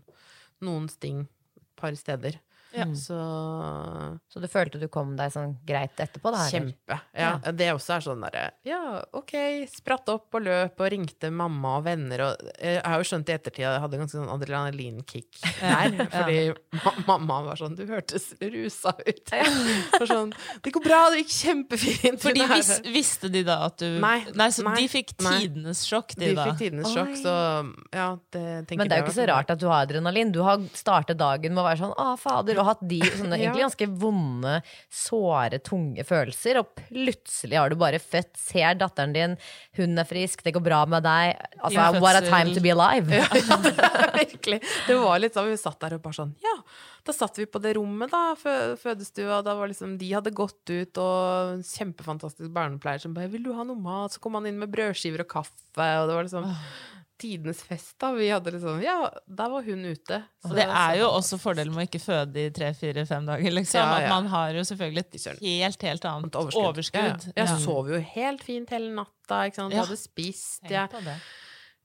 noen 0.66 0.88
sting 0.90 1.22
et 1.56 1.68
par 1.76 1.94
steder. 1.94 2.40
Ja. 2.74 2.84
Så 2.98 3.16
Så 4.32 4.40
du 4.42 4.48
følte 4.50 4.80
du 4.80 4.88
kom 4.90 5.12
deg 5.16 5.30
sånn 5.32 5.52
greit 5.66 5.94
etterpå, 6.02 6.32
da? 6.34 6.40
eller? 6.42 6.50
kjempe. 6.50 6.96
Ja, 7.14 7.36
det 7.52 7.68
også 7.74 7.96
er 7.96 8.04
sånn 8.06 8.22
derre 8.24 8.50
Ja, 8.66 9.02
ok, 9.14 9.34
spratt 9.70 10.08
opp 10.12 10.34
og 10.34 10.42
løp 10.42 10.80
og 10.82 10.90
ringte 10.90 11.30
mamma 11.30 11.76
og 11.78 11.84
venner 11.86 12.24
og 12.26 12.48
Jeg 12.58 12.80
har 12.84 12.98
jo 12.98 13.06
skjønt 13.06 13.30
i 13.30 13.36
ettertid 13.36 13.64
at 13.68 13.76
jeg 13.76 13.82
hadde 13.84 14.00
ganske 14.02 14.18
sånn 14.18 14.32
adrenalinkick 14.34 15.38
der. 15.60 15.94
Fordi 16.10 16.38
ma 16.84 16.92
mamma 17.06 17.38
var 17.50 17.60
sånn 17.60 17.76
Du 17.78 17.84
hørtes 17.86 18.32
rusa 18.42 18.94
ut. 19.06 19.34
For 19.98 20.06
sånn 20.10 20.32
Det 20.64 20.72
går 20.74 20.84
bra, 20.88 21.00
det 21.14 21.22
gikk 21.24 21.34
kjempefint. 21.38 22.20
For 22.24 22.34
de 22.34 22.42
Det 22.44 22.48
her- 22.50 22.56
vis, 22.58 22.72
visste 22.94 23.30
de 23.32 23.44
da 23.46 23.60
at 23.68 23.78
du 23.78 24.00
Nei, 24.02 24.18
så 24.50 24.64
nei, 24.66 24.76
de 24.82 24.88
fikk 24.90 25.14
nei. 25.22 25.36
tidenes 25.46 25.84
sjokk, 25.86 26.14
de, 26.18 26.32
De 26.32 26.34
da. 26.38 26.48
fikk 26.50 26.58
tidenes 26.64 26.90
sjokk, 26.92 27.14
så 27.22 27.34
ja, 27.94 28.08
det 28.34 28.44
tenker 28.66 28.78
Men 28.82 28.88
det 28.90 28.96
er 28.98 29.02
jo 29.02 29.08
ikke 29.08 29.18
så 29.20 29.28
rart 29.30 29.50
at 29.54 29.60
du 29.62 29.66
har 29.70 29.86
adrenalin. 29.86 30.32
Du 30.34 30.40
har 30.42 30.58
startet 30.74 31.18
dagen 31.20 31.54
med 31.54 31.62
å 31.62 31.66
være 31.68 31.78
sånn 31.84 31.94
'Å, 31.94 32.18
fader', 32.18 32.58
og 32.64 32.70
hatt 32.72 32.84
de 32.88 33.00
sånne 33.04 33.36
Ja. 33.44 33.50
egentlig 33.50 33.66
ganske 33.66 33.88
vonde, 34.00 34.54
såre, 34.88 35.58
tunge 35.64 36.04
følelser, 36.08 36.58
og 36.62 36.70
plutselig 36.78 37.58
har 37.60 37.68
du 37.72 37.76
bare 37.80 38.00
født, 38.00 38.32
ser 38.40 38.78
datteren 38.80 39.12
din, 39.14 39.36
hun 39.76 40.00
er 40.00 40.08
frisk, 40.08 40.42
det 40.46 40.54
går 40.56 40.64
bra 40.64 40.80
med 40.88 41.04
deg. 41.04 41.36
Altså, 41.60 41.76
Ja, 41.76 42.00
what 42.00 42.16
a 42.18 42.24
time 42.24 42.54
to 42.56 42.62
be 42.64 42.72
alive. 42.72 43.12
Ja, 43.20 43.28
det 43.66 43.74
er 43.76 44.14
virkelig. 44.16 44.60
Det 44.88 44.96
var 45.02 45.20
litt 45.20 45.36
sånn, 45.36 45.50
vi 45.52 45.60
satt 45.60 45.78
der 45.84 45.98
og 45.98 46.04
bare 46.06 46.16
sånn, 46.16 46.32
ja, 46.44 46.54
da 47.04 47.12
satt 47.12 47.36
vi 47.36 47.44
på 47.50 47.60
det 47.60 47.74
rommet 47.76 48.08
da, 48.14 48.22
fødestua, 48.40 49.42
da 49.44 49.52
var 49.58 49.68
liksom, 49.68 49.98
de 50.00 50.08
hadde 50.14 50.32
gått 50.32 50.62
ut, 50.72 51.00
og 51.02 51.58
en 51.58 51.64
kjempefantastisk 51.68 52.48
barnepleier 52.54 53.02
som 53.02 53.12
bare, 53.16 53.28
vil 53.34 53.44
du 53.44 53.52
ha 53.52 53.66
noe 53.68 53.76
mat? 53.76 54.14
Så 54.16 54.22
kom 54.24 54.38
han 54.38 54.48
inn 54.48 54.56
med 54.62 54.72
brødskiver 54.72 55.26
og 55.26 55.28
kaffe, 55.34 55.90
og 56.00 56.08
det 56.08 56.16
var 56.16 56.24
liksom, 56.24 56.48
tidenes 57.20 57.60
fest, 57.62 57.94
da. 58.02 58.10
Vi 58.16 58.26
hadde 58.28 58.50
liksom 58.54 58.82
Ja, 58.82 59.10
da 59.28 59.46
var 59.48 59.62
hun 59.62 59.84
ute. 59.84 60.18
Og 60.44 60.54
det 60.56 60.66
er 60.66 60.96
jo 60.98 61.06
også 61.10 61.38
fordelen 61.40 61.72
med 61.74 61.84
å 61.84 61.88
ikke 61.88 62.02
føde 62.02 62.36
i 62.46 62.50
tre-fire-fem 62.54 63.26
dager, 63.28 63.54
liksom. 63.54 63.80
Ja, 63.80 63.98
ja. 64.00 64.04
At 64.04 64.10
man 64.10 64.26
har 64.32 64.52
jo 64.58 64.64
selvfølgelig 64.66 65.04
et 65.04 65.40
helt, 65.42 65.82
helt 65.82 66.04
annet 66.10 66.34
overskudd. 66.40 66.68
overskudd. 66.72 67.26
Ja. 67.36 67.44
Jeg 67.44 67.62
sov 67.64 67.88
jo 67.94 68.00
helt 68.16 68.42
fint 68.44 68.70
hele 68.74 68.90
natta. 68.94 69.44
Ikke 69.46 69.54
sant? 69.62 69.72
Jeg 69.72 69.80
Ja. 69.80 69.84
hadde 69.86 69.96
spist. 70.00 70.62
Jeg. 70.68 71.18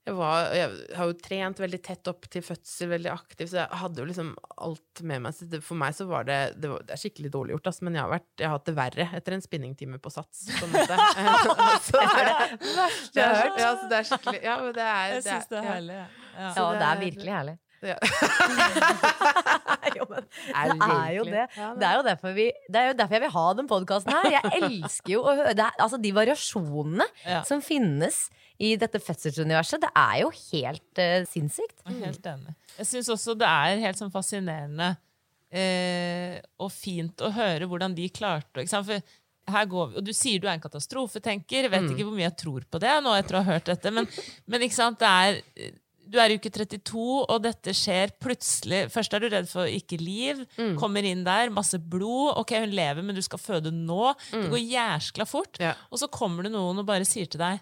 Jeg, 0.09 0.15
var, 0.17 0.49
jeg 0.57 0.97
har 0.97 1.09
jo 1.11 1.15
trent 1.23 1.59
veldig 1.61 1.79
tett 1.85 2.09
opp 2.11 2.27
til 2.33 2.43
fødsel, 2.45 2.89
veldig 2.95 3.11
aktiv, 3.13 3.47
så 3.51 3.59
jeg 3.61 3.79
hadde 3.83 4.01
jo 4.01 4.07
liksom 4.09 4.31
alt 4.65 5.03
med 5.05 5.23
meg. 5.25 5.35
Så 5.37 5.47
det, 5.51 5.61
for 5.65 5.79
meg 5.79 5.95
så 5.97 6.07
var 6.09 6.25
det 6.27 6.39
Det, 6.59 6.71
var, 6.73 6.83
det 6.87 6.95
er 6.95 7.01
skikkelig 7.03 7.31
dårlig 7.33 7.55
gjort, 7.57 7.69
ass, 7.71 7.81
men 7.85 7.95
jeg 7.97 8.03
har, 8.05 8.11
vært, 8.17 8.27
jeg 8.41 8.47
har 8.49 8.57
hatt 8.57 8.67
det 8.69 8.75
verre 8.79 9.07
etter 9.19 9.37
en 9.37 9.45
spinningtime 9.45 10.01
på 10.03 10.11
Sats, 10.13 10.47
på 10.59 10.67
en 10.67 10.73
måte. 10.75 10.99
så, 11.87 11.95
det 11.95 12.03
er 12.03 12.53
det 12.57 12.75
verste 12.75 13.21
jeg 13.21 13.29
har 13.29 13.41
hørt. 13.43 13.59
Ja, 13.63 13.71
så 13.79 13.89
det 13.93 13.97
er 14.01 14.09
skikkelig 14.11 14.43
Ja, 14.49 14.55
men 14.65 14.73
det 14.75 14.85
er 14.89 15.15
Jeg 15.15 15.25
syns 15.29 15.49
det 15.53 15.57
er 15.61 15.67
herlig. 15.69 15.97
Ja. 15.99 16.07
Ja. 16.39 16.49
Ja, 16.55 16.69
det 16.73 16.85
er 16.85 16.95
det- 16.95 17.05
virkelig 17.09 17.33
herlig. 17.39 17.57
Ja. 17.79 17.95
jo, 19.99 20.05
men 20.09 20.27
Er 20.53 20.73
det 20.73 20.89
er 20.89 21.11
jo 21.17 21.23
det. 21.27 21.45
Det 21.57 21.87
er 21.89 21.95
jo 21.99 22.03
derfor, 22.09 22.35
vi, 22.37 22.45
det 22.69 22.81
er 22.81 22.87
jo 22.91 22.97
derfor 22.99 23.17
jeg 23.19 23.23
vil 23.25 23.33
ha 23.35 23.45
den 23.59 23.69
podkasten 23.71 24.15
her. 24.15 24.29
Jeg 24.37 24.61
elsker 24.69 25.15
jo 25.15 25.23
å 25.25 25.35
høre 25.41 25.55
det 25.57 25.65
er, 25.65 25.75
Altså, 25.85 25.99
de 26.01 26.13
variasjonene 26.15 27.09
Ja. 27.25 27.41
som 27.47 27.61
finnes 27.65 28.25
i 28.59 28.73
dette 28.79 28.99
fødselsuniverset, 28.99 29.79
det 29.85 29.89
er 29.95 30.17
jo 30.25 30.31
helt 30.35 30.99
uh, 30.99 31.21
sinnssykt. 31.31 31.77
Jeg 31.85 31.95
er 31.95 32.09
Helt 32.09 32.25
enig. 32.33 32.55
Jeg 32.79 32.89
syns 32.89 33.11
også 33.15 33.37
det 33.39 33.47
er 33.47 33.79
helt 33.85 33.99
sånn 34.01 34.11
fascinerende 34.11 34.89
eh, 35.55 36.37
og 36.61 36.71
fint 36.73 37.23
å 37.25 37.31
høre 37.33 37.67
hvordan 37.69 37.95
de 37.97 38.07
klarte? 38.13 38.65
For 38.69 39.01
her 39.49 39.69
går 39.69 39.91
vi, 39.91 39.97
og 40.01 40.05
Du 40.05 40.11
sier 40.13 40.41
du 40.41 40.47
er 40.47 40.55
en 40.57 40.63
katastrofetenker. 40.63 41.69
Vet 41.73 41.87
ikke 41.93 42.05
hvor 42.07 42.15
mye 42.17 42.27
jeg 42.27 42.37
tror 42.43 42.65
på 42.69 42.81
det 42.83 42.95
nå 43.03 43.15
etter 43.17 43.39
å 43.39 43.43
ha 43.43 43.55
hørt 43.55 43.69
dette. 43.71 43.93
Men, 43.95 44.09
men 44.45 44.65
ikke 44.67 44.77
sant, 44.77 44.99
det 45.01 45.09
er, 45.09 45.39
du 46.09 46.17
er 46.19 46.33
i 46.33 46.37
uke 46.39 46.49
32, 46.49 47.03
og 47.29 47.43
dette 47.45 47.73
skjer 47.77 48.11
plutselig. 48.21 48.83
Først 48.93 49.13
er 49.13 49.21
du 49.21 49.27
redd 49.29 49.49
for 49.51 49.69
ikke 49.69 49.99
liv. 50.01 50.41
Kommer 50.79 51.05
inn 51.05 51.21
der, 51.27 51.51
masse 51.53 51.77
blod. 51.79 52.33
Ok, 52.41 52.55
hun 52.63 52.73
lever, 52.73 53.05
men 53.05 53.15
du 53.17 53.21
skal 53.25 53.41
føde 53.41 53.71
nå. 53.75 54.13
Det 54.31 54.47
går 54.49 54.63
jæskla 54.63 55.27
fort. 55.29 55.59
Ja. 55.61 55.75
Og 55.93 56.01
så 56.01 56.09
kommer 56.11 56.47
det 56.47 56.53
noen 56.55 56.81
og 56.81 56.87
bare 56.89 57.05
sier 57.07 57.29
til 57.29 57.41
deg 57.45 57.61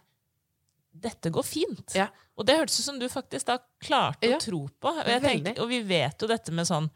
dette 0.98 1.30
går 1.30 1.46
fint. 1.46 1.94
Ja. 1.94 2.08
Og 2.38 2.46
det 2.48 2.56
hørtes 2.58 2.80
ut 2.82 2.86
som 2.88 2.96
du 2.98 3.06
faktisk 3.12 3.46
da 3.52 3.60
klarte 3.86 4.26
Ja. 4.32 4.38
å 4.38 4.42
tro 4.42 4.64
på. 4.82 4.90
Og, 4.98 5.22
tenker, 5.22 5.60
og 5.62 5.70
vi 5.70 5.82
vet 5.86 6.24
jo 6.24 6.30
dette 6.32 6.50
med 6.56 6.66
sånn 6.66 6.88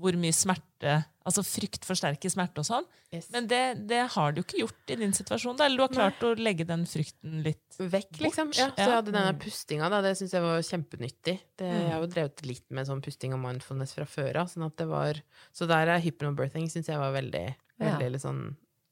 hvor 0.00 0.16
mye 0.20 0.34
smerte 0.36 1.00
Altså 1.30 1.42
frykt 1.44 1.84
forsterker 1.84 2.32
smerte 2.32 2.62
og 2.62 2.66
sånn. 2.66 2.86
Yes. 3.12 3.26
Men 3.30 3.44
det, 3.46 3.58
det 3.90 3.98
har 4.14 4.32
du 4.32 4.40
ikke 4.40 4.62
gjort 4.62 4.90
i 4.90 4.96
din 4.98 5.12
situasjon. 5.14 5.58
Da. 5.58 5.66
Eller 5.68 5.76
du 5.76 5.82
har 5.84 5.92
klart 5.92 6.24
å 6.26 6.30
legge 6.40 6.64
den 6.66 6.86
frykten 6.88 7.42
litt 7.44 7.76
Vekk, 7.76 8.22
liksom. 8.24 8.48
Bort. 8.50 8.58
Ja, 8.58 8.70
så 8.72 8.86
jeg 8.86 8.96
hadde 8.96 9.12
denne 9.14 9.34
pustinga, 9.38 9.90
da. 9.92 10.00
Det 10.02 10.14
syns 10.18 10.32
jeg 10.34 10.42
var 10.42 10.64
kjempenyttig. 10.66 11.36
Det, 11.60 11.68
Jeg 11.68 11.92
har 11.92 12.00
jo 12.02 12.08
drevet 12.16 12.42
litt 12.48 12.64
med 12.74 12.88
sånn 12.88 13.04
pusting 13.04 13.36
og 13.36 13.42
mindfulness 13.44 13.92
fra 13.98 14.08
før 14.08 14.40
av. 14.42 14.50
Sånn 14.50 14.64
at 14.66 14.80
det 14.80 14.88
var, 14.90 15.20
så 15.54 15.68
der 15.70 15.92
er 15.92 16.02
hypnobirthing 16.02 16.72
syns 16.72 16.88
jeg 16.90 16.98
var 17.04 17.12
veldig, 17.14 17.44
Ja. 17.52 17.84
veldig 17.84 18.10
litt 18.16 18.24
sånn 18.24 18.42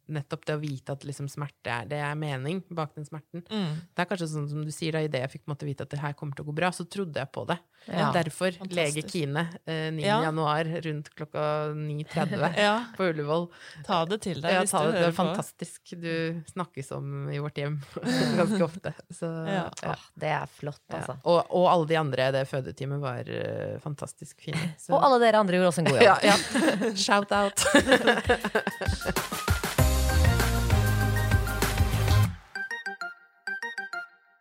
Nettopp 0.08 0.46
det 0.48 0.54
å 0.56 0.60
vite 0.62 0.94
at 0.96 1.02
liksom 1.04 1.26
smerte 1.28 1.68
er, 1.68 1.84
det 1.90 1.98
er 2.00 2.14
mening 2.16 2.62
bak 2.72 2.94
den 2.96 3.04
smerten. 3.04 3.42
mm. 3.50 3.72
Det 3.94 4.00
er 4.04 4.08
kanskje 4.08 4.28
sånn 4.32 4.46
som 4.48 4.62
du 4.64 4.70
sier, 4.72 4.92
da 4.96 5.02
idet 5.04 5.20
jeg 5.20 5.30
fikk 5.36 5.44
måtte 5.50 5.66
vite 5.68 5.84
at 5.84 5.90
det 5.92 6.00
her 6.00 6.14
kommer 6.16 6.34
til 6.38 6.46
å 6.46 6.48
gå 6.48 6.54
bra, 6.56 6.70
så 6.72 6.86
trodde 6.88 7.20
jeg 7.20 7.28
på 7.34 7.44
det. 7.50 7.58
Ja. 7.88 8.08
Derfor 8.12 8.50
Fantastisk. 8.56 8.74
lege 8.76 9.02
Kine 9.08 9.42
eh, 9.64 9.88
9. 9.94 10.00
Ja. 10.02 10.16
januar 10.26 10.64
rundt 10.84 11.10
klokka 11.16 11.42
9.30 11.76 12.56
Ja, 12.66 12.72
på 12.96 13.04
Ullevål. 13.12 13.46
ta 13.86 14.00
det 14.10 14.18
til 14.24 14.40
deg 14.44 14.58
hvis 14.62 14.72
du 14.72 14.76
det, 14.78 14.84
det 14.84 14.98
hører 14.98 15.06
er 15.06 15.12
på. 15.12 15.16
fantastisk. 15.22 15.82
Du 16.02 16.42
snakkes 16.52 16.90
om 16.96 17.28
i 17.32 17.38
vårt 17.44 17.56
hjem 17.60 17.78
ganske 18.40 18.62
ofte. 18.70 18.92
Så. 19.14 19.28
Åh, 19.28 20.02
det 20.18 20.32
er 20.40 20.46
flott, 20.58 20.82
altså. 20.88 21.18
Og, 21.24 21.38
og 21.54 21.68
alle 21.70 21.86
de 21.92 21.96
andre, 22.00 22.30
det 22.34 22.44
fødeteamet, 22.50 23.00
var 23.04 23.28
uh, 23.28 23.78
fantastisk 23.84 24.40
fine. 24.48 24.72
Så- 24.80 24.92
Og 24.96 25.04
alle 25.04 25.20
dere 25.22 25.38
andre 25.44 25.60
gjorde 25.60 25.70
også 25.72 25.84
en 25.84 25.92
god 25.92 26.00
jobb. 26.02 26.96
Shout 26.96 27.32
out. 27.32 27.56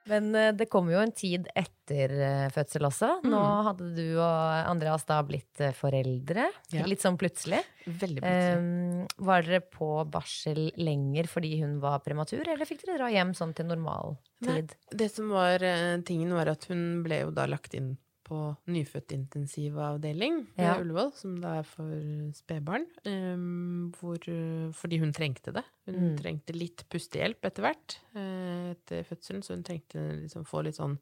Men 0.07 0.29
eh, 0.35 0.53
det 0.55 0.69
kom 0.71 0.89
jo 0.91 0.99
en 1.01 1.11
tid 1.15 1.47
etter 1.57 2.13
eh, 2.15 2.47
fødsel 2.53 2.87
også. 2.87 3.09
Nå 3.27 3.41
hadde 3.67 3.89
du 3.97 4.05
og 4.15 4.69
Andreas 4.71 5.05
da 5.07 5.19
blitt 5.27 5.61
eh, 5.63 5.75
foreldre. 5.75 6.47
Ja. 6.73 6.87
Litt 6.87 7.03
sånn 7.03 7.19
plutselig. 7.19 7.61
Veldig 7.85 8.23
plutselig. 8.23 8.57
Um, 8.57 9.27
var 9.27 9.45
dere 9.47 9.61
på 9.63 9.91
barsel 10.11 10.67
lenger 10.79 11.29
fordi 11.31 11.53
hun 11.61 11.77
var 11.83 12.01
prematur, 12.05 12.43
eller 12.47 12.67
fikk 12.67 12.85
dere 12.85 13.01
dra 13.01 13.11
hjem 13.13 13.35
sånn 13.37 13.55
til 13.57 13.69
normal 13.69 14.17
tid? 14.43 14.73
Nei, 14.75 14.97
det 15.03 15.11
som 15.13 15.31
var 15.33 15.63
tingen, 16.07 16.35
var 16.35 16.51
at 16.51 16.67
hun 16.71 17.03
ble 17.05 17.23
jo 17.25 17.31
da 17.35 17.47
lagt 17.49 17.77
inn 17.77 17.95
på 18.27 18.39
nyfødtintensivavdeling 18.67 20.37
ved 20.57 20.65
Ja. 20.65 20.75
Ullevål, 20.81 21.11
som 21.15 21.35
da 21.41 21.59
er 21.59 21.63
for 21.63 21.89
spedbarn, 22.35 22.85
um, 23.05 23.91
hvor, 23.99 24.17
eh, 24.27 24.71
fordi 24.73 24.99
hun 24.99 25.13
trengte 25.13 25.53
det. 25.53 25.63
Hun 25.85 25.95
Mm. 26.13 26.17
trengte 26.17 26.53
litt 26.53 26.83
pustehjelp 26.89 27.41
etter 27.45 27.63
hvert 27.63 27.97
eh, 28.15 28.71
etter 28.75 29.03
fødselen, 29.07 29.41
så 29.43 29.55
hun 29.55 29.63
trengte 29.63 30.21
liksom 30.23 30.45
få 30.45 30.63
litt 30.63 30.75
sånn 30.75 30.97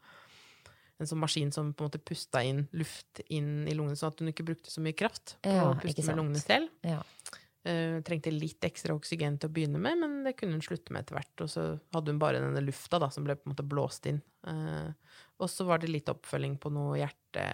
en 0.97 1.05
sånn 1.07 1.19
maskin 1.19 1.51
som 1.51 1.73
på 1.73 1.83
en 1.83 1.89
måte 1.89 1.99
pusta 2.05 2.39
inn 2.45 2.69
luft 2.71 3.19
inn 3.29 3.67
i 3.67 3.73
lungene, 3.73 3.97
sånn 3.97 4.13
at 4.13 4.19
hun 4.19 4.29
ikke 4.31 4.45
brukte 4.45 4.69
så 4.71 4.79
mye 4.79 4.95
kraft 4.95 5.35
på 5.43 5.49
Ja, 5.51 5.73
å 5.73 5.81
puste 5.81 6.05
med 6.05 6.15
lungene 6.15 6.39
selv. 6.39 6.69
Ja. 6.83 7.01
Eh, 7.65 7.97
trengte 8.05 8.29
litt 8.29 8.61
ekstra 8.67 8.93
oksygen 8.93 9.39
til 9.41 9.49
å 9.49 9.53
begynne 9.53 9.79
med, 9.81 9.97
men 9.97 10.19
det 10.25 10.35
kunne 10.37 10.59
hun 10.59 10.65
slutte 10.65 10.93
med 10.93 11.01
etter 11.01 11.17
hvert. 11.17 11.41
Og 11.41 11.49
så 11.49 11.63
hadde 11.95 12.13
hun 12.13 12.21
bare 12.21 12.41
denne 12.43 12.61
lufta 12.61 12.99
da, 13.01 13.09
som 13.09 13.25
ble 13.25 13.37
på 13.39 13.47
en 13.47 13.55
måte 13.55 13.65
blåst 13.65 14.05
inn. 14.11 14.21
Uh, 14.45 14.93
og 15.41 15.49
så 15.49 15.65
var 15.65 15.81
det 15.81 15.89
litt 15.89 16.11
oppfølging 16.11 16.59
på 16.61 16.69
noe 16.75 16.99
hjerte, 16.99 17.45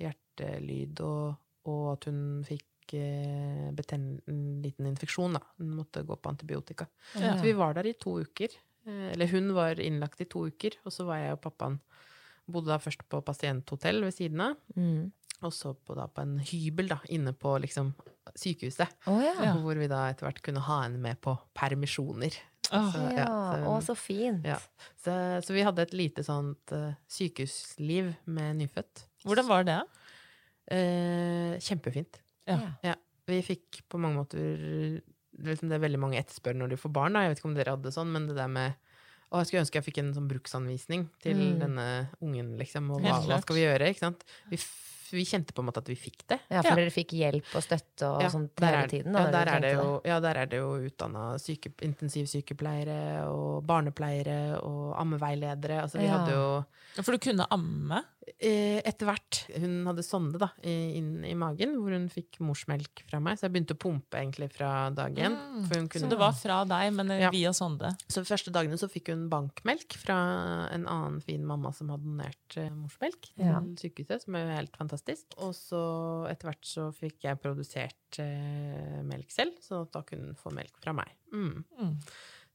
hjertelyd, 0.00 1.02
og, 1.04 1.36
og 1.68 1.84
at 1.92 2.08
hun 2.08 2.22
fikk 2.48 2.96
uh, 2.96 3.68
beten, 3.76 4.08
en 4.32 4.40
liten 4.64 4.88
infeksjon. 4.88 5.36
Da. 5.36 5.44
Hun 5.60 5.76
måtte 5.76 6.06
gå 6.08 6.16
på 6.16 6.32
antibiotika. 6.32 6.88
Ja. 7.12 7.36
Så 7.36 7.44
vi 7.44 7.52
var 7.58 7.76
der 7.76 7.90
i 7.92 7.98
to 8.00 8.16
uker. 8.24 8.56
Eh, 8.88 9.12
eller 9.12 9.26
hun 9.26 9.52
var 9.54 9.80
innlagt 9.80 10.20
i 10.24 10.28
to 10.30 10.46
uker, 10.48 10.80
og 10.84 10.94
så 10.94 11.04
var 11.08 11.20
jeg 11.22 11.36
og 11.36 11.44
pappaen 11.44 11.80
Bodde 12.48 12.70
da 12.72 12.78
først 12.80 13.02
på 13.12 13.18
pasienthotell 13.20 14.00
ved 14.06 14.14
siden 14.16 14.40
av, 14.40 14.54
Mm. 14.72 15.12
Og 15.42 15.52
så 15.54 15.74
på, 15.74 15.94
da, 15.94 16.06
på 16.10 16.22
en 16.24 16.38
hybel 16.42 16.88
da, 16.88 16.98
inne 17.14 17.32
på 17.32 17.52
liksom 17.62 17.92
sykehuset. 18.34 18.88
Oh, 19.06 19.20
ja. 19.22 19.54
Hvor 19.62 19.78
vi 19.78 19.86
da 19.88 20.08
etter 20.10 20.26
hvert 20.28 20.42
kunne 20.44 20.60
ha 20.66 20.82
henne 20.82 20.98
med 21.00 21.20
på 21.24 21.36
permisjoner. 21.54 22.34
Åh, 22.72 22.88
Så, 22.92 23.04
Ja, 23.16 23.26
så- 23.26 23.68
Å, 23.70 23.76
så 23.82 23.94
fint. 23.96 24.44
ja. 24.44 24.58
Så, 25.02 25.12
så 25.46 25.54
vi 25.54 25.62
hadde 25.64 25.82
et 25.86 25.94
lite 25.94 26.24
sånt 26.26 26.72
uh, 26.72 26.92
sykehusliv 27.08 28.14
med 28.26 28.56
nyfødt. 28.58 29.06
Hvordan 29.24 29.46
var 29.48 29.64
det? 29.64 29.78
Eh, 30.70 31.54
kjempefint. 31.64 32.18
Ja. 32.48 32.58
Ja. 32.84 32.94
Vi 33.28 33.40
fikk 33.44 33.82
på 33.88 33.98
mange 34.00 34.16
måter 34.22 35.00
liksom 35.38 35.68
Det 35.70 35.76
er 35.78 35.84
veldig 35.84 36.00
mange 36.02 36.18
etterspør 36.18 36.56
når 36.58 36.70
de 36.72 36.76
får 36.80 36.92
barn. 36.92 37.12
Da. 37.14 37.22
Jeg 37.24 37.30
vet 37.34 37.38
ikke 37.42 37.48
om 37.52 37.54
dere 37.56 37.74
hadde 37.76 37.92
sånn, 37.94 38.10
men 38.12 38.26
det 38.26 38.36
der 38.36 38.48
med 38.52 38.74
og 39.28 39.42
jeg 39.42 39.46
skulle 39.50 39.60
ønske 39.60 39.76
jeg 39.76 39.84
fikk 39.84 39.98
en 40.00 40.14
sånn 40.16 40.28
bruksanvisning 40.30 41.02
til 41.20 41.36
Mm. 41.36 41.58
denne 41.60 41.84
ungen, 42.24 42.56
liksom. 42.56 42.86
Og 42.90 43.02
hva, 43.04 43.18
hva 43.28 43.36
skal 43.42 43.56
vi 43.58 43.64
gjøre? 43.66 43.90
Ikke 43.92 43.98
sant? 44.06 44.24
Vi, 44.48 44.56
vi 45.10 45.24
kjente 45.24 45.52
på 45.54 45.60
en 45.62 45.66
måte 45.70 45.78
at 45.78 45.88
vi 45.88 45.94
fikk 45.96 46.26
det. 46.28 46.38
Ja, 46.50 46.62
for 46.62 46.70
Ja. 46.70 46.76
dere 46.76 46.90
fikk 46.90 47.12
hjelp 47.16 47.54
og 47.54 47.62
støtte 47.62 48.06
og 48.08 48.22
Ja, 48.22 48.28
sånt 48.28 48.54
der 48.56 48.66
hele 48.66 48.82
er- 48.84 48.88
tiden? 48.88 49.12
Da, 49.12 49.20
ja, 49.24 49.30
der 49.30 49.52
er 49.54 49.60
det 49.60 49.72
jo, 49.74 50.00
ja, 50.04 50.20
der 50.20 50.34
er 50.36 50.46
det 50.46 50.58
jo 50.58 50.68
utdanna 50.88 51.38
syke, 51.38 51.72
intensivsykepleiere 51.82 53.26
og 53.28 53.64
barnepleiere 53.66 54.60
og 54.62 54.94
ammeveiledere. 55.00 55.82
Altså, 55.82 55.98
vi 55.98 56.04
Ja. 56.04 56.18
hadde 56.18 56.32
jo 56.32 56.64
For 57.02 57.12
du 57.12 57.18
kunne 57.18 57.46
amme? 57.50 58.02
Eh, 58.38 58.78
etter 58.86 59.08
hvert 59.08 59.38
Hun 59.58 59.86
hadde 59.88 60.02
sonde 60.06 60.38
da, 60.40 60.48
inn 60.62 61.24
i 61.26 61.34
magen, 61.38 61.76
hvor 61.80 61.94
hun 61.94 62.08
fikk 62.12 62.38
morsmelk 62.44 63.02
fra 63.08 63.20
meg. 63.24 63.38
Så 63.38 63.46
jeg 63.46 63.54
begynte 63.56 63.76
å 63.76 63.80
pumpe 63.80 64.18
egentlig 64.20 64.50
fra 64.54 64.90
dag 64.94 65.14
én. 65.16 65.34
Mm. 65.34 65.88
Så 65.94 66.08
det 66.10 66.18
var 66.20 66.32
fra 66.36 66.60
deg, 66.68 66.92
men 66.94 67.08
Ja. 67.20 67.30
via 67.30 67.52
sonde? 67.52 67.94
så 68.08 68.24
første 68.24 68.52
dagene 68.52 68.78
så 68.78 68.88
fikk 68.90 69.08
hun 69.12 69.28
bankmelk 69.30 69.96
fra 69.98 70.68
en 70.72 70.86
annen 70.86 71.20
fin 71.22 71.44
mamma 71.44 71.72
som 71.72 71.88
hadde 71.90 72.04
donert 72.04 72.56
eh, 72.56 72.70
morsmelk 72.70 73.20
til 73.36 73.46
Ja. 73.46 73.60
sykehuset, 73.60 74.22
som 74.24 74.34
er 74.36 74.46
jo 74.46 74.56
helt 74.56 74.76
fantastisk. 74.76 75.24
Og 75.38 75.54
så 75.54 76.28
etter 76.30 76.50
hvert 76.50 76.64
så 76.64 76.88
fikk 76.94 77.22
jeg 77.24 77.40
produsert 77.40 78.18
eh, 78.18 79.02
melk 79.04 79.30
selv, 79.30 79.52
så 79.60 79.86
da 79.90 80.02
kunne 80.02 80.26
hun 80.32 80.34
få 80.38 80.52
melk 80.54 80.76
fra 80.82 80.92
meg. 80.92 81.08
Mm. 81.32 81.64
Mm. 81.78 81.96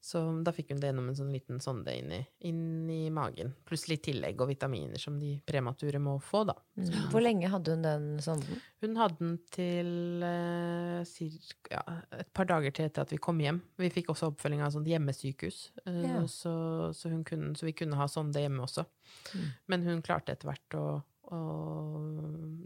Så 0.04 0.20
da 0.44 0.52
fikk 0.52 0.74
hun 0.74 0.82
det 0.82 0.90
gjennom 0.90 1.06
en 1.08 1.16
sånn 1.16 1.32
liten 1.32 1.62
sonde 1.64 1.94
inn 1.96 2.10
i, 2.12 2.18
inn 2.50 2.90
i 2.92 3.08
magen. 3.14 3.54
Pluss 3.64 3.86
litt 3.88 4.02
tillegg 4.04 4.42
og 4.44 4.50
vitaminer 4.50 5.00
som 5.00 5.16
de 5.16 5.38
premature 5.48 6.02
må 6.04 6.18
få, 6.20 6.42
da. 6.50 6.58
Mm. 6.76 6.90
Hvor 7.14 7.24
lenge 7.24 7.52
hadde 7.54 7.78
hun 7.78 7.86
den 7.86 8.10
sonden? 8.26 8.60
Hun 8.84 9.00
hadde 9.00 9.16
den 9.22 9.38
til 9.56 10.26
eh, 10.28 11.00
cirka, 11.08 11.80
ja, 11.80 11.96
et 12.20 12.34
par 12.36 12.50
dager 12.52 12.76
til 12.76 12.90
etter 12.90 13.08
at 13.08 13.16
vi 13.16 13.22
kom 13.24 13.40
hjem. 13.40 13.62
Vi 13.80 13.94
fikk 13.96 14.12
også 14.12 14.34
oppfølging 14.34 14.66
av 14.68 14.76
sånt 14.76 14.92
hjemmesykehus, 14.92 15.62
eh, 15.86 16.02
yeah. 16.04 16.20
så, 16.28 16.54
så, 16.92 17.14
hun 17.14 17.24
kunne, 17.24 17.54
så 17.56 17.70
vi 17.70 17.78
kunne 17.80 18.02
ha 18.02 18.10
sonde 18.12 18.44
hjemme 18.44 18.68
også. 18.68 18.84
Mm. 19.32 19.50
Men 19.72 19.88
hun 19.88 20.04
klarte 20.04 20.36
etter 20.36 20.52
hvert 20.52 20.80
å, 20.82 20.86
å 21.34 21.40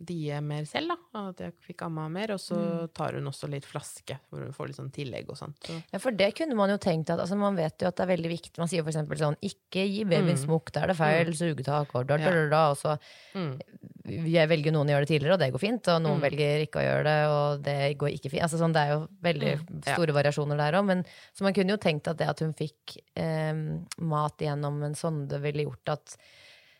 die 0.07 0.31
mer 0.43 0.63
selv, 0.69 0.93
da. 0.93 1.23
At 1.27 1.41
jeg 1.43 1.53
fikk 1.65 1.81
amma 1.87 2.05
mer. 2.11 2.31
Og 2.35 2.39
så 2.39 2.57
tar 2.95 3.17
hun 3.17 3.27
også 3.27 3.49
litt 3.51 3.65
flaske, 3.67 4.15
hvor 4.31 4.43
hun 4.45 4.53
får 4.55 4.69
litt 4.69 4.77
sånn 4.79 4.91
tillegg 4.95 5.27
og 5.33 5.39
sånt. 5.39 5.57
Så. 5.67 5.75
Ja, 5.91 5.99
for 5.99 6.15
det 6.15 6.29
kunne 6.37 6.55
man 6.55 6.71
jo 6.71 6.77
tenkt 6.79 7.09
at 7.11 7.19
altså 7.19 7.35
Man 7.37 7.57
vet 7.59 7.81
jo 7.83 7.89
at 7.89 7.97
det 7.99 8.05
er 8.05 8.11
veldig 8.15 8.31
viktig. 8.31 8.53
Man 8.61 8.69
sier 8.71 8.85
for 8.85 8.93
eksempel 8.93 9.19
sånn 9.19 9.35
Ikke 9.43 9.83
gi 9.83 10.05
babyen 10.07 10.39
smokk, 10.39 10.71
da 10.75 10.85
er 10.85 10.93
det 10.93 10.97
feil 10.99 11.33
sugetak, 11.35 11.91
og 11.97 12.07
da, 12.07 12.17
da, 12.23 12.31
da, 12.31 12.45
da. 12.53 12.63
Og 12.71 12.77
så 12.79 12.97
Mm. 13.35 13.59
jeg 14.07 14.47
velger 14.49 14.71
noen 14.71 14.87
å 14.87 14.93
gjøre 14.95 15.05
det 15.05 15.11
tidligere, 15.11 15.33
og 15.35 15.39
det 15.43 15.51
går 15.53 15.59
fint. 15.59 15.87
Og 15.91 16.01
noen 16.01 16.19
Mm. 16.21 16.23
velger 16.23 16.63
ikke 16.65 16.79
å 16.79 16.85
gjøre 16.87 17.03
det, 17.03 17.19
og 17.27 17.63
det 17.63 17.97
går 17.99 18.09
ikke 18.15 18.31
fint. 18.31 18.43
Altså, 18.47 18.57
sånn, 18.57 18.73
det 18.73 18.81
er 18.87 18.91
jo 18.95 19.07
veldig 19.21 19.51
Mm. 19.59 19.83
Ja. 19.85 19.93
store 19.95 20.13
variasjoner 20.15 20.57
der 20.57 20.79
òg. 20.79 20.85
Men 20.85 21.03
så 21.35 21.41
man 21.43 21.53
kunne 21.53 21.69
jo 21.75 21.77
tenkt 21.77 22.07
at 22.07 22.17
det 22.17 22.27
at 22.29 22.39
hun 22.39 22.53
fikk 22.53 22.97
eh, 23.17 23.53
mat 23.99 24.37
gjennom 24.37 24.81
en 24.83 24.95
sonde, 24.95 25.41
ville 25.41 25.65
gjort 25.67 25.89
at 25.89 26.17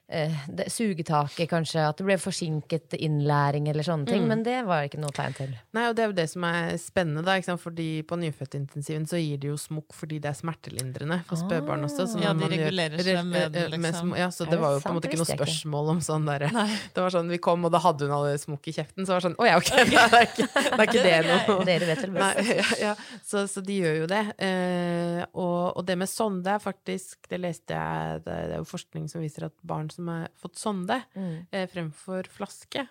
det, 0.07 0.69
sugetaket 0.71 1.49
kanskje, 1.51 1.81
at 1.83 1.97
det 1.99 2.05
ble 2.07 2.15
forsinket 2.21 2.93
innlæring 2.95 3.67
eller 3.67 3.83
sånne 3.83 4.07
ting. 4.07 4.21
Mm. 4.23 4.27
Men 4.31 4.43
det 4.45 4.57
var 4.67 4.85
ikke 4.87 5.01
noe 5.01 5.11
tegn 5.11 5.33
til. 5.35 5.51
Nei, 5.75 5.83
og 5.89 5.95
det 5.97 6.03
er 6.05 6.07
jo 6.13 6.15
det 6.15 6.27
som 6.31 6.45
er 6.47 6.77
spennende, 6.79 7.23
da. 7.27 7.35
Ikke 7.35 7.49
sant? 7.51 7.59
Fordi 7.63 7.87
på 8.07 8.15
nyfødtintensiven 8.21 9.07
så 9.09 9.19
gir 9.19 9.37
de 9.43 9.51
jo 9.51 9.57
smokk 9.59 9.91
fordi 9.97 10.19
det 10.23 10.31
er 10.31 10.37
smertelindrende 10.39 11.19
for 11.27 11.41
spedbarn 11.41 11.83
også. 11.87 12.07
Så 12.07 12.21
Ja, 12.23 12.31
de 12.33 12.45
gjør- 12.47 12.53
regulerer 12.55 13.03
seg 13.03 13.25
med 13.27 13.51
det, 13.51 13.61
eh, 13.61 13.67
eh, 13.67 13.75
liksom. 13.75 14.11
sm- 14.13 14.17
Ja, 14.17 14.29
så 14.31 14.45
det 14.45 14.51
det 14.57 14.59
var 14.61 14.71
jo 14.73 14.79
på 14.79 14.89
en 14.89 14.95
måte 14.95 15.09
ikke 15.11 15.19
noe 15.21 15.35
spørsmål 15.37 15.89
om 15.91 15.99
sånn 16.01 16.25
derre 16.25 16.47
Det 16.95 17.03
var 17.03 17.09
sånn, 17.13 17.29
vi 17.29 17.37
kom, 17.37 17.65
og 17.65 17.71
da 17.71 17.79
hadde 17.83 18.07
hun 18.07 18.11
alle 18.15 18.37
smokk 18.41 18.67
i 18.67 18.73
kjeften, 18.73 19.05
så 19.05 19.13
var 19.13 19.19
det 19.21 19.27
sånn 19.27 19.35
Å 19.37 19.45
ja, 19.45 19.57
ok, 19.57 19.69
det 19.75 19.99
er 19.99 20.25
ikke 20.25 20.47
det, 20.47 20.71
er 20.71 20.87
ikke 20.87 21.03
det 21.03 21.19
noe 21.27 21.65
Dere 21.67 21.85
vet 21.91 22.01
vel 22.01 22.11
Nei, 22.15 22.33
best. 22.39 22.79
ja, 22.79 22.87
ja. 22.87 22.95
Så, 23.27 23.43
så 23.51 23.61
de 23.63 23.77
gjør 23.83 23.99
jo 24.01 24.07
det. 24.07 24.23
Eh, 24.39 25.25
og, 25.35 25.77
og 25.77 25.85
det 25.85 25.97
med 25.99 26.09
sonde 26.09 26.47
er 26.55 26.59
faktisk 26.63 27.27
Det 27.29 27.39
leste 27.43 27.75
jeg 27.75 28.23
Det, 28.25 28.33
det 28.47 28.55
er 28.55 28.61
jo 28.63 28.67
forskning 28.71 29.07
som 29.11 29.21
viser 29.21 29.45
at 29.51 29.53
barn 29.67 29.89
som 29.97 30.07
har 30.13 30.29
fått 30.39 30.55
sonde 30.61 31.01
Mm. 31.17 31.33
eh, 31.51 31.65
fremfor 31.73 32.29
flaske, 32.31 32.85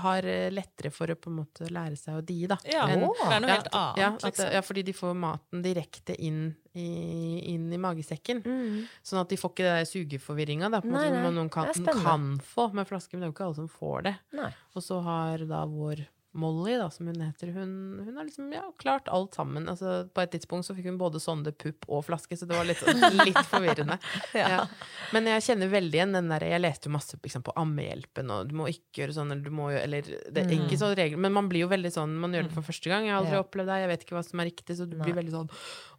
har 0.00 0.26
eh, 0.30 0.48
lettere 0.54 0.92
for 0.94 1.10
å 1.10 1.16
på 1.18 1.30
en 1.30 1.40
måte 1.40 1.66
lære 1.70 1.96
seg 1.98 2.16
å 2.20 2.24
die, 2.24 2.46
da. 2.50 2.56
Ja, 2.70 2.84
enn- 2.86 3.00
det 3.02 3.34
er 3.34 3.40
noe 3.40 3.50
ja, 3.50 3.56
helt 3.56 3.70
annet. 3.74 3.98
Ja, 4.02 4.10
at, 4.14 4.22
liksom. 4.28 4.52
ja, 4.54 4.60
fordi 4.62 4.84
de 4.86 4.92
får 4.94 5.16
maten 5.18 5.62
direkte 5.64 6.14
inn 6.18 6.54
i, 6.78 6.86
inn 7.54 7.66
i 7.74 7.80
magesekken. 7.82 8.42
Mm. 8.46 8.84
Sånn 9.02 9.20
at 9.24 9.28
de 9.32 9.36
får 9.40 9.50
ikke 9.54 9.66
det 9.66 9.74
der 9.80 9.90
sugeforvirringa 9.90 10.70
da, 10.70 10.80
på 10.84 10.86
Nei, 10.92 11.08
måte, 11.10 11.16
nei, 11.16 11.24
som 11.26 11.34
noen 11.40 11.50
kan, 11.50 11.72
kan 12.04 12.30
få 12.54 12.68
med 12.78 12.86
flaske, 12.88 13.14
men 13.14 13.24
det 13.24 13.26
er 13.26 13.32
jo 13.32 13.36
ikke 13.38 13.48
alle 13.50 13.58
som 13.58 13.68
får 13.74 14.02
det. 14.06 14.16
Nei. 14.38 14.52
Og 14.78 14.82
så 14.86 15.00
har 15.02 15.46
da 15.50 15.64
vår 15.66 16.06
Molly, 16.32 16.76
da, 16.78 16.86
som 16.94 17.08
hun 17.10 17.18
heter, 17.20 17.48
hun, 17.56 17.70
hun 18.06 18.16
har 18.16 18.24
liksom 18.28 18.52
ja, 18.54 18.62
klart 18.78 19.08
alt 19.10 19.34
sammen. 19.34 19.64
Altså, 19.68 20.04
på 20.14 20.22
et 20.22 20.30
tidspunkt 20.30 20.66
så 20.68 20.76
fikk 20.76 20.86
hun 20.86 20.98
både 21.00 21.18
sonde, 21.22 21.50
pupp 21.58 21.88
og 21.90 22.04
flaske, 22.06 22.36
så 22.38 22.46
det 22.46 22.54
var 22.54 22.68
litt, 22.68 22.78
sånn, 22.78 23.02
litt 23.26 23.40
forvirrende. 23.50 23.96
ja. 24.38 24.60
Men 25.10 25.26
jeg 25.26 25.42
kjenner 25.48 25.72
veldig 25.72 25.98
igjen 25.98 26.14
den 26.14 26.30
der 26.30 26.44
Jeg 26.46 26.62
leste 26.62 26.86
jo 26.86 26.94
masse 26.94 27.18
liksom, 27.18 27.42
på 27.46 27.54
Ammehjelpen, 27.58 28.30
og 28.30 28.46
du 28.50 28.54
må 28.60 28.68
ikke 28.70 29.02
gjøre 29.02 29.16
sånn, 29.16 29.32
eller 29.34 29.42
du 29.42 29.50
må 29.58 29.72
jo 29.74 29.80
Eller 29.82 30.06
det 30.06 30.44
er 30.44 30.54
ikke 30.54 30.78
sånn 30.78 30.94
regel, 30.98 31.18
men 31.18 31.34
man 31.34 31.48
blir 31.50 31.64
jo 31.64 31.70
veldig 31.72 31.90
sånn 31.94 32.14
Man 32.22 32.36
gjør 32.36 32.46
det 32.46 32.54
for 32.54 32.68
første 32.70 32.92
gang. 32.92 33.08
Jeg 33.08 33.14
har 33.16 33.24
aldri 33.24 33.34
Ja. 33.40 33.42
opplevd 33.42 33.72
det, 33.72 33.80
jeg 33.82 33.90
vet 33.90 34.06
ikke 34.06 34.16
hva 34.18 34.24
som 34.26 34.42
er 34.44 34.48
riktig, 34.52 34.76
så 34.78 34.86
du 34.86 34.96
Nei. 34.96 35.04
blir 35.08 35.18
veldig 35.18 35.34
sånn 35.34 35.50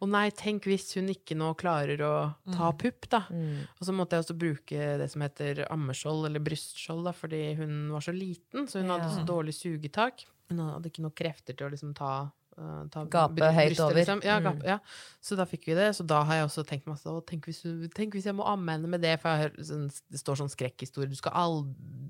Å 0.02 0.10
nei, 0.16 0.24
tenk 0.32 0.70
hvis 0.72 0.88
hun 0.98 1.12
ikke 1.12 1.36
nå 1.38 1.52
klarer 1.60 2.02
å 2.08 2.14
ta 2.56 2.72
pupp, 2.72 3.10
da. 3.12 3.26
Mm. 3.30 3.68
Og 3.78 3.86
så 3.86 3.94
måtte 3.94 4.16
jeg 4.18 4.24
også 4.26 4.38
bruke 4.42 4.88
det 5.02 5.12
som 5.12 5.22
heter 5.28 5.66
ammeskjold, 5.68 6.26
eller 6.30 6.42
brystskjold, 6.44 7.04
da, 7.06 7.14
fordi 7.14 7.44
hun 7.60 7.76
var 7.94 8.02
så 8.08 8.16
liten, 8.16 8.66
så 8.72 8.82
hun 8.82 8.90
hadde 8.96 9.12
så 9.14 9.26
dårlig 9.28 9.54
sugetak. 9.60 10.21
Hun 10.50 10.58
hadde 10.60 10.90
ikke 10.92 11.02
noe 11.06 11.12
krefter 11.16 11.56
til 11.56 11.68
å 11.68 11.72
liksom 11.72 11.94
ta, 11.96 12.30
uh, 12.60 12.84
ta 12.92 13.06
Gape 13.06 13.36
bry- 13.38 13.54
høyt 13.56 13.70
brystet, 13.72 13.86
over. 13.86 13.96
Liksom. 13.96 14.24
Ja, 14.28 14.40
Mm. 14.40 14.64
ja. 14.66 14.80
Så 15.22 15.38
da 15.38 15.46
fikk 15.46 15.66
vi 15.66 15.74
det. 15.76 15.96
Så 15.96 16.06
da 16.06 16.24
har 16.24 16.36
jeg 16.36 16.46
også 16.50 16.66
tenkt 16.68 16.86
masse 16.88 17.06
å, 17.08 17.22
tenk, 17.26 17.46
hvis, 17.48 17.62
tenk 17.96 18.12
hvis 18.14 18.26
jeg 18.26 18.36
må 18.36 18.44
amme 18.46 18.68
henne 18.76 18.88
med 18.90 19.02
det, 19.02 19.20
for 19.22 19.30
har, 19.30 19.50
sånn, 19.64 19.88
det 20.12 20.20
står 20.20 20.36
sånn 20.42 20.52
skrekkhistorie. 20.52 21.08
Du 21.10 21.16
skal 21.16 21.32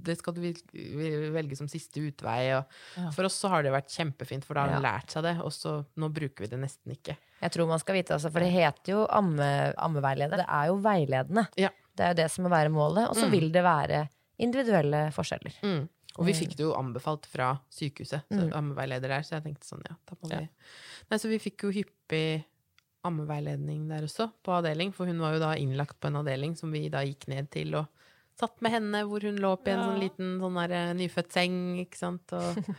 det 0.02 0.18
skal 0.18 0.34
du 0.34 0.42
velge 0.42 1.56
som 1.56 1.68
siste 1.70 2.02
utvei. 2.02 2.58
Og 2.58 2.66
Ja. 2.98 3.12
For 3.12 3.24
oss 3.26 3.36
så 3.40 3.50
har 3.50 3.62
det 3.62 3.72
vært 3.72 3.94
kjempefint, 3.94 4.44
for 4.44 4.56
da 4.56 4.62
har 4.66 4.74
hun 4.74 4.82
lært 4.84 5.12
seg 5.14 5.22
det. 5.24 5.38
Og 5.46 5.52
så 5.52 5.86
nå 5.96 6.10
bruker 6.12 6.40
vi 6.42 6.48
det 6.48 6.60
nesten 6.60 6.92
ikke. 6.98 7.18
Jeg 7.42 7.52
tror 7.52 7.68
man 7.68 7.78
skal 7.80 7.94
vite, 7.96 8.10
altså, 8.18 8.32
for 8.32 8.40
det 8.40 8.50
heter 8.52 8.94
jo 8.96 9.06
amme, 9.08 9.74
ammeveileder. 9.78 10.38
Det 10.42 10.48
er 10.50 10.66
jo 10.68 10.78
veiledende. 10.82 11.48
Ja. 11.58 11.70
Det 11.96 12.04
er 12.04 12.10
jo 12.16 12.24
det 12.24 12.32
som 12.32 12.46
må 12.46 12.50
være 12.50 12.72
målet. 12.74 13.08
Og 13.10 13.16
så 13.16 13.28
Mm. 13.28 13.32
vil 13.32 13.52
det 13.52 13.64
være 13.64 14.10
individuelle 14.40 15.12
forskjeller. 15.14 15.54
Mm. 15.62 15.90
Og 16.20 16.26
vi 16.28 16.34
fikk 16.36 16.56
det 16.58 16.66
jo 16.66 16.74
anbefalt 16.76 17.26
fra 17.26 17.54
sykehuset, 17.72 18.26
så 18.30 18.42
Mm. 18.50 18.54
ammeveileder 18.54 19.08
der, 19.08 19.22
så 19.24 19.38
jeg 19.38 19.44
tenkte 19.46 19.66
sånn, 19.70 19.84
ja, 19.90 19.96
da 20.10 20.16
må 20.22 20.30
vi 20.30 20.50
Nei, 21.10 21.18
så 21.18 21.30
vi 21.30 21.40
fikk 21.40 21.64
jo 21.64 21.72
hyppig 21.72 22.44
ammeveiledning 23.04 23.88
der 23.90 24.04
også, 24.06 24.28
på 24.44 24.52
avdeling, 24.60 24.92
for 24.94 25.06
hun 25.10 25.20
var 25.24 25.34
jo 25.34 25.40
da 25.40 25.54
innlagt 25.58 26.00
på 26.00 26.08
en 26.12 26.20
avdeling 26.22 26.56
som 26.58 26.72
vi 26.72 26.88
da 26.90 27.02
gikk 27.08 27.28
ned 27.32 27.50
til 27.54 27.74
og 27.80 27.88
satt 28.38 28.62
med 28.62 28.72
henne 28.76 29.04
hvor 29.08 29.22
hun 29.26 29.38
lå 29.42 29.54
opp 29.54 29.68
i 29.68 29.72
en 29.72 29.80
Ja. 29.80 29.86
sånn 29.88 30.00
liten 30.02 30.40
sånn 30.42 30.60
der 30.68 30.72
eh, 30.72 30.94
nyfødt 30.94 31.32
seng, 31.32 31.58
ikke 31.86 31.98
sant, 31.98 32.34
og 32.34 32.56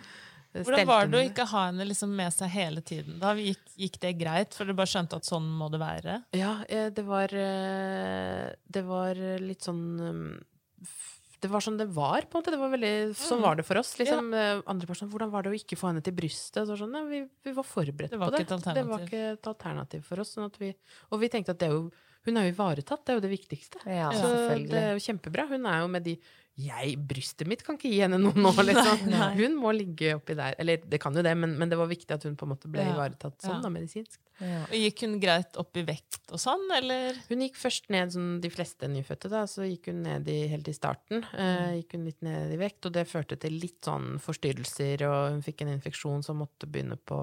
Hvordan 0.53 0.85
var 0.87 1.07
det 1.09 1.17
å 1.17 1.25
ikke 1.31 1.47
ha 1.49 1.61
henne 1.71 1.87
liksom 1.89 2.11
med 2.15 2.31
seg 2.35 2.51
hele 2.53 2.83
tiden? 2.85 3.19
Da 3.23 3.31
gikk, 3.35 3.63
gikk 3.79 3.95
det 4.03 4.19
greit, 4.21 4.53
for 4.53 4.67
du 4.69 4.75
bare 4.77 4.91
skjønte 4.91 5.17
at 5.17 5.25
sånn 5.25 5.47
må 5.49 5.71
det 5.73 5.81
være? 5.81 6.19
Ja, 6.37 6.59
eh, 6.69 6.91
det 6.93 7.05
var 7.09 7.33
eh, 7.33 8.53
Det 8.69 8.83
var 8.85 9.15
litt 9.41 9.65
sånn 9.65 10.43
f- 10.83 11.12
det 11.43 11.51
var 11.51 11.61
sånn 11.65 11.77
det 11.81 11.89
var, 11.93 12.23
på 12.31 12.39
en 12.39 12.43
måte. 12.45 12.53
Det 12.55 12.61
var 12.61 12.71
veldig, 12.73 12.93
sånn 13.19 13.41
Mm. 13.41 13.43
var 13.43 13.57
det 13.59 13.65
for 13.67 13.79
oss. 13.83 13.91
Liksom, 13.99 14.31
Ja. 14.33 14.63
Andre 14.67 14.87
personer, 14.87 15.11
Hvordan 15.11 15.31
var 15.31 15.43
det 15.43 15.51
å 15.53 15.59
ikke 15.59 15.77
få 15.77 15.89
henne 15.91 16.03
til 16.03 16.15
brystet? 16.15 16.65
Så 16.67 16.77
sånn, 16.79 16.95
ja, 16.95 17.03
vi, 17.05 17.21
vi 17.45 17.53
var 17.53 17.65
forberedt 17.67 18.11
Det 18.15 18.19
var 18.23 18.31
på 18.31 18.39
ikke 18.41 18.49
det. 18.49 18.67
et 18.69 18.75
Det 18.79 18.87
var 18.87 18.99
ikke 19.07 19.23
et 19.33 19.51
alternativ 19.53 20.05
for 20.07 20.21
oss. 20.23 20.35
Sånn 20.37 20.47
at 20.47 20.57
vi, 20.63 20.73
og 21.11 21.21
vi 21.21 21.29
tenkte 21.29 21.51
at 21.51 21.59
det 21.59 21.69
er 21.69 21.75
jo, 21.75 21.91
hun 22.25 22.37
er 22.39 22.47
jo 22.49 22.55
ivaretatt, 22.55 23.05
det 23.05 23.11
er 23.11 23.19
jo 23.19 23.27
det 23.27 23.33
viktigste. 23.35 23.83
Ja, 23.85 24.11
så 24.15 24.31
det 24.71 24.73
er 24.73 24.93
jo 24.95 25.03
kjempebra. 25.03 25.49
Hun 25.49 25.67
er 25.67 25.81
jo 25.83 25.89
med 25.89 26.05
de 26.05 26.17
jeg, 26.61 26.97
Brystet 27.09 27.49
mitt 27.49 27.63
kan 27.65 27.79
ikke 27.79 27.89
gi 27.89 28.03
henne 28.03 28.19
noe 28.21 28.37
nå, 28.37 28.51
liksom. 28.69 29.07
Nei, 29.09 29.17
nei. 29.17 29.29
Hun 29.39 29.55
må 29.61 29.71
ligge 29.73 30.11
oppi 30.19 30.37
der. 30.37 30.57
Eller 30.61 30.83
det 30.85 30.99
kan 31.01 31.17
jo 31.17 31.25
det, 31.25 31.33
men, 31.39 31.55
men 31.59 31.71
det 31.73 31.79
var 31.81 31.89
viktig 31.89 32.13
at 32.13 32.27
hun 32.29 32.37
på 32.37 32.45
en 32.45 32.53
måte 32.53 32.69
ble 32.73 32.85
Ja, 32.85 32.93
ivaretatt 32.93 33.39
sånn, 33.41 33.57
ja. 33.57 33.63
da, 33.65 33.71
medisinsk. 33.73 34.21
Ja. 34.43 34.61
Og 34.67 34.77
Gikk 34.77 35.05
hun 35.07 35.17
greit 35.23 35.57
opp 35.61 35.81
i 35.81 35.85
vekt 35.89 36.33
og 36.35 36.41
sånn, 36.43 36.65
eller? 36.77 37.17
Hun 37.31 37.45
gikk 37.47 37.57
først 37.61 37.89
ned 37.95 38.13
som 38.13 38.31
de 38.45 38.51
fleste 38.53 38.89
nyfødte, 38.91 39.31
da, 39.33 39.45
så 39.49 39.65
gikk 39.69 39.89
hun 39.93 40.03
ned 40.05 40.29
i, 40.29 40.39
helt 40.53 40.69
i 40.69 40.77
starten. 40.77 41.25
Eh, 41.33 41.79
gikk 41.81 41.97
hun 41.97 42.09
litt 42.11 42.21
ned 42.27 42.53
i 42.53 42.59
vekt, 42.61 42.83
og 42.89 42.97
det 42.99 43.07
førte 43.09 43.39
til 43.41 43.57
litt 43.63 43.81
sånn 43.89 44.19
forstyrrelser, 44.23 45.07
og 45.09 45.37
hun 45.37 45.47
fikk 45.47 45.65
en 45.65 45.73
infeksjon 45.77 46.27
som 46.27 46.43
måtte 46.43 46.69
begynne 46.69 46.99
på 47.01 47.23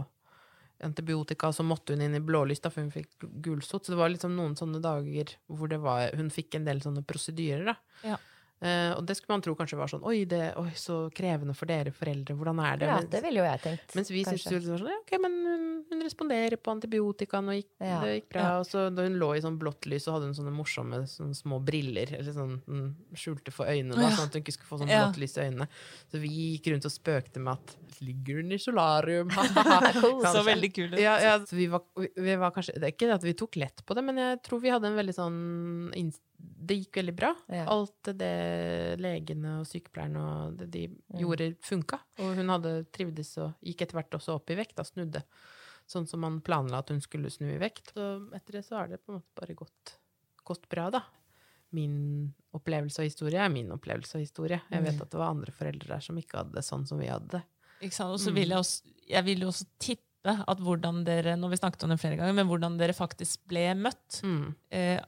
antibiotika, 0.84 1.52
så 1.54 1.64
måtte 1.68 1.94
hun 1.94 2.02
inn 2.06 2.16
i 2.16 2.22
blålys, 2.24 2.62
da, 2.64 2.72
for 2.72 2.86
hun 2.86 2.94
fikk 2.94 3.26
gulsott. 3.44 3.86
Så 3.86 3.94
det 3.94 4.00
var 4.00 4.12
liksom 4.14 4.36
noen 4.38 4.56
sånne 4.56 4.80
dager 4.84 5.34
hvor 5.52 5.68
det 5.72 5.82
var, 5.84 6.08
hun 6.16 6.32
fikk 6.34 6.56
en 6.56 6.68
del 6.70 6.80
sånne 6.84 7.04
prosedyrer, 7.08 7.74
da. 7.74 7.76
Ja. 8.14 8.20
Eh, 8.62 8.92
og 8.92 9.06
det 9.08 9.16
skulle 9.16 9.38
man 9.38 9.42
tro 9.46 9.54
kanskje 9.56 9.78
var 9.80 9.88
sånn 9.88 10.02
Oi, 10.04 10.26
det, 10.28 10.54
oi, 10.60 10.72
så 10.76 11.06
krevende 11.16 11.54
for 11.56 11.66
dere 11.70 11.94
foreldre. 11.96 12.36
Hvordan 12.36 12.58
er 12.60 12.78
det? 12.82 12.88
ja, 12.90 12.98
Mens- 13.00 13.10
det 13.14 13.22
ville 13.24 13.40
jo 13.40 13.46
jeg 13.48 13.62
tenkt. 13.64 13.96
mens 13.96 14.10
vi 14.12 14.24
syntes 14.28 14.52
jo 14.52 14.60
sånn, 14.60 14.90
ja, 14.92 14.98
ok, 15.00 15.14
men 15.24 15.38
hun, 15.48 15.86
hun 15.94 16.02
responderer 16.04 16.58
på 16.60 16.74
antibiotikaen, 16.76 17.48
og 17.48 17.56
gikk, 17.56 17.70
Ja. 17.80 18.02
det 18.04 18.16
gikk 18.18 18.28
bra. 18.34 18.42
Ja. 18.42 18.58
Og 18.60 18.66
så 18.68 18.84
da 18.94 19.04
hun 19.08 19.16
lå 19.16 19.30
i 19.38 19.40
sånn 19.46 19.58
blått 19.58 19.88
lys, 19.88 20.04
så 20.04 20.12
hadde 20.18 20.28
hun 20.28 20.36
sånne 20.36 20.52
morsomme 20.52 21.00
sånne 21.08 21.38
små 21.40 21.62
briller, 21.64 22.12
eller 22.20 22.34
sånn 22.36 22.58
mm, 22.68 22.90
skjulte 23.16 23.54
for 23.56 23.66
øynene, 23.72 23.96
da, 23.96 24.10
sånn 24.12 24.28
at 24.28 24.34
hun 24.36 24.44
ikke 24.44 24.58
skulle 24.58 24.72
få 24.74 24.82
sånn 24.84 24.92
Ja. 24.92 25.06
blått 25.08 25.22
lys 25.24 25.38
i 25.40 25.46
øynene. 25.48 25.68
Så 26.12 26.20
vi 26.20 26.28
gikk 26.60 26.68
rundt 26.74 26.86
og 26.86 26.92
spøkte 26.92 27.40
med 27.40 27.54
at 27.56 27.76
ligger 28.04 28.42
hun 28.44 28.52
i 28.52 28.58
solarium? 28.60 29.30
Så 30.36 30.44
veldig 30.44 30.74
kul 30.76 30.94
ut. 30.94 31.00
Ja, 31.00 31.16
ja, 31.24 31.40
så 31.46 31.56
vi 31.56 31.68
var, 31.72 31.84
vi, 31.96 32.10
vi 32.16 32.36
var 32.36 32.52
kanskje, 32.52 32.76
det 32.76 32.84
er 32.84 32.92
ikke 32.94 33.08
det 33.08 33.16
at 33.22 33.24
vi 33.24 33.34
tok 33.40 33.56
lett 33.56 33.86
på 33.88 33.96
det, 33.96 34.04
men 34.04 34.18
jeg 34.20 34.42
tror 34.44 34.60
vi 34.64 34.70
hadde 34.76 34.88
en 34.92 35.00
veldig 35.00 35.16
sånn 35.16 35.40
inns- 35.96 36.20
Det 36.40 36.76
gikk 36.86 37.00
veldig 37.02 37.16
bra. 37.16 37.36
Ja. 37.50 37.66
Alt 37.72 38.04
det 38.18 38.98
legene 39.02 39.60
og 39.62 39.66
sykepleierne 39.68 40.20
og 40.22 40.58
det 40.60 40.68
de 40.72 40.88
Mm. 40.88 41.20
gjorde, 41.20 41.48
funka. 41.66 42.00
Og 42.20 42.36
hun 42.36 42.48
hadde 42.50 42.86
trivdes 42.92 43.38
og 43.42 43.56
gikk 43.66 43.82
etter 43.82 43.98
hvert 44.00 44.12
også 44.20 44.36
opp 44.36 44.50
i 44.52 44.56
vekt, 44.56 44.76
da 44.76 44.84
snudde. 44.84 45.24
Sånn 45.88 46.08
som 46.08 46.20
man 46.22 46.40
planla 46.42 46.80
at 46.80 46.90
hun 46.90 47.02
skulle 47.02 47.32
snu 47.32 47.48
i 47.56 47.58
vekt. 47.58 47.94
Så 47.96 48.30
etter 48.36 48.52
det 48.60 48.66
så 48.66 48.78
har 48.78 48.88
det 48.88 49.00
på 49.04 49.10
en 49.12 49.20
måte 49.20 49.34
bare 49.36 49.56
gått, 49.56 49.96
gått 50.46 50.70
bra, 50.70 50.90
da. 50.92 51.02
Min 51.72 52.34
opplevelse 52.54 53.00
av 53.00 53.06
historie 53.10 53.40
er 53.42 53.50
min 53.50 53.70
opplevelse 53.72 54.16
av 54.16 54.22
historie. 54.22 54.62
Jeg 54.72 54.82
Mm. 54.82 54.86
vet 54.86 55.02
at 55.02 55.10
det 55.10 55.18
var 55.20 55.30
andre 55.30 55.52
foreldre 55.52 55.88
der 55.88 56.00
som 56.00 56.16
ikke 56.18 56.38
hadde 56.38 56.54
det 56.54 56.64
sånn 56.64 56.88
som 56.88 56.98
vi 57.00 57.08
hadde 57.08 57.30
det. 57.30 57.44
Ikke 57.82 57.94
sant? 57.94 58.14
Og 58.14 58.20
så 58.20 58.34
vil 58.34 58.50
jeg 58.50 58.58
også, 58.58 58.82
jeg 59.08 59.24
vil 59.26 59.40
jo 59.40 59.48
også 59.48 59.66
tippe 59.80 60.06
at 60.48 60.58
hvordan 60.60 61.04
dere, 61.06 61.36
når 61.38 61.50
vi 61.52 61.58
snakket 61.58 61.84
om 61.84 61.90
det 61.90 62.00
flere 62.00 62.18
ganger, 62.18 62.34
men 62.36 62.48
hvordan 62.48 62.78
dere 62.78 62.94
faktisk 62.94 63.40
ble 63.48 63.74
møtt, 63.76 64.22
Mm. 64.24 64.56
eh, 64.72 65.00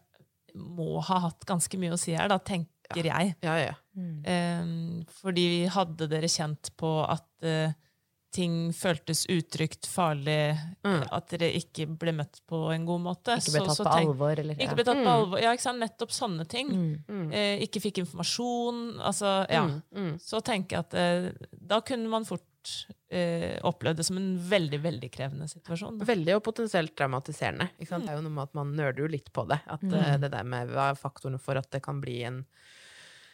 må 0.55 1.01
ha 1.03 1.19
hatt 1.27 1.45
ganske 1.45 1.77
mye 1.79 1.93
å 1.95 1.99
si 1.99 2.11
her, 2.17 2.27
da, 2.27 2.37
tenker 2.39 3.03
jeg. 3.07 3.35
Ja, 3.43 3.55
ja. 3.57 3.73
Mm. 3.97 4.25
Eh, 4.25 5.05
fordi 5.21 5.65
hadde 5.71 6.07
dere 6.11 6.27
kjent 6.31 6.71
på 6.79 6.89
at 7.09 7.25
eh, 7.43 7.71
ting 8.31 8.71
føltes 8.71 9.25
utrygt, 9.27 9.87
farlig, 9.91 10.55
Mm. 10.87 11.01
at 11.11 11.27
dere 11.29 11.49
ikke 11.59 11.85
ble 11.99 12.13
møtt 12.15 12.39
på 12.47 12.71
en 12.73 12.85
god 12.87 13.01
måte 13.03 13.35
Ikke 13.37 13.51
ble 13.57 13.65
tatt 13.67 13.75
så 13.77 13.83
på 13.83 13.91
tenk- 13.91 14.07
alvor, 14.13 14.39
eller 14.39 14.55
Ikke 14.55 14.75
ble 14.79 14.83
tatt 14.87 14.97
på 14.97 15.03
Mm. 15.03 15.11
alvor. 15.11 15.41
Ja, 15.41 15.51
ikke 15.51 15.61
sant? 15.67 15.79
Nettopp 15.83 16.11
sånne 16.15 16.47
ting. 16.47 16.69
Mm. 16.71 17.03
Mm. 17.09 17.33
Eh, 17.33 17.59
ikke 17.67 17.81
fikk 17.83 17.97
informasjon. 18.05 18.99
Altså, 19.01 19.45
ja. 19.49 19.65
Mm. 19.67 19.81
Mm. 19.95 20.13
Så 20.19 20.41
tenker 20.41 20.77
jeg 20.77 20.79
at 20.79 20.93
eh, 20.93 21.31
da 21.67 21.81
kunne 21.81 22.07
man 22.09 22.23
fort 22.25 22.43
eh, 23.09 23.57
opplevd 23.67 23.97
det 24.01 24.05
som 24.07 24.17
en 24.17 24.29
veldig, 24.49 24.79
veldig 24.83 25.09
krevende 25.13 25.47
situasjon. 25.51 25.97
Da. 26.01 26.05
Veldig 26.09 26.35
og 26.37 26.43
potensielt 26.43 26.95
traumatiserende. 26.99 27.69
Ikke 27.79 27.87
sant? 27.93 28.05
Det 28.07 28.13
er 28.13 28.19
jo 28.19 28.25
noe 28.27 28.35
med 28.37 28.43
at 28.49 28.53
man 28.59 28.75
nøler 28.77 29.03
jo 29.03 29.07
litt 29.07 29.31
på 29.35 29.47
det. 29.49 29.59
At 29.67 29.83
eh, 29.83 30.17
det 30.21 30.31
der 30.33 30.43
med 30.43 30.69
hva 30.73 30.89
er 30.91 30.99
faktorene 30.99 31.39
for 31.41 31.55
at 31.61 31.69
det 31.71 31.81
kan 31.85 32.01
bli 32.03 32.21
en 32.27 32.45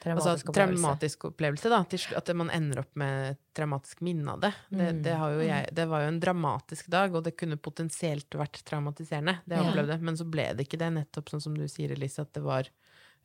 Altså 0.07 0.37
Traumatisk 0.37 0.49
opplevelse. 0.51 0.77
traumatisk 0.77 1.23
opplevelse, 1.25 1.69
da. 1.73 1.77
Til 1.89 2.15
at 2.15 2.29
man 2.37 2.51
ender 2.53 2.79
opp 2.83 2.91
med 3.01 3.31
et 3.31 3.39
traumatisk 3.57 4.03
minne 4.05 4.29
av 4.35 4.39
det. 4.45 4.51
Det, 4.69 4.85
Mm. 4.93 5.01
det, 5.03 5.15
har 5.17 5.31
jo 5.33 5.39
jeg, 5.41 5.69
det 5.73 5.85
var 5.89 6.01
jo 6.03 6.07
en 6.13 6.19
dramatisk 6.21 6.85
dag, 6.93 7.15
og 7.17 7.23
det 7.25 7.33
kunne 7.35 7.57
potensielt 7.57 8.29
vært 8.37 8.61
traumatiserende. 8.63 9.39
Det 9.43 9.57
jeg 9.57 9.65
Ja. 9.65 9.71
opplevde. 9.71 9.99
Men 10.01 10.15
så 10.15 10.29
ble 10.29 10.45
det 10.53 10.67
ikke 10.69 10.77
det, 10.77 10.91
nettopp 10.93 11.29
sånn 11.33 11.41
som 11.41 11.55
du 11.57 11.65
sier, 11.67 11.91
Elise, 11.91 12.19
at 12.21 12.31
det 12.31 12.43
var 12.45 12.69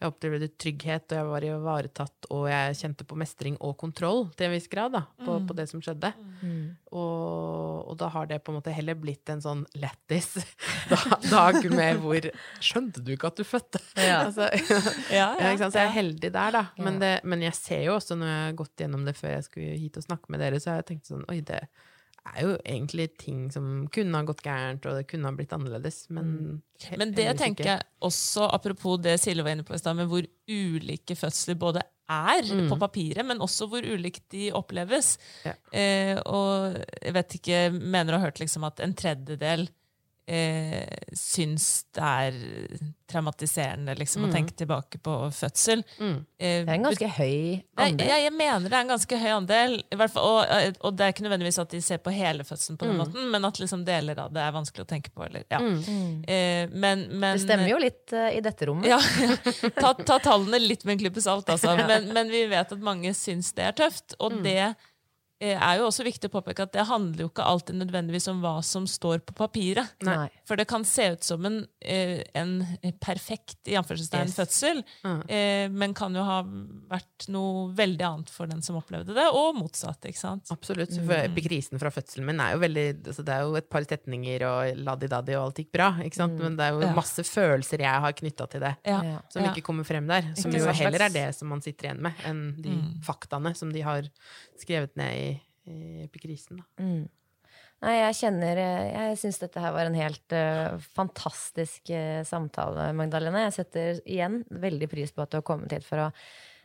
Jeg 0.00 0.10
opplevde 0.10 0.48
trygghet, 0.58 1.04
og 1.12 1.18
jeg 1.18 1.26
var 1.28 1.44
ivaretatt, 1.46 2.26
og 2.34 2.46
jeg 2.50 2.78
kjente 2.80 3.04
på 3.06 3.18
mestring 3.20 3.58
og 3.62 3.76
kontroll 3.78 4.24
til 4.34 4.48
en 4.48 4.54
viss 4.56 4.66
grad, 4.72 4.96
da, 4.96 5.04
på, 5.22 5.36
på 5.46 5.54
det 5.58 5.68
som 5.70 5.82
skjedde. 5.84 6.10
Mm. 6.40 6.64
Og, 6.90 7.86
og 7.92 7.98
da 8.00 8.08
har 8.10 8.26
det 8.30 8.40
på 8.42 8.50
en 8.50 8.58
måte 8.58 8.74
heller 8.74 8.98
blitt 8.98 9.30
en 9.30 9.44
sånn 9.44 9.62
lættis 9.78 10.32
da- 10.90 11.20
dag 11.28 11.60
med 11.70 12.02
hvor 12.02 12.26
Skjønte 12.62 13.04
du 13.04 13.12
ikke 13.14 13.30
at 13.30 13.38
du 13.38 13.46
fødte? 13.46 13.82
Ja. 13.94 14.22
altså, 14.26 14.48
Ja, 15.20 15.30
ja? 15.38 15.54
Så 15.62 15.70
jeg 15.70 15.86
er 15.86 15.96
heldig 16.00 16.32
der, 16.34 16.58
da. 16.58 16.64
Men, 16.82 16.98
det, 17.02 17.14
men 17.22 17.46
jeg 17.46 17.54
ser 17.58 17.86
jo 17.86 17.96
også, 18.00 18.18
når 18.18 18.32
jeg 18.32 18.44
har 18.48 18.60
gått 18.64 18.84
gjennom 18.84 19.06
det 19.06 19.14
før 19.18 19.36
jeg 19.36 19.48
skulle 19.48 19.80
hit 19.84 20.02
og 20.02 20.08
snakke 20.08 20.34
med 20.34 20.42
dere, 20.42 20.60
så 20.62 20.72
har 20.72 20.82
jeg 20.82 20.90
tenkt 20.94 21.10
sånn 21.12 21.26
Oi, 21.30 21.40
det 21.46 21.62
er 22.26 22.42
jo 22.46 22.50
egentlig 22.62 23.08
ting 23.18 23.50
som 23.50 23.88
kunne 23.92 24.14
ha 24.14 24.22
gått 24.28 24.42
gærent, 24.46 24.84
og 24.86 24.94
det 25.00 25.08
kunne 25.10 25.26
ha 25.26 25.34
blitt 25.34 25.52
annerledes, 25.56 26.04
men 26.14 26.62
he- 26.84 26.96
Men 26.98 27.12
det 27.16 27.36
tenker 27.38 27.64
jeg 27.64 27.82
også, 28.00 28.46
apropos 28.54 29.00
det 29.02 29.16
Silje 29.20 29.42
var 29.42 29.50
inne 29.56 29.64
på 29.66 29.74
i 29.74 29.78
stad, 29.82 29.96
med 29.98 30.06
hvor 30.08 30.22
ulike 30.48 31.16
fødsler 31.18 31.58
både 31.58 31.82
er 32.08 32.42
på 32.68 32.78
papiret, 32.78 33.24
men 33.26 33.38
også 33.40 33.66
hvor 33.68 33.82
ulikt 33.82 34.28
de 34.30 34.50
oppleves. 34.52 35.16
Ja. 35.44 35.54
Eh, 35.72 36.18
og 36.26 36.76
jeg 37.02 37.14
vet 37.14 37.34
ikke, 37.40 37.60
mener 37.80 38.14
å 38.14 38.18
ha 38.20 38.26
hørt 38.26 38.38
liksom 38.42 38.64
at 38.68 38.80
en 38.80 38.94
tredjedel 38.94 39.68
eh, 40.26 40.86
syns 41.18 41.84
det 41.94 42.02
er 42.02 42.36
traumatiserende 43.12 43.92
liksom, 43.98 44.24
å 44.24 44.30
tenke 44.32 44.54
tilbake 44.56 44.98
på 45.04 45.14
fødsel. 45.36 45.82
Mm. 46.00 46.14
Eh, 46.38 46.62
Det 46.64 46.68
er 46.68 46.74
en 46.78 46.86
ganske 46.86 47.08
høy 47.18 47.62
andel. 47.76 48.06
jeg, 48.08 48.22
jeg 48.24 48.32
mener 48.32 48.68
det 48.70 48.76
er 48.78 48.84
en 48.86 48.92
ganske 48.94 49.18
høy 49.20 49.30
andel. 49.34 49.74
I 49.92 49.98
hvert 50.00 50.14
fall, 50.14 50.28
og, 50.30 50.78
og 50.88 50.96
det 50.96 51.04
er 51.06 51.12
ikke 51.12 51.26
nødvendigvis 51.26 51.58
at 51.60 51.74
de 51.74 51.80
ser 51.84 52.00
på 52.04 52.14
hele 52.14 52.46
fødselen, 52.48 52.78
på 52.80 52.86
den 52.88 52.92
Mm. 52.96 53.02
måten, 53.02 53.30
men 53.32 53.44
at 53.48 53.58
liksom 53.60 53.84
deler 53.88 54.18
av 54.24 54.32
det 54.32 54.40
er 54.44 54.52
vanskelig 54.52 54.84
å 54.84 54.88
tenke 54.88 55.10
på. 55.12 55.24
Eller, 55.26 55.44
ja. 55.50 55.60
eh, 55.60 56.68
men, 56.72 57.06
men, 57.12 57.36
Det 57.36 57.44
stemmer 57.46 57.68
jo 57.72 57.78
litt 57.82 58.12
uh, 58.16 58.28
i 58.32 58.40
dette 58.44 58.66
rommet. 58.68 58.88
Ja, 58.88 58.98
ta, 59.76 59.92
ta 59.94 60.18
tallene 60.22 60.60
litt 60.62 60.84
med 60.84 60.96
en 60.96 61.02
klype 61.06 61.20
salt, 61.24 61.48
altså. 61.52 61.76
Men, 61.92 62.08
men 62.14 62.28
vi 62.32 62.44
vet 62.48 62.72
at 62.72 62.78
mange 62.84 63.10
syns 63.16 63.52
det 63.56 63.64
er 63.70 63.76
tøft. 63.84 64.14
Og 64.20 64.32
Mm. 64.32 64.42
det 64.46 64.56
eh, 64.62 64.74
er 65.42 65.78
jo 65.78 65.86
også 65.88 66.04
viktig 66.06 66.28
å 66.30 66.32
påpeke 66.40 66.62
at 66.62 66.72
det 66.72 66.84
handler 66.86 67.24
jo 67.24 67.28
ikke 67.28 67.44
alltid 67.44 67.74
nødvendigvis 67.80 68.28
om 68.30 68.40
hva 68.42 68.62
som 68.62 68.86
står 68.86 69.18
på 69.26 69.34
papiret. 69.34 69.90
Nei. 70.06 70.28
For 70.46 70.56
det 70.56 70.68
kan 70.68 70.84
se 70.84 71.08
ut 71.12 71.22
som 71.24 71.44
en, 71.44 71.66
eh, 71.80 72.22
en 72.34 72.60
perfekt 73.00 73.56
i 73.66 73.74
anførselstegn 73.74 74.28
Yes. 74.28 74.36
fødsel, 74.36 74.84
mm. 75.04 75.72
men 75.72 75.94
kan 75.94 76.14
jo 76.14 76.22
ha 76.22 76.42
vært 76.42 77.28
noe 77.28 77.72
veldig 77.74 78.00
annet 78.06 78.30
for 78.30 78.46
den 78.46 78.62
som 78.62 78.76
opplevde 78.76 79.14
det, 79.14 79.26
og 79.32 79.56
motsatt. 79.56 80.00
ikke 80.06 80.18
sant? 80.18 80.46
Absolutt. 80.50 80.90
For 80.94 81.26
Mm. 81.28 81.34
krisen 81.42 81.78
fra 81.80 81.90
fødselen 81.90 82.24
min 82.26 82.40
er 82.40 82.52
jo 82.54 82.58
veldig 82.60 83.02
altså 83.04 83.24
Det 83.24 83.28
er 83.34 83.40
jo 83.42 83.54
et 83.56 83.68
par 83.70 83.82
setninger 83.82 84.42
og 84.42 84.76
laddi-daddi, 84.76 85.34
og 85.36 85.46
alt 85.46 85.56
gikk 85.56 85.72
bra. 85.72 85.90
Ikke 86.02 86.14
sant? 86.16 86.38
Men 86.38 86.56
det 86.56 86.60
er 86.66 86.70
jo 86.72 86.78
Mm. 86.80 86.86
Ja. 86.88 86.94
masse 86.94 87.22
følelser 87.24 87.78
jeg 87.78 88.00
har 88.00 88.12
knytta 88.12 88.48
til 88.50 88.60
det. 88.60 88.76
Ja. 88.84 89.18
Som 89.28 89.42
Ja. 89.44 89.52
ikke 89.52 89.62
kommer 89.62 89.84
frem 89.84 90.06
der. 90.06 90.34
Som 90.36 90.50
jo 90.52 90.64
heller 90.72 91.02
er 91.02 91.08
det 91.08 91.34
som 91.34 91.48
man 91.48 91.60
sitter 91.60 91.88
igjen 91.88 92.00
med, 92.00 92.14
enn 92.24 92.60
de 92.60 92.68
Mm. 92.70 93.00
faktaene 93.02 93.56
som 93.56 93.70
de 93.72 93.80
har 93.80 94.02
skrevet 94.58 94.96
ned 94.96 95.12
i 95.14 95.31
epikrisen. 95.66 96.62
Da. 96.62 96.84
Mm. 96.84 97.10
Nei, 97.82 97.96
jeg 97.98 98.18
kjenner 98.20 98.58
eh, 98.62 98.84
Jeg 98.92 99.18
syns 99.18 99.40
dette 99.42 99.62
her 99.62 99.74
var 99.74 99.88
en 99.88 99.98
helt 99.98 100.34
uh, 100.36 100.78
fantastisk 100.94 101.90
uh, 101.90 102.22
samtale, 102.26 102.92
Magdalene. 102.96 103.48
Jeg 103.48 103.56
setter 103.58 104.00
igjen 104.06 104.42
veldig 104.50 104.88
pris 104.90 105.12
på 105.14 105.24
at 105.24 105.32
du 105.32 105.40
har 105.40 105.46
kommet 105.46 105.74
hit 105.74 105.86
for 105.86 106.06
å 106.06 106.10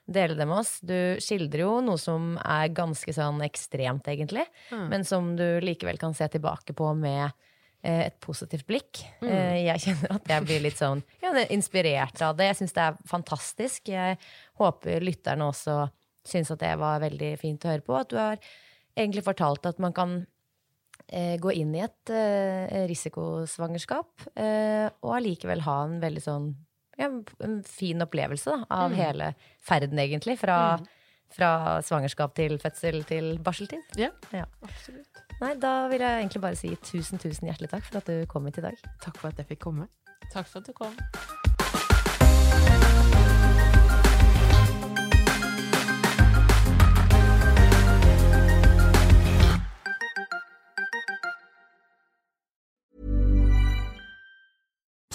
dele 0.08 0.38
det 0.38 0.46
med 0.48 0.62
oss. 0.62 0.78
Du 0.86 1.18
skildrer 1.24 1.66
jo 1.66 1.74
noe 1.84 2.00
som 2.00 2.36
er 2.40 2.70
ganske 2.76 3.12
sånn 3.14 3.42
ekstremt, 3.44 4.08
egentlig, 4.08 4.46
men 4.72 5.04
som 5.08 5.34
du 5.36 5.60
likevel 5.64 6.00
kan 6.00 6.16
se 6.16 6.30
tilbake 6.32 6.72
på 6.78 6.94
med 6.96 7.26
eh, 7.82 8.06
et 8.06 8.16
positivt 8.24 8.64
blikk. 8.70 9.02
Mm. 9.20 9.34
Jeg 9.66 9.84
kjenner 9.84 10.16
at 10.16 10.32
jeg 10.32 10.46
blir 10.46 10.64
litt 10.64 10.80
sånn 10.80 11.04
ja, 11.24 11.34
inspirert 11.52 12.24
av 12.24 12.38
det. 12.40 12.54
Jeg 12.54 12.62
syns 12.62 12.78
det 12.78 12.86
er 12.86 13.02
fantastisk. 13.10 13.92
Jeg 13.92 14.16
håper 14.62 15.04
lytterne 15.04 15.50
også 15.52 15.82
syns 16.28 16.54
at 16.56 16.64
det 16.64 16.72
var 16.80 17.04
veldig 17.04 17.34
fint 17.42 17.68
å 17.68 17.74
høre 17.74 17.84
på. 17.84 18.00
At 18.00 18.14
du 18.14 18.18
har 18.22 18.40
egentlig 18.98 19.24
fortalt 19.26 19.66
at 19.70 19.80
man 19.84 19.94
kan 19.96 20.18
eh, 21.08 21.36
gå 21.42 21.54
inn 21.54 21.74
i 21.78 21.84
et 21.86 22.12
eh, 22.14 22.86
risikosvangerskap 22.90 24.28
eh, 24.36 24.88
og 25.06 25.16
allikevel 25.20 25.62
ha 25.68 25.78
en 25.88 26.00
veldig 26.04 26.24
sånn 26.26 26.50
ja, 26.98 27.12
en 27.46 27.60
fin 27.62 28.02
opplevelse 28.02 28.50
da, 28.50 28.64
av 28.74 28.96
hele 28.98 29.32
ferden, 29.62 30.00
egentlig. 30.02 30.34
Fra, 30.42 30.80
fra 31.30 31.50
svangerskap 31.86 32.34
til 32.40 32.58
fødsel 32.58 33.04
til 33.06 33.36
barseltid. 33.46 33.84
Ja, 34.02 34.10
Ja. 34.34 34.48
absolutt. 34.66 35.22
Nei, 35.38 35.52
da 35.62 35.76
vil 35.92 36.02
jeg 36.02 36.24
egentlig 36.24 36.42
bare 36.42 36.58
si 36.58 36.72
tusen, 36.82 37.22
tusen 37.22 37.46
hjertelig 37.52 37.70
takk 37.70 37.86
for 37.86 38.02
at 38.02 38.10
du 38.10 38.26
kom 38.32 38.50
hit 38.50 38.58
i 38.58 38.66
dag. 38.72 38.82
Takk 39.06 39.22
for 39.22 39.30
at 39.30 39.38
jeg 39.44 39.52
fikk 39.54 39.62
komme. 39.68 39.86
Takk 40.34 40.50
for 40.50 40.64
at 40.64 40.66
du 40.66 40.74
kom. 40.74 40.98